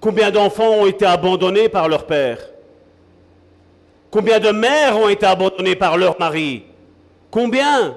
combien 0.00 0.30
d'enfants 0.30 0.70
ont 0.70 0.86
été 0.86 1.04
abandonnés 1.04 1.68
par 1.68 1.88
leur 1.88 2.04
père? 2.06 2.38
Combien 4.10 4.38
de 4.40 4.50
mères 4.50 4.96
ont 4.96 5.08
été 5.08 5.26
abandonnées 5.26 5.76
par 5.76 5.96
leur 5.98 6.18
mari? 6.18 6.64
Combien? 7.30 7.94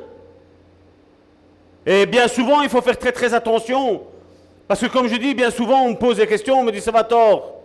Et 1.86 2.06
bien 2.06 2.28
souvent, 2.28 2.62
il 2.62 2.70
faut 2.70 2.82
faire 2.82 2.98
très 2.98 3.12
très 3.12 3.34
attention. 3.34 4.02
Parce 4.68 4.82
que 4.82 4.88
comme 4.88 5.08
je 5.08 5.16
dis, 5.16 5.34
bien 5.34 5.50
souvent, 5.52 5.82
on 5.84 5.92
me 5.92 5.96
pose 5.96 6.18
des 6.18 6.28
questions, 6.28 6.60
on 6.60 6.64
me 6.64 6.72
dit 6.72 6.82
ça 6.82 6.92
va 6.92 7.04
tort. 7.04 7.56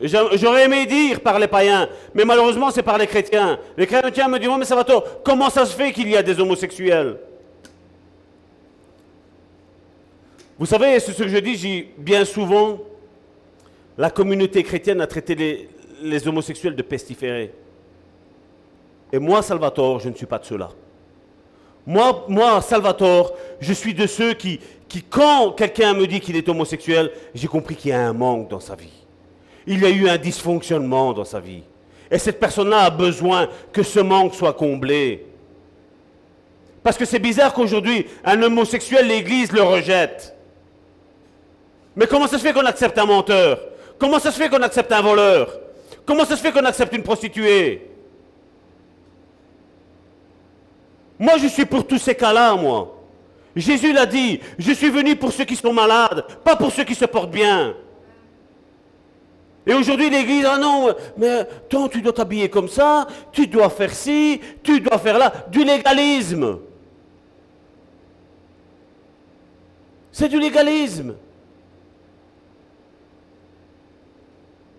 J'a- 0.00 0.34
J'aurais 0.36 0.64
aimé 0.64 0.84
dire 0.86 1.20
par 1.20 1.38
les 1.38 1.46
païens, 1.46 1.88
mais 2.12 2.24
malheureusement 2.24 2.70
c'est 2.70 2.82
par 2.82 2.98
les 2.98 3.06
chrétiens. 3.06 3.58
Les 3.76 3.86
chrétiens 3.86 4.26
me 4.28 4.38
disent, 4.38 4.48
oh, 4.52 4.56
mais 4.58 4.64
ça 4.64 4.74
va 4.74 4.84
tort, 4.84 5.04
comment 5.22 5.48
ça 5.48 5.64
se 5.64 5.76
fait 5.76 5.92
qu'il 5.92 6.08
y 6.08 6.16
a 6.16 6.22
des 6.22 6.40
homosexuels? 6.40 7.18
Vous 10.62 10.66
savez, 10.66 11.00
c'est 11.00 11.10
ce 11.10 11.24
que 11.24 11.28
je 11.28 11.38
dis, 11.38 11.88
bien 11.98 12.24
souvent, 12.24 12.78
la 13.98 14.10
communauté 14.10 14.62
chrétienne 14.62 15.00
a 15.00 15.08
traité 15.08 15.34
les, 15.34 15.68
les 16.00 16.28
homosexuels 16.28 16.76
de 16.76 16.82
pestiférés. 16.82 17.52
Et 19.12 19.18
moi, 19.18 19.42
Salvatore, 19.42 19.98
je 19.98 20.08
ne 20.08 20.14
suis 20.14 20.24
pas 20.24 20.38
de 20.38 20.44
ceux-là. 20.44 20.70
Moi, 21.84 22.26
moi, 22.28 22.62
Salvatore, 22.62 23.34
je 23.58 23.72
suis 23.72 23.92
de 23.92 24.06
ceux 24.06 24.34
qui, 24.34 24.60
qui 24.86 25.02
quand 25.02 25.50
quelqu'un 25.50 25.94
me 25.94 26.06
dit 26.06 26.20
qu'il 26.20 26.36
est 26.36 26.48
homosexuel, 26.48 27.10
j'ai 27.34 27.48
compris 27.48 27.74
qu'il 27.74 27.90
y 27.90 27.94
a 27.94 28.06
un 28.06 28.12
manque 28.12 28.48
dans 28.48 28.60
sa 28.60 28.76
vie. 28.76 29.02
Il 29.66 29.82
y 29.82 29.84
a 29.84 29.90
eu 29.90 30.08
un 30.08 30.16
dysfonctionnement 30.16 31.12
dans 31.12 31.24
sa 31.24 31.40
vie. 31.40 31.64
Et 32.08 32.18
cette 32.18 32.38
personne-là 32.38 32.82
a 32.82 32.90
besoin 32.90 33.48
que 33.72 33.82
ce 33.82 33.98
manque 33.98 34.36
soit 34.36 34.52
comblé. 34.52 35.26
Parce 36.84 36.96
que 36.96 37.04
c'est 37.04 37.18
bizarre 37.18 37.52
qu'aujourd'hui, 37.52 38.06
un 38.24 38.40
homosexuel, 38.40 39.08
l'Église 39.08 39.50
le 39.50 39.62
rejette. 39.62 40.36
Mais 41.94 42.06
comment 42.06 42.26
ça 42.26 42.38
se 42.38 42.42
fait 42.42 42.52
qu'on 42.52 42.64
accepte 42.64 42.96
un 42.98 43.06
menteur? 43.06 43.60
Comment 43.98 44.18
ça 44.18 44.30
se 44.30 44.38
fait 44.38 44.48
qu'on 44.48 44.62
accepte 44.62 44.90
un 44.92 45.02
voleur? 45.02 45.60
Comment 46.04 46.24
ça 46.24 46.36
se 46.36 46.42
fait 46.42 46.52
qu'on 46.52 46.64
accepte 46.64 46.94
une 46.94 47.02
prostituée? 47.02 47.88
Moi, 51.18 51.38
je 51.38 51.46
suis 51.46 51.64
pour 51.64 51.86
tous 51.86 51.98
ces 51.98 52.14
cas-là, 52.14 52.54
moi. 52.56 52.98
Jésus 53.54 53.92
l'a 53.92 54.06
dit, 54.06 54.40
je 54.58 54.72
suis 54.72 54.90
venu 54.90 55.14
pour 55.14 55.32
ceux 55.32 55.44
qui 55.44 55.56
sont 55.56 55.72
malades, 55.72 56.24
pas 56.42 56.56
pour 56.56 56.72
ceux 56.72 56.84
qui 56.84 56.94
se 56.94 57.04
portent 57.04 57.30
bien. 57.30 57.74
Et 59.64 59.74
aujourd'hui, 59.74 60.10
l'Église, 60.10 60.44
ah 60.48 60.58
non, 60.58 60.92
mais 61.16 61.46
toi, 61.68 61.88
tu 61.88 62.02
dois 62.02 62.12
t'habiller 62.12 62.48
comme 62.48 62.68
ça, 62.68 63.06
tu 63.30 63.46
dois 63.46 63.70
faire 63.70 63.94
ci, 63.94 64.40
tu 64.62 64.80
dois 64.80 64.98
faire 64.98 65.18
là, 65.18 65.32
du 65.48 65.62
légalisme. 65.62 66.58
C'est 70.10 70.28
du 70.28 70.40
légalisme. 70.40 71.14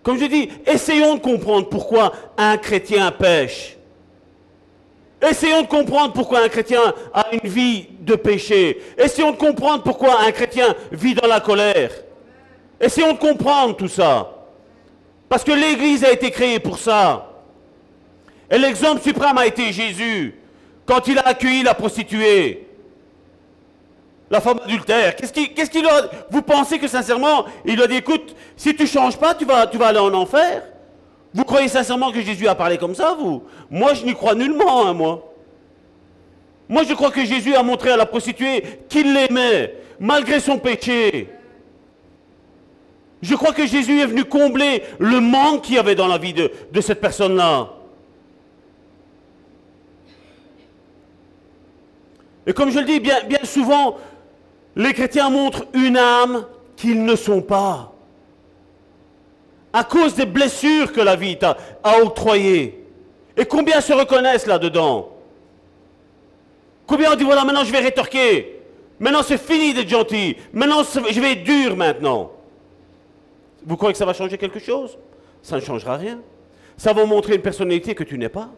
Comme 0.04 0.18
je 0.18 0.26
dis, 0.26 0.50
essayons 0.66 1.14
de 1.14 1.20
comprendre 1.20 1.68
pourquoi 1.70 2.12
un 2.36 2.58
chrétien 2.58 3.10
pêche. 3.10 3.78
Essayons 5.20 5.62
de 5.62 5.66
comprendre 5.66 6.12
pourquoi 6.12 6.44
un 6.44 6.48
chrétien 6.50 6.94
a 7.14 7.28
une 7.32 7.48
vie 7.48 7.86
de 8.00 8.14
péché. 8.14 8.82
Essayons 8.98 9.30
de 9.30 9.38
comprendre 9.38 9.82
pourquoi 9.82 10.20
un 10.20 10.30
chrétien 10.30 10.76
vit 10.92 11.14
dans 11.14 11.26
la 11.26 11.40
colère. 11.40 11.90
Essayons 12.78 13.14
de 13.14 13.18
comprendre 13.18 13.76
tout 13.76 13.88
ça. 13.88 14.30
Parce 15.26 15.42
que 15.42 15.52
l'Église 15.52 16.04
a 16.04 16.12
été 16.12 16.30
créée 16.30 16.60
pour 16.60 16.78
ça. 16.78 17.30
Et 18.50 18.58
l'exemple 18.58 19.00
suprême 19.00 19.38
a 19.38 19.46
été 19.46 19.72
Jésus, 19.72 20.34
quand 20.84 21.08
il 21.08 21.18
a 21.18 21.28
accueilli 21.28 21.62
la 21.62 21.72
prostituée, 21.72 22.63
la 24.30 24.40
femme 24.40 24.60
adultère. 24.64 25.16
Qu'est-ce 25.16 25.70
qu'il 25.70 25.86
a 25.86 26.02
Vous 26.30 26.42
pensez 26.42 26.78
que 26.78 26.88
sincèrement, 26.88 27.44
il 27.64 27.80
a 27.82 27.86
dit, 27.86 27.96
écoute, 27.96 28.34
si 28.56 28.74
tu 28.74 28.82
ne 28.82 28.88
changes 28.88 29.18
pas, 29.18 29.34
tu 29.34 29.44
vas, 29.44 29.68
aller 29.86 29.98
en 29.98 30.14
enfer 30.14 30.62
Vous 31.32 31.44
croyez 31.44 31.68
sincèrement 31.68 32.10
que 32.10 32.20
Jésus 32.20 32.48
a 32.48 32.54
parlé 32.54 32.78
comme 32.78 32.94
ça, 32.94 33.14
vous? 33.18 33.44
Moi, 33.70 33.94
je 33.94 34.04
n'y 34.04 34.14
crois 34.14 34.34
nullement, 34.34 34.86
hein, 34.86 34.92
moi. 34.92 35.30
Moi, 36.68 36.82
je 36.84 36.94
crois 36.94 37.10
que 37.10 37.24
Jésus 37.24 37.54
a 37.54 37.62
montré 37.62 37.90
à 37.90 37.96
la 37.96 38.06
prostituée 38.06 38.80
qu'il 38.88 39.12
l'aimait, 39.12 39.74
malgré 40.00 40.40
son 40.40 40.58
péché. 40.58 41.28
Je 43.20 43.34
crois 43.34 43.52
que 43.52 43.66
Jésus 43.66 44.00
est 44.00 44.06
venu 44.06 44.24
combler 44.24 44.82
le 44.98 45.20
manque 45.20 45.62
qu'il 45.62 45.74
y 45.74 45.78
avait 45.78 45.94
dans 45.94 46.08
la 46.08 46.18
vie 46.18 46.32
de, 46.32 46.80
cette 46.80 47.00
personne-là. 47.00 47.70
Et 52.46 52.52
comme 52.52 52.70
je 52.70 52.78
le 52.78 52.84
dis, 52.84 53.00
bien 53.00 53.44
souvent, 53.44 53.96
les 54.76 54.92
chrétiens 54.92 55.30
montrent 55.30 55.66
une 55.72 55.96
âme 55.96 56.46
qu'ils 56.76 57.04
ne 57.04 57.16
sont 57.16 57.42
pas. 57.42 57.92
À 59.72 59.84
cause 59.84 60.14
des 60.14 60.26
blessures 60.26 60.92
que 60.92 61.00
la 61.00 61.16
vie 61.16 61.38
t'a 61.38 61.56
a 61.82 61.98
octroyées. 61.98 62.84
Et 63.36 63.44
combien 63.44 63.80
se 63.80 63.92
reconnaissent 63.92 64.46
là-dedans? 64.46 65.10
Combien 66.86 67.12
on 67.12 67.16
dit, 67.16 67.24
voilà, 67.24 67.44
maintenant 67.44 67.64
je 67.64 67.72
vais 67.72 67.80
rétorquer. 67.80 68.60
Maintenant 69.00 69.22
c'est 69.22 69.38
fini 69.38 69.74
d'être 69.74 69.88
gentil. 69.88 70.36
Maintenant 70.52 70.82
je 70.84 71.20
vais 71.20 71.32
être 71.32 71.44
dur 71.44 71.76
maintenant. 71.76 72.30
Vous 73.66 73.76
croyez 73.76 73.92
que 73.92 73.98
ça 73.98 74.06
va 74.06 74.12
changer 74.12 74.38
quelque 74.38 74.60
chose? 74.60 74.96
Ça 75.42 75.56
ne 75.56 75.60
changera 75.60 75.96
rien. 75.96 76.20
Ça 76.76 76.92
va 76.92 77.04
montrer 77.04 77.34
une 77.34 77.42
personnalité 77.42 77.94
que 77.94 78.04
tu 78.04 78.18
n'es 78.18 78.28
pas. 78.28 78.50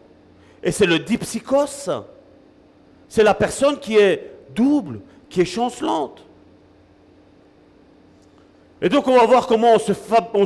Et 0.63 0.73
c'est 0.73 0.87
le 0.87 0.99
dipsychos. 0.99 1.91
C'est 3.09 3.23
la 3.23 3.35
personne 3.35 3.79
qui 3.79 3.97
est 3.97 4.33
double, 4.55 5.01
qui 5.29 5.41
est 5.41 5.47
chancelante. 5.47 6.27
Et 8.83 8.89
donc 8.89 9.09
on 9.09 9.17
va 9.17 9.25
voir 9.25 9.47
comment 9.47 9.75
on 9.75 9.79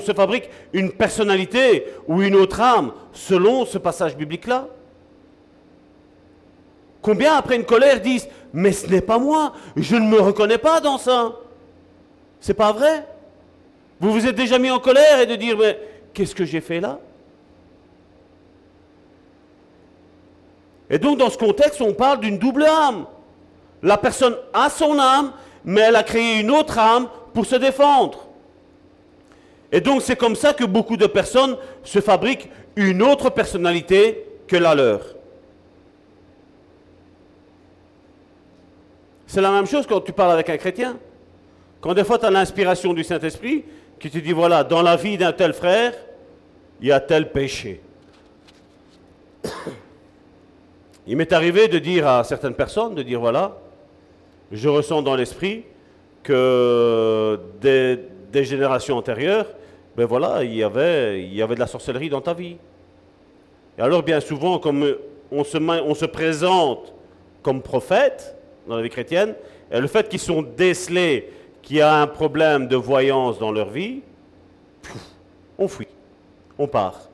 se, 0.00 0.12
fabrique 0.12 0.48
une 0.72 0.92
personnalité 0.92 1.86
ou 2.06 2.22
une 2.22 2.36
autre 2.36 2.60
âme 2.60 2.92
selon 3.12 3.66
ce 3.66 3.78
passage 3.78 4.16
biblique-là. 4.16 4.68
Combien 7.02 7.34
après 7.34 7.56
une 7.56 7.64
colère 7.64 8.00
disent 8.00 8.28
Mais 8.52 8.72
ce 8.72 8.86
n'est 8.86 9.00
pas 9.00 9.18
moi, 9.18 9.52
je 9.76 9.96
ne 9.96 10.06
me 10.06 10.20
reconnais 10.20 10.58
pas 10.58 10.80
dans 10.80 10.98
ça. 10.98 11.32
C'est 12.40 12.54
pas 12.54 12.72
vrai? 12.72 13.06
Vous 13.98 14.12
vous 14.12 14.26
êtes 14.26 14.36
déjà 14.36 14.58
mis 14.58 14.70
en 14.70 14.78
colère 14.78 15.20
et 15.20 15.26
de 15.26 15.34
dire 15.34 15.56
Mais 15.58 15.78
qu'est-ce 16.14 16.34
que 16.34 16.44
j'ai 16.44 16.60
fait 16.60 16.80
là? 16.80 17.00
Et 20.88 20.98
donc 20.98 21.18
dans 21.18 21.30
ce 21.30 21.38
contexte, 21.38 21.80
on 21.80 21.94
parle 21.94 22.20
d'une 22.20 22.38
double 22.38 22.64
âme. 22.64 23.06
La 23.82 23.96
personne 23.96 24.36
a 24.52 24.68
son 24.68 24.98
âme, 24.98 25.32
mais 25.64 25.82
elle 25.82 25.96
a 25.96 26.02
créé 26.02 26.40
une 26.40 26.50
autre 26.50 26.78
âme 26.78 27.08
pour 27.32 27.46
se 27.46 27.56
défendre. 27.56 28.26
Et 29.72 29.80
donc 29.80 30.02
c'est 30.02 30.16
comme 30.16 30.36
ça 30.36 30.52
que 30.52 30.64
beaucoup 30.64 30.96
de 30.96 31.06
personnes 31.06 31.56
se 31.84 32.00
fabriquent 32.00 32.50
une 32.76 33.02
autre 33.02 33.30
personnalité 33.30 34.26
que 34.46 34.56
la 34.56 34.74
leur. 34.74 35.00
C'est 39.26 39.40
la 39.40 39.52
même 39.52 39.66
chose 39.66 39.86
quand 39.86 40.00
tu 40.00 40.12
parles 40.12 40.32
avec 40.32 40.50
un 40.50 40.56
chrétien. 40.56 40.96
Quand 41.80 41.94
des 41.94 42.04
fois 42.04 42.18
tu 42.18 42.26
as 42.26 42.30
l'inspiration 42.30 42.92
du 42.92 43.04
Saint-Esprit, 43.04 43.64
qui 44.00 44.10
te 44.10 44.18
dit, 44.18 44.32
voilà, 44.32 44.64
dans 44.64 44.82
la 44.82 44.96
vie 44.96 45.16
d'un 45.16 45.32
tel 45.32 45.52
frère, 45.52 45.92
il 46.80 46.88
y 46.88 46.92
a 46.92 46.98
tel 47.00 47.30
péché. 47.30 47.80
Il 51.06 51.16
m'est 51.16 51.32
arrivé 51.32 51.68
de 51.68 51.78
dire 51.78 52.08
à 52.08 52.24
certaines 52.24 52.54
personnes, 52.54 52.94
de 52.94 53.02
dire, 53.02 53.20
voilà, 53.20 53.56
je 54.50 54.68
ressens 54.68 55.02
dans 55.02 55.14
l'esprit 55.14 55.64
que 56.22 57.38
des, 57.60 58.44
générations 58.44 58.96
antérieures, 58.96 59.46
ben 59.96 60.06
voilà, 60.06 60.44
il 60.44 60.54
y, 60.54 60.62
avait, 60.62 61.22
il 61.22 61.34
y 61.34 61.42
avait 61.42 61.54
de 61.54 61.60
la 61.60 61.66
sorcellerie 61.66 62.08
dans 62.08 62.20
ta 62.20 62.34
vie. 62.34 62.56
Et 63.78 63.80
alors, 63.80 64.02
bien 64.02 64.20
souvent, 64.20 64.58
comme 64.58 64.96
on 65.30 65.44
se, 65.44 66.06
présente 66.06 66.92
comme 67.42 67.62
prophète 67.62 68.36
dans 68.66 68.76
la 68.76 68.82
vie 68.82 68.90
chrétienne, 68.90 69.34
et 69.70 69.80
le 69.80 69.86
fait 69.86 70.08
qu'ils 70.08 70.20
sont 70.20 70.42
décelés 70.42 71.30
qu'il 71.62 71.76
y 71.76 71.80
a 71.80 72.00
un 72.00 72.06
problème 72.06 72.68
de 72.68 72.76
voyance 72.76 73.38
dans 73.38 73.52
leur 73.52 73.70
vie, 73.70 74.00
on 75.58 75.68
fuit, 75.68 75.88
on 76.58 76.66
part, 76.66 77.08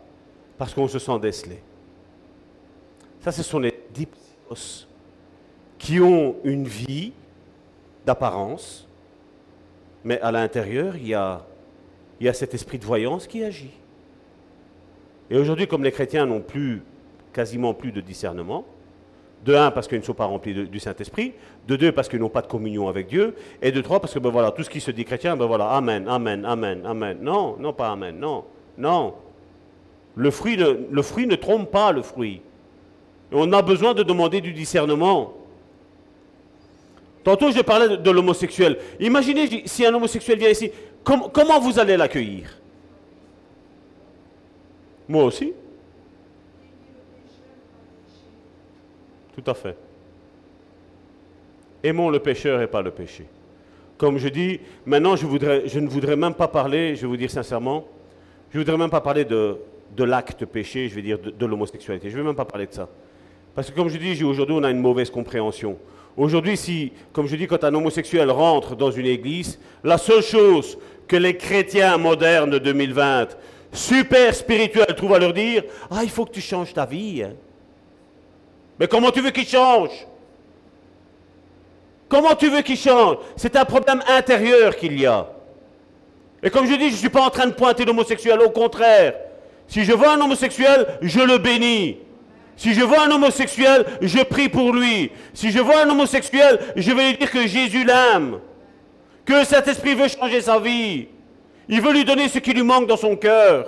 parce 0.56 0.72
qu'on 0.72 0.88
se 0.88 0.98
sent 0.98 1.18
décelé. 1.20 1.60
Ça, 3.20 3.32
ce 3.32 3.42
sont 3.42 3.58
les 3.58 3.74
dipsos 3.92 4.86
qui 5.78 6.00
ont 6.00 6.36
une 6.44 6.66
vie 6.66 7.12
d'apparence, 8.06 8.86
mais 10.04 10.20
à 10.20 10.30
l'intérieur, 10.30 10.96
il 10.96 11.08
y 11.08 11.14
a, 11.14 11.44
il 12.20 12.26
y 12.26 12.28
a 12.28 12.32
cet 12.32 12.54
esprit 12.54 12.78
de 12.78 12.84
voyance 12.84 13.26
qui 13.26 13.44
agit. 13.44 13.72
Et 15.28 15.36
aujourd'hui, 15.36 15.66
comme 15.66 15.82
les 15.82 15.90
chrétiens 15.90 16.24
n'ont 16.24 16.40
plus, 16.40 16.82
quasiment 17.32 17.74
plus 17.74 17.90
de 17.90 18.00
discernement, 18.00 18.64
de 19.44 19.54
un, 19.54 19.70
parce 19.70 19.86
qu'ils 19.86 19.98
ne 19.98 20.04
sont 20.04 20.14
pas 20.14 20.24
remplis 20.24 20.54
du 20.54 20.78
Saint-Esprit, 20.78 21.34
de 21.68 21.76
deux, 21.76 21.92
parce 21.92 22.08
qu'ils 22.08 22.20
n'ont 22.20 22.28
pas 22.28 22.42
de 22.42 22.46
communion 22.46 22.88
avec 22.88 23.08
Dieu, 23.08 23.34
et 23.60 23.70
de 23.72 23.80
trois, 23.80 24.00
parce 24.00 24.14
que 24.14 24.18
ben 24.18 24.30
voilà, 24.30 24.50
tout 24.50 24.62
ce 24.62 24.70
qui 24.70 24.80
se 24.80 24.90
dit 24.90 25.04
chrétien, 25.04 25.36
ben 25.36 25.46
voilà, 25.46 25.68
Amen, 25.70 26.08
Amen, 26.08 26.44
Amen, 26.44 26.82
Amen. 26.84 27.18
Non, 27.20 27.56
non 27.58 27.72
pas 27.72 27.90
Amen, 27.90 28.18
non, 28.18 28.44
non. 28.78 29.14
Le 30.14 30.30
fruit 30.30 30.56
ne, 30.56 30.86
le 30.90 31.02
fruit 31.02 31.26
ne 31.26 31.36
trompe 31.36 31.70
pas 31.70 31.92
le 31.92 32.02
fruit. 32.02 32.40
on 33.32 33.52
a 33.52 33.62
besoin 33.62 33.92
de 33.92 34.02
demander 34.02 34.40
du 34.40 34.52
discernement. 34.52 35.34
Tantôt, 37.26 37.50
je 37.50 37.60
parlais 37.60 37.96
de, 37.96 38.10
l'homosexuel. 38.12 38.78
Imaginez 39.00 39.64
si 39.66 39.84
un 39.84 39.92
homosexuel 39.92 40.38
vient 40.38 40.48
ici, 40.48 40.70
comment 41.02 41.58
vous 41.58 41.76
allez 41.80 41.96
l'accueillir? 41.96 42.56
Moi 45.08 45.24
aussi. 45.24 45.52
Tout 49.34 49.50
à 49.50 49.54
fait. 49.54 49.76
Aimons 51.82 52.10
le 52.10 52.20
pécheur 52.20 52.62
et 52.62 52.68
pas 52.68 52.80
le 52.80 52.92
péché. 52.92 53.26
Comme 53.98 54.18
je 54.18 54.28
dis, 54.28 54.60
maintenant, 54.84 55.16
je, 55.16 55.26
voudrais, 55.26 55.66
je 55.66 55.80
ne 55.80 55.88
voudrais 55.88 56.14
même 56.14 56.34
pas 56.34 56.46
parler, 56.46 56.94
je 56.94 57.00
vais 57.00 57.08
vous 57.08 57.16
dire 57.16 57.32
sincèrement, 57.32 57.88
je 58.52 58.58
ne 58.58 58.62
voudrais 58.62 58.78
même 58.78 58.90
pas 58.90 59.00
parler 59.00 59.24
de, 59.24 59.58
l'acte 59.98 60.44
péché, 60.44 60.88
je 60.88 60.94
vais 60.94 61.02
dire 61.02 61.18
de, 61.18 61.30
de 61.30 61.46
l'homosexualité. 61.46 62.08
Je 62.08 62.18
ne 62.18 62.22
vais 62.22 62.28
même 62.28 62.36
pas 62.36 62.44
parler 62.44 62.68
de 62.68 62.72
ça. 62.72 62.88
Parce 63.52 63.68
que 63.68 63.74
comme 63.74 63.88
je 63.88 63.98
dis, 63.98 64.22
aujourd'hui, 64.22 64.54
on 64.56 64.62
a 64.62 64.70
une 64.70 64.78
mauvaise 64.78 65.10
compréhension. 65.10 65.76
Aujourd'hui, 66.16 66.56
si, 66.56 66.92
comme 67.12 67.26
je 67.26 67.36
dis, 67.36 67.46
quand 67.46 67.62
un 67.62 67.74
homosexuel 67.74 68.30
rentre 68.30 68.74
dans 68.74 68.90
une 68.90 69.06
église, 69.06 69.58
la 69.84 69.98
seule 69.98 70.22
chose 70.22 70.78
que 71.06 71.16
les 71.16 71.36
chrétiens 71.36 71.98
modernes 71.98 72.50
de 72.50 72.58
2020, 72.58 73.36
super 73.72 74.34
spirituels, 74.34 74.94
trouvent 74.96 75.14
à 75.14 75.18
leur 75.18 75.34
dire, 75.34 75.64
ah, 75.90 76.00
il 76.02 76.08
faut 76.08 76.24
que 76.24 76.32
tu 76.32 76.40
changes 76.40 76.72
ta 76.72 76.86
vie. 76.86 77.22
Hein. 77.22 77.34
Mais 78.80 78.88
comment 78.88 79.10
tu 79.10 79.20
veux 79.20 79.30
qu'il 79.30 79.46
change? 79.46 79.90
Comment 82.08 82.34
tu 82.34 82.48
veux 82.48 82.62
qu'il 82.62 82.78
change? 82.78 83.18
C'est 83.36 83.56
un 83.56 83.64
problème 83.64 84.02
intérieur 84.08 84.76
qu'il 84.76 84.98
y 84.98 85.06
a. 85.06 85.28
Et 86.42 86.50
comme 86.50 86.66
je 86.66 86.74
dis, 86.74 86.88
je 86.88 86.92
ne 86.92 86.98
suis 86.98 87.08
pas 87.08 87.22
en 87.22 87.30
train 87.30 87.46
de 87.46 87.52
pointer 87.52 87.84
l'homosexuel, 87.84 88.40
au 88.40 88.50
contraire. 88.50 89.14
Si 89.68 89.84
je 89.84 89.92
vois 89.92 90.14
un 90.14 90.20
homosexuel, 90.20 90.86
je 91.02 91.20
le 91.20 91.38
bénis. 91.38 91.98
Si 92.56 92.72
je 92.72 92.82
vois 92.82 93.02
un 93.02 93.10
homosexuel, 93.10 93.84
je 94.00 94.22
prie 94.24 94.48
pour 94.48 94.72
lui. 94.72 95.10
Si 95.34 95.50
je 95.50 95.58
vois 95.60 95.82
un 95.82 95.90
homosexuel, 95.90 96.58
je 96.74 96.90
vais 96.92 97.10
lui 97.10 97.18
dire 97.18 97.30
que 97.30 97.46
Jésus 97.46 97.84
l'aime. 97.84 98.38
Que 99.24 99.44
cet 99.44 99.68
esprit 99.68 99.94
veut 99.94 100.08
changer 100.08 100.40
sa 100.40 100.58
vie. 100.58 101.08
Il 101.68 101.80
veut 101.82 101.92
lui 101.92 102.04
donner 102.04 102.28
ce 102.28 102.38
qui 102.38 102.52
lui 102.54 102.62
manque 102.62 102.86
dans 102.86 102.96
son 102.96 103.16
cœur. 103.16 103.66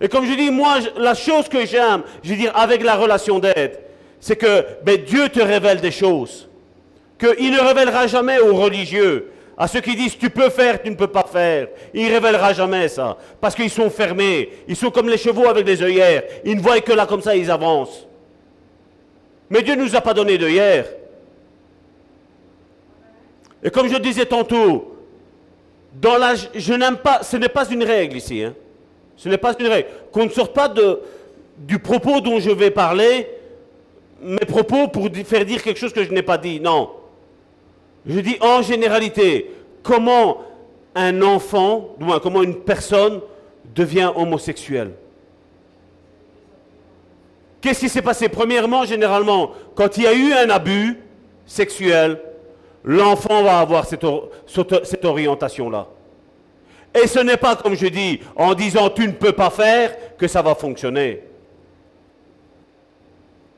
Et 0.00 0.08
comme 0.08 0.26
je 0.26 0.34
dis, 0.34 0.50
moi, 0.50 0.78
la 0.96 1.14
chose 1.14 1.48
que 1.48 1.64
j'aime, 1.64 2.02
je 2.22 2.30
veux 2.30 2.36
dire, 2.36 2.52
avec 2.56 2.82
la 2.82 2.96
relation 2.96 3.38
d'aide, 3.38 3.78
c'est 4.18 4.36
que 4.36 4.64
ben, 4.82 4.96
Dieu 4.96 5.28
te 5.28 5.40
révèle 5.40 5.80
des 5.80 5.92
choses. 5.92 6.48
Qu'il 7.18 7.52
ne 7.52 7.60
révélera 7.60 8.06
jamais 8.08 8.40
aux 8.40 8.56
religieux. 8.56 9.30
À 9.56 9.68
ceux 9.68 9.80
qui 9.80 9.94
disent 9.94 10.18
tu 10.18 10.30
peux 10.30 10.50
faire, 10.50 10.82
tu 10.82 10.90
ne 10.90 10.96
peux 10.96 11.06
pas 11.06 11.24
faire. 11.24 11.68
Il 11.92 12.04
ne 12.06 12.10
révélera 12.10 12.52
jamais 12.52 12.88
ça. 12.88 13.16
Parce 13.40 13.54
qu'ils 13.54 13.70
sont 13.70 13.88
fermés. 13.88 14.50
Ils 14.66 14.76
sont 14.76 14.90
comme 14.90 15.08
les 15.08 15.16
chevaux 15.16 15.48
avec 15.48 15.64
des 15.64 15.80
œillères. 15.82 16.24
Ils 16.44 16.56
ne 16.56 16.60
voient 16.60 16.80
que 16.80 16.92
là 16.92 17.06
comme 17.06 17.22
ça, 17.22 17.36
ils 17.36 17.50
avancent. 17.50 18.06
Mais 19.48 19.62
Dieu 19.62 19.76
ne 19.76 19.84
nous 19.84 19.94
a 19.94 20.00
pas 20.00 20.14
donné 20.14 20.36
d'œillères. 20.38 20.86
Et 23.62 23.70
comme 23.70 23.88
je 23.88 23.96
disais 23.96 24.26
tantôt, 24.26 24.96
dans 25.94 26.18
la, 26.18 26.34
je 26.34 26.74
n'aime 26.74 26.96
pas, 26.96 27.22
ce 27.22 27.36
n'est 27.36 27.48
pas 27.48 27.68
une 27.70 27.84
règle 27.84 28.16
ici. 28.16 28.42
Hein. 28.42 28.54
Ce 29.16 29.28
n'est 29.28 29.38
pas 29.38 29.54
une 29.58 29.68
règle. 29.68 29.88
Qu'on 30.10 30.24
ne 30.24 30.30
sorte 30.30 30.52
pas 30.52 30.72
du 31.56 31.78
propos 31.78 32.20
dont 32.20 32.40
je 32.40 32.50
vais 32.50 32.70
parler, 32.70 33.28
mes 34.20 34.38
propos 34.38 34.88
pour 34.88 35.08
faire 35.24 35.44
dire 35.44 35.62
quelque 35.62 35.78
chose 35.78 35.92
que 35.92 36.02
je 36.02 36.10
n'ai 36.10 36.22
pas 36.22 36.38
dit. 36.38 36.58
Non. 36.58 36.90
Je 38.06 38.20
dis 38.20 38.36
en 38.40 38.62
généralité, 38.62 39.50
comment 39.82 40.42
un 40.94 41.22
enfant, 41.22 41.94
du 41.98 42.04
moins 42.04 42.20
comment 42.20 42.42
une 42.42 42.60
personne 42.60 43.20
devient 43.74 44.12
homosexuelle. 44.14 44.92
Qu'est-ce 47.60 47.80
qui 47.80 47.88
s'est 47.88 48.02
passé? 48.02 48.28
Premièrement, 48.28 48.84
généralement, 48.84 49.52
quand 49.74 49.96
il 49.96 50.04
y 50.04 50.06
a 50.06 50.12
eu 50.12 50.32
un 50.32 50.50
abus 50.50 50.98
sexuel, 51.46 52.20
l'enfant 52.84 53.42
va 53.42 53.58
avoir 53.58 53.86
cette, 53.86 54.04
cette 54.84 55.04
orientation-là. 55.04 55.88
Et 56.94 57.06
ce 57.08 57.18
n'est 57.18 57.38
pas, 57.38 57.56
comme 57.56 57.74
je 57.74 57.86
dis, 57.86 58.20
en 58.36 58.54
disant 58.54 58.90
tu 58.90 59.06
ne 59.06 59.12
peux 59.12 59.32
pas 59.32 59.50
faire 59.50 60.16
que 60.16 60.28
ça 60.28 60.42
va 60.42 60.54
fonctionner. 60.54 61.22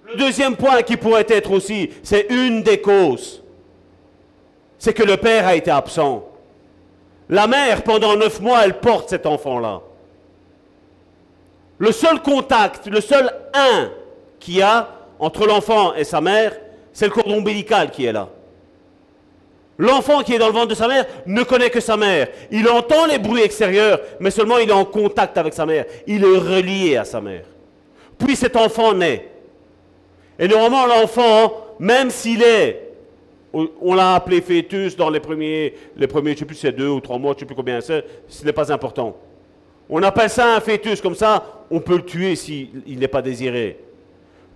Le 0.08 0.14
deuxième 0.16 0.56
point 0.56 0.82
qui 0.82 0.96
pourrait 0.96 1.26
être 1.28 1.50
aussi, 1.50 1.90
c'est 2.02 2.28
une 2.30 2.62
des 2.62 2.80
causes 2.80 3.42
c'est 4.78 4.94
que 4.94 5.02
le 5.02 5.16
père 5.16 5.46
a 5.46 5.54
été 5.54 5.70
absent. 5.70 6.24
La 7.28 7.46
mère, 7.46 7.82
pendant 7.82 8.16
neuf 8.16 8.40
mois, 8.40 8.64
elle 8.64 8.78
porte 8.78 9.10
cet 9.10 9.26
enfant-là. 9.26 9.80
Le 11.78 11.92
seul 11.92 12.22
contact, 12.22 12.86
le 12.86 13.00
seul 13.00 13.30
un 13.52 13.90
qu'il 14.38 14.56
y 14.56 14.62
a 14.62 14.88
entre 15.18 15.46
l'enfant 15.46 15.94
et 15.94 16.04
sa 16.04 16.20
mère, 16.20 16.52
c'est 16.92 17.06
le 17.06 17.10
cordon 17.10 17.38
ombilical 17.38 17.90
qui 17.90 18.06
est 18.06 18.12
là. 18.12 18.28
L'enfant 19.78 20.22
qui 20.22 20.34
est 20.34 20.38
dans 20.38 20.46
le 20.46 20.54
ventre 20.54 20.68
de 20.68 20.74
sa 20.74 20.88
mère 20.88 21.04
ne 21.26 21.42
connaît 21.42 21.68
que 21.68 21.80
sa 21.80 21.98
mère. 21.98 22.28
Il 22.50 22.66
entend 22.68 23.04
les 23.06 23.18
bruits 23.18 23.42
extérieurs, 23.42 24.00
mais 24.20 24.30
seulement 24.30 24.56
il 24.56 24.70
est 24.70 24.72
en 24.72 24.86
contact 24.86 25.36
avec 25.36 25.52
sa 25.52 25.66
mère. 25.66 25.84
Il 26.06 26.24
est 26.24 26.38
relié 26.38 26.96
à 26.96 27.04
sa 27.04 27.20
mère. 27.20 27.44
Puis 28.18 28.36
cet 28.36 28.56
enfant 28.56 28.94
naît. 28.94 29.28
Et 30.38 30.48
normalement, 30.48 30.86
l'enfant, 30.86 31.52
même 31.78 32.10
s'il 32.10 32.42
est 32.42 32.85
on 33.52 33.94
l'a 33.94 34.16
appelé 34.16 34.40
fœtus 34.40 34.96
dans 34.96 35.08
les 35.08 35.20
premiers, 35.20 35.74
les 35.96 36.06
premiers, 36.06 36.30
je 36.30 36.34
ne 36.34 36.38
sais 36.40 36.44
plus 36.44 36.56
c'est 36.56 36.72
deux 36.72 36.88
ou 36.88 37.00
trois 37.00 37.18
mois, 37.18 37.32
je 37.32 37.36
ne 37.36 37.40
sais 37.40 37.46
plus 37.46 37.54
combien 37.54 37.80
c'est, 37.80 38.04
ce 38.28 38.44
n'est 38.44 38.52
pas 38.52 38.70
important. 38.72 39.16
On 39.88 40.02
appelle 40.02 40.30
ça 40.30 40.56
un 40.56 40.60
fœtus, 40.60 41.00
comme 41.00 41.14
ça, 41.14 41.64
on 41.70 41.80
peut 41.80 41.96
le 41.96 42.04
tuer 42.04 42.36
s'il 42.36 42.98
n'est 42.98 43.08
pas 43.08 43.22
désiré. 43.22 43.78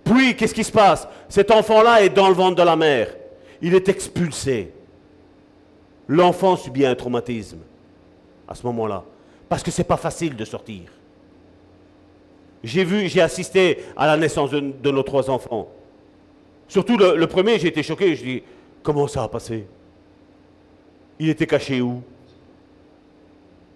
Puis, 0.04 0.34
qu'est-ce 0.36 0.54
qui 0.54 0.64
se 0.64 0.72
passe? 0.72 1.06
Cet 1.28 1.50
enfant-là 1.50 2.02
est 2.02 2.08
dans 2.08 2.28
le 2.28 2.34
ventre 2.34 2.56
de 2.56 2.62
la 2.62 2.76
mère. 2.76 3.14
Il 3.62 3.74
est 3.74 3.88
expulsé. 3.88 4.72
L'enfant 6.08 6.56
subit 6.56 6.84
un 6.84 6.94
traumatisme 6.94 7.60
à 8.48 8.54
ce 8.54 8.66
moment-là. 8.66 9.04
Parce 9.48 9.62
que 9.62 9.70
ce 9.70 9.80
n'est 9.80 9.86
pas 9.86 9.96
facile 9.96 10.34
de 10.34 10.44
sortir. 10.44 10.82
J'ai 12.64 12.84
vu, 12.84 13.08
j'ai 13.08 13.20
assisté 13.20 13.78
à 13.96 14.06
la 14.06 14.16
naissance 14.16 14.50
de, 14.50 14.90
nos 14.90 15.02
trois 15.02 15.30
enfants. 15.30 15.68
Surtout 16.66 16.96
le, 16.96 17.16
le 17.16 17.26
premier, 17.26 17.58
j'ai 17.58 17.68
été 17.68 17.82
choqué. 17.82 18.16
Je 18.16 18.24
dis, 18.24 18.42
Comment 18.82 19.06
ça 19.06 19.22
a 19.22 19.28
passé? 19.28 19.66
Il 21.18 21.28
était 21.28 21.46
caché 21.46 21.80
où? 21.80 22.02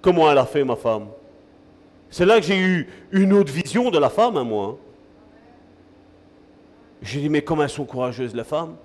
Comment 0.01 0.31
elle 0.31 0.39
a 0.39 0.47
fait, 0.47 0.65
ma 0.65 0.77
femme? 0.77 1.09
C'est 2.11 2.25
là 2.25 2.41
que 2.41 2.47
j'ai 2.47 2.59
eu 2.59 2.89
une 3.11 3.33
autre 3.33 3.53
vision 3.53 3.91
de 3.91 3.99
la 3.99 4.09
femme, 4.09 4.37
hein, 4.37 4.45
moi. 4.45 4.79
J'ai 7.03 7.21
dit, 7.21 7.29
mais 7.29 7.43
comment 7.43 7.65
elles 7.65 7.71
sont 7.71 7.85
courageuses, 7.85 8.35
les 8.35 8.45
femmes? 8.45 8.77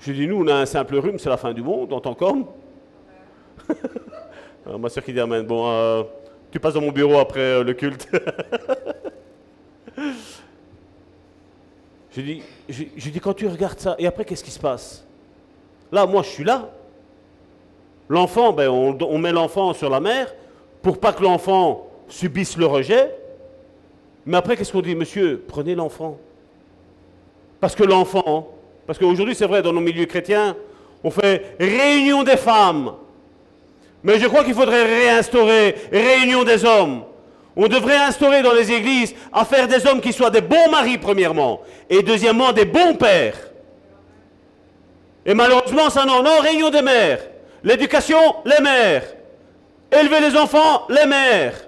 J'ai 0.00 0.12
dit, 0.12 0.26
nous, 0.26 0.42
on 0.42 0.46
a 0.48 0.54
un 0.54 0.66
simple 0.66 0.96
rhume, 0.96 1.18
c'est 1.18 1.28
la 1.28 1.36
fin 1.36 1.52
du 1.52 1.62
monde, 1.62 1.92
en 1.92 2.00
tant 2.00 2.14
qu'homme. 2.14 2.46
Ah, 4.70 4.76
ma 4.76 4.90
soeur 4.90 5.02
qui 5.02 5.14
dit, 5.14 5.20
Amen. 5.20 5.46
Bon, 5.46 5.66
euh, 5.66 6.02
tu 6.50 6.60
passes 6.60 6.74
dans 6.74 6.82
mon 6.82 6.92
bureau 6.92 7.18
après 7.18 7.40
euh, 7.40 7.64
le 7.64 7.72
culte. 7.72 8.06
Je 12.18 12.22
dis, 12.24 12.42
je, 12.68 13.10
dis, 13.10 13.20
quand 13.20 13.32
tu 13.32 13.46
regardes 13.46 13.78
ça, 13.78 13.94
et 13.96 14.04
après, 14.04 14.24
qu'est-ce 14.24 14.42
qui 14.42 14.50
se 14.50 14.58
passe? 14.58 15.06
Là, 15.92 16.04
moi, 16.04 16.22
je 16.22 16.28
suis 16.28 16.42
là. 16.42 16.68
L'enfant, 18.08 18.52
ben, 18.52 18.68
on, 18.68 19.18
met 19.18 19.30
l'enfant 19.30 19.72
sur 19.72 19.88
la 19.88 20.00
mer 20.00 20.34
pour 20.82 20.98
pas 20.98 21.12
que 21.12 21.22
l'enfant 21.22 21.86
subisse 22.08 22.56
le 22.56 22.66
rejet. 22.66 23.14
Mais 24.26 24.36
après, 24.36 24.56
qu'est-ce 24.56 24.72
qu'on 24.72 24.80
dit? 24.80 24.96
Monsieur, 24.96 25.44
prenez 25.46 25.76
l'enfant. 25.76 26.18
Parce 27.60 27.76
que 27.76 27.84
l'enfant, 27.84 28.48
Parce 28.84 28.98
qu'aujourd'hui, 28.98 29.36
c'est 29.36 29.46
vrai, 29.46 29.62
dans 29.62 29.72
nos 29.72 29.80
milieux 29.80 30.06
chrétiens, 30.06 30.56
on 31.04 31.12
fait 31.12 31.54
réunion 31.60 32.24
des 32.24 32.36
femmes. 32.36 32.94
Mais 34.02 34.18
je 34.18 34.26
crois 34.26 34.42
qu'il 34.42 34.54
faudrait 34.54 34.86
réinstaurer 34.86 35.76
réunion 35.92 36.42
des 36.42 36.64
hommes. 36.64 37.04
On 37.60 37.66
devrait 37.66 37.96
instaurer 37.96 38.40
dans 38.40 38.52
les 38.52 38.70
églises 38.70 39.16
à 39.32 39.44
faire 39.44 39.66
des 39.66 39.84
hommes 39.84 40.00
qui 40.00 40.12
soient 40.12 40.30
des 40.30 40.40
bons 40.40 40.70
maris, 40.70 40.96
premièrement, 40.96 41.60
et 41.90 42.04
deuxièmement, 42.04 42.52
des 42.52 42.64
bons 42.64 42.94
pères. 42.94 43.50
Et 45.26 45.34
malheureusement, 45.34 45.90
ça 45.90 46.04
non, 46.04 46.22
non, 46.22 46.38
réunion 46.40 46.70
des 46.70 46.82
mères. 46.82 47.18
L'éducation, 47.64 48.36
les 48.44 48.62
mères. 48.62 49.02
Élever 49.90 50.20
les 50.20 50.36
enfants, 50.36 50.86
les 50.88 51.04
mères. 51.04 51.66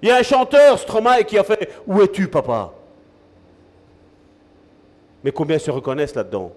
Il 0.00 0.10
y 0.10 0.12
a 0.12 0.18
un 0.18 0.22
chanteur, 0.22 0.78
Stromae, 0.78 1.24
qui 1.24 1.36
a 1.36 1.42
fait 1.42 1.70
Où 1.88 2.00
es-tu, 2.02 2.28
papa? 2.28 2.72
Mais 5.24 5.32
combien 5.32 5.58
se 5.58 5.72
reconnaissent 5.72 6.14
là-dedans? 6.14 6.52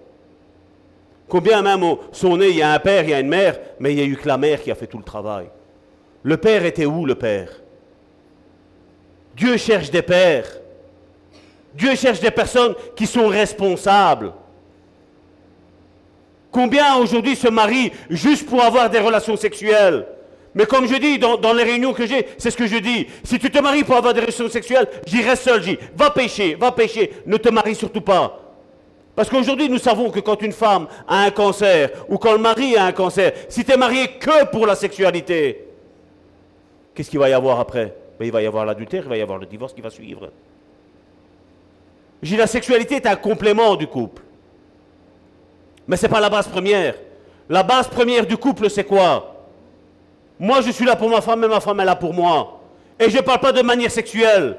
Combien 1.28 1.60
même 1.60 1.96
sont 2.12 2.36
nés, 2.36 2.50
il 2.50 2.56
y 2.56 2.62
a 2.62 2.72
un 2.72 2.78
père, 2.78 3.02
il 3.02 3.10
y 3.10 3.14
a 3.14 3.18
une 3.18 3.28
mère, 3.28 3.58
mais 3.80 3.92
il 3.92 3.96
n'y 3.96 4.02
a 4.02 4.04
eu 4.04 4.16
que 4.16 4.28
la 4.28 4.38
mère 4.38 4.62
qui 4.62 4.70
a 4.70 4.76
fait 4.76 4.86
tout 4.86 4.98
le 4.98 5.04
travail. 5.04 5.48
Le 6.22 6.36
père 6.36 6.64
était 6.64 6.86
où, 6.86 7.06
le 7.06 7.14
père? 7.14 7.48
Dieu 9.36 9.56
cherche 9.56 9.90
des 9.90 10.02
pères. 10.02 10.48
Dieu 11.74 11.94
cherche 11.94 12.20
des 12.20 12.30
personnes 12.30 12.74
qui 12.96 13.06
sont 13.06 13.28
responsables. 13.28 14.32
Combien 16.50 16.96
aujourd'hui 16.96 17.36
se 17.36 17.48
marient 17.48 17.92
juste 18.10 18.48
pour 18.48 18.62
avoir 18.62 18.90
des 18.90 18.98
relations 18.98 19.36
sexuelles? 19.36 20.06
Mais 20.54 20.66
comme 20.66 20.88
je 20.88 20.96
dis 20.96 21.18
dans, 21.18 21.52
les 21.52 21.62
réunions 21.62 21.92
que 21.92 22.04
j'ai, 22.04 22.26
c'est 22.36 22.50
ce 22.50 22.56
que 22.56 22.66
je 22.66 22.78
dis. 22.78 23.06
Si 23.22 23.38
tu 23.38 23.50
te 23.50 23.60
maries 23.60 23.84
pour 23.84 23.96
avoir 23.96 24.12
des 24.12 24.20
relations 24.20 24.48
sexuelles, 24.48 24.88
j'irai 25.06 25.36
seul, 25.36 25.62
j'y 25.62 25.78
va 25.94 26.10
pécher, 26.10 26.56
va 26.56 26.72
pécher, 26.72 27.12
ne 27.26 27.36
te 27.36 27.48
marie 27.48 27.76
surtout 27.76 28.00
pas. 28.00 28.40
Parce 29.14 29.28
qu'aujourd'hui, 29.28 29.68
nous 29.68 29.78
savons 29.78 30.10
que 30.10 30.20
quand 30.20 30.42
une 30.42 30.52
femme 30.52 30.88
a 31.06 31.24
un 31.24 31.30
cancer, 31.30 31.90
ou 32.08 32.18
quand 32.18 32.32
le 32.32 32.38
mari 32.38 32.76
a 32.76 32.86
un 32.86 32.92
cancer, 32.92 33.32
si 33.48 33.64
tu 33.64 33.72
es 33.72 33.76
marié 33.76 34.08
que 34.18 34.46
pour 34.46 34.66
la 34.66 34.74
sexualité, 34.74 35.67
qu'est-ce 36.98 37.10
qu'il 37.10 37.20
va 37.20 37.28
y 37.28 37.32
avoir 37.32 37.60
après? 37.60 37.94
Ben, 38.18 38.26
Il 38.26 38.32
va 38.32 38.42
y 38.42 38.46
avoir 38.46 38.66
l'adultère, 38.66 39.04
il 39.04 39.08
va 39.08 39.16
y 39.16 39.22
avoir 39.22 39.38
le 39.38 39.46
divorce 39.46 39.72
qui 39.72 39.80
va 39.80 39.88
suivre. 39.88 40.32
J'ai 42.20 42.36
la 42.36 42.48
sexualité 42.48 42.96
est 42.96 43.06
un 43.06 43.14
complément 43.14 43.76
du 43.76 43.86
couple. 43.86 44.22
Mais 45.86 45.96
ce 45.96 46.02
n'est 46.02 46.08
pas 46.08 46.18
la 46.18 46.28
base 46.28 46.48
première. 46.48 46.96
La 47.48 47.62
base 47.62 47.86
première 47.86 48.26
du 48.26 48.36
couple, 48.36 48.68
c'est 48.68 48.82
quoi? 48.82 49.46
Moi, 50.40 50.60
je 50.60 50.72
suis 50.72 50.84
là 50.84 50.96
pour 50.96 51.08
ma 51.08 51.20
femme 51.20 51.44
et 51.44 51.48
ma 51.48 51.60
femme 51.60 51.78
est 51.78 51.84
là 51.84 51.94
pour 51.94 52.12
moi. 52.12 52.60
Et 52.98 53.08
je 53.08 53.16
ne 53.16 53.22
parle 53.22 53.38
pas 53.38 53.52
de 53.52 53.62
manière 53.62 53.92
sexuelle. 53.92 54.58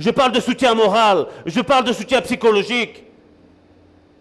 Je 0.00 0.10
parle 0.10 0.32
de 0.32 0.40
soutien 0.40 0.74
moral. 0.74 1.28
Je 1.46 1.60
parle 1.60 1.84
de 1.84 1.92
soutien 1.92 2.20
psychologique. 2.22 3.04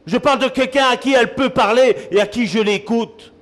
Je 0.05 0.17
parle 0.17 0.37
de 0.37 0.47
quelqu'un 0.47 0.89
à 0.91 0.97
qui 0.97 1.15
elle 1.15 1.33
peut 1.33 1.49
parler 1.49 1.95
et 2.11 2.21
à 2.21 2.27
qui 2.27 2.45
je 2.45 2.59
l'écoute. 2.59 3.33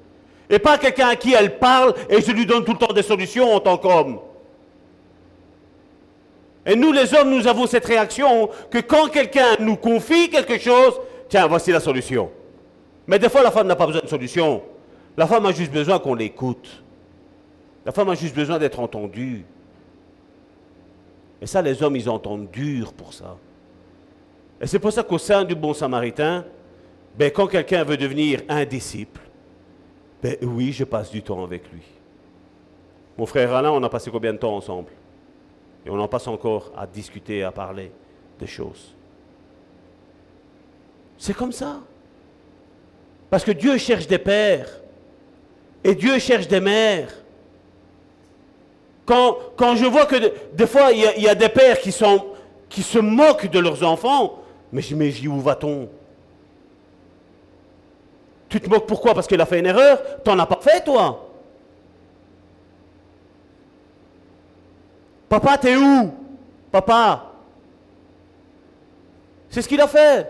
Et 0.50 0.60
pas 0.60 0.78
quelqu'un 0.78 1.10
à 1.10 1.16
qui 1.16 1.34
elle 1.34 1.58
parle 1.58 1.94
et 2.10 2.22
je 2.22 2.32
lui 2.32 2.46
donne 2.46 2.64
tout 2.64 2.74
le 2.74 2.78
temps 2.78 2.94
des 2.94 3.02
solutions 3.02 3.54
en 3.54 3.60
tant 3.60 3.78
qu'homme. 3.78 4.20
Et 6.66 6.76
nous, 6.76 6.92
les 6.92 7.14
hommes, 7.14 7.30
nous 7.30 7.48
avons 7.48 7.68
cette 7.68 7.86
réaction 7.86 8.50
que 8.72 8.80
quand 8.80 9.10
quelqu'un 9.10 9.56
nous 9.60 9.76
confie 9.76 10.30
quelque 10.30 10.58
chose, 10.58 11.00
tiens, 11.30 11.48
voici 11.48 11.72
la 11.72 11.80
solution. 11.80 12.32
Mais 13.08 13.20
des 13.20 13.30
fois, 13.30 13.44
la 13.44 13.52
femme 13.52 13.68
n'a 13.68 13.76
pas 13.76 13.86
besoin 13.86 14.02
de 14.02 14.08
solution. 14.08 14.64
La 15.16 15.28
femme 15.28 15.46
a 15.46 15.52
juste 15.52 15.72
besoin 15.72 16.00
qu'on 16.00 16.16
l'écoute. 16.16 16.84
La 17.86 17.92
femme 17.92 18.10
a 18.10 18.16
juste 18.16 18.36
besoin 18.36 18.58
d'être 18.58 18.80
entendue. 18.80 19.46
Et 21.42 21.46
ça, 21.46 21.62
les 21.62 21.84
hommes, 21.84 21.96
ils 21.96 22.10
entendent 22.10 22.50
dur 22.50 22.94
pour 22.94 23.14
ça. 23.14 23.38
Et 24.60 24.66
c'est 24.66 24.80
pour 24.80 24.92
ça 24.92 25.04
qu'au 25.04 25.20
sein 25.20 25.44
du 25.44 25.54
bon 25.54 25.74
samaritain, 25.74 26.46
ben, 27.18 27.30
quand 27.30 27.46
quelqu'un 27.46 27.84
veut 27.84 27.98
devenir 27.98 28.42
un 28.50 28.66
disciple, 28.66 29.22
ben 30.26 30.38
oui, 30.42 30.72
je 30.72 30.84
passe 30.84 31.12
du 31.12 31.22
temps 31.22 31.44
avec 31.44 31.72
lui. 31.72 31.84
Mon 33.16 33.28
frère 33.28 33.54
Alain, 33.54 33.70
on 33.70 33.84
a 33.84 33.90
passé 33.90 34.10
combien 34.10 34.34
de 34.34 34.40
temps 34.40 34.56
ensemble? 34.56 34.90
Et 35.86 35.90
on 35.92 36.00
en 36.00 36.08
passe 36.08 36.28
encore 36.28 36.72
à 36.76 36.88
discuter, 36.88 37.44
à 37.44 37.52
parler 37.52 37.92
des 38.40 38.48
choses. 38.48 38.96
C'est 41.20 41.36
comme 41.36 41.52
ça. 41.52 41.78
Parce 43.30 43.44
que 43.44 43.52
Dieu 43.52 43.78
cherche 43.78 44.08
des 44.08 44.18
pères. 44.18 44.82
Et 45.84 45.94
Dieu 45.94 46.18
cherche 46.18 46.48
des 46.48 46.60
mères. 46.60 47.14
Quand, 49.06 49.76
je 49.76 49.86
vois 49.86 50.08
que 50.08 50.16
des 50.54 50.66
fois, 50.66 50.92
il 50.92 51.22
y, 51.22 51.30
a 51.30 51.36
des 51.36 51.50
pères 51.50 51.80
qui, 51.80 51.92
se 51.92 52.98
moquent 52.98 53.52
de 53.52 53.60
leurs 53.60 53.84
enfants, 53.84 54.40
mais 54.72 54.82
je 54.82 54.96
me 54.96 55.08
dis, 55.08 55.28
où 55.28 55.40
va-t-on? 55.40 55.88
Tu 58.50 58.62
te 58.62 58.70
moques 58.70 58.88
pourquoi? 58.88 59.14
Parce 59.14 59.28
qu'il 59.28 59.42
a 59.42 59.46
fait 59.46 59.60
une 59.60 59.66
erreur? 59.66 60.22
T'en 60.24 60.38
as 60.40 60.46
pas 60.46 60.60
fait, 60.62 60.84
toi? 60.84 61.30
Papa, 65.28 65.58
t'es 65.58 65.76
où? 65.76 66.14
Papa 66.72 67.32
C'est 69.50 69.62
ce 69.62 69.68
qu'il 69.68 69.82
a 69.82 69.88
fait. 69.88 70.30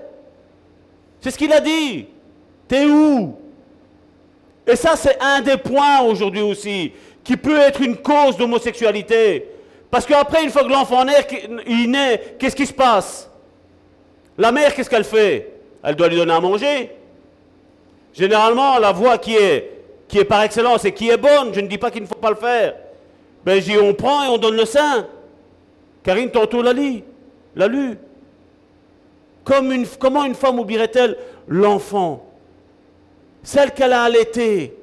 C'est 1.21 1.31
ce 1.31 1.37
qu'il 1.37 1.51
a 1.51 1.59
dit. 1.59 2.07
T'es 2.67 2.85
où? 2.85 3.37
Et 4.67 4.75
ça, 4.75 4.95
c'est 4.95 5.21
un 5.21 5.41
des 5.41 5.57
points 5.57 6.01
aujourd'hui 6.01 6.41
aussi 6.41 6.93
qui 7.23 7.37
peut 7.37 7.57
être 7.57 7.81
une 7.81 7.97
cause 7.97 8.37
d'homosexualité. 8.37 9.49
Parce 9.91 10.05
qu'après, 10.05 10.43
une 10.43 10.49
fois 10.49 10.63
que 10.63 10.69
l'enfant 10.69 11.05
naît, 11.05 11.25
naît, 11.87 12.35
qu'est-ce 12.39 12.55
qui 12.55 12.65
se 12.65 12.73
passe? 12.73 13.29
La 14.37 14.51
mère, 14.51 14.73
qu'est-ce 14.73 14.89
qu'elle 14.89 15.03
fait? 15.03 15.53
Elle 15.83 15.95
doit 15.95 16.07
lui 16.07 16.17
donner 16.17 16.33
à 16.33 16.39
manger. 16.39 16.91
Généralement, 18.15 18.79
la 18.79 18.91
voie 18.91 19.17
qui 19.17 19.35
est, 19.35 19.83
qui 20.07 20.19
est 20.19 20.25
par 20.25 20.43
excellence 20.43 20.85
et 20.85 20.93
qui 20.93 21.09
est 21.09 21.17
bonne, 21.17 21.53
je 21.53 21.59
ne 21.59 21.67
dis 21.67 21.77
pas 21.77 21.91
qu'il 21.91 22.01
ne 22.01 22.07
faut 22.07 22.15
pas 22.15 22.29
le 22.29 22.35
faire. 22.35 22.75
Ben, 23.43 23.59
dis, 23.59 23.77
on 23.77 23.93
prend 23.93 24.23
et 24.23 24.27
on 24.27 24.37
donne 24.37 24.55
le 24.55 24.65
sein. 24.65 25.07
Karine, 26.03 26.31
tantôt 26.31 26.61
l'a 26.61 26.73
lu. 26.73 27.03
L'a 27.55 27.67
lu. 27.67 27.97
Comment 29.43 30.25
une 30.25 30.35
femme 30.35 30.59
oublierait-elle 30.59 31.17
l'enfant? 31.47 32.25
Celle 33.43 33.71
qu'elle 33.73 33.93
a 33.93 34.03
allaitée 34.03 34.75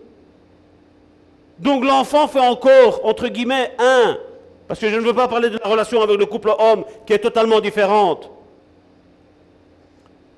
donc 1.63 1.85
l'enfant 1.85 2.27
fait 2.27 2.41
encore, 2.41 3.01
entre 3.05 3.29
guillemets, 3.29 3.73
un. 3.79 4.19
Parce 4.67 4.81
que 4.81 4.89
je 4.89 4.97
ne 4.97 5.03
veux 5.03 5.15
pas 5.15 5.29
parler 5.29 5.49
de 5.49 5.59
la 5.63 5.71
relation 5.71 6.03
avec 6.03 6.19
le 6.19 6.27
couple 6.27 6.53
homme 6.59 6.85
qui 7.07 7.13
est 7.13 7.21
totalement 7.21 7.61
différente. 7.61 8.32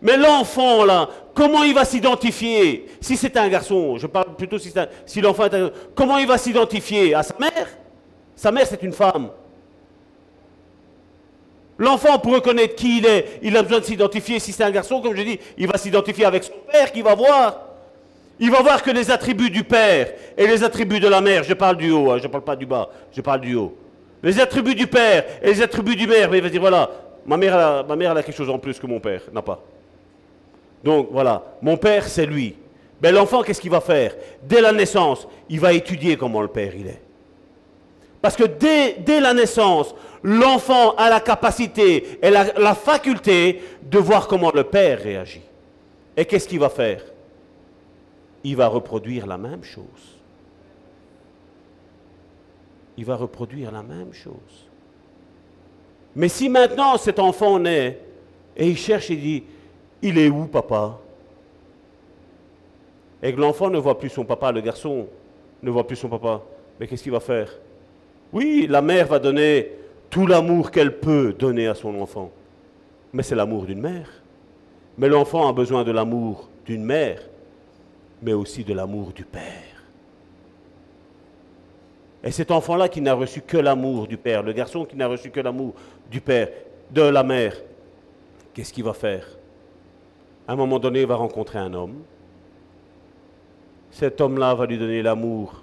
Mais 0.05 0.19
l'enfant, 0.19 0.85
là, 0.85 1.09
comment 1.33 1.65
il 1.65 1.75
va 1.75 1.87
s'identifier 1.87 2.87
Si 3.01 3.17
c'est 3.17 3.35
un 3.39 3.49
garçon, 3.49 3.97
je 3.97 4.07
parle 4.07 4.37
plutôt 4.37 4.59
si, 4.59 5.21
l'enfant 5.23 5.45
est 5.47 5.55
un 5.55 5.61
garçon, 5.61 5.75
comment 5.95 6.19
il 6.19 6.27
va 6.27 6.37
s'identifier 6.37 7.15
À 7.15 7.23
sa 7.23 7.35
mère? 7.41 7.69
Sa 8.37 8.53
mère, 8.53 8.67
c'est 8.67 8.83
une 8.83 8.93
femme. 8.93 9.31
L'enfant, 11.79 12.19
pour 12.19 12.35
reconnaître 12.35 12.75
qui 12.75 12.99
il 12.99 13.07
est, 13.07 13.41
il 13.43 13.57
a 13.57 13.63
besoin 13.63 13.81
de 13.81 13.85
s'identifier. 13.85 14.39
Si 14.41 14.53
c'est 14.53 14.63
un 14.63 14.71
garçon, 14.71 15.01
comme 15.01 15.17
je 15.17 15.23
dis, 15.23 15.41
il 15.57 15.67
va 15.67 15.79
s'identifier 15.79 16.27
avec 16.27 16.45
son 16.45 16.53
père 16.71 16.93
qui 16.93 17.01
va 17.01 17.15
voir. 17.15 17.61
Il 18.39 18.51
va 18.51 18.61
voir 18.61 18.83
que 18.83 18.91
les 18.91 19.11
attributs 19.11 19.51
du 19.51 19.65
père 19.65 20.13
et 20.37 20.47
les 20.47 20.63
attributs 20.63 21.01
de 21.01 21.09
la 21.09 21.23
mère, 21.23 21.45
je 21.45 21.55
parle 21.55 21.79
du 21.79 21.91
haut, 21.91 22.11
hein, 22.11 22.19
je 22.19 22.25
ne 22.25 22.29
parle 22.29 22.45
pas 22.45 22.57
du 22.57 22.67
bas, 22.67 22.91
je 23.11 23.23
parle 23.23 23.41
du 23.41 23.55
haut. 23.55 23.75
Les 24.23 24.39
attributs 24.39 24.75
du 24.75 24.87
père 24.87 25.25
et 25.41 25.47
les 25.47 25.63
attributs 25.63 25.97
du 25.97 26.07
mère, 26.07 26.31
mais 26.31 26.39
il 26.39 26.43
va 26.43 26.51
dire 26.51 26.61
voilà, 26.61 26.91
ma 27.25 27.37
mère, 27.37 27.87
ma 27.87 27.97
mère 27.97 28.11
a 28.11 28.23
quelque 28.23 28.37
chose 28.37 28.51
en 28.51 28.59
plus 28.59 28.79
que 28.79 28.87
mon 28.87 29.01
père 29.01 29.23
n'a 29.33 29.41
pas. 29.41 29.63
Donc 30.85 31.09
voilà, 31.11 31.57
mon 31.63 31.77
père 31.77 32.07
c'est 32.07 32.27
lui. 32.27 32.57
Mais 33.03 33.11
l'enfant, 33.11 33.43
qu'est-ce 33.43 33.61
qu'il 33.61 33.71
va 33.71 33.81
faire? 33.81 34.15
Dès 34.43 34.61
la 34.61 34.73
naissance, 34.73 35.27
il 35.49 35.59
va 35.59 35.73
étudier 35.73 36.17
comment 36.17 36.41
le 36.41 36.49
père 36.49 36.75
il 36.77 36.87
est. 36.87 37.03
Parce 38.23 38.37
que 38.37 38.45
dès, 38.45 38.95
dès 39.01 39.21
la 39.21 39.35
naissance, 39.35 39.95
l'enfant 40.23 40.95
a 40.95 41.11
la 41.11 41.21
capacité 41.21 42.19
et 42.23 42.31
la, 42.31 42.53
la 42.59 42.75
faculté 42.75 43.63
de 43.83 43.99
voir 43.99 44.29
comment 44.29 44.51
le 44.55 44.65
père 44.65 45.01
réagit. 45.01 45.43
Et 46.17 46.25
qu'est-ce 46.25 46.49
qu'il 46.49 46.61
va 46.61 46.71
faire? 46.71 47.03
Il 48.45 48.57
va 48.57 48.69
reproduire 48.69 49.27
la 49.27 49.37
même 49.37 49.65
chose. 49.65 49.85
Il 52.97 53.05
va 53.05 53.17
reproduire 53.17 53.73
la 53.73 53.83
même 53.83 54.13
chose. 54.13 54.69
Mais 56.15 56.29
si 56.29 56.49
maintenant 56.49 56.97
cet 56.97 57.19
enfant 57.19 57.59
naît 57.59 57.99
et 58.57 58.69
il 58.69 58.79
cherche 58.79 59.11
et 59.11 59.17
dit, 59.17 59.45
il 60.05 60.19
est 60.19 60.29
où 60.29 60.47
papa? 60.47 60.99
Et 63.23 63.35
que 63.35 63.41
l'enfant 63.41 63.71
ne 63.71 63.79
voit 63.79 63.99
plus 63.99 64.11
son 64.11 64.25
papa, 64.25 64.53
le 64.53 64.61
garçon 64.61 65.07
ne 65.63 65.71
voit 65.71 65.87
plus 65.87 65.97
son 65.97 66.09
papa, 66.09 66.43
mais 66.79 66.87
qu'est-ce 66.87 67.03
qu'il 67.03 67.13
va 67.13 67.21
faire? 67.21 67.51
Oui, 68.33 68.67
la 68.69 68.83
mère 68.83 69.09
va 69.09 69.19
donner 69.19 69.73
tout 70.11 70.27
l'amour 70.27 70.71
qu'elle 70.71 70.99
peut 70.99 71.33
donner 71.33 71.67
à 71.67 71.75
son 71.75 72.01
enfant. 72.01 72.31
Mais 73.13 73.23
c'est 73.23 73.35
l'amour 73.35 73.65
d'une 73.65 73.81
mère. 73.81 74.11
Mais 74.99 75.09
l'enfant 75.09 75.49
a 75.49 75.53
besoin 75.53 75.85
de 75.85 75.91
l'amour 75.91 76.49
d'une 76.67 76.85
mère 76.85 77.21
mais 78.25 78.33
aussi 78.33 78.65
de 78.65 78.73
l'amour 78.73 79.13
du 79.13 79.25
Père. 79.25 79.43
Et 82.23 82.31
cet 82.31 82.51
enfant-là 82.51 82.89
qui 82.89 83.03
n'a 83.03 83.13
reçu 83.13 83.43
que 83.43 83.59
l'amour 83.59 84.07
du 84.07 84.17
Père, 84.17 84.43
le 84.43 84.55
garçon 84.55 84.87
qui 84.87 84.97
n'a 84.97 85.07
reçu 85.07 85.31
que 85.31 85.41
l'amour 85.41 85.75
du 86.11 86.23
Père, 86.23 86.49
de 86.91 87.03
la 87.03 87.23
mère, 87.23 87.55
qu'est-ce 88.55 88.73
qu'il 88.73 88.85
va 88.85 88.95
faire? 88.95 89.27
À 90.47 90.53
un 90.53 90.57
moment 90.57 90.79
donné, 90.79 91.01
il 91.01 91.07
va 91.07 91.17
rencontrer 91.17 91.59
un 91.59 91.73
homme. 91.73 92.03
Cet 93.91 94.21
homme-là 94.21 94.55
va 94.55 94.67
lui 94.67 94.79
donner 94.79 95.03
l'amour 95.03 95.63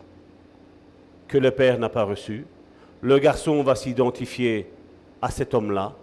que 1.27 1.37
le 1.37 1.51
père 1.51 1.77
n'a 1.77 1.89
pas 1.89 2.03
reçu. 2.03 2.45
Le 3.01 3.19
garçon 3.19 3.61
va 3.63 3.75
s'identifier 3.75 4.69
à 5.21 5.29
cet 5.29 5.53
homme-là. 5.53 5.93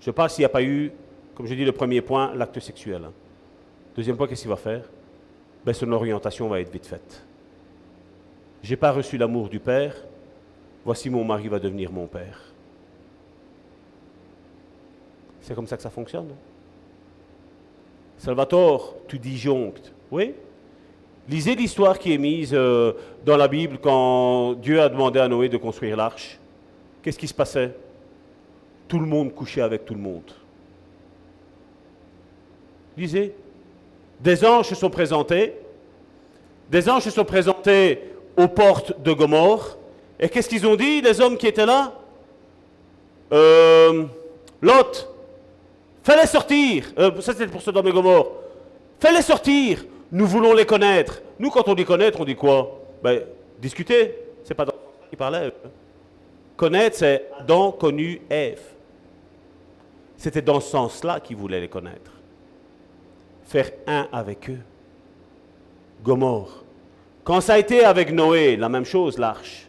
Je 0.00 0.10
parle 0.10 0.30
s'il 0.30 0.42
n'y 0.42 0.46
a 0.46 0.50
pas 0.50 0.62
eu, 0.62 0.92
comme 1.34 1.46
je 1.46 1.54
dis, 1.54 1.64
le 1.64 1.72
premier 1.72 2.00
point, 2.00 2.34
l'acte 2.34 2.58
sexuel. 2.60 3.02
Deuxième 3.94 4.16
point, 4.16 4.26
qu'est-ce 4.26 4.42
qu'il 4.42 4.50
va 4.50 4.56
faire? 4.56 4.84
Ben, 5.64 5.72
Son 5.72 5.90
orientation 5.92 6.48
va 6.48 6.60
être 6.60 6.72
vite 6.72 6.86
faite. 6.86 7.24
J'ai 8.62 8.76
pas 8.76 8.92
reçu 8.92 9.18
l'amour 9.18 9.48
du 9.48 9.60
père, 9.60 9.94
voici 10.84 11.10
mon 11.10 11.24
mari 11.24 11.48
va 11.48 11.58
devenir 11.58 11.90
mon 11.92 12.06
père. 12.06 12.40
C'est 15.40 15.54
comme 15.54 15.66
ça 15.66 15.76
que 15.76 15.82
ça 15.82 15.90
fonctionne. 15.90 16.28
Salvatore, 18.22 18.94
tu 19.08 19.18
disjonctes. 19.18 19.92
Oui 20.12 20.32
Lisez 21.28 21.56
l'histoire 21.56 21.98
qui 21.98 22.12
est 22.14 22.18
mise 22.18 22.52
euh, 22.52 22.92
dans 23.24 23.36
la 23.36 23.48
Bible 23.48 23.78
quand 23.82 24.54
Dieu 24.54 24.80
a 24.80 24.88
demandé 24.88 25.18
à 25.18 25.26
Noé 25.26 25.48
de 25.48 25.56
construire 25.56 25.96
l'arche. 25.96 26.38
Qu'est-ce 27.02 27.18
qui 27.18 27.26
se 27.26 27.34
passait? 27.34 27.74
Tout 28.86 29.00
le 29.00 29.06
monde 29.06 29.34
couchait 29.34 29.60
avec 29.60 29.84
tout 29.84 29.94
le 29.94 30.00
monde. 30.00 30.30
Lisez. 32.96 33.34
Des 34.20 34.44
anges 34.44 34.68
se 34.68 34.76
sont 34.76 34.90
présentés. 34.90 35.54
Des 36.70 36.88
anges 36.88 37.02
se 37.02 37.10
sont 37.10 37.24
présentés 37.24 38.02
aux 38.36 38.48
portes 38.48 39.02
de 39.02 39.12
Gomorre. 39.12 39.76
Et 40.20 40.28
qu'est-ce 40.28 40.48
qu'ils 40.48 40.66
ont 40.66 40.76
dit, 40.76 41.00
les 41.00 41.20
hommes 41.20 41.36
qui 41.36 41.48
étaient 41.48 41.66
là? 41.66 41.92
Euh, 43.32 44.04
Lot, 44.60 45.11
fais-les 46.02 46.26
sortir. 46.26 46.92
Euh, 46.98 47.20
ça, 47.20 47.32
c'était 47.32 47.46
pour 47.46 47.62
ceux 47.62 47.72
d'hommes 47.72 47.86
de 47.86 47.92
Gomorre. 47.92 48.30
Fais-les 49.00 49.22
sortir. 49.22 49.84
Nous 50.10 50.26
voulons 50.26 50.54
les 50.54 50.66
connaître. 50.66 51.22
Nous, 51.38 51.50
quand 51.50 51.66
on 51.68 51.74
dit 51.74 51.84
connaître, 51.84 52.20
on 52.20 52.24
dit 52.24 52.36
quoi? 52.36 52.80
Ben, 53.02 53.22
Discuter. 53.58 54.14
C'est 54.44 54.54
pas 54.54 54.64
dans 54.64 54.72
qui 55.08 55.16
parlait. 55.16 55.52
Connaître, 56.56 56.96
c'est 56.96 57.28
Adam 57.38 57.70
connu 57.72 58.22
Ève. 58.30 58.60
C'était 60.16 60.40
dans 60.40 60.58
ce 60.58 60.70
sens-là 60.70 61.20
qu'il 61.20 61.36
voulait 61.36 61.60
les 61.60 61.68
connaître. 61.68 62.10
Faire 63.44 63.70
un 63.86 64.08
avec 64.10 64.48
eux. 64.48 64.60
Gomorre. 66.02 66.64
Quand 67.24 67.40
ça 67.40 67.54
a 67.54 67.58
été 67.58 67.84
avec 67.84 68.10
Noé, 68.10 68.56
la 68.56 68.68
même 68.68 68.84
chose, 68.84 69.18
l'arche. 69.18 69.68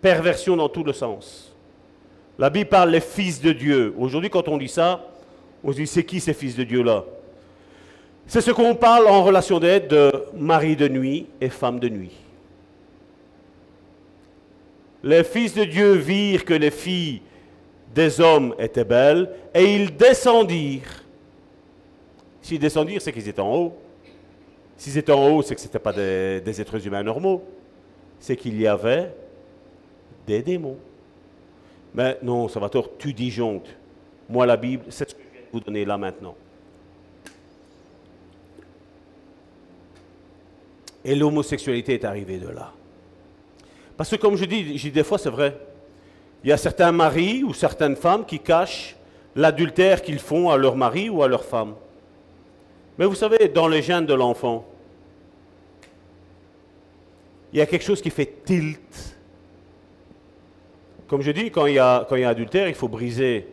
Perversion 0.00 0.56
dans 0.56 0.68
tout 0.68 0.84
le 0.84 0.92
sens. 0.92 1.43
La 2.38 2.50
Bible 2.50 2.68
parle 2.68 2.90
des 2.90 3.00
fils 3.00 3.40
de 3.40 3.52
Dieu. 3.52 3.94
Aujourd'hui, 3.96 4.30
quand 4.30 4.48
on 4.48 4.58
dit 4.58 4.68
ça, 4.68 5.06
on 5.62 5.70
se 5.72 5.76
dit 5.76 5.86
c'est 5.86 6.04
qui 6.04 6.20
ces 6.20 6.34
fils 6.34 6.56
de 6.56 6.64
Dieu-là? 6.64 7.04
C'est 8.26 8.40
ce 8.40 8.50
qu'on 8.50 8.74
parle 8.74 9.06
en 9.06 9.22
relation 9.22 9.60
d'aide 9.60 9.88
de 9.88 10.12
mari 10.34 10.76
de 10.76 10.88
nuit 10.88 11.26
et 11.40 11.48
femme 11.48 11.78
de 11.78 11.88
nuit. 11.88 12.12
Les 15.02 15.22
fils 15.22 15.54
de 15.54 15.64
Dieu 15.64 15.92
virent 15.92 16.44
que 16.44 16.54
les 16.54 16.70
filles 16.70 17.20
des 17.94 18.20
hommes 18.20 18.54
étaient 18.58 18.84
belles 18.84 19.30
et 19.54 19.74
ils 19.74 19.94
descendirent. 19.94 21.04
S'ils 22.40 22.58
descendirent, 22.58 23.00
c'est 23.00 23.12
qu'ils 23.12 23.28
étaient 23.28 23.40
en 23.40 23.54
haut. 23.54 23.76
S'ils 24.76 24.98
étaient 24.98 25.12
en 25.12 25.28
haut, 25.28 25.42
c'est 25.42 25.54
que 25.54 25.60
ce 25.60 25.66
n'étaient 25.66 25.78
pas 25.78 25.92
des, 25.92 26.60
êtres 26.60 26.86
humains 26.86 27.02
normaux. 27.02 27.44
C'est 28.18 28.36
qu'il 28.36 28.60
y 28.60 28.66
avait 28.66 29.14
des 30.26 30.42
démons. 30.42 30.78
Mais 31.94 32.18
non, 32.22 32.48
Salvatore, 32.48 32.90
tu 32.98 33.12
disjonctes. 33.12 33.68
Moi, 34.28 34.46
la 34.46 34.56
Bible, 34.56 34.84
c'est 34.88 35.08
ce 35.08 35.14
que 35.14 35.20
je 35.22 35.32
viens 35.32 35.42
de 35.42 35.52
vous 35.52 35.60
donner 35.60 35.84
là 35.84 35.96
maintenant. 35.96 36.34
Et 41.04 41.14
l'homosexualité 41.14 41.94
est 41.94 42.04
arrivée 42.04 42.38
de 42.38 42.48
là. 42.48 42.72
Parce 43.96 44.10
que 44.10 44.16
comme 44.16 44.36
je 44.36 44.44
dis, 44.44 44.76
je 44.76 44.82
dis 44.82 44.90
des 44.90 45.04
fois, 45.04 45.18
c'est 45.18 45.30
vrai. 45.30 45.56
Il 46.42 46.50
y 46.50 46.52
a 46.52 46.56
certains 46.56 46.90
maris 46.90 47.44
ou 47.44 47.54
certaines 47.54 47.96
femmes 47.96 48.24
qui 48.24 48.40
cachent 48.40 48.96
l'adultère 49.36 50.02
qu'ils 50.02 50.18
font 50.18 50.50
à 50.50 50.56
leur 50.56 50.76
mari 50.76 51.08
ou 51.08 51.22
à 51.22 51.28
leur 51.28 51.44
femme. 51.44 51.74
Mais 52.98 53.06
vous 53.06 53.14
savez, 53.14 53.48
dans 53.48 53.68
les 53.68 53.82
gènes 53.82 54.06
de 54.06 54.14
l'enfant, 54.14 54.64
il 57.52 57.58
y 57.58 57.60
a 57.60 57.66
quelque 57.66 57.84
chose 57.84 58.02
qui 58.02 58.10
fait 58.10 58.44
tilt. 58.44 59.13
Comme 61.14 61.22
je 61.22 61.30
dis, 61.30 61.52
quand 61.52 61.66
il 61.66 61.74
y 61.74 61.78
a, 61.78 62.04
quand 62.08 62.16
il 62.16 62.24
adultère, 62.24 62.66
il 62.66 62.74
faut 62.74 62.88
briser 62.88 63.46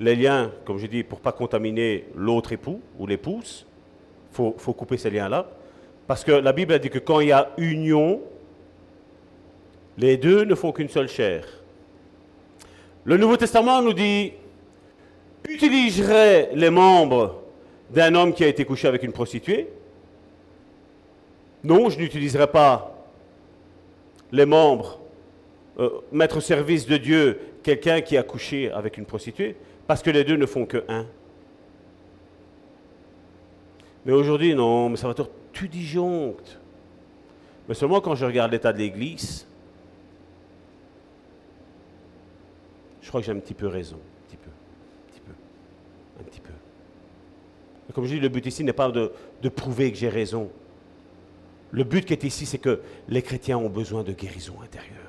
les 0.00 0.16
liens, 0.16 0.50
comme 0.64 0.78
je 0.78 0.88
dis, 0.88 1.04
pour 1.04 1.20
ne 1.20 1.22
pas 1.22 1.30
contaminer 1.30 2.06
l'autre 2.16 2.50
époux 2.50 2.80
ou 2.98 3.06
l'épouse. 3.06 3.64
Il 4.32 4.34
faut, 4.34 4.56
faut 4.58 4.72
couper 4.72 4.96
ces 4.96 5.08
liens-là. 5.08 5.46
Parce 6.08 6.24
que 6.24 6.32
la 6.32 6.52
Bible 6.52 6.72
a 6.72 6.80
dit 6.80 6.90
que 6.90 6.98
quand 6.98 7.20
il 7.20 7.28
y 7.28 7.32
a 7.32 7.50
union, 7.58 8.20
les 9.98 10.16
deux 10.16 10.42
ne 10.42 10.56
font 10.56 10.72
qu'une 10.72 10.88
seule 10.88 11.08
chair. 11.08 11.46
Le 13.04 13.16
Nouveau 13.16 13.36
Testament 13.36 13.82
nous 13.82 13.92
dit, 13.92 14.32
utiliserait 15.48 16.50
les 16.54 16.70
membres 16.70 17.40
d'un 17.90 18.16
homme 18.16 18.34
qui 18.34 18.42
a 18.42 18.48
été 18.48 18.64
couché 18.64 18.88
avec 18.88 19.04
une 19.04 19.12
prostituée 19.12 19.68
Non, 21.62 21.88
je 21.88 22.00
n'utiliserai 22.00 22.48
pas 22.48 22.96
les 24.32 24.44
membres, 24.44 24.99
euh, 25.80 25.90
mettre 26.12 26.36
au 26.36 26.40
service 26.40 26.86
de 26.86 26.96
Dieu 26.96 27.40
quelqu'un 27.62 28.00
qui 28.00 28.16
a 28.16 28.22
couché 28.22 28.70
avec 28.70 28.98
une 28.98 29.06
prostituée, 29.06 29.56
parce 29.86 30.02
que 30.02 30.10
les 30.10 30.24
deux 30.24 30.36
ne 30.36 30.46
font 30.46 30.66
que 30.66 30.84
un. 30.88 31.06
Mais 34.06 34.12
aujourd'hui, 34.12 34.54
non, 34.54 34.88
mais 34.88 34.96
ça 34.96 35.08
va 35.08 35.14
tu 35.52 35.68
disjonctes. 35.68 36.58
Mais 37.68 37.74
seulement 37.74 38.00
quand 38.00 38.14
je 38.14 38.24
regarde 38.24 38.52
l'état 38.52 38.72
de 38.72 38.78
l'Église, 38.78 39.46
je 43.02 43.08
crois 43.08 43.20
que 43.20 43.26
j'ai 43.26 43.32
un 43.32 43.40
petit 43.40 43.54
peu 43.54 43.66
raison. 43.66 43.98
comme 47.92 48.04
je 48.04 48.14
dis, 48.14 48.20
le 48.20 48.28
but 48.28 48.46
ici 48.46 48.64
n'est 48.64 48.72
pas 48.72 48.90
de, 48.90 49.10
prouver 49.48 49.90
que 49.90 49.98
j'ai 49.98 50.08
raison. 50.08 50.50
Le 51.70 51.84
but 51.84 52.04
qui 52.04 52.12
est 52.12 52.24
ici, 52.24 52.46
c'est 52.46 52.58
que 52.58 52.80
les 53.08 53.22
chrétiens 53.22 53.58
ont 53.58 53.68
besoin 53.68 54.02
de 54.02 54.12
guérison 54.12 54.54
intérieure. 54.62 54.99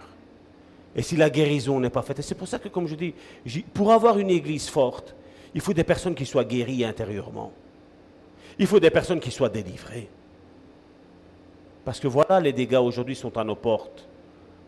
Et 0.95 1.01
si 1.01 1.15
la 1.15 1.29
guérison 1.29 1.79
n'est 1.79 1.89
pas 1.89 2.01
faite, 2.01 2.19
et 2.19 2.21
c'est 2.21 2.35
pour 2.35 2.47
ça 2.47 2.59
que, 2.59 2.67
comme 2.67 2.87
je 2.87 2.95
dis, 2.95 3.13
pour 3.73 3.91
avoir 3.91 4.17
une 4.17 4.29
église 4.29 4.67
forte, 4.69 5.15
il 5.53 5.61
faut 5.61 5.73
des 5.73 5.83
personnes 5.83 6.15
qui 6.15 6.25
soient 6.25 6.43
guéries 6.43 6.83
intérieurement. 6.83 7.51
Il 8.59 8.67
faut 8.67 8.79
des 8.79 8.89
personnes 8.89 9.19
qui 9.19 9.31
soient 9.31 9.49
délivrées. 9.49 10.09
Parce 11.85 11.99
que 11.99 12.07
voilà, 12.07 12.39
les 12.39 12.53
dégâts 12.53 12.79
aujourd'hui 12.81 13.15
sont 13.15 13.35
à 13.37 13.43
nos 13.43 13.55
portes. 13.55 14.07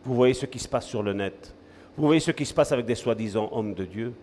Vous 0.04 0.14
voyez 0.14 0.34
ce 0.34 0.46
qui 0.46 0.58
se 0.58 0.68
passe 0.68 0.86
sur 0.86 1.02
le 1.02 1.12
net. 1.12 1.54
Vous 1.96 2.06
voyez 2.06 2.20
ce 2.20 2.30
qui 2.30 2.44
se 2.44 2.54
passe 2.54 2.72
avec 2.72 2.86
des 2.86 2.94
soi-disant 2.94 3.50
hommes 3.52 3.74
de 3.74 3.84
Dieu. 3.84 4.14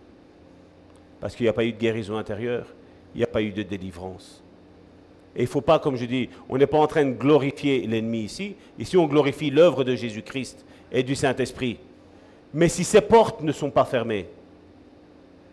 Parce 1.20 1.34
qu'il 1.34 1.44
n'y 1.44 1.50
a 1.50 1.54
pas 1.54 1.64
eu 1.64 1.72
de 1.72 1.78
guérison 1.78 2.16
intérieure 2.16 2.66
il 3.14 3.18
n'y 3.18 3.24
a 3.24 3.28
pas 3.28 3.42
eu 3.42 3.50
de 3.50 3.62
délivrance. 3.62 4.42
Et 5.34 5.40
il 5.40 5.44
ne 5.44 5.48
faut 5.48 5.60
pas, 5.60 5.78
comme 5.78 5.96
je 5.96 6.04
dis, 6.04 6.28
on 6.48 6.58
n'est 6.58 6.66
pas 6.66 6.78
en 6.78 6.86
train 6.86 7.04
de 7.04 7.12
glorifier 7.12 7.86
l'ennemi 7.86 8.20
ici. 8.20 8.54
Ici, 8.78 8.96
on 8.96 9.06
glorifie 9.06 9.50
l'œuvre 9.50 9.84
de 9.84 9.94
Jésus-Christ 9.94 10.64
et 10.90 11.02
du 11.02 11.14
Saint-Esprit. 11.14 11.78
Mais 12.54 12.68
si 12.68 12.84
ces 12.84 13.00
portes 13.00 13.42
ne 13.42 13.52
sont 13.52 13.70
pas 13.70 13.84
fermées, 13.84 14.28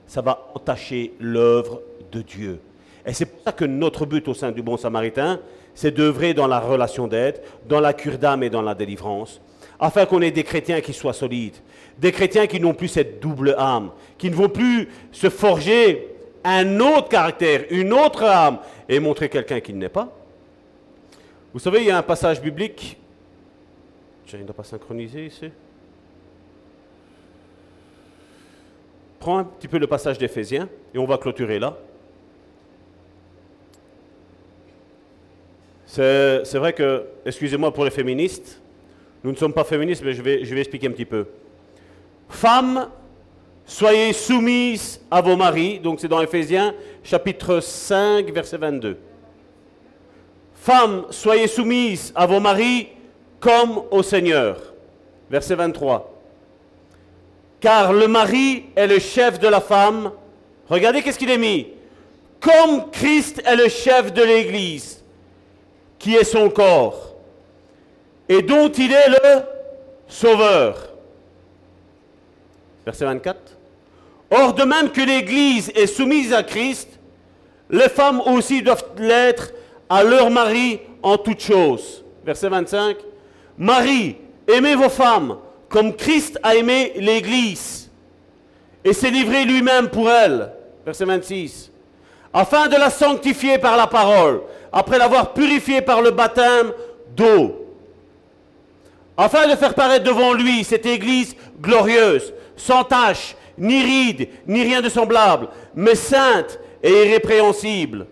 ça 0.06 0.22
va 0.22 0.50
entacher 0.56 1.14
l'œuvre 1.20 1.82
de 2.12 2.22
Dieu. 2.22 2.60
Et 3.06 3.14
c'est 3.14 3.26
pour 3.26 3.42
ça 3.44 3.52
que 3.52 3.66
notre 3.66 4.06
but 4.06 4.28
au 4.28 4.34
sein 4.34 4.52
du 4.52 4.62
Bon 4.62 4.76
Samaritain, 4.76 5.40
c'est 5.74 5.92
d'œuvrer 5.92 6.34
dans 6.34 6.48
la 6.48 6.60
relation 6.60 7.08
d'aide, 7.08 7.42
dans 7.68 7.80
la 7.80 7.94
cure 7.94 8.18
d'âme 8.18 8.44
et 8.44 8.50
dans 8.50 8.62
la 8.62 8.76
délivrance, 8.76 9.40
afin 9.80 10.06
qu'on 10.06 10.22
ait 10.22 10.32
des 10.32 10.44
chrétiens 10.44 10.82
qui 10.82 10.94
soient 10.94 11.14
solides, 11.14 11.56
des 11.98 12.12
chrétiens 12.12 12.48
qui 12.48 12.60
n'ont 12.60 12.74
plus 12.74 12.88
cette 12.88 13.22
double 13.22 13.56
âme, 13.58 13.92
qui 14.18 14.30
ne 14.30 14.36
vont 14.36 14.50
plus 14.50 14.90
se 15.12 15.30
forger 15.30 16.08
un 16.44 16.80
autre 16.80 17.10
caractère, 17.10 17.66
une 17.70 17.94
autre 17.94 18.24
âme, 18.24 18.60
et 18.88 19.00
montrer 19.00 19.30
quelqu'un 19.30 19.60
qui 19.60 19.74
n'est 19.74 19.90
pas. 19.90 20.12
Vous 21.54 21.60
savez, 21.60 21.82
il 21.82 21.88
y 21.88 21.92
a 21.92 21.98
un 21.98 22.04
passage 22.04 22.42
biblique. 22.42 22.98
Je 24.26 24.38
ne 24.38 24.44
dois 24.44 24.56
pas 24.56 24.64
synchroniser 24.64 25.28
ici. 25.28 25.50
Prends 29.20 29.38
un 29.40 29.44
petit 29.44 29.68
peu 29.68 29.78
le 29.78 29.88
passage 29.88 30.18
d'Éphésiens 30.18 30.70
et 30.94 30.98
on 30.98 31.06
va 31.06 31.18
clôturer 31.18 31.60
là. 31.60 31.78
C'est 35.86 36.56
vrai 36.56 36.74
que, 36.74 37.06
excusez-moi 37.26 37.74
pour 37.74 37.84
les 37.84 37.92
féministes, 37.92 38.62
nous 39.24 39.32
ne 39.32 39.36
sommes 39.36 39.54
pas 39.54 39.64
féministes, 39.64 40.04
mais 40.06 40.14
je 40.14 40.22
vais, 40.22 40.46
je 40.46 40.54
vais 40.54 40.62
expliquer 40.62 40.88
un 40.88 40.92
petit 40.92 41.06
peu. 41.06 41.26
Femmes 42.30 42.90
Soyez 43.70 44.14
soumises 44.14 45.00
à 45.12 45.22
vos 45.22 45.36
maris, 45.36 45.78
donc 45.80 46.00
c'est 46.00 46.08
dans 46.08 46.22
Ephésiens 46.22 46.74
chapitre 47.04 47.60
5, 47.60 48.32
verset 48.32 48.58
22. 48.58 48.98
Femmes, 50.56 51.06
soyez 51.12 51.46
soumises 51.46 52.12
à 52.16 52.26
vos 52.26 52.40
maris 52.40 52.88
comme 53.40 53.84
au 53.92 54.02
Seigneur. 54.02 54.58
Verset 55.30 55.54
23. 55.54 56.19
Car 57.60 57.94
le 57.94 58.08
mari 58.08 58.66
est 58.76 58.88
le 58.88 59.00
chef 59.00 59.40
de 59.40 59.48
la 59.48 59.60
femme. 59.60 60.12
Regardez 60.70 61.02
qu'est-ce 61.02 61.20
qu'il 61.20 61.32
est 61.32 61.38
mis. 61.38 61.68
comme 62.40 62.90
Christ 62.92 63.42
est 63.46 63.56
le 63.56 63.68
chef 63.68 64.14
de 64.14 64.24
l'Église, 64.24 65.04
qui 65.98 66.16
est 66.16 66.24
son 66.24 66.50
corps, 66.50 67.16
et 68.30 68.42
dont 68.42 68.70
il 68.70 68.94
est 68.94 69.10
le 69.10 69.42
sauveur. 70.08 70.88
Verset 72.86 73.06
24. 73.06 73.38
Or, 74.32 74.54
de 74.54 74.64
même 74.64 74.90
que 74.90 75.02
l'Église 75.02 75.70
est 75.76 75.88
soumise 75.88 76.32
à 76.32 76.44
Christ, 76.44 76.88
les 77.70 77.90
femmes 77.90 78.22
aussi 78.22 78.62
doivent 78.62 78.86
l'être 78.98 79.52
à 79.90 80.04
leur 80.04 80.30
mari 80.30 80.80
en 81.04 81.18
toutes 81.18 81.42
choses. 81.42 82.04
Verset 82.24 82.50
25. 82.50 82.98
Marie, 83.58 84.16
aimez 84.48 84.76
vos 84.76 84.90
femmes 84.90 85.38
comme 85.70 85.96
Christ 85.96 86.40
a 86.44 86.56
aimé 86.56 86.94
l'Église 86.96 87.90
et 88.84 88.94
s'est 88.94 89.12
livré 89.12 89.46
lui-même 89.46 89.90
pour 89.90 90.10
elle. 90.10 90.52
Verset 90.86 91.06
26. 91.06 91.72
Afin 92.34 92.68
de 92.68 92.76
la 92.76 92.90
sanctifier 92.90 93.58
par 93.58 93.78
la 93.78 93.88
parole, 93.88 94.42
après 94.72 94.98
l'avoir 94.98 95.34
purifiée 95.34 95.82
par 95.82 96.02
le 96.02 96.12
baptême 96.12 96.74
d'eau. 97.16 97.66
Afin 99.18 99.48
de 99.48 99.56
faire 99.56 99.76
paraître 99.76 100.06
devant 100.06 100.34
lui 100.34 100.64
cette 100.64 100.86
Église 100.86 101.36
glorieuse, 101.62 102.34
sans 102.56 102.84
tache, 102.84 103.36
ni 103.58 103.84
ride, 103.84 104.30
ni 104.48 104.64
rien 104.64 104.82
de 104.82 104.90
semblable, 104.90 105.50
mais 105.76 105.96
sainte 105.96 106.60
et 106.82 106.90
irrépréhensible. 106.90 108.08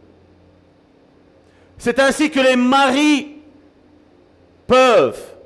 C'est 1.78 2.00
ainsi 2.00 2.30
que 2.30 2.40
les 2.40 2.56
maris 2.56 3.38
peuvent, 4.66 5.37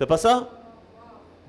c'est 0.00 0.06
pas 0.06 0.16
ça? 0.16 0.48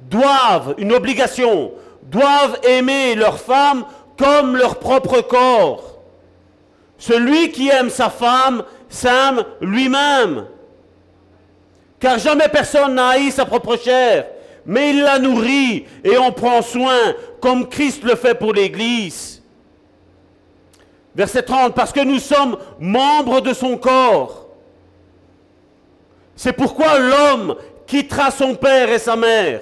Doivent, 0.09 0.75
une 0.77 0.91
obligation, 0.91 1.71
doivent 2.03 2.59
aimer 2.63 3.15
leur 3.15 3.39
femme 3.39 3.85
comme 4.17 4.57
leur 4.57 4.77
propre 4.77 5.21
corps. 5.21 6.01
Celui 6.97 7.51
qui 7.53 7.69
aime 7.69 7.89
sa 7.89 8.09
femme 8.09 8.65
s'aime 8.89 9.45
lui-même. 9.61 10.47
Car 11.97 12.19
jamais 12.19 12.49
personne 12.49 12.95
n'a 12.95 13.11
haï 13.11 13.31
sa 13.31 13.45
propre 13.45 13.77
chair, 13.77 14.27
mais 14.65 14.89
il 14.89 15.01
la 15.01 15.17
nourrit 15.17 15.85
et 16.03 16.17
en 16.17 16.33
prend 16.33 16.61
soin, 16.61 17.13
comme 17.39 17.69
Christ 17.69 18.03
le 18.03 18.15
fait 18.15 18.35
pour 18.35 18.51
l'Église. 18.51 19.41
Verset 21.15 21.43
30, 21.43 21.73
parce 21.73 21.93
que 21.93 22.03
nous 22.03 22.19
sommes 22.19 22.57
membres 22.79 23.39
de 23.39 23.53
son 23.53 23.77
corps. 23.77 24.47
C'est 26.35 26.53
pourquoi 26.53 26.97
l'homme 26.99 27.55
quittera 27.91 28.31
son 28.31 28.55
père 28.55 28.89
et 28.89 28.99
sa 28.99 29.17
mère. 29.17 29.59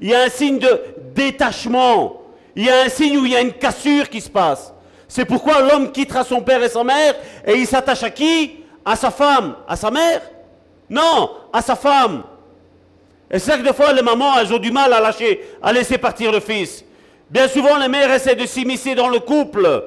Il 0.00 0.08
y 0.08 0.14
a 0.14 0.22
un 0.22 0.28
signe 0.28 0.60
de 0.60 0.80
détachement. 1.12 2.22
Il 2.54 2.64
y 2.64 2.70
a 2.70 2.82
un 2.82 2.88
signe 2.88 3.18
où 3.18 3.26
il 3.26 3.32
y 3.32 3.36
a 3.36 3.40
une 3.40 3.52
cassure 3.52 4.08
qui 4.08 4.20
se 4.20 4.30
passe. 4.30 4.72
C'est 5.08 5.24
pourquoi 5.24 5.60
l'homme 5.60 5.90
quittera 5.90 6.22
son 6.22 6.40
père 6.40 6.62
et 6.62 6.68
sa 6.68 6.84
mère 6.84 7.16
et 7.44 7.54
il 7.54 7.66
s'attache 7.66 8.04
à 8.04 8.10
qui? 8.10 8.60
À 8.84 8.94
sa 8.94 9.10
femme, 9.10 9.56
à 9.66 9.74
sa 9.74 9.90
mère? 9.90 10.22
Non, 10.88 11.30
à 11.52 11.62
sa 11.62 11.74
femme. 11.74 12.22
Et 13.28 13.40
c'est 13.40 13.58
que 13.58 13.64
des 13.64 13.72
fois 13.72 13.92
les 13.92 14.02
mamans, 14.02 14.38
elles 14.38 14.52
ont 14.54 14.58
du 14.58 14.70
mal 14.70 14.92
à 14.92 15.00
lâcher, 15.00 15.40
à 15.60 15.72
laisser 15.72 15.98
partir 15.98 16.30
le 16.30 16.38
fils. 16.38 16.84
Bien 17.28 17.48
souvent, 17.48 17.76
les 17.76 17.88
mères 17.88 18.12
essaient 18.12 18.36
de 18.36 18.46
s'immiscer 18.46 18.94
dans 18.94 19.08
le 19.08 19.18
couple. 19.18 19.84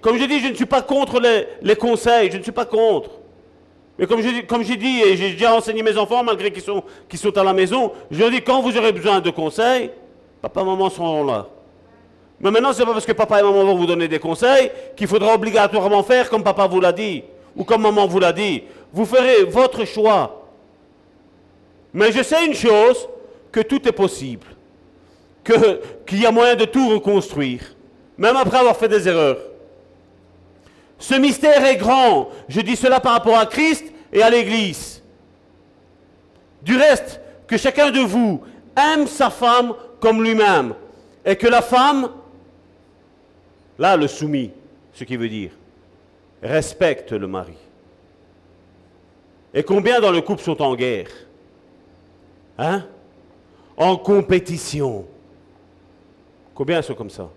Comme 0.00 0.18
je 0.18 0.24
dis, 0.24 0.40
je 0.40 0.48
ne 0.48 0.54
suis 0.54 0.66
pas 0.66 0.82
contre 0.82 1.20
les, 1.20 1.76
conseils, 1.76 2.32
je 2.32 2.38
ne 2.38 2.42
suis 2.42 2.50
pas 2.50 2.64
contre. 2.64 3.10
Mais 3.98 4.06
comme 4.06 4.20
j'ai 4.62 4.76
dit, 4.76 5.02
et 5.02 5.16
j'ai 5.16 5.32
déjà 5.32 5.54
enseigné 5.54 5.82
mes 5.82 5.96
enfants, 5.96 6.24
malgré 6.24 6.50
qu'ils 6.50 6.62
sont, 6.62 6.82
sont 7.14 7.38
à 7.38 7.44
la 7.44 7.52
maison, 7.52 7.92
je 8.10 8.18
leur 8.18 8.30
dis, 8.30 8.42
quand 8.42 8.60
vous 8.60 8.76
aurez 8.76 8.92
besoin 8.92 9.20
de 9.20 9.30
conseils, 9.30 9.90
papa 10.42 10.62
et 10.62 10.64
maman 10.64 10.90
seront 10.90 11.24
là. 11.24 11.46
Mais 12.40 12.50
maintenant, 12.50 12.72
ce 12.72 12.80
n'est 12.80 12.86
pas 12.86 12.92
parce 12.92 13.06
que 13.06 13.12
papa 13.12 13.40
et 13.40 13.42
maman 13.42 13.64
vont 13.64 13.76
vous 13.76 13.86
donner 13.86 14.08
des 14.08 14.18
conseils 14.18 14.70
qu'il 14.96 15.06
faudra 15.06 15.34
obligatoirement 15.34 16.02
faire 16.02 16.28
comme 16.28 16.42
papa 16.42 16.66
vous 16.66 16.80
l'a 16.80 16.92
dit, 16.92 17.22
ou 17.54 17.62
comme 17.62 17.82
maman 17.82 18.06
vous 18.06 18.18
l'a 18.18 18.32
dit. 18.32 18.64
Vous 18.92 19.06
ferez 19.06 19.44
votre 19.44 19.84
choix. 19.84 20.44
Mais 21.92 22.10
je 22.10 22.22
sais 22.22 22.44
une 22.44 22.54
chose, 22.54 23.08
que 23.52 23.60
tout 23.60 23.86
est 23.88 23.92
possible. 23.92 24.48
Qu'il 25.44 26.20
y 26.20 26.26
a 26.26 26.32
moyen 26.32 26.56
de 26.56 26.64
tout 26.64 26.88
reconstruire, 26.88 27.60
même 28.18 28.36
après 28.36 28.58
avoir 28.58 28.76
fait 28.76 28.88
des 28.88 29.06
erreurs. 29.06 29.38
Ce 31.04 31.12
mystère 31.12 31.62
est 31.66 31.76
grand. 31.76 32.30
Je 32.48 32.62
dis 32.62 32.76
cela 32.76 32.98
par 32.98 33.12
rapport 33.12 33.36
à 33.36 33.44
Christ 33.44 33.84
et 34.10 34.22
à 34.22 34.30
l'Église. 34.30 35.02
Du 36.62 36.78
reste, 36.78 37.20
que 37.46 37.58
chacun 37.58 37.90
de 37.90 38.00
vous 38.00 38.42
aime 38.74 39.06
sa 39.06 39.28
femme 39.28 39.74
comme 40.00 40.24
lui-même. 40.24 40.72
Et 41.22 41.36
que 41.36 41.46
la 41.46 41.60
femme, 41.60 42.08
là 43.78 43.98
le 43.98 44.08
soumis, 44.08 44.50
ce 44.94 45.04
qui 45.04 45.18
veut 45.18 45.28
dire, 45.28 45.50
respecte 46.42 47.12
le 47.12 47.26
mari. 47.26 47.58
Et 49.52 49.62
combien 49.62 50.00
dans 50.00 50.10
le 50.10 50.22
couple 50.22 50.42
sont 50.42 50.62
en 50.62 50.74
guerre? 50.74 51.10
Hein? 52.56 52.82
En 53.76 53.98
compétition. 53.98 55.04
Combien 56.54 56.80
sont 56.80 56.94
comme 56.94 57.10
ça? 57.10 57.28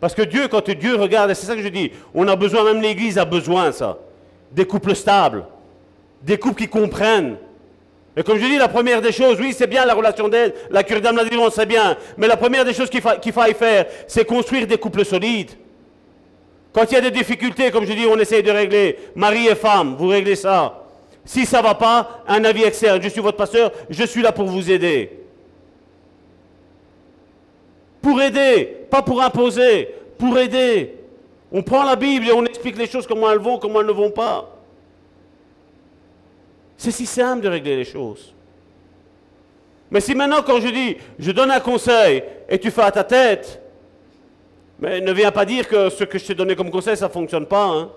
Parce 0.00 0.14
que 0.14 0.22
Dieu, 0.22 0.48
quand 0.48 0.68
Dieu 0.70 0.96
regarde, 0.96 1.32
c'est 1.34 1.46
ça 1.46 1.56
que 1.56 1.62
je 1.62 1.68
dis, 1.68 1.90
on 2.14 2.26
a 2.28 2.36
besoin, 2.36 2.64
même 2.64 2.80
l'Église 2.80 3.18
a 3.18 3.24
besoin, 3.24 3.72
ça. 3.72 3.98
Des 4.52 4.64
couples 4.64 4.94
stables, 4.94 5.44
des 6.22 6.38
couples 6.38 6.62
qui 6.62 6.68
comprennent. 6.68 7.36
Et 8.16 8.22
comme 8.22 8.38
je 8.38 8.46
dis, 8.46 8.58
la 8.58 8.68
première 8.68 9.00
des 9.00 9.12
choses, 9.12 9.38
oui, 9.40 9.52
c'est 9.56 9.66
bien 9.66 9.84
la 9.84 9.94
relation 9.94 10.28
d'aide, 10.28 10.54
la 10.70 10.82
cure 10.82 11.00
d'âme, 11.00 11.16
la 11.16 11.24
délivrance, 11.24 11.54
c'est 11.54 11.66
bien. 11.66 11.96
Mais 12.16 12.26
la 12.26 12.36
première 12.36 12.64
des 12.64 12.74
choses 12.74 12.90
qu'il 12.90 13.32
faille 13.32 13.54
faire, 13.54 13.86
c'est 14.06 14.24
construire 14.24 14.66
des 14.66 14.78
couples 14.78 15.04
solides. 15.04 15.50
Quand 16.72 16.84
il 16.90 16.94
y 16.94 16.96
a 16.98 17.00
des 17.00 17.10
difficultés, 17.10 17.70
comme 17.70 17.84
je 17.84 17.92
dis, 17.92 18.06
on 18.06 18.18
essaye 18.18 18.42
de 18.42 18.50
régler. 18.50 18.98
Mari 19.14 19.48
et 19.48 19.54
femme, 19.54 19.96
vous 19.96 20.08
réglez 20.08 20.36
ça. 20.36 20.84
Si 21.24 21.44
ça 21.44 21.58
ne 21.58 21.64
va 21.64 21.74
pas, 21.74 22.22
un 22.26 22.44
avis 22.44 22.62
externe. 22.62 23.00
Je 23.02 23.08
suis 23.08 23.20
votre 23.20 23.36
pasteur, 23.36 23.72
je 23.90 24.04
suis 24.04 24.22
là 24.22 24.32
pour 24.32 24.46
vous 24.46 24.70
aider. 24.70 25.10
Pour 28.00 28.20
aider, 28.22 28.77
pas 28.90 29.02
pour 29.02 29.22
imposer, 29.22 29.94
pour 30.18 30.38
aider. 30.38 30.94
On 31.50 31.62
prend 31.62 31.84
la 31.84 31.96
Bible 31.96 32.28
et 32.28 32.32
on 32.32 32.44
explique 32.44 32.76
les 32.76 32.86
choses 32.86 33.06
comment 33.06 33.30
elles 33.30 33.38
vont, 33.38 33.58
comment 33.58 33.80
elles 33.80 33.86
ne 33.86 33.92
vont 33.92 34.10
pas. 34.10 34.54
C'est 36.76 36.90
si 36.90 37.06
simple 37.06 37.42
de 37.42 37.48
régler 37.48 37.76
les 37.76 37.84
choses. 37.84 38.34
Mais 39.90 40.00
si 40.00 40.14
maintenant, 40.14 40.42
quand 40.42 40.60
je 40.60 40.68
dis, 40.68 40.96
je 41.18 41.32
donne 41.32 41.50
un 41.50 41.60
conseil 41.60 42.22
et 42.48 42.58
tu 42.58 42.70
fais 42.70 42.82
à 42.82 42.90
ta 42.90 43.04
tête, 43.04 43.62
mais 44.78 45.00
ne 45.00 45.12
viens 45.12 45.32
pas 45.32 45.44
dire 45.44 45.66
que 45.66 45.88
ce 45.88 46.04
que 46.04 46.18
je 46.18 46.26
t'ai 46.26 46.34
donné 46.34 46.54
comme 46.54 46.70
conseil, 46.70 46.96
ça 46.96 47.08
ne 47.08 47.12
fonctionne 47.12 47.46
pas. 47.46 47.64
Hein. 47.64 47.90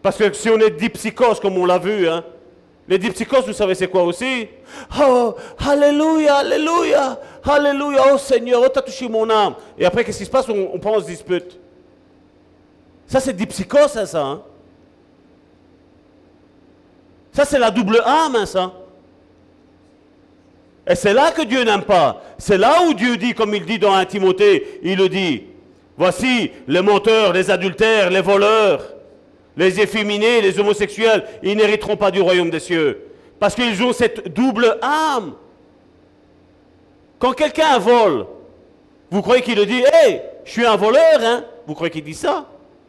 Parce 0.00 0.16
que 0.16 0.32
si 0.32 0.48
on 0.48 0.58
est 0.58 0.70
dipsychose, 0.70 1.40
comme 1.40 1.58
on 1.58 1.66
l'a 1.66 1.78
vu, 1.78 2.08
hein, 2.08 2.24
les 2.92 2.98
diptychos, 2.98 3.40
vous 3.46 3.54
savez 3.54 3.74
c'est 3.74 3.88
quoi 3.88 4.02
aussi? 4.02 4.48
Oh, 5.00 5.34
Alléluia, 5.66 6.36
Alléluia, 6.36 7.18
Alléluia, 7.42 8.02
oh 8.12 8.18
Seigneur, 8.18 8.60
oh 8.62 8.68
t'as 8.68 8.82
touché 8.82 9.08
mon 9.08 9.30
âme. 9.30 9.54
Et 9.78 9.86
après, 9.86 10.04
qu'est-ce 10.04 10.18
qui 10.18 10.26
se 10.26 10.30
passe? 10.30 10.46
On, 10.50 10.72
on 10.74 10.78
prend, 10.78 10.96
on 10.96 11.00
se 11.00 11.06
dispute. 11.06 11.58
Ça, 13.06 13.18
c'est 13.18 13.32
dipsychos, 13.32 13.88
ça, 13.88 14.04
ça. 14.04 14.22
Hein? 14.22 14.42
Ça, 17.32 17.46
c'est 17.46 17.58
la 17.58 17.70
double 17.70 18.02
âme, 18.04 18.36
hein, 18.36 18.44
ça? 18.44 18.70
Et 20.86 20.94
c'est 20.94 21.14
là 21.14 21.30
que 21.30 21.42
Dieu 21.42 21.64
n'aime 21.64 21.84
pas. 21.84 22.22
C'est 22.36 22.58
là 22.58 22.82
où 22.86 22.92
Dieu 22.92 23.16
dit, 23.16 23.32
comme 23.32 23.54
il 23.54 23.64
dit 23.64 23.78
dans 23.78 23.94
1 23.94 24.04
Timothée, 24.04 24.80
il 24.82 24.98
le 24.98 25.08
dit. 25.08 25.44
Voici 25.96 26.50
les 26.68 26.82
menteurs, 26.82 27.32
les 27.32 27.50
adultères, 27.50 28.10
les 28.10 28.20
voleurs, 28.20 28.82
les 29.56 29.80
efféminés, 29.80 30.40
les 30.40 30.58
homosexuels, 30.58 31.24
ils 31.42 31.56
n'hériteront 31.56 31.96
pas 31.96 32.10
du 32.10 32.20
royaume 32.20 32.50
des 32.50 32.60
cieux. 32.60 33.06
Parce 33.38 33.54
qu'ils 33.54 33.82
ont 33.82 33.92
cette 33.92 34.32
double 34.32 34.78
âme. 34.80 35.34
Quand 37.18 37.32
quelqu'un 37.32 37.78
vole, 37.78 38.26
vous 39.10 39.22
croyez 39.22 39.42
qu'il 39.42 39.56
le 39.56 39.66
dit, 39.66 39.80
hé, 39.80 40.22
je 40.44 40.50
suis 40.50 40.66
un 40.66 40.76
voleur, 40.76 41.20
hein? 41.20 41.44
Vous 41.66 41.74
croyez 41.74 41.90
qu'il 41.90 42.04
dit 42.04 42.14
ça? 42.14 42.48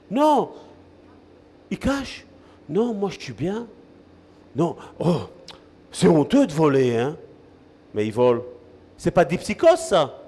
Non. 0.10 0.52
Il 1.70 1.78
cache. 1.78 2.26
Non, 2.70 2.94
moi 2.94 3.10
je 3.12 3.20
suis 3.20 3.34
bien. 3.34 3.68
Non, 4.56 4.76
oh, 5.00 5.22
c'est 5.92 6.08
honteux 6.08 6.46
de 6.46 6.54
voler, 6.54 6.96
hein? 6.98 7.18
Mais 7.94 8.06
il 8.06 8.14
vole. 8.14 8.44
C'est 8.98 9.12
pas 9.12 9.26
des 9.26 9.40
ça. 9.78 10.20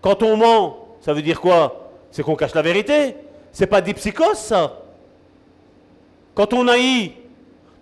Quand 0.00 0.22
on 0.22 0.36
ment, 0.36 0.96
ça 1.00 1.12
veut 1.12 1.22
dire 1.22 1.40
quoi? 1.40 1.90
C'est 2.10 2.22
qu'on 2.22 2.36
cache 2.36 2.54
la 2.54 2.62
vérité. 2.62 3.16
C'est 3.52 3.66
pas 3.66 3.80
des 3.80 3.94
ça. 4.34 4.82
Quand 6.36 6.52
on 6.52 6.68
haït, 6.68 7.14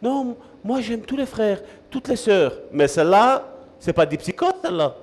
non, 0.01 0.37
moi 0.63 0.81
j'aime 0.81 1.03
tous 1.03 1.17
les 1.17 1.27
frères, 1.27 1.61
toutes 1.91 2.07
les 2.07 2.17
sœurs, 2.17 2.53
mais 2.71 2.87
celle-là, 2.87 3.45
c'est 3.81 3.93
pas 3.93 4.07
des 4.07 4.17
celle-là. 4.17 4.97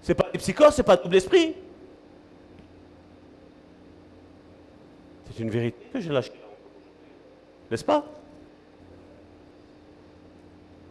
C'est 0.00 0.14
pas 0.14 0.30
des 0.30 0.38
psychoses, 0.38 0.74
c'est 0.74 0.84
pas 0.84 0.96
double 0.96 1.16
esprit. 1.16 1.54
C'est 5.26 5.42
une 5.42 5.50
vérité 5.50 5.84
que 5.92 5.98
j'ai 5.98 6.10
lâchée. 6.10 6.32
N'est-ce 7.70 7.84
pas? 7.84 8.04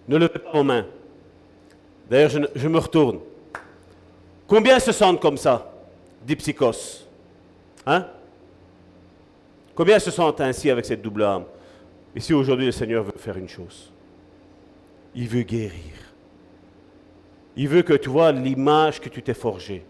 Ne 0.10 0.18
levez 0.18 0.40
pas 0.40 0.52
vos 0.52 0.64
mains. 0.64 0.86
D'ailleurs, 2.10 2.30
je, 2.30 2.68
me 2.68 2.78
retourne. 2.78 3.20
Combien 4.48 4.80
se 4.80 4.92
sentent 4.92 5.22
comme 5.22 5.38
ça, 5.38 5.72
des 6.24 6.36
psychoses? 6.36 7.08
Hein? 7.86 8.06
Combien 9.74 9.98
se 9.98 10.12
sentent 10.12 10.42
ainsi 10.42 10.70
avec 10.70 10.86
cette 10.86 11.02
double 11.02 11.24
âme? 11.24 11.46
Ici, 12.16 12.34
aujourd'hui, 12.34 12.68
le 12.68 12.72
Seigneur 12.72 13.04
veut 13.04 13.14
faire 13.18 13.38
une 13.38 13.50
chose. 13.50 13.92
Il 15.16 15.28
veut 15.28 15.44
guérir. 15.44 15.94
Il 17.56 17.68
veut 17.68 17.82
que 17.82 17.94
tu 17.94 18.10
vois 18.10 18.32
l'image 18.32 19.00
que 19.00 19.10
tu 19.10 19.22
t'es 19.22 19.34
forgée. 19.34 19.84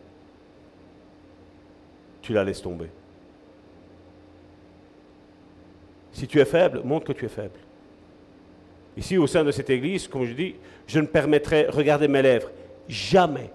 Tu 2.21 2.33
la 2.33 2.43
laisses 2.43 2.61
tomber. 2.61 2.89
Si 6.11 6.27
tu 6.27 6.39
es 6.39 6.45
faible, 6.45 6.81
montre 6.83 7.07
que 7.07 7.13
tu 7.13 7.25
es 7.25 7.29
faible. 7.29 7.59
Ici, 8.95 9.17
au 9.17 9.27
sein 9.27 9.43
de 9.43 9.51
cette 9.51 9.69
église, 9.69 10.07
comme 10.07 10.25
je 10.25 10.33
dis, 10.33 10.55
je 10.87 10.99
ne 10.99 11.07
permettrai, 11.07 11.67
regardez 11.67 12.07
mes 12.07 12.21
lèvres, 12.21 12.51
jamais, 12.87 13.49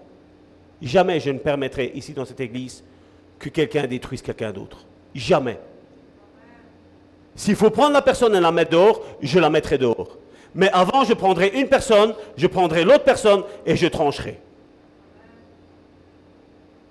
jamais 0.81 1.19
je 1.19 1.31
ne 1.31 1.39
permettrai 1.39 1.91
ici 1.95 2.13
dans 2.13 2.25
cette 2.25 2.41
église 2.41 2.83
que 3.37 3.49
quelqu'un 3.49 3.87
détruise 3.87 4.21
quelqu'un 4.21 4.51
d'autre. 4.51 4.85
Jamais. 5.15 5.57
S'il 7.39 7.55
faut 7.55 7.69
prendre 7.69 7.93
la 7.93 8.01
personne 8.01 8.35
et 8.35 8.41
la 8.41 8.51
mettre 8.51 8.71
dehors, 8.71 9.01
je 9.21 9.39
la 9.39 9.49
mettrai 9.49 9.77
dehors. 9.77 10.17
Mais 10.53 10.69
avant, 10.73 11.05
je 11.05 11.13
prendrai 11.13 11.47
une 11.55 11.69
personne, 11.69 12.13
je 12.35 12.47
prendrai 12.47 12.83
l'autre 12.83 13.05
personne 13.05 13.43
et 13.65 13.77
je 13.77 13.87
trancherai. 13.87 14.41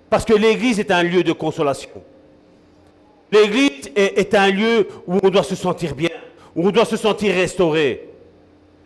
Parce 0.08 0.24
que 0.24 0.32
l'église 0.32 0.80
est 0.80 0.90
un 0.90 1.02
lieu 1.02 1.22
de 1.22 1.32
consolation. 1.32 1.90
L'église 3.30 3.90
est, 3.94 4.34
un 4.34 4.50
lieu 4.50 4.88
où 5.06 5.18
on 5.22 5.28
doit 5.28 5.42
se 5.42 5.54
sentir 5.54 5.94
bien, 5.94 6.08
où 6.56 6.66
on 6.66 6.70
doit 6.70 6.86
se 6.86 6.96
sentir 6.96 7.34
restauré. 7.34 8.08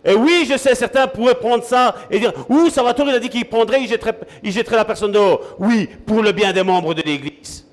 Et 0.04 0.16
oui, 0.16 0.48
je 0.50 0.58
sais, 0.58 0.74
certains 0.74 1.06
pourraient 1.06 1.36
prendre 1.36 1.62
ça 1.62 1.94
et 2.10 2.18
dire, 2.18 2.32
ouh, 2.48 2.70
Salvatore, 2.70 3.06
il 3.08 3.14
a 3.14 3.20
dit 3.20 3.28
qu'il 3.28 3.44
prendrait, 3.44 3.82
il 3.82 3.88
jetterait, 3.88 4.18
il 4.42 4.50
jetterait 4.50 4.74
la 4.74 4.84
personne 4.84 5.12
dehors. 5.12 5.54
Oui, 5.60 5.88
pour 6.06 6.24
le 6.24 6.32
bien 6.32 6.52
des 6.52 6.64
membres 6.64 6.92
de 6.92 7.02
l'église. 7.02 7.64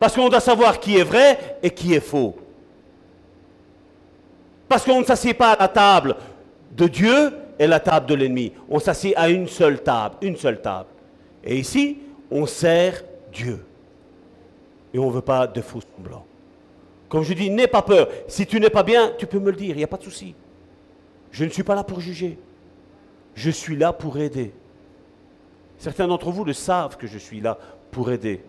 Parce 0.00 0.14
qu'on 0.14 0.30
doit 0.30 0.40
savoir 0.40 0.80
qui 0.80 0.96
est 0.96 1.04
vrai 1.04 1.58
et 1.62 1.68
qui 1.68 1.92
est 1.92 2.00
faux. 2.00 2.34
Parce 4.72 4.86
qu'on 4.86 5.00
ne 5.00 5.04
s'assied 5.04 5.34
pas 5.34 5.52
à 5.52 5.58
la 5.58 5.68
table 5.68 6.16
de 6.74 6.88
Dieu 6.88 7.30
et 7.58 7.66
la 7.66 7.78
table 7.78 8.06
de 8.06 8.14
l'ennemi. 8.14 8.54
On 8.70 8.78
s'assied 8.78 9.14
à 9.18 9.28
une 9.28 9.46
seule 9.46 9.82
table, 9.82 10.14
une 10.22 10.34
seule 10.34 10.62
table. 10.62 10.88
Et 11.44 11.58
ici, 11.58 11.98
on 12.30 12.46
sert 12.46 13.02
Dieu. 13.30 13.62
Et 14.94 14.98
on 14.98 15.08
ne 15.08 15.12
veut 15.12 15.20
pas 15.20 15.46
de 15.46 15.60
faux 15.60 15.80
semblants. 15.94 16.24
Comme 17.10 17.22
je 17.22 17.34
dis, 17.34 17.50
n'aie 17.50 17.66
pas 17.66 17.82
peur. 17.82 18.08
Si 18.28 18.46
tu 18.46 18.58
n'es 18.60 18.70
pas 18.70 18.82
bien, 18.82 19.12
tu 19.18 19.26
peux 19.26 19.38
me 19.38 19.50
le 19.50 19.56
dire, 19.58 19.74
il 19.74 19.76
n'y 19.76 19.84
a 19.84 19.88
pas 19.88 19.98
de 19.98 20.04
souci. 20.04 20.34
Je 21.32 21.44
ne 21.44 21.50
suis 21.50 21.64
pas 21.64 21.74
là 21.74 21.84
pour 21.84 22.00
juger. 22.00 22.38
Je 23.34 23.50
suis 23.50 23.76
là 23.76 23.92
pour 23.92 24.16
aider. 24.16 24.54
Certains 25.76 26.08
d'entre 26.08 26.30
vous 26.30 26.44
le 26.46 26.54
savent 26.54 26.96
que 26.96 27.06
je 27.06 27.18
suis 27.18 27.42
là 27.42 27.58
pour 27.90 28.10
aider. 28.10 28.42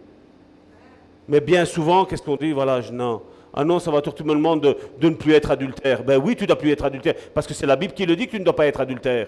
Mais 1.28 1.42
bien 1.42 1.66
souvent, 1.66 2.06
qu'est-ce 2.06 2.24
qu'on 2.24 2.38
dit? 2.38 2.54
Voilà, 2.54 2.80
je, 2.80 2.94
non, 2.94 3.24
ah 3.54 3.64
non, 3.64 3.80
ça 3.80 3.92
va 3.92 4.02
tout 4.02 4.24
le 4.24 4.34
monde 4.34 4.62
de, 4.62 4.78
de 5.00 5.10
ne 5.10 5.16
plus 5.16 5.34
être 5.34 5.52
adultère. 5.52 6.04
Ben 6.04 6.18
oui, 6.18 6.36
tu 6.36 6.44
ne 6.44 6.48
dois 6.48 6.58
plus 6.58 6.72
être 6.72 6.86
adultère. 6.86 7.14
Parce 7.34 7.46
que 7.46 7.54
c'est 7.54 7.68
la 7.68 7.76
Bible 7.76 7.94
qui 7.94 8.06
le 8.06 8.16
dit 8.16 8.26
que 8.26 8.32
tu 8.32 8.40
ne 8.40 8.44
dois 8.44 8.56
pas 8.56 8.66
être 8.66 8.82
adultère. 8.82 9.28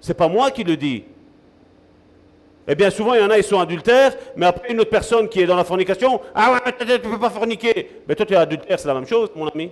C'est 0.00 0.14
pas 0.14 0.28
moi 0.28 0.50
qui 0.50 0.62
le 0.62 0.76
dis. 0.76 1.04
Et 2.68 2.74
bien 2.74 2.90
souvent, 2.90 3.14
il 3.14 3.20
y 3.20 3.24
en 3.24 3.30
a, 3.30 3.38
ils 3.38 3.44
sont 3.44 3.58
adultères, 3.58 4.14
mais 4.36 4.46
après, 4.46 4.70
une 4.70 4.80
autre 4.80 4.90
personne 4.90 5.28
qui 5.28 5.40
est 5.40 5.46
dans 5.46 5.56
la 5.56 5.64
fornication, 5.64 6.20
ah 6.34 6.52
ouais, 6.52 6.72
tu 6.78 6.86
ne 6.86 6.96
peux 6.98 7.18
pas 7.18 7.30
forniquer. 7.30 8.02
Mais 8.06 8.14
toi, 8.14 8.26
tu 8.26 8.34
es 8.34 8.36
adultère, 8.36 8.78
c'est 8.78 8.88
la 8.88 8.94
même 8.94 9.06
chose, 9.06 9.30
mon 9.34 9.48
ami. 9.48 9.70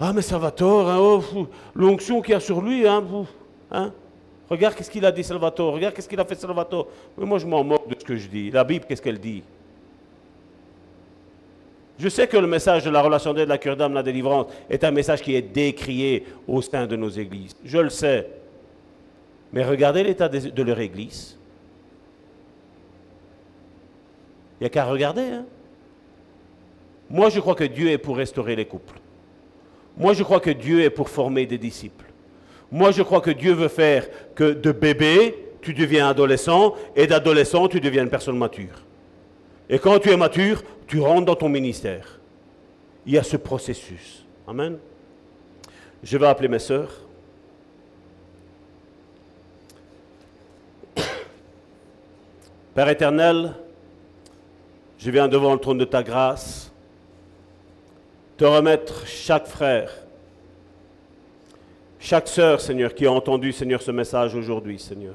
Ah, 0.00 0.12
mais 0.14 0.22
Salvatore, 0.22 0.88
hein, 0.88 0.98
oh, 0.98 1.46
l'onction 1.74 2.20
qu'il 2.20 2.32
y 2.32 2.36
a 2.36 2.40
sur 2.40 2.60
lui, 2.62 2.86
hein, 2.86 3.04
hein. 3.70 3.92
Regarde 4.48 4.74
qu'est-ce 4.74 4.90
qu'il 4.90 5.04
a 5.04 5.12
dit, 5.12 5.24
Salvatore. 5.24 5.74
Regarde 5.74 5.94
qu'est-ce 5.94 6.08
qu'il 6.08 6.20
a 6.20 6.24
fait, 6.24 6.36
Salvatore. 6.36 6.88
Mais 7.18 7.26
moi, 7.26 7.38
je 7.38 7.46
m'en 7.46 7.64
moque 7.64 7.88
de 7.88 7.96
ce 7.98 8.04
que 8.04 8.16
je 8.16 8.28
dis. 8.28 8.50
La 8.50 8.64
Bible, 8.64 8.84
qu'est-ce 8.88 9.02
qu'elle 9.02 9.18
dit? 9.18 9.42
Je 11.98 12.08
sais 12.08 12.26
que 12.26 12.36
le 12.36 12.46
message 12.46 12.84
de 12.84 12.90
la 12.90 13.00
relation 13.00 13.32
d'aide, 13.32 13.48
la 13.48 13.58
cure 13.58 13.76
d'âme, 13.76 13.94
la 13.94 14.02
délivrance 14.02 14.46
est 14.68 14.84
un 14.84 14.90
message 14.90 15.22
qui 15.22 15.34
est 15.34 15.42
décrié 15.42 16.24
au 16.46 16.60
sein 16.60 16.86
de 16.86 16.94
nos 16.94 17.08
églises. 17.08 17.56
Je 17.64 17.78
le 17.78 17.90
sais. 17.90 18.28
Mais 19.52 19.64
regardez 19.64 20.02
l'état 20.02 20.28
de 20.28 20.62
leur 20.62 20.78
église. 20.80 21.38
Il 24.60 24.64
n'y 24.64 24.66
a 24.66 24.70
qu'à 24.70 24.84
regarder. 24.84 25.22
Hein. 25.22 25.46
Moi, 27.08 27.30
je 27.30 27.40
crois 27.40 27.54
que 27.54 27.64
Dieu 27.64 27.90
est 27.90 27.98
pour 27.98 28.16
restaurer 28.16 28.56
les 28.56 28.64
couples. 28.64 28.98
Moi, 29.96 30.12
je 30.12 30.22
crois 30.22 30.40
que 30.40 30.50
Dieu 30.50 30.82
est 30.82 30.90
pour 30.90 31.08
former 31.08 31.46
des 31.46 31.58
disciples. 31.58 32.04
Moi, 32.70 32.90
je 32.90 33.02
crois 33.02 33.20
que 33.20 33.30
Dieu 33.30 33.52
veut 33.52 33.68
faire 33.68 34.06
que 34.34 34.52
de 34.52 34.72
bébé, 34.72 35.34
tu 35.62 35.72
deviens 35.72 36.08
adolescent, 36.08 36.74
et 36.94 37.06
d'adolescent, 37.06 37.68
tu 37.68 37.80
deviens 37.80 38.02
une 38.02 38.10
personne 38.10 38.36
mature. 38.36 38.82
Et 39.68 39.78
quand 39.78 39.98
tu 39.98 40.10
es 40.10 40.16
mature, 40.16 40.62
tu 40.86 41.00
rentres 41.00 41.26
dans 41.26 41.36
ton 41.36 41.48
ministère. 41.48 42.20
Il 43.04 43.12
y 43.12 43.18
a 43.18 43.22
ce 43.22 43.36
processus. 43.36 44.24
Amen. 44.46 44.78
Je 46.02 46.18
vais 46.18 46.26
appeler 46.26 46.48
mes 46.48 46.58
sœurs. 46.58 47.00
Père 52.74 52.88
éternel, 52.88 53.54
je 54.98 55.10
viens 55.10 55.28
devant 55.28 55.52
le 55.52 55.60
trône 55.60 55.78
de 55.78 55.84
ta 55.84 56.02
grâce 56.02 56.72
te 58.36 58.44
remettre 58.44 59.06
chaque 59.06 59.46
frère, 59.46 59.90
chaque 61.98 62.28
sœur, 62.28 62.60
Seigneur, 62.60 62.94
qui 62.94 63.06
a 63.06 63.12
entendu, 63.12 63.52
Seigneur, 63.52 63.80
ce 63.80 63.90
message 63.90 64.34
aujourd'hui, 64.34 64.78
Seigneur. 64.78 65.14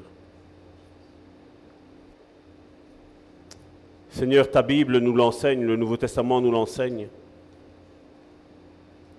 Seigneur, 4.12 4.50
ta 4.50 4.60
Bible 4.60 4.98
nous 4.98 5.14
l'enseigne, 5.14 5.64
le 5.64 5.74
Nouveau 5.74 5.96
Testament 5.96 6.42
nous 6.42 6.50
l'enseigne. 6.50 7.08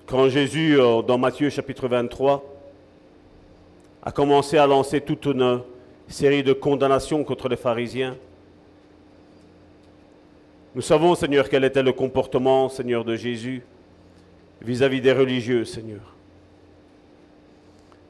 Quand 0.05 0.29
Jésus, 0.29 0.79
euh, 0.79 1.01
dans 1.01 1.17
Matthieu 1.17 1.49
chapitre 1.49 1.87
23, 1.87 2.43
a 4.03 4.11
commencé 4.11 4.59
à 4.59 4.67
lancer 4.67 5.01
toute 5.01 5.25
une 5.25 5.61
série 6.07 6.43
de 6.43 6.53
condamnations 6.53 7.23
contre 7.23 7.49
les 7.49 7.55
pharisiens, 7.55 8.15
nous 10.75 10.81
savons, 10.81 11.15
Seigneur, 11.15 11.49
quel 11.49 11.63
était 11.63 11.83
le 11.83 11.93
comportement, 11.93 12.69
Seigneur, 12.69 13.03
de 13.03 13.15
Jésus 13.15 13.63
vis-à-vis 14.61 15.01
des 15.01 15.13
religieux, 15.13 15.65
Seigneur. 15.65 16.01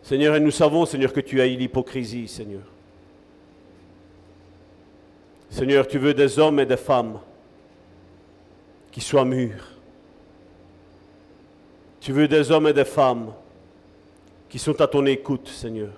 Seigneur, 0.01 0.35
et 0.35 0.39
nous 0.41 0.51
savons, 0.51 0.85
Seigneur, 0.85 1.13
que 1.13 1.21
tu 1.21 1.39
as 1.39 1.47
eu 1.47 1.55
l'hypocrisie, 1.55 2.27
Seigneur. 2.27 2.72
Seigneur, 5.53 5.87
tu 5.87 5.99
veux 5.99 6.15
des 6.15 6.39
hommes 6.39 6.59
et 6.61 6.65
des 6.65 6.77
femmes 6.77 7.19
qui 8.91 9.01
soient 9.01 9.23
mûrs. 9.23 9.67
Tu 11.99 12.11
veux 12.11 12.27
des 12.27 12.49
hommes 12.49 12.69
et 12.69 12.73
des 12.73 12.83
femmes 12.83 13.31
qui 14.49 14.57
sont 14.57 14.81
à 14.81 14.87
ton 14.87 15.05
écoute, 15.05 15.47
Seigneur. 15.47 15.91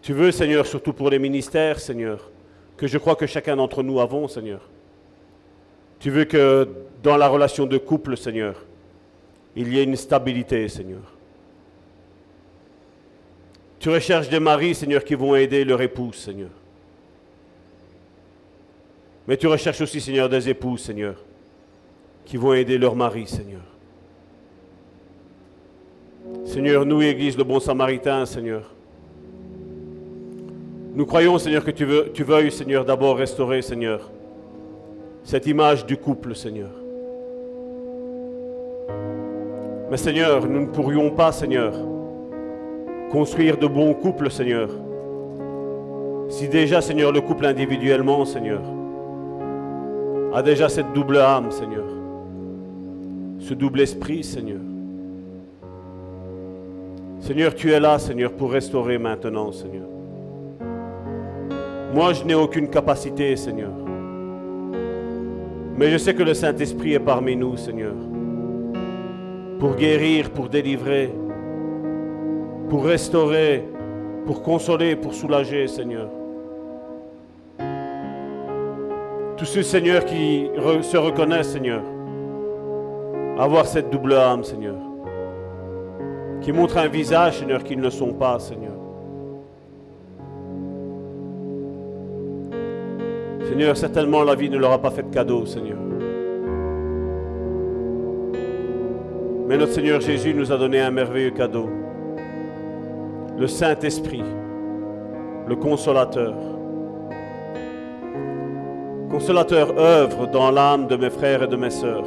Tu 0.00 0.12
veux, 0.12 0.30
Seigneur, 0.30 0.64
surtout 0.64 0.92
pour 0.92 1.10
les 1.10 1.18
ministères, 1.18 1.80
Seigneur, 1.80 2.30
que 2.76 2.86
je 2.86 2.98
crois 2.98 3.16
que 3.16 3.26
chacun 3.26 3.56
d'entre 3.56 3.82
nous 3.82 3.98
avons, 3.98 4.28
Seigneur. 4.28 4.60
Tu 5.98 6.10
veux 6.10 6.24
que 6.24 6.68
dans 7.02 7.16
la 7.16 7.26
relation 7.26 7.66
de 7.66 7.78
couple, 7.78 8.16
Seigneur, 8.16 8.64
il 9.56 9.74
y 9.74 9.80
ait 9.80 9.84
une 9.84 9.96
stabilité, 9.96 10.68
Seigneur. 10.68 11.16
Tu 13.80 13.88
recherches 13.88 14.28
des 14.28 14.40
maris, 14.40 14.74
Seigneur, 14.74 15.02
qui 15.02 15.14
vont 15.14 15.34
aider 15.34 15.64
leur 15.64 15.80
épouse, 15.80 16.16
Seigneur. 16.16 16.50
Mais 19.26 19.38
tu 19.38 19.46
recherches 19.46 19.80
aussi, 19.80 20.02
Seigneur, 20.02 20.28
des 20.28 20.50
épouses, 20.50 20.82
Seigneur, 20.82 21.16
qui 22.26 22.36
vont 22.36 22.52
aider 22.52 22.76
leur 22.76 22.94
mari, 22.94 23.26
Seigneur. 23.26 23.62
Seigneur, 26.44 26.84
nous, 26.84 27.00
Église, 27.00 27.38
le 27.38 27.44
bon 27.44 27.58
samaritain, 27.58 28.26
Seigneur, 28.26 28.70
nous 30.94 31.06
croyons, 31.06 31.38
Seigneur, 31.38 31.64
que 31.64 31.70
tu, 31.70 31.86
veux, 31.86 32.10
tu 32.12 32.22
veuilles, 32.22 32.52
Seigneur, 32.52 32.84
d'abord 32.84 33.16
restaurer, 33.16 33.62
Seigneur, 33.62 34.10
cette 35.24 35.46
image 35.46 35.86
du 35.86 35.96
couple, 35.96 36.34
Seigneur. 36.34 36.70
Mais 39.90 39.96
Seigneur, 39.96 40.46
nous 40.46 40.60
ne 40.60 40.66
pourrions 40.66 41.10
pas, 41.10 41.32
Seigneur, 41.32 41.72
construire 43.10 43.58
de 43.58 43.66
bons 43.66 43.92
couples, 43.94 44.30
Seigneur, 44.30 44.68
si 46.28 46.48
déjà, 46.48 46.80
Seigneur, 46.80 47.10
le 47.10 47.20
couple 47.20 47.44
individuellement, 47.44 48.24
Seigneur, 48.24 48.62
a 50.32 50.42
déjà 50.42 50.68
cette 50.68 50.92
double 50.92 51.18
âme, 51.18 51.50
Seigneur. 51.50 51.86
Ce 53.40 53.52
double 53.52 53.80
esprit, 53.80 54.22
Seigneur. 54.22 54.60
Seigneur, 57.18 57.54
tu 57.54 57.72
es 57.72 57.80
là, 57.80 57.98
Seigneur, 57.98 58.32
pour 58.32 58.52
restaurer 58.52 58.96
maintenant, 58.96 59.50
Seigneur. 59.50 59.88
Moi, 61.92 62.12
je 62.12 62.22
n'ai 62.22 62.34
aucune 62.34 62.68
capacité, 62.68 63.34
Seigneur. 63.34 63.72
Mais 65.76 65.90
je 65.90 65.98
sais 65.98 66.14
que 66.14 66.22
le 66.22 66.34
Saint-Esprit 66.34 66.94
est 66.94 67.00
parmi 67.00 67.34
nous, 67.34 67.56
Seigneur. 67.56 67.94
Pour 69.58 69.74
guérir, 69.74 70.30
pour 70.30 70.48
délivrer, 70.48 71.12
pour 72.70 72.84
restaurer, 72.84 73.64
pour 74.26 74.42
consoler, 74.42 74.94
pour 74.94 75.12
soulager, 75.12 75.66
Seigneur. 75.66 76.08
Tous 79.36 79.44
ceux, 79.44 79.62
Seigneur, 79.62 80.04
qui 80.04 80.48
se 80.82 80.96
reconnaissent, 80.96 81.50
Seigneur, 81.50 81.82
avoir 83.38 83.66
cette 83.66 83.90
double 83.90 84.14
âme, 84.14 84.44
Seigneur, 84.44 84.76
qui 86.40 86.52
montrent 86.52 86.78
un 86.78 86.86
visage, 86.86 87.40
Seigneur, 87.40 87.64
qu'ils 87.64 87.80
ne 87.80 87.90
sont 87.90 88.12
pas, 88.12 88.38
Seigneur. 88.38 88.76
Seigneur, 93.48 93.76
certainement 93.76 94.22
la 94.22 94.36
vie 94.36 94.48
ne 94.48 94.58
leur 94.58 94.72
a 94.72 94.78
pas 94.78 94.92
fait 94.92 95.02
de 95.02 95.12
cadeau, 95.12 95.44
Seigneur. 95.44 95.78
Mais 99.48 99.58
notre 99.58 99.72
Seigneur 99.72 100.00
Jésus 100.00 100.32
nous 100.32 100.52
a 100.52 100.56
donné 100.56 100.78
un 100.78 100.92
merveilleux 100.92 101.32
cadeau. 101.32 101.68
Le 103.40 103.46
Saint-Esprit, 103.46 104.22
le 105.48 105.56
Consolateur. 105.56 106.34
Consolateur 109.10 109.78
œuvre 109.78 110.26
dans 110.26 110.50
l'âme 110.50 110.88
de 110.88 110.96
mes 110.96 111.08
frères 111.08 111.44
et 111.44 111.46
de 111.48 111.56
mes 111.56 111.70
sœurs. 111.70 112.04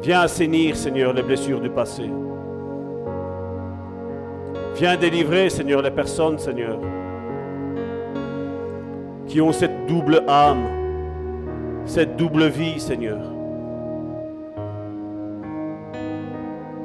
Viens 0.00 0.20
assainir, 0.20 0.74
Seigneur, 0.74 1.12
les 1.12 1.22
blessures 1.22 1.60
du 1.60 1.68
passé. 1.68 2.10
Viens 4.76 4.96
délivrer, 4.96 5.50
Seigneur, 5.50 5.82
les 5.82 5.90
personnes, 5.90 6.38
Seigneur, 6.38 6.78
qui 9.26 9.42
ont 9.42 9.52
cette 9.52 9.84
double 9.86 10.22
âme, 10.26 10.64
cette 11.84 12.16
double 12.16 12.46
vie, 12.46 12.80
Seigneur. 12.80 13.39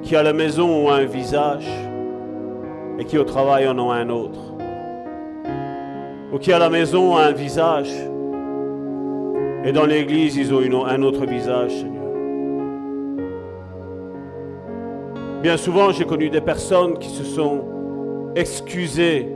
Qui 0.06 0.16
à 0.16 0.22
la 0.22 0.34
maison 0.34 0.70
ont 0.70 0.92
un 0.92 1.04
visage 1.06 1.68
et 3.00 3.06
qui 3.06 3.18
au 3.18 3.24
travail 3.24 3.68
en 3.68 3.80
ont 3.80 3.92
un 3.92 4.08
autre. 4.10 4.40
Ou 6.32 6.38
qui 6.38 6.54
à 6.54 6.60
la 6.60 6.70
maison 6.70 7.16
ont 7.16 7.18
un 7.18 7.32
visage 7.32 7.90
et 9.64 9.72
dans 9.72 9.88
l'église 9.88 10.38
ils 10.38 10.54
ont 10.54 10.86
un 10.86 11.02
autre 11.02 11.26
visage, 11.26 11.72
Seigneur. 11.72 12.04
Bien 15.42 15.58
souvent, 15.58 15.92
j'ai 15.92 16.06
connu 16.06 16.30
des 16.30 16.42
personnes 16.42 17.00
qui 17.00 17.10
se 17.10 17.24
sont 17.24 17.64
excusés 18.36 19.28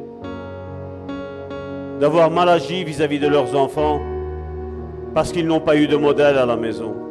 d'avoir 1.99 2.29
mal 2.29 2.47
agi 2.47 2.83
vis-à-vis 2.83 3.17
de 3.17 3.27
leurs 3.27 3.55
enfants 3.55 3.99
parce 5.15 5.31
qu'ils 5.31 5.47
n'ont 5.47 5.61
pas 5.61 5.75
eu 5.75 5.87
de 5.87 5.95
modèle 5.95 6.37
à 6.37 6.45
la 6.45 6.57
maison. 6.57 7.08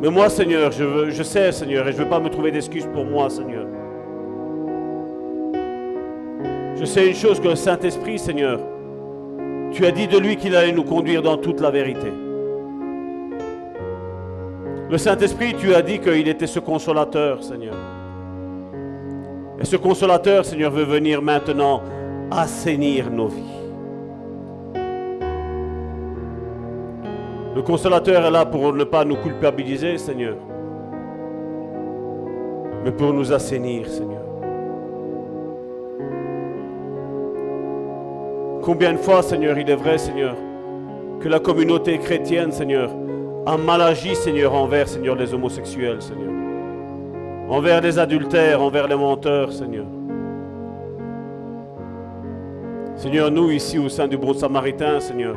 Mais 0.00 0.08
moi, 0.08 0.30
Seigneur, 0.30 0.72
je, 0.72 0.82
veux, 0.82 1.10
sais, 1.22 1.52
Seigneur, 1.52 1.86
et 1.86 1.92
je 1.92 1.98
ne 1.98 2.04
veux 2.04 2.08
pas 2.08 2.20
me 2.20 2.30
trouver 2.30 2.50
d'excuses 2.50 2.88
pour 2.92 3.04
moi, 3.04 3.28
Seigneur. 3.28 3.66
Je 6.78 6.84
sais 6.86 7.06
une 7.06 7.14
chose 7.14 7.38
que 7.38 7.48
le 7.48 7.54
Saint-Esprit, 7.54 8.18
Seigneur, 8.18 8.60
tu 9.72 9.84
as 9.84 9.90
dit 9.90 10.08
de 10.08 10.16
lui 10.16 10.36
qu'il 10.36 10.56
allait 10.56 10.72
nous 10.72 10.84
conduire 10.84 11.20
dans 11.20 11.36
toute 11.36 11.60
la 11.60 11.70
vérité. 11.70 12.10
Le 14.90 14.96
Saint-Esprit, 14.96 15.54
tu 15.54 15.74
as 15.74 15.82
dit 15.82 15.98
qu'il 15.98 16.26
était 16.26 16.46
ce 16.46 16.60
consolateur, 16.60 17.44
Seigneur. 17.44 17.76
Et 19.60 19.66
ce 19.66 19.76
consolateur, 19.76 20.46
Seigneur, 20.46 20.70
veut 20.70 20.84
venir 20.84 21.20
maintenant 21.20 21.82
assainir 22.30 23.10
nos 23.10 23.28
vies. 23.28 23.59
Le 27.54 27.62
consolateur 27.62 28.24
est 28.24 28.30
là 28.30 28.46
pour 28.46 28.72
ne 28.72 28.84
pas 28.84 29.04
nous 29.04 29.16
culpabiliser, 29.16 29.98
Seigneur, 29.98 30.36
mais 32.84 32.92
pour 32.92 33.12
nous 33.12 33.32
assainir, 33.32 33.88
Seigneur. 33.88 34.22
Combien 38.62 38.92
de 38.92 38.98
fois, 38.98 39.22
Seigneur, 39.22 39.58
il 39.58 39.68
est 39.68 39.74
vrai, 39.74 39.98
Seigneur, 39.98 40.36
que 41.20 41.28
la 41.28 41.40
communauté 41.40 41.98
chrétienne, 41.98 42.52
Seigneur, 42.52 42.90
a 43.46 43.56
mal 43.56 43.82
agi, 43.82 44.14
Seigneur, 44.14 44.54
envers, 44.54 44.88
Seigneur, 44.88 45.16
les 45.16 45.34
homosexuels, 45.34 46.02
Seigneur 46.02 46.30
envers 47.50 47.80
les 47.80 47.98
adultères, 47.98 48.62
envers 48.62 48.86
les 48.86 48.94
menteurs, 48.94 49.52
Seigneur. 49.52 49.86
Seigneur, 52.94 53.30
nous 53.30 53.50
ici 53.50 53.76
au 53.76 53.88
sein 53.88 54.06
du 54.06 54.16
Bon 54.16 54.32
Samaritain, 54.32 55.00
Seigneur, 55.00 55.34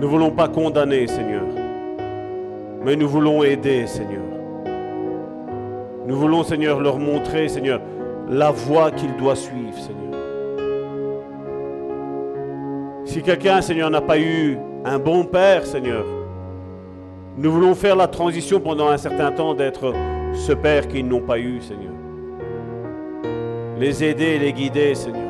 ne 0.00 0.06
voulons 0.06 0.30
pas 0.30 0.48
condamner, 0.48 1.06
Seigneur, 1.06 1.44
mais 2.84 2.94
nous 2.94 3.08
voulons 3.08 3.42
aider, 3.42 3.86
Seigneur. 3.86 4.22
Nous 6.06 6.16
voulons, 6.16 6.42
Seigneur, 6.44 6.80
leur 6.80 6.98
montrer, 6.98 7.48
Seigneur, 7.48 7.80
la 8.28 8.50
voie 8.50 8.90
qu'ils 8.90 9.16
doivent 9.16 9.36
suivre, 9.36 9.74
Seigneur. 9.74 9.98
Si 13.04 13.22
quelqu'un, 13.22 13.60
Seigneur, 13.60 13.90
n'a 13.90 14.00
pas 14.00 14.18
eu 14.18 14.58
un 14.84 14.98
bon 14.98 15.24
père, 15.24 15.66
Seigneur, 15.66 16.04
nous 17.36 17.50
voulons 17.50 17.74
faire 17.74 17.96
la 17.96 18.06
transition 18.06 18.60
pendant 18.60 18.88
un 18.88 18.96
certain 18.96 19.32
temps 19.32 19.54
d'être 19.54 19.92
ce 20.34 20.52
Père 20.52 20.86
qu'ils 20.88 21.06
n'ont 21.06 21.20
pas 21.20 21.38
eu, 21.38 21.60
Seigneur. 21.60 21.92
Les 23.78 24.04
aider 24.04 24.38
les 24.38 24.52
guider, 24.52 24.94
Seigneur. 24.94 25.27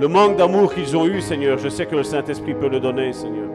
Le 0.00 0.08
manque 0.08 0.36
d'amour 0.36 0.74
qu'ils 0.74 0.96
ont 0.96 1.06
eu, 1.06 1.20
Seigneur, 1.20 1.58
je 1.58 1.68
sais 1.68 1.86
que 1.86 1.94
le 1.94 2.02
Saint-Esprit 2.02 2.54
peut 2.54 2.68
le 2.68 2.80
donner, 2.80 3.12
Seigneur. 3.12 3.50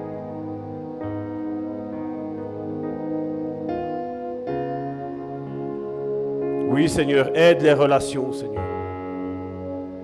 Oui, 6.70 6.88
Seigneur, 6.88 7.32
aide 7.36 7.62
les 7.62 7.74
relations, 7.74 8.32
Seigneur. 8.32 8.64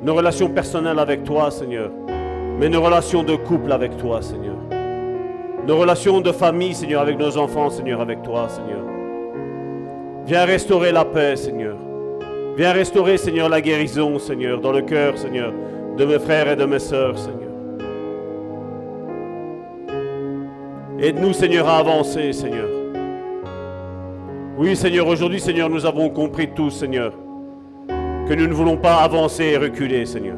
Nos 0.01 0.15
relations 0.15 0.49
personnelles 0.49 0.99
avec 0.99 1.23
toi, 1.23 1.51
Seigneur, 1.51 1.91
mais 2.59 2.69
nos 2.69 2.81
relations 2.81 3.23
de 3.23 3.35
couple 3.35 3.71
avec 3.71 3.95
toi, 3.97 4.21
Seigneur 4.21 4.55
nos 5.67 5.77
relations 5.77 6.21
de 6.21 6.31
famille, 6.31 6.73
Seigneur, 6.73 7.01
avec 7.01 7.17
nos 7.19 7.37
enfants, 7.37 7.69
Seigneur, 7.69 8.01
avec 8.01 8.23
toi, 8.23 8.49
Seigneur. 8.49 8.81
Viens 10.25 10.45
restaurer 10.45 10.91
la 10.91 11.05
paix, 11.05 11.35
Seigneur. 11.35 11.77
Viens 12.57 12.71
restaurer, 12.71 13.17
Seigneur, 13.17 13.47
la 13.49 13.61
guérison, 13.61 14.17
Seigneur, 14.19 14.59
dans 14.59 14.71
le 14.71 14.81
cœur, 14.81 15.17
Seigneur, 15.17 15.53
de 15.97 16.05
mes 16.05 16.19
frères 16.19 16.47
et 16.47 16.55
de 16.55 16.65
mes 16.65 16.79
sœurs, 16.79 17.17
Seigneur. 17.17 17.51
Aide-nous, 20.99 21.33
Seigneur, 21.33 21.67
à 21.67 21.79
avancer, 21.79 22.31
Seigneur. 22.31 22.69
Oui, 24.57 24.75
Seigneur, 24.75 25.07
aujourd'hui, 25.07 25.39
Seigneur, 25.39 25.69
nous 25.69 25.85
avons 25.85 26.09
compris 26.09 26.49
tous, 26.53 26.69
Seigneur, 26.69 27.13
que 28.27 28.33
nous 28.33 28.47
ne 28.47 28.53
voulons 28.53 28.77
pas 28.77 28.97
avancer 28.97 29.45
et 29.45 29.57
reculer, 29.57 30.05
Seigneur. 30.05 30.37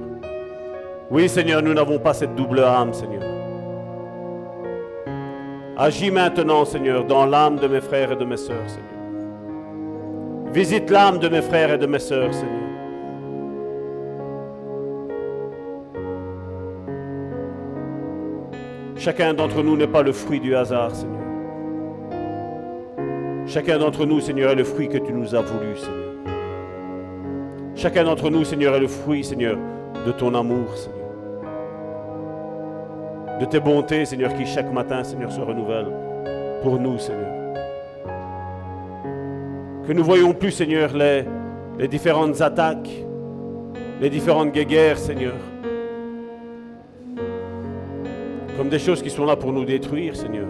Oui, 1.11 1.27
Seigneur, 1.27 1.61
nous 1.61 1.73
n'avons 1.73 1.99
pas 1.99 2.13
cette 2.13 2.33
double 2.35 2.61
âme, 2.61 2.93
Seigneur. 2.93 3.23
Agis 5.77 6.11
maintenant, 6.11 6.65
Seigneur, 6.65 7.03
dans 7.03 7.25
l'âme 7.25 7.57
de 7.57 7.67
mes 7.67 7.81
frères 7.81 8.11
et 8.11 8.15
de 8.15 8.25
mes 8.25 8.37
sœurs, 8.37 8.67
Seigneur. 8.67 8.89
Visite 10.53 10.89
l'âme 10.89 11.19
de 11.19 11.27
mes 11.27 11.41
frères 11.41 11.73
et 11.73 11.77
de 11.77 11.87
mes 11.87 11.99
sœurs, 11.99 12.33
Seigneur. 12.33 12.62
Chacun 18.95 19.33
d'entre 19.33 19.63
nous 19.63 19.75
n'est 19.75 19.87
pas 19.87 20.03
le 20.03 20.11
fruit 20.11 20.39
du 20.39 20.55
hasard, 20.55 20.95
Seigneur. 20.95 21.19
Chacun 23.45 23.77
d'entre 23.77 24.05
nous, 24.05 24.19
Seigneur, 24.19 24.51
est 24.51 24.55
le 24.55 24.63
fruit 24.63 24.87
que 24.87 24.97
tu 24.97 25.11
nous 25.11 25.35
as 25.35 25.41
voulu, 25.41 25.75
Seigneur. 25.75 25.99
Chacun 27.75 28.03
d'entre 28.03 28.29
nous, 28.29 28.43
Seigneur, 28.43 28.75
est 28.75 28.79
le 28.79 28.87
fruit, 28.87 29.23
Seigneur, 29.23 29.57
de 30.05 30.11
ton 30.11 30.33
amour, 30.35 30.77
Seigneur 30.77 31.03
de 33.39 33.45
tes 33.45 33.59
bontés, 33.59 34.05
Seigneur, 34.05 34.33
qui 34.33 34.45
chaque 34.45 34.71
matin, 34.71 35.03
Seigneur, 35.03 35.31
se 35.31 35.41
renouvellent 35.41 35.91
pour 36.61 36.79
nous, 36.79 36.97
Seigneur. 36.97 37.29
Que 39.85 39.91
nous 39.91 40.03
voyons 40.03 40.33
plus, 40.33 40.51
Seigneur, 40.51 40.95
les, 40.95 41.25
les 41.77 41.87
différentes 41.87 42.39
attaques, 42.41 42.89
les 43.99 44.09
différentes 44.09 44.51
guerres, 44.51 44.97
Seigneur, 44.97 45.33
comme 48.57 48.69
des 48.69 48.79
choses 48.79 49.01
qui 49.01 49.09
sont 49.09 49.25
là 49.25 49.35
pour 49.35 49.51
nous 49.51 49.65
détruire, 49.65 50.15
Seigneur. 50.15 50.47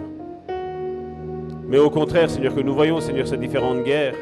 Mais 1.66 1.78
au 1.78 1.90
contraire, 1.90 2.30
Seigneur, 2.30 2.54
que 2.54 2.60
nous 2.60 2.74
voyons, 2.74 3.00
Seigneur, 3.00 3.26
ces 3.26 3.36
différentes 3.36 3.82
guerres 3.82 4.16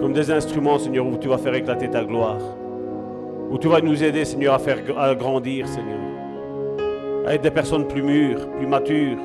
comme 0.00 0.12
des 0.12 0.30
instruments, 0.30 0.78
Seigneur, 0.78 1.06
où 1.06 1.16
tu 1.16 1.28
vas 1.28 1.38
faire 1.38 1.54
éclater 1.54 1.88
ta 1.88 2.04
gloire, 2.04 2.38
où 3.50 3.58
tu 3.58 3.68
vas 3.68 3.80
nous 3.80 4.02
aider, 4.02 4.24
Seigneur, 4.24 4.54
à 4.54 4.58
faire 4.58 4.78
à 4.98 5.14
grandir, 5.14 5.66
Seigneur 5.68 6.06
à 7.26 7.34
être 7.34 7.42
des 7.42 7.50
personnes 7.50 7.86
plus 7.86 8.02
mûres, 8.02 8.48
plus 8.56 8.66
matures. 8.66 9.18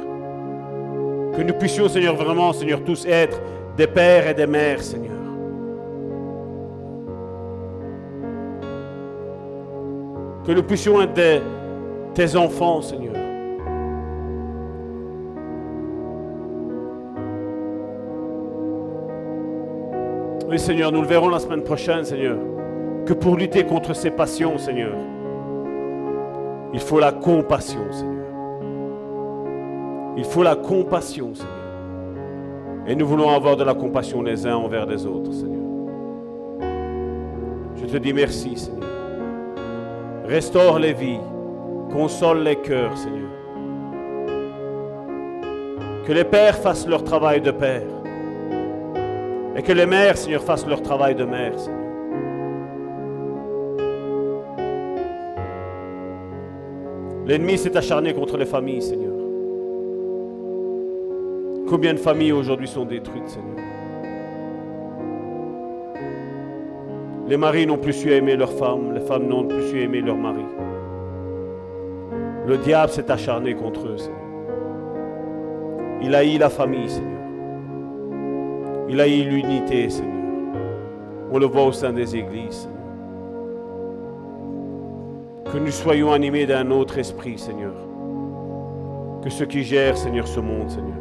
Que 1.37 1.43
nous 1.43 1.53
puissions, 1.53 1.87
Seigneur, 1.87 2.15
vraiment, 2.15 2.51
Seigneur, 2.51 2.83
tous 2.83 3.05
être 3.05 3.39
des 3.77 3.87
pères 3.87 4.27
et 4.27 4.33
des 4.33 4.47
mères, 4.47 4.81
Seigneur. 4.81 5.11
Que 10.45 10.51
nous 10.51 10.63
puissions 10.63 10.99
être 11.01 11.43
tes 12.15 12.35
enfants, 12.35 12.81
Seigneur. 12.81 13.20
Oui, 20.51 20.59
Seigneur, 20.59 20.91
nous 20.91 21.01
le 21.01 21.07
verrons 21.07 21.29
la 21.29 21.39
semaine 21.39 21.63
prochaine, 21.63 22.03
Seigneur, 22.03 22.37
que 23.05 23.13
pour 23.13 23.37
lutter 23.37 23.63
contre 23.63 23.95
ces 23.95 24.11
passions, 24.11 24.57
Seigneur, 24.57 24.91
il 26.73 26.79
faut 26.81 26.99
la 26.99 27.13
compassion, 27.13 27.89
Seigneur. 27.89 28.25
Il 30.17 30.25
faut 30.25 30.43
la 30.43 30.57
compassion, 30.57 31.33
Seigneur. 31.33 32.85
Et 32.85 32.95
nous 32.95 33.07
voulons 33.07 33.29
avoir 33.29 33.55
de 33.55 33.63
la 33.63 33.73
compassion 33.73 34.21
les 34.21 34.45
uns 34.45 34.57
envers 34.57 34.85
les 34.85 35.05
autres, 35.05 35.31
Seigneur. 35.31 35.61
Je 37.77 37.85
te 37.85 37.95
dis 37.95 38.11
merci, 38.11 38.57
Seigneur. 38.57 38.89
Restaure 40.25 40.79
les 40.79 40.91
vies, 40.91 41.21
console 41.93 42.43
les 42.43 42.57
cœurs, 42.57 42.97
Seigneur. 42.97 43.29
Que 46.05 46.11
les 46.11 46.25
pères 46.25 46.57
fassent 46.57 46.89
leur 46.89 47.05
travail 47.05 47.39
de 47.39 47.51
père. 47.51 48.00
Et 49.55 49.61
que 49.61 49.73
les 49.73 49.85
mères, 49.85 50.17
Seigneur, 50.17 50.41
fassent 50.43 50.67
leur 50.67 50.81
travail 50.81 51.15
de 51.15 51.25
mère, 51.25 51.59
Seigneur. 51.59 51.81
L'ennemi 57.25 57.57
s'est 57.57 57.75
acharné 57.77 58.13
contre 58.13 58.37
les 58.37 58.45
familles, 58.45 58.81
Seigneur. 58.81 59.13
Combien 61.69 61.93
de 61.93 61.99
familles 61.99 62.33
aujourd'hui 62.33 62.67
sont 62.67 62.85
détruites, 62.85 63.29
Seigneur? 63.29 63.57
Les 67.27 67.37
maris 67.37 67.65
n'ont 67.65 67.77
plus 67.77 67.93
su 67.93 68.11
aimer 68.11 68.35
leurs 68.35 68.51
femmes, 68.51 68.93
les 68.93 68.99
femmes 68.99 69.27
n'ont 69.27 69.45
plus 69.45 69.69
su 69.69 69.81
aimer 69.81 70.01
leurs 70.01 70.17
maris. 70.17 70.43
Le 72.45 72.57
diable 72.57 72.91
s'est 72.91 73.09
acharné 73.09 73.53
contre 73.53 73.87
eux, 73.87 73.97
Seigneur. 73.97 74.19
Il 76.01 76.15
haït 76.15 76.37
la 76.37 76.49
famille, 76.49 76.89
Seigneur. 76.89 77.20
Il 78.91 78.99
haït 78.99 79.23
l'unité, 79.23 79.89
Seigneur. 79.89 80.11
On 81.31 81.39
le 81.39 81.45
voit 81.45 81.63
au 81.63 81.71
sein 81.71 81.93
des 81.93 82.13
églises. 82.13 82.67
Que 85.45 85.57
nous 85.57 85.71
soyons 85.71 86.11
animés 86.11 86.45
d'un 86.45 86.69
autre 86.71 86.97
esprit, 86.97 87.39
Seigneur. 87.39 87.71
Que 89.23 89.29
ceux 89.29 89.45
qui 89.45 89.63
gèrent, 89.63 89.95
Seigneur, 89.95 90.27
ce 90.27 90.41
monde, 90.41 90.69
Seigneur. 90.69 90.97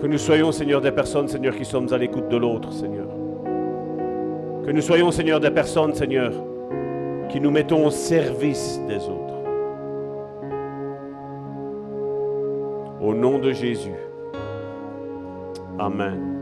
Que 0.00 0.06
nous 0.06 0.18
soyons, 0.18 0.52
Seigneur, 0.52 0.80
des 0.80 0.92
personnes, 0.92 1.26
Seigneur, 1.26 1.56
qui 1.56 1.64
sommes 1.64 1.92
à 1.92 1.98
l'écoute 1.98 2.28
de 2.28 2.36
l'autre, 2.36 2.72
Seigneur. 2.72 3.08
Que 4.64 4.70
nous 4.70 4.82
soyons, 4.82 5.10
Seigneur, 5.10 5.40
des 5.40 5.50
personnes, 5.50 5.94
Seigneur, 5.94 6.30
qui 7.28 7.40
nous 7.40 7.50
mettons 7.50 7.86
au 7.86 7.90
service 7.90 8.80
des 8.86 8.98
autres. 8.98 9.34
Au 13.00 13.12
nom 13.12 13.40
de 13.40 13.50
Jésus. 13.50 14.13
Amen. 15.80 16.33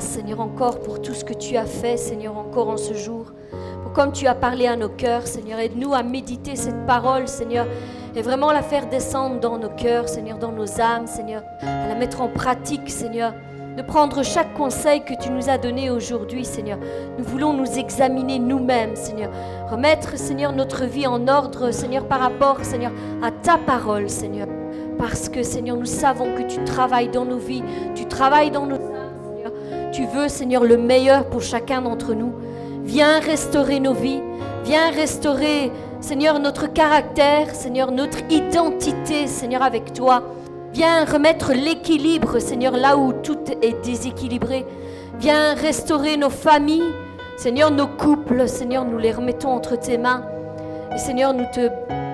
Seigneur, 0.00 0.40
encore 0.40 0.80
pour 0.80 1.00
tout 1.00 1.14
ce 1.14 1.24
que 1.24 1.32
tu 1.32 1.56
as 1.56 1.64
fait, 1.64 1.96
Seigneur, 1.96 2.36
encore 2.36 2.68
en 2.68 2.76
ce 2.76 2.94
jour. 2.94 3.32
Pour 3.82 3.92
comme 3.92 4.12
tu 4.12 4.26
as 4.26 4.34
parlé 4.34 4.66
à 4.66 4.76
nos 4.76 4.88
cœurs, 4.88 5.26
Seigneur, 5.26 5.58
aide-nous 5.58 5.94
à 5.94 6.02
méditer 6.02 6.56
cette 6.56 6.86
parole, 6.86 7.28
Seigneur, 7.28 7.66
et 8.14 8.22
vraiment 8.22 8.52
la 8.52 8.62
faire 8.62 8.88
descendre 8.88 9.40
dans 9.40 9.58
nos 9.58 9.68
cœurs, 9.68 10.08
Seigneur, 10.08 10.38
dans 10.38 10.52
nos 10.52 10.80
âmes, 10.80 11.06
Seigneur, 11.06 11.42
à 11.62 11.88
la 11.88 11.94
mettre 11.94 12.20
en 12.20 12.28
pratique, 12.28 12.90
Seigneur. 12.90 13.32
De 13.76 13.82
prendre 13.82 14.24
chaque 14.24 14.54
conseil 14.54 15.04
que 15.04 15.12
tu 15.22 15.28
nous 15.28 15.50
as 15.50 15.58
donné 15.58 15.90
aujourd'hui, 15.90 16.46
Seigneur. 16.46 16.78
Nous 17.18 17.24
voulons 17.24 17.52
nous 17.52 17.78
examiner 17.78 18.38
nous-mêmes, 18.38 18.96
Seigneur. 18.96 19.30
Remettre, 19.70 20.16
Seigneur, 20.16 20.52
notre 20.52 20.84
vie 20.86 21.06
en 21.06 21.28
ordre, 21.28 21.70
Seigneur, 21.72 22.06
par 22.08 22.20
rapport, 22.20 22.64
Seigneur, 22.64 22.92
à 23.22 23.30
ta 23.30 23.58
parole, 23.58 24.08
Seigneur. 24.08 24.48
Parce 24.98 25.28
que, 25.28 25.42
Seigneur, 25.42 25.76
nous 25.76 25.84
savons 25.84 26.34
que 26.34 26.42
tu 26.42 26.64
travailles 26.64 27.08
dans 27.08 27.26
nos 27.26 27.36
vies, 27.36 27.62
tu 27.94 28.06
travailles 28.06 28.50
dans 28.50 28.64
nos 28.64 28.75
Seigneur, 30.28 30.64
le 30.64 30.76
meilleur 30.76 31.26
pour 31.26 31.42
chacun 31.42 31.82
d'entre 31.82 32.14
nous. 32.14 32.32
Viens 32.84 33.20
restaurer 33.20 33.80
nos 33.80 33.94
vies. 33.94 34.20
Viens 34.64 34.90
restaurer, 34.90 35.70
Seigneur, 36.00 36.38
notre 36.40 36.72
caractère, 36.72 37.54
Seigneur, 37.54 37.92
notre 37.92 38.18
identité, 38.30 39.26
Seigneur, 39.26 39.62
avec 39.62 39.92
toi. 39.92 40.22
Viens 40.72 41.04
remettre 41.04 41.52
l'équilibre, 41.52 42.38
Seigneur, 42.38 42.76
là 42.76 42.96
où 42.96 43.12
tout 43.12 43.38
est 43.62 43.84
déséquilibré. 43.84 44.66
Viens 45.20 45.54
restaurer 45.54 46.16
nos 46.16 46.30
familles, 46.30 46.92
Seigneur, 47.36 47.70
nos 47.70 47.86
couples, 47.86 48.48
Seigneur, 48.48 48.84
nous 48.84 48.98
les 48.98 49.12
remettons 49.12 49.50
entre 49.50 49.78
tes 49.78 49.98
mains. 49.98 50.24
Et 50.94 50.98
Seigneur, 50.98 51.32
nous 51.32 51.46
te 51.54 51.70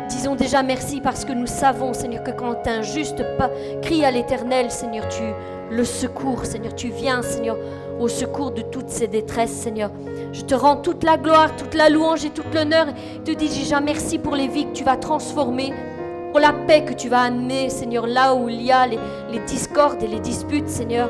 disons 0.09 0.35
déjà 0.35 0.63
merci 0.63 1.01
parce 1.01 1.25
que 1.25 1.33
nous 1.33 1.47
savons, 1.47 1.95
Seigneur, 1.95 2.23
que 2.23 2.31
quand 2.31 2.67
un 2.67 2.83
juste 2.83 3.23
crie 3.83 4.05
à 4.05 4.11
l'Éternel, 4.11 4.71
Seigneur, 4.71 5.09
tu 5.09 5.23
le 5.73 5.85
secours, 5.85 6.45
Seigneur, 6.45 6.75
tu 6.75 6.89
viens, 6.89 7.23
Seigneur, 7.23 7.57
au 7.99 8.09
secours 8.09 8.51
de 8.51 8.63
toutes 8.63 8.91
ces 8.91 9.07
détresses, 9.07 9.53
Seigneur. 9.53 9.91
Je 10.33 10.43
te 10.43 10.55
rends 10.55 10.77
toute 10.77 11.03
la 11.03 11.17
gloire, 11.17 11.55
toute 11.57 11.75
la 11.75 11.89
louange 11.89 12.25
et 12.25 12.31
tout 12.31 12.43
l'honneur. 12.55 12.87
Te 13.25 13.31
dis 13.31 13.49
déjà 13.49 13.81
merci 13.81 14.19
pour 14.19 14.37
les 14.37 14.49
vies 14.49 14.67
que 14.67 14.73
tu 14.73 14.85
vas 14.85 14.97
transformer, 14.97 15.73
pour 16.31 16.41
la 16.41 16.53
paix 16.53 16.85
que 16.85 16.93
tu 16.93 17.09
vas 17.09 17.23
amener, 17.23 17.71
Seigneur, 17.71 18.07
là 18.07 18.35
où 18.35 18.49
il 18.49 18.63
y 18.63 18.71
a 18.71 18.87
les 18.87 18.99
discordes 19.47 20.03
et 20.03 20.09
les 20.09 20.21
disputes, 20.21 20.69
Seigneur. 20.69 21.09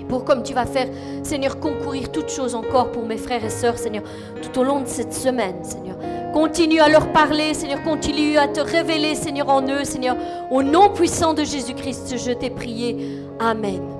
Et 0.00 0.04
pour 0.04 0.24
comme 0.24 0.42
tu 0.42 0.54
vas 0.54 0.66
faire, 0.66 0.88
Seigneur, 1.22 1.58
concourir 1.58 2.12
toutes 2.12 2.30
choses 2.30 2.54
encore 2.54 2.92
pour 2.92 3.06
mes 3.06 3.16
frères 3.16 3.44
et 3.44 3.50
sœurs, 3.50 3.78
Seigneur, 3.78 4.02
tout 4.42 4.60
au 4.60 4.64
long 4.64 4.80
de 4.80 4.86
cette 4.86 5.14
semaine, 5.14 5.64
Seigneur. 5.64 5.96
Continue 6.32 6.80
à 6.80 6.88
leur 6.88 7.10
parler, 7.10 7.54
Seigneur. 7.54 7.82
Continue 7.82 8.36
à 8.36 8.48
te 8.48 8.60
révéler, 8.60 9.14
Seigneur, 9.14 9.48
en 9.48 9.62
eux, 9.62 9.84
Seigneur. 9.84 10.16
Au 10.50 10.62
nom 10.62 10.90
puissant 10.90 11.32
de 11.32 11.42
Jésus-Christ, 11.42 12.16
je 12.18 12.32
t'ai 12.32 12.50
prié. 12.50 13.24
Amen. 13.40 13.97